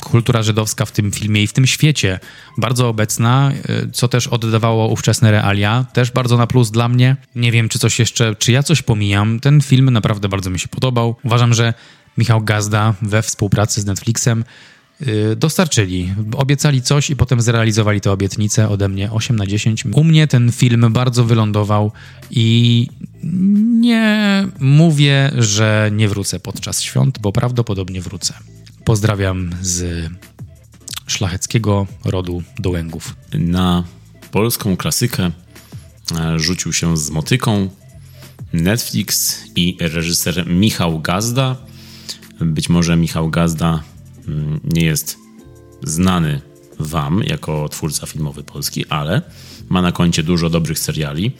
Kultura 0.00 0.42
żydowska 0.42 0.84
w 0.84 0.92
tym 0.92 1.12
filmie 1.12 1.42
i 1.42 1.46
w 1.46 1.52
tym 1.52 1.66
świecie 1.66 2.20
bardzo 2.58 2.88
obecna, 2.88 3.52
y, 3.70 3.90
co 3.92 4.08
też 4.08 4.26
oddawało 4.26 4.88
ówczesne 4.88 5.30
realia. 5.30 5.84
Też 5.92 6.10
bardzo 6.10 6.36
na 6.36 6.46
plus 6.46 6.70
dla 6.70 6.88
mnie. 6.88 7.16
Nie 7.34 7.52
wiem, 7.52 7.68
czy 7.68 7.78
coś 7.78 7.98
jeszcze, 7.98 8.34
czy 8.34 8.52
ja 8.52 8.62
coś 8.62 8.82
pomijam. 8.82 9.40
Ten 9.40 9.60
film 9.60 9.90
naprawdę 9.90 10.28
bardzo 10.28 10.50
mi 10.50 10.58
się 10.58 10.68
podobał. 10.68 11.16
Uważam, 11.22 11.54
że 11.54 11.74
Michał 12.18 12.40
Gazda 12.40 12.94
we 13.02 13.22
współpracy 13.22 13.80
z 13.80 13.86
Netflixem 13.86 14.44
y, 15.02 15.36
dostarczyli. 15.36 16.14
Obiecali 16.36 16.82
coś 16.82 17.10
i 17.10 17.16
potem 17.16 17.40
zrealizowali 17.40 18.00
tę 18.00 18.12
obietnicę 18.12 18.68
ode 18.68 18.88
mnie 18.88 19.12
8 19.12 19.36
na 19.36 19.46
10. 19.46 19.84
U 19.92 20.04
mnie 20.04 20.26
ten 20.26 20.52
film 20.52 20.92
bardzo 20.92 21.24
wylądował 21.24 21.92
i 22.30 22.88
nie 23.80 24.46
mówię, 24.60 25.30
że 25.38 25.90
nie 25.92 26.08
wrócę 26.08 26.40
podczas 26.40 26.82
świąt, 26.82 27.18
bo 27.18 27.32
prawdopodobnie 27.32 28.00
wrócę. 28.00 28.34
Pozdrawiam 28.84 29.50
z 29.62 30.10
szlacheckiego 31.06 31.86
rodu 32.04 32.42
Dołęgów. 32.58 33.16
Na 33.32 33.84
polską 34.30 34.76
klasykę 34.76 35.30
e, 36.18 36.38
rzucił 36.38 36.72
się 36.72 36.96
z 36.96 37.10
motyką 37.10 37.68
Netflix 38.52 39.40
i 39.56 39.76
reżyser 39.80 40.46
Michał 40.46 41.00
Gazda. 41.00 41.56
Być 42.40 42.68
może 42.68 42.96
Michał 42.96 43.30
Gazda 43.30 43.82
mm, 44.28 44.60
nie 44.64 44.84
jest 44.84 45.18
znany 45.82 46.40
wam 46.78 47.22
jako 47.22 47.68
twórca 47.68 48.06
filmowy 48.06 48.42
polski, 48.42 48.86
ale 48.86 49.22
ma 49.68 49.82
na 49.82 49.92
koncie 49.92 50.22
dużo 50.22 50.50
dobrych 50.50 50.78
seriali. 50.78 51.32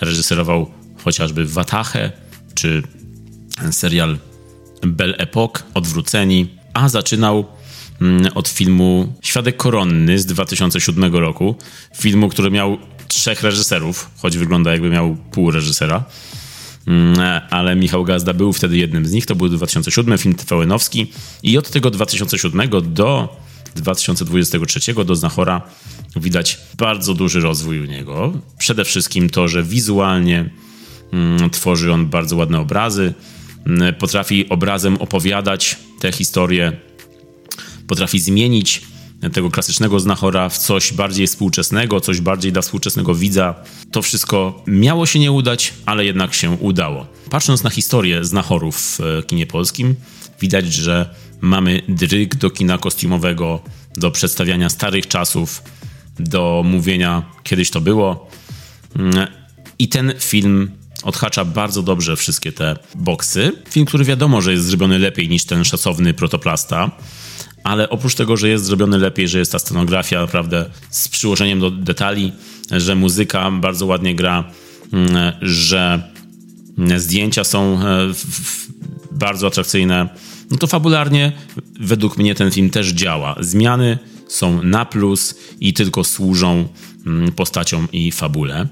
Reżyserował 0.00 0.70
chociażby 1.04 1.46
Watachę 1.46 2.12
czy 2.54 2.82
serial 3.70 4.18
Belle 4.82 5.16
Epoque, 5.16 5.62
Odwróceni, 5.74 6.48
a 6.74 6.88
zaczynał 6.88 7.44
mm, 8.00 8.26
od 8.34 8.48
filmu 8.48 9.12
Świadek 9.22 9.56
Koronny 9.56 10.18
z 10.18 10.26
2007 10.26 11.14
roku. 11.14 11.54
Filmu, 11.96 12.28
który 12.28 12.50
miał 12.50 12.78
trzech 13.08 13.42
reżyserów, 13.42 14.10
choć 14.16 14.36
wygląda 14.36 14.72
jakby 14.72 14.90
miał 14.90 15.16
pół 15.30 15.50
reżysera. 15.50 16.04
Mm, 16.86 17.18
Ale 17.50 17.76
Michał 17.76 18.04
Gazda 18.04 18.32
był 18.32 18.52
wtedy 18.52 18.76
jednym 18.76 19.06
z 19.06 19.12
nich. 19.12 19.26
To 19.26 19.34
był 19.34 19.48
2007 19.48 20.18
film 20.18 20.34
TVN-owski 20.34 21.06
i 21.42 21.58
od 21.58 21.70
tego 21.70 21.90
2007 21.90 22.70
do 22.82 23.36
2023 23.74 25.04
do 25.04 25.16
Znachora 25.16 25.62
widać 26.16 26.60
bardzo 26.78 27.14
duży 27.14 27.40
rozwój 27.40 27.80
u 27.80 27.84
niego. 27.84 28.32
Przede 28.58 28.84
wszystkim 28.84 29.30
to, 29.30 29.48
że 29.48 29.62
wizualnie 29.62 30.50
mm, 31.12 31.50
tworzy 31.50 31.92
on 31.92 32.06
bardzo 32.06 32.36
ładne 32.36 32.60
obrazy, 32.60 33.14
mm, 33.66 33.94
potrafi 33.94 34.48
obrazem 34.48 34.96
opowiadać 34.96 35.76
te 36.00 36.12
historie, 36.12 36.72
potrafi 37.86 38.20
zmienić 38.20 38.82
tego 39.32 39.50
klasycznego 39.50 40.00
znachora 40.00 40.48
w 40.48 40.58
coś 40.58 40.92
bardziej 40.92 41.26
współczesnego, 41.26 42.00
coś 42.00 42.20
bardziej 42.20 42.52
dla 42.52 42.62
współczesnego 42.62 43.14
widza. 43.14 43.54
To 43.90 44.02
wszystko 44.02 44.62
miało 44.66 45.06
się 45.06 45.18
nie 45.18 45.32
udać, 45.32 45.74
ale 45.86 46.04
jednak 46.04 46.34
się 46.34 46.50
udało. 46.50 47.06
Patrząc 47.30 47.62
na 47.62 47.70
historię 47.70 48.24
znachorów 48.24 48.98
w 48.98 49.26
kinie 49.26 49.46
polskim, 49.46 49.94
widać, 50.40 50.72
że 50.72 51.14
mamy 51.40 51.82
dryg 51.88 52.34
do 52.34 52.50
kina 52.50 52.78
kostiumowego, 52.78 53.60
do 53.96 54.10
przedstawiania 54.10 54.68
starych 54.68 55.08
czasów, 55.08 55.62
do 56.18 56.62
mówienia 56.64 57.22
kiedyś 57.42 57.70
to 57.70 57.80
było. 57.80 58.30
I 59.78 59.88
ten 59.88 60.12
film 60.20 60.70
odhacza 61.02 61.44
bardzo 61.44 61.82
dobrze 61.82 62.16
wszystkie 62.16 62.52
te 62.52 62.76
boksy. 62.94 63.52
Film, 63.70 63.86
który 63.86 64.04
wiadomo, 64.04 64.40
że 64.40 64.52
jest 64.52 64.64
zrobiony 64.64 64.98
lepiej 64.98 65.28
niż 65.28 65.44
ten 65.44 65.64
szacowny 65.64 66.14
protoplasta, 66.14 66.90
ale 67.64 67.88
oprócz 67.88 68.14
tego, 68.14 68.36
że 68.36 68.48
jest 68.48 68.64
zrobiony 68.64 68.98
lepiej, 68.98 69.28
że 69.28 69.38
jest 69.38 69.52
ta 69.52 69.58
scenografia 69.58 70.20
naprawdę 70.20 70.70
z 70.90 71.08
przyłożeniem 71.08 71.60
do 71.60 71.70
detali, 71.70 72.32
że 72.70 72.94
muzyka 72.94 73.50
bardzo 73.50 73.86
ładnie 73.86 74.14
gra, 74.14 74.44
mm, 74.92 75.32
że 75.42 76.12
zdjęcia 76.96 77.44
są 77.44 77.78
e, 77.80 78.12
bardzo 79.10 79.46
atrakcyjne, 79.46 80.08
no 80.50 80.56
to 80.56 80.66
fabularnie 80.66 81.32
według 81.80 82.18
mnie 82.18 82.34
ten 82.34 82.50
film 82.50 82.70
też 82.70 82.88
działa. 82.88 83.36
Zmiany 83.40 83.98
są 84.28 84.62
na 84.62 84.84
plus 84.84 85.34
i 85.60 85.72
tylko 85.72 86.04
służą 86.04 86.68
mm, 87.06 87.32
postaciom 87.32 87.88
i 87.92 88.12
fabule. 88.12 88.68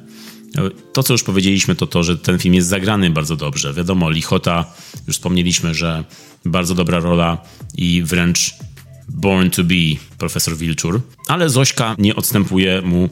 To, 0.93 1.03
co 1.03 1.15
już 1.15 1.23
powiedzieliśmy, 1.23 1.75
to 1.75 1.87
to, 1.87 2.03
że 2.03 2.17
ten 2.17 2.39
film 2.39 2.55
jest 2.55 2.69
zagrany 2.69 3.11
bardzo 3.11 3.37
dobrze. 3.37 3.73
Wiadomo, 3.73 4.11
Lichota, 4.11 4.65
już 5.07 5.17
wspomnieliśmy, 5.17 5.75
że 5.75 6.05
bardzo 6.45 6.75
dobra 6.75 7.01
rola 7.01 7.39
i 7.77 8.03
wręcz 8.03 8.55
born 9.13 9.51
to 9.51 9.65
be 9.65 9.97
profesor 10.19 10.57
Wilczur. 10.57 11.01
Ale 11.29 11.51
Zośka 11.51 11.95
nie 11.99 12.17
odstępuje 12.17 12.83
mu 12.83 13.09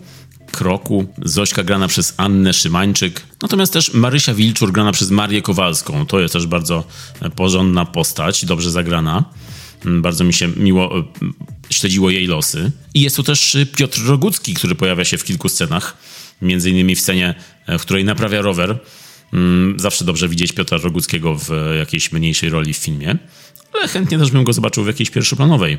kroku. 0.53 1.07
Zośka 1.25 1.63
grana 1.63 1.89
przez 1.89 2.15
Annę 2.17 2.53
Szymańczyk. 2.53 3.23
Natomiast 3.43 3.73
też 3.73 3.95
Marysia 3.95 4.35
Wilczur 4.35 4.73
grana 4.73 4.93
przez 4.93 5.11
Marię 5.11 5.43
Kowalską. 5.43 6.07
To 6.07 6.21
jest 6.21 6.33
też 6.33 6.47
bardzo 6.47 6.85
porządna 7.37 7.85
postać, 7.85 8.45
dobrze 8.45 8.71
zagrana. 8.71 9.25
Mm, 9.87 10.03
bardzo 10.03 10.25
mi 10.25 10.33
się 10.33 10.49
miło 10.49 10.99
e, 10.99 11.03
śledziło 11.71 12.11
jej 12.11 12.27
losy. 12.27 12.73
I 12.95 13.01
jest 13.01 13.17
tu 13.17 13.23
też 13.23 13.57
Piotr 13.77 14.07
Rogucki, 14.07 14.55
który 14.55 14.75
pojawia 14.75 15.05
się 15.05 15.19
w 15.19 15.25
kilku 15.25 15.49
scenach 15.49 15.97
między 16.43 16.71
innymi 16.71 16.95
w 16.95 17.01
scenie, 17.01 17.35
e, 17.67 17.79
w 17.79 17.83
której 17.83 18.05
naprawia 18.05 18.43
rower. 18.43 18.79
Mm, 19.33 19.81
zawsze 19.81 20.05
dobrze 20.05 20.29
widzieć 20.29 20.53
Piotra 20.53 20.79
Roguckiego 20.79 21.37
w 21.39 21.51
jakiejś 21.79 22.13
mniejszej 22.13 22.51
roli 22.51 22.75
w 22.75 22.77
filmie, 22.77 23.19
ale 23.75 23.89
chętnie 23.89 24.19
też 24.19 24.31
bym 24.31 24.45
go 24.45 24.53
zobaczył 24.53 24.85
w 24.85 24.87
jakiejś 24.87 25.11
pierwszoplanowej. 25.11 25.79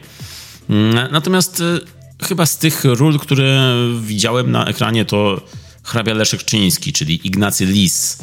Mm, 0.69 1.11
natomiast 1.11 1.61
e, 1.61 1.80
chyba 2.26 2.45
z 2.45 2.57
tych 2.57 2.84
ról, 2.84 3.19
które 3.19 3.76
widziałem 4.01 4.51
na 4.51 4.65
ekranie, 4.65 5.05
to 5.05 5.41
hrabia 5.84 6.13
Leszek 6.13 6.43
Czyński, 6.43 6.93
czyli 6.93 7.27
Ignacy 7.27 7.65
Lis. 7.65 8.18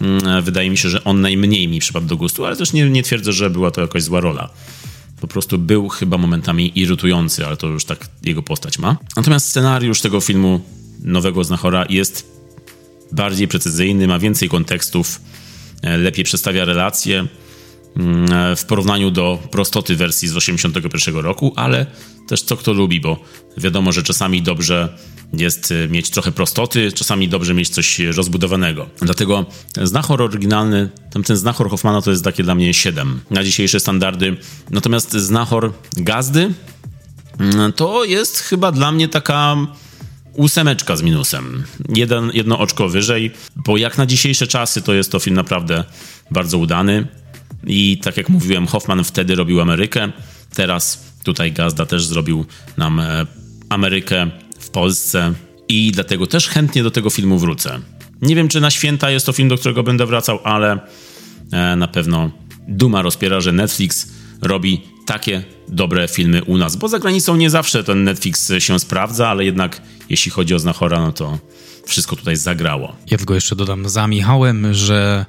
Mm, 0.00 0.42
wydaje 0.42 0.70
mi 0.70 0.78
się, 0.78 0.88
że 0.88 1.04
on 1.04 1.20
najmniej 1.20 1.68
mi 1.68 1.80
przypadł 1.80 2.06
do 2.06 2.16
gustu, 2.16 2.44
ale 2.44 2.56
też 2.56 2.72
nie, 2.72 2.90
nie 2.90 3.02
twierdzę, 3.02 3.32
że 3.32 3.50
była 3.50 3.70
to 3.70 3.80
jakaś 3.80 4.02
zła 4.02 4.20
rola. 4.20 4.50
Po 5.20 5.28
prostu 5.28 5.58
był 5.58 5.88
chyba 5.88 6.18
momentami 6.18 6.78
irytujący, 6.78 7.46
ale 7.46 7.56
to 7.56 7.66
już 7.66 7.84
tak 7.84 8.08
jego 8.22 8.42
postać 8.42 8.78
ma. 8.78 8.96
Natomiast 9.16 9.48
scenariusz 9.48 10.00
tego 10.00 10.20
filmu 10.20 10.60
nowego 11.02 11.44
Znachora 11.44 11.86
jest 11.88 12.32
bardziej 13.12 13.48
precyzyjny, 13.48 14.08
ma 14.08 14.18
więcej 14.18 14.48
kontekstów, 14.48 15.20
e, 15.82 15.98
lepiej 15.98 16.24
przedstawia 16.24 16.64
relacje 16.64 17.26
w 18.56 18.64
porównaniu 18.64 19.10
do 19.10 19.38
prostoty 19.50 19.96
wersji 19.96 20.28
z 20.28 20.36
81 20.36 21.16
roku, 21.16 21.52
ale 21.56 21.86
też 22.28 22.42
co 22.42 22.56
kto 22.56 22.72
lubi, 22.72 23.00
bo 23.00 23.24
wiadomo, 23.56 23.92
że 23.92 24.02
czasami 24.02 24.42
dobrze 24.42 24.98
jest 25.32 25.72
e, 25.72 25.88
mieć 25.88 26.10
trochę 26.10 26.32
prostoty, 26.32 26.92
czasami 26.92 27.28
dobrze 27.28 27.54
mieć 27.54 27.68
coś 27.68 27.98
rozbudowanego. 27.98 28.88
Dlatego 29.02 29.46
znachor 29.82 30.22
oryginalny, 30.22 30.90
tamten 31.12 31.36
znachor 31.36 31.70
Hoffmana 31.70 32.02
to 32.02 32.10
jest 32.10 32.24
takie 32.24 32.42
dla 32.42 32.54
mnie 32.54 32.74
7 32.74 33.20
na 33.30 33.44
dzisiejsze 33.44 33.80
standardy. 33.80 34.36
Natomiast 34.70 35.12
znachor 35.12 35.72
Gazdy 35.96 36.52
mm, 37.38 37.72
to 37.72 38.04
jest 38.04 38.38
chyba 38.38 38.72
dla 38.72 38.92
mnie 38.92 39.08
taka 39.08 39.56
ósemeczka 40.34 40.96
z 40.96 41.02
minusem. 41.02 41.64
Jeden, 41.88 42.30
jedno 42.34 42.58
oczko 42.58 42.88
wyżej, 42.88 43.30
bo 43.56 43.76
jak 43.76 43.98
na 43.98 44.06
dzisiejsze 44.06 44.46
czasy 44.46 44.82
to 44.82 44.94
jest 44.94 45.12
to 45.12 45.18
film 45.18 45.36
naprawdę 45.36 45.84
bardzo 46.30 46.58
udany. 46.58 47.21
I 47.66 47.98
tak 47.98 48.16
jak 48.16 48.28
mówiłem, 48.28 48.66
Hoffman 48.66 49.04
wtedy 49.04 49.34
robił 49.34 49.60
Amerykę, 49.60 50.12
teraz 50.54 51.04
tutaj 51.24 51.52
Gazda 51.52 51.86
też 51.86 52.06
zrobił 52.06 52.46
nam 52.76 53.00
e, 53.00 53.26
Amerykę 53.68 54.30
w 54.58 54.70
Polsce 54.70 55.32
i 55.68 55.92
dlatego 55.94 56.26
też 56.26 56.48
chętnie 56.48 56.82
do 56.82 56.90
tego 56.90 57.10
filmu 57.10 57.38
wrócę. 57.38 57.80
Nie 58.22 58.36
wiem, 58.36 58.48
czy 58.48 58.60
na 58.60 58.70
święta 58.70 59.10
jest 59.10 59.26
to 59.26 59.32
film, 59.32 59.48
do 59.48 59.58
którego 59.58 59.82
będę 59.82 60.06
wracał, 60.06 60.38
ale 60.44 60.78
e, 61.52 61.76
na 61.76 61.88
pewno 61.88 62.30
duma 62.68 63.02
rozpiera, 63.02 63.40
że 63.40 63.52
Netflix 63.52 64.12
robi 64.42 64.80
takie 65.06 65.42
dobre 65.68 66.08
filmy 66.08 66.44
u 66.44 66.58
nas, 66.58 66.76
bo 66.76 66.88
za 66.88 66.98
granicą 66.98 67.36
nie 67.36 67.50
zawsze 67.50 67.84
ten 67.84 68.04
Netflix 68.04 68.52
się 68.58 68.78
sprawdza, 68.78 69.28
ale 69.28 69.44
jednak 69.44 69.82
jeśli 70.10 70.30
chodzi 70.30 70.54
o 70.54 70.58
Znachora, 70.58 71.00
no 71.00 71.12
to 71.12 71.38
wszystko 71.86 72.16
tutaj 72.16 72.36
zagrało. 72.36 72.96
Ja 73.10 73.18
tylko 73.18 73.34
jeszcze 73.34 73.56
dodam 73.56 73.88
za 73.88 74.06
Michałem, 74.06 74.74
że 74.74 75.26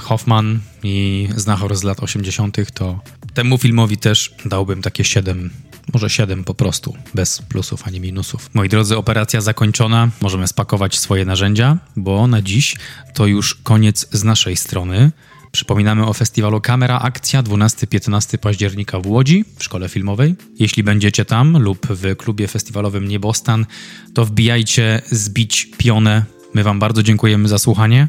Hoffman 0.00 0.60
i 0.82 1.28
Znachor 1.36 1.76
z 1.76 1.82
lat 1.82 2.02
80. 2.02 2.56
to 2.74 3.00
temu 3.34 3.58
filmowi 3.58 3.96
też 3.96 4.34
dałbym 4.44 4.82
takie 4.82 5.04
7, 5.04 5.50
może 5.92 6.10
7 6.10 6.44
po 6.44 6.54
prostu, 6.54 6.96
bez 7.14 7.42
plusów 7.42 7.86
ani 7.86 8.00
minusów. 8.00 8.50
Moi 8.54 8.68
drodzy, 8.68 8.96
operacja 8.96 9.40
zakończona. 9.40 10.10
Możemy 10.20 10.48
spakować 10.48 10.98
swoje 10.98 11.24
narzędzia, 11.24 11.78
bo 11.96 12.26
na 12.26 12.42
dziś 12.42 12.76
to 13.14 13.26
już 13.26 13.54
koniec 13.54 14.06
z 14.12 14.24
naszej 14.24 14.56
strony. 14.56 15.12
Przypominamy 15.52 16.06
o 16.06 16.12
festiwalu 16.12 16.60
Kamera 16.60 16.98
Akcja 16.98 17.42
12-15 17.42 18.38
października 18.38 19.00
w 19.00 19.06
Łodzi 19.06 19.44
w 19.56 19.64
szkole 19.64 19.88
filmowej. 19.88 20.34
Jeśli 20.58 20.82
będziecie 20.82 21.24
tam 21.24 21.58
lub 21.58 21.86
w 21.90 22.16
klubie 22.16 22.48
festiwalowym 22.48 23.08
Niebostan, 23.08 23.66
to 24.14 24.24
wbijajcie 24.24 25.02
zbić 25.10 25.68
pionę. 25.78 26.24
My 26.54 26.62
Wam 26.62 26.78
bardzo 26.78 27.02
dziękujemy 27.02 27.48
za 27.48 27.58
słuchanie, 27.58 28.08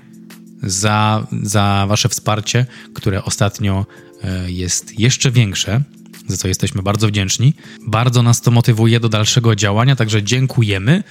za, 0.64 1.28
za 1.44 1.86
Wasze 1.88 2.10
wsparcie, 2.10 2.66
które 2.94 3.24
ostatnio 3.24 3.86
e, 4.24 4.52
jest 4.52 5.00
jeszcze 5.00 5.32
większe, 5.32 5.82
za 6.28 6.38
co 6.38 6.48
jesteśmy 6.48 6.82
bardzo 6.84 7.08
wdzięczni. 7.08 7.54
Bardzo 7.88 8.24
nas 8.24 8.42
to 8.42 8.52
motywuje 8.52 9.00
do 9.00 9.10
dalszego 9.10 9.56
działania, 9.56 9.96
także 9.96 10.24
dziękujemy. 10.24 11.04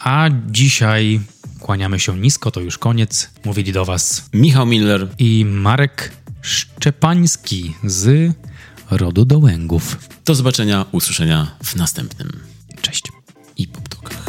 A 0.00 0.28
dzisiaj 0.46 1.20
Kłaniamy 1.62 2.00
się 2.00 2.18
nisko, 2.18 2.50
to 2.50 2.60
już 2.60 2.78
koniec. 2.78 3.30
Mówili 3.44 3.72
do 3.72 3.84
Was 3.84 4.28
Michał 4.34 4.66
Miller 4.66 5.08
i 5.18 5.44
Marek 5.44 6.12
Szczepański 6.42 7.74
z 7.84 8.32
rodu 8.90 9.24
Dołęgów. 9.24 9.96
Do 10.24 10.34
zobaczenia, 10.34 10.84
usłyszenia 10.92 11.56
w 11.64 11.76
następnym. 11.76 12.40
Cześć. 12.80 13.02
I 13.56 13.68
po 13.68 13.80
ptokach. 13.80 14.26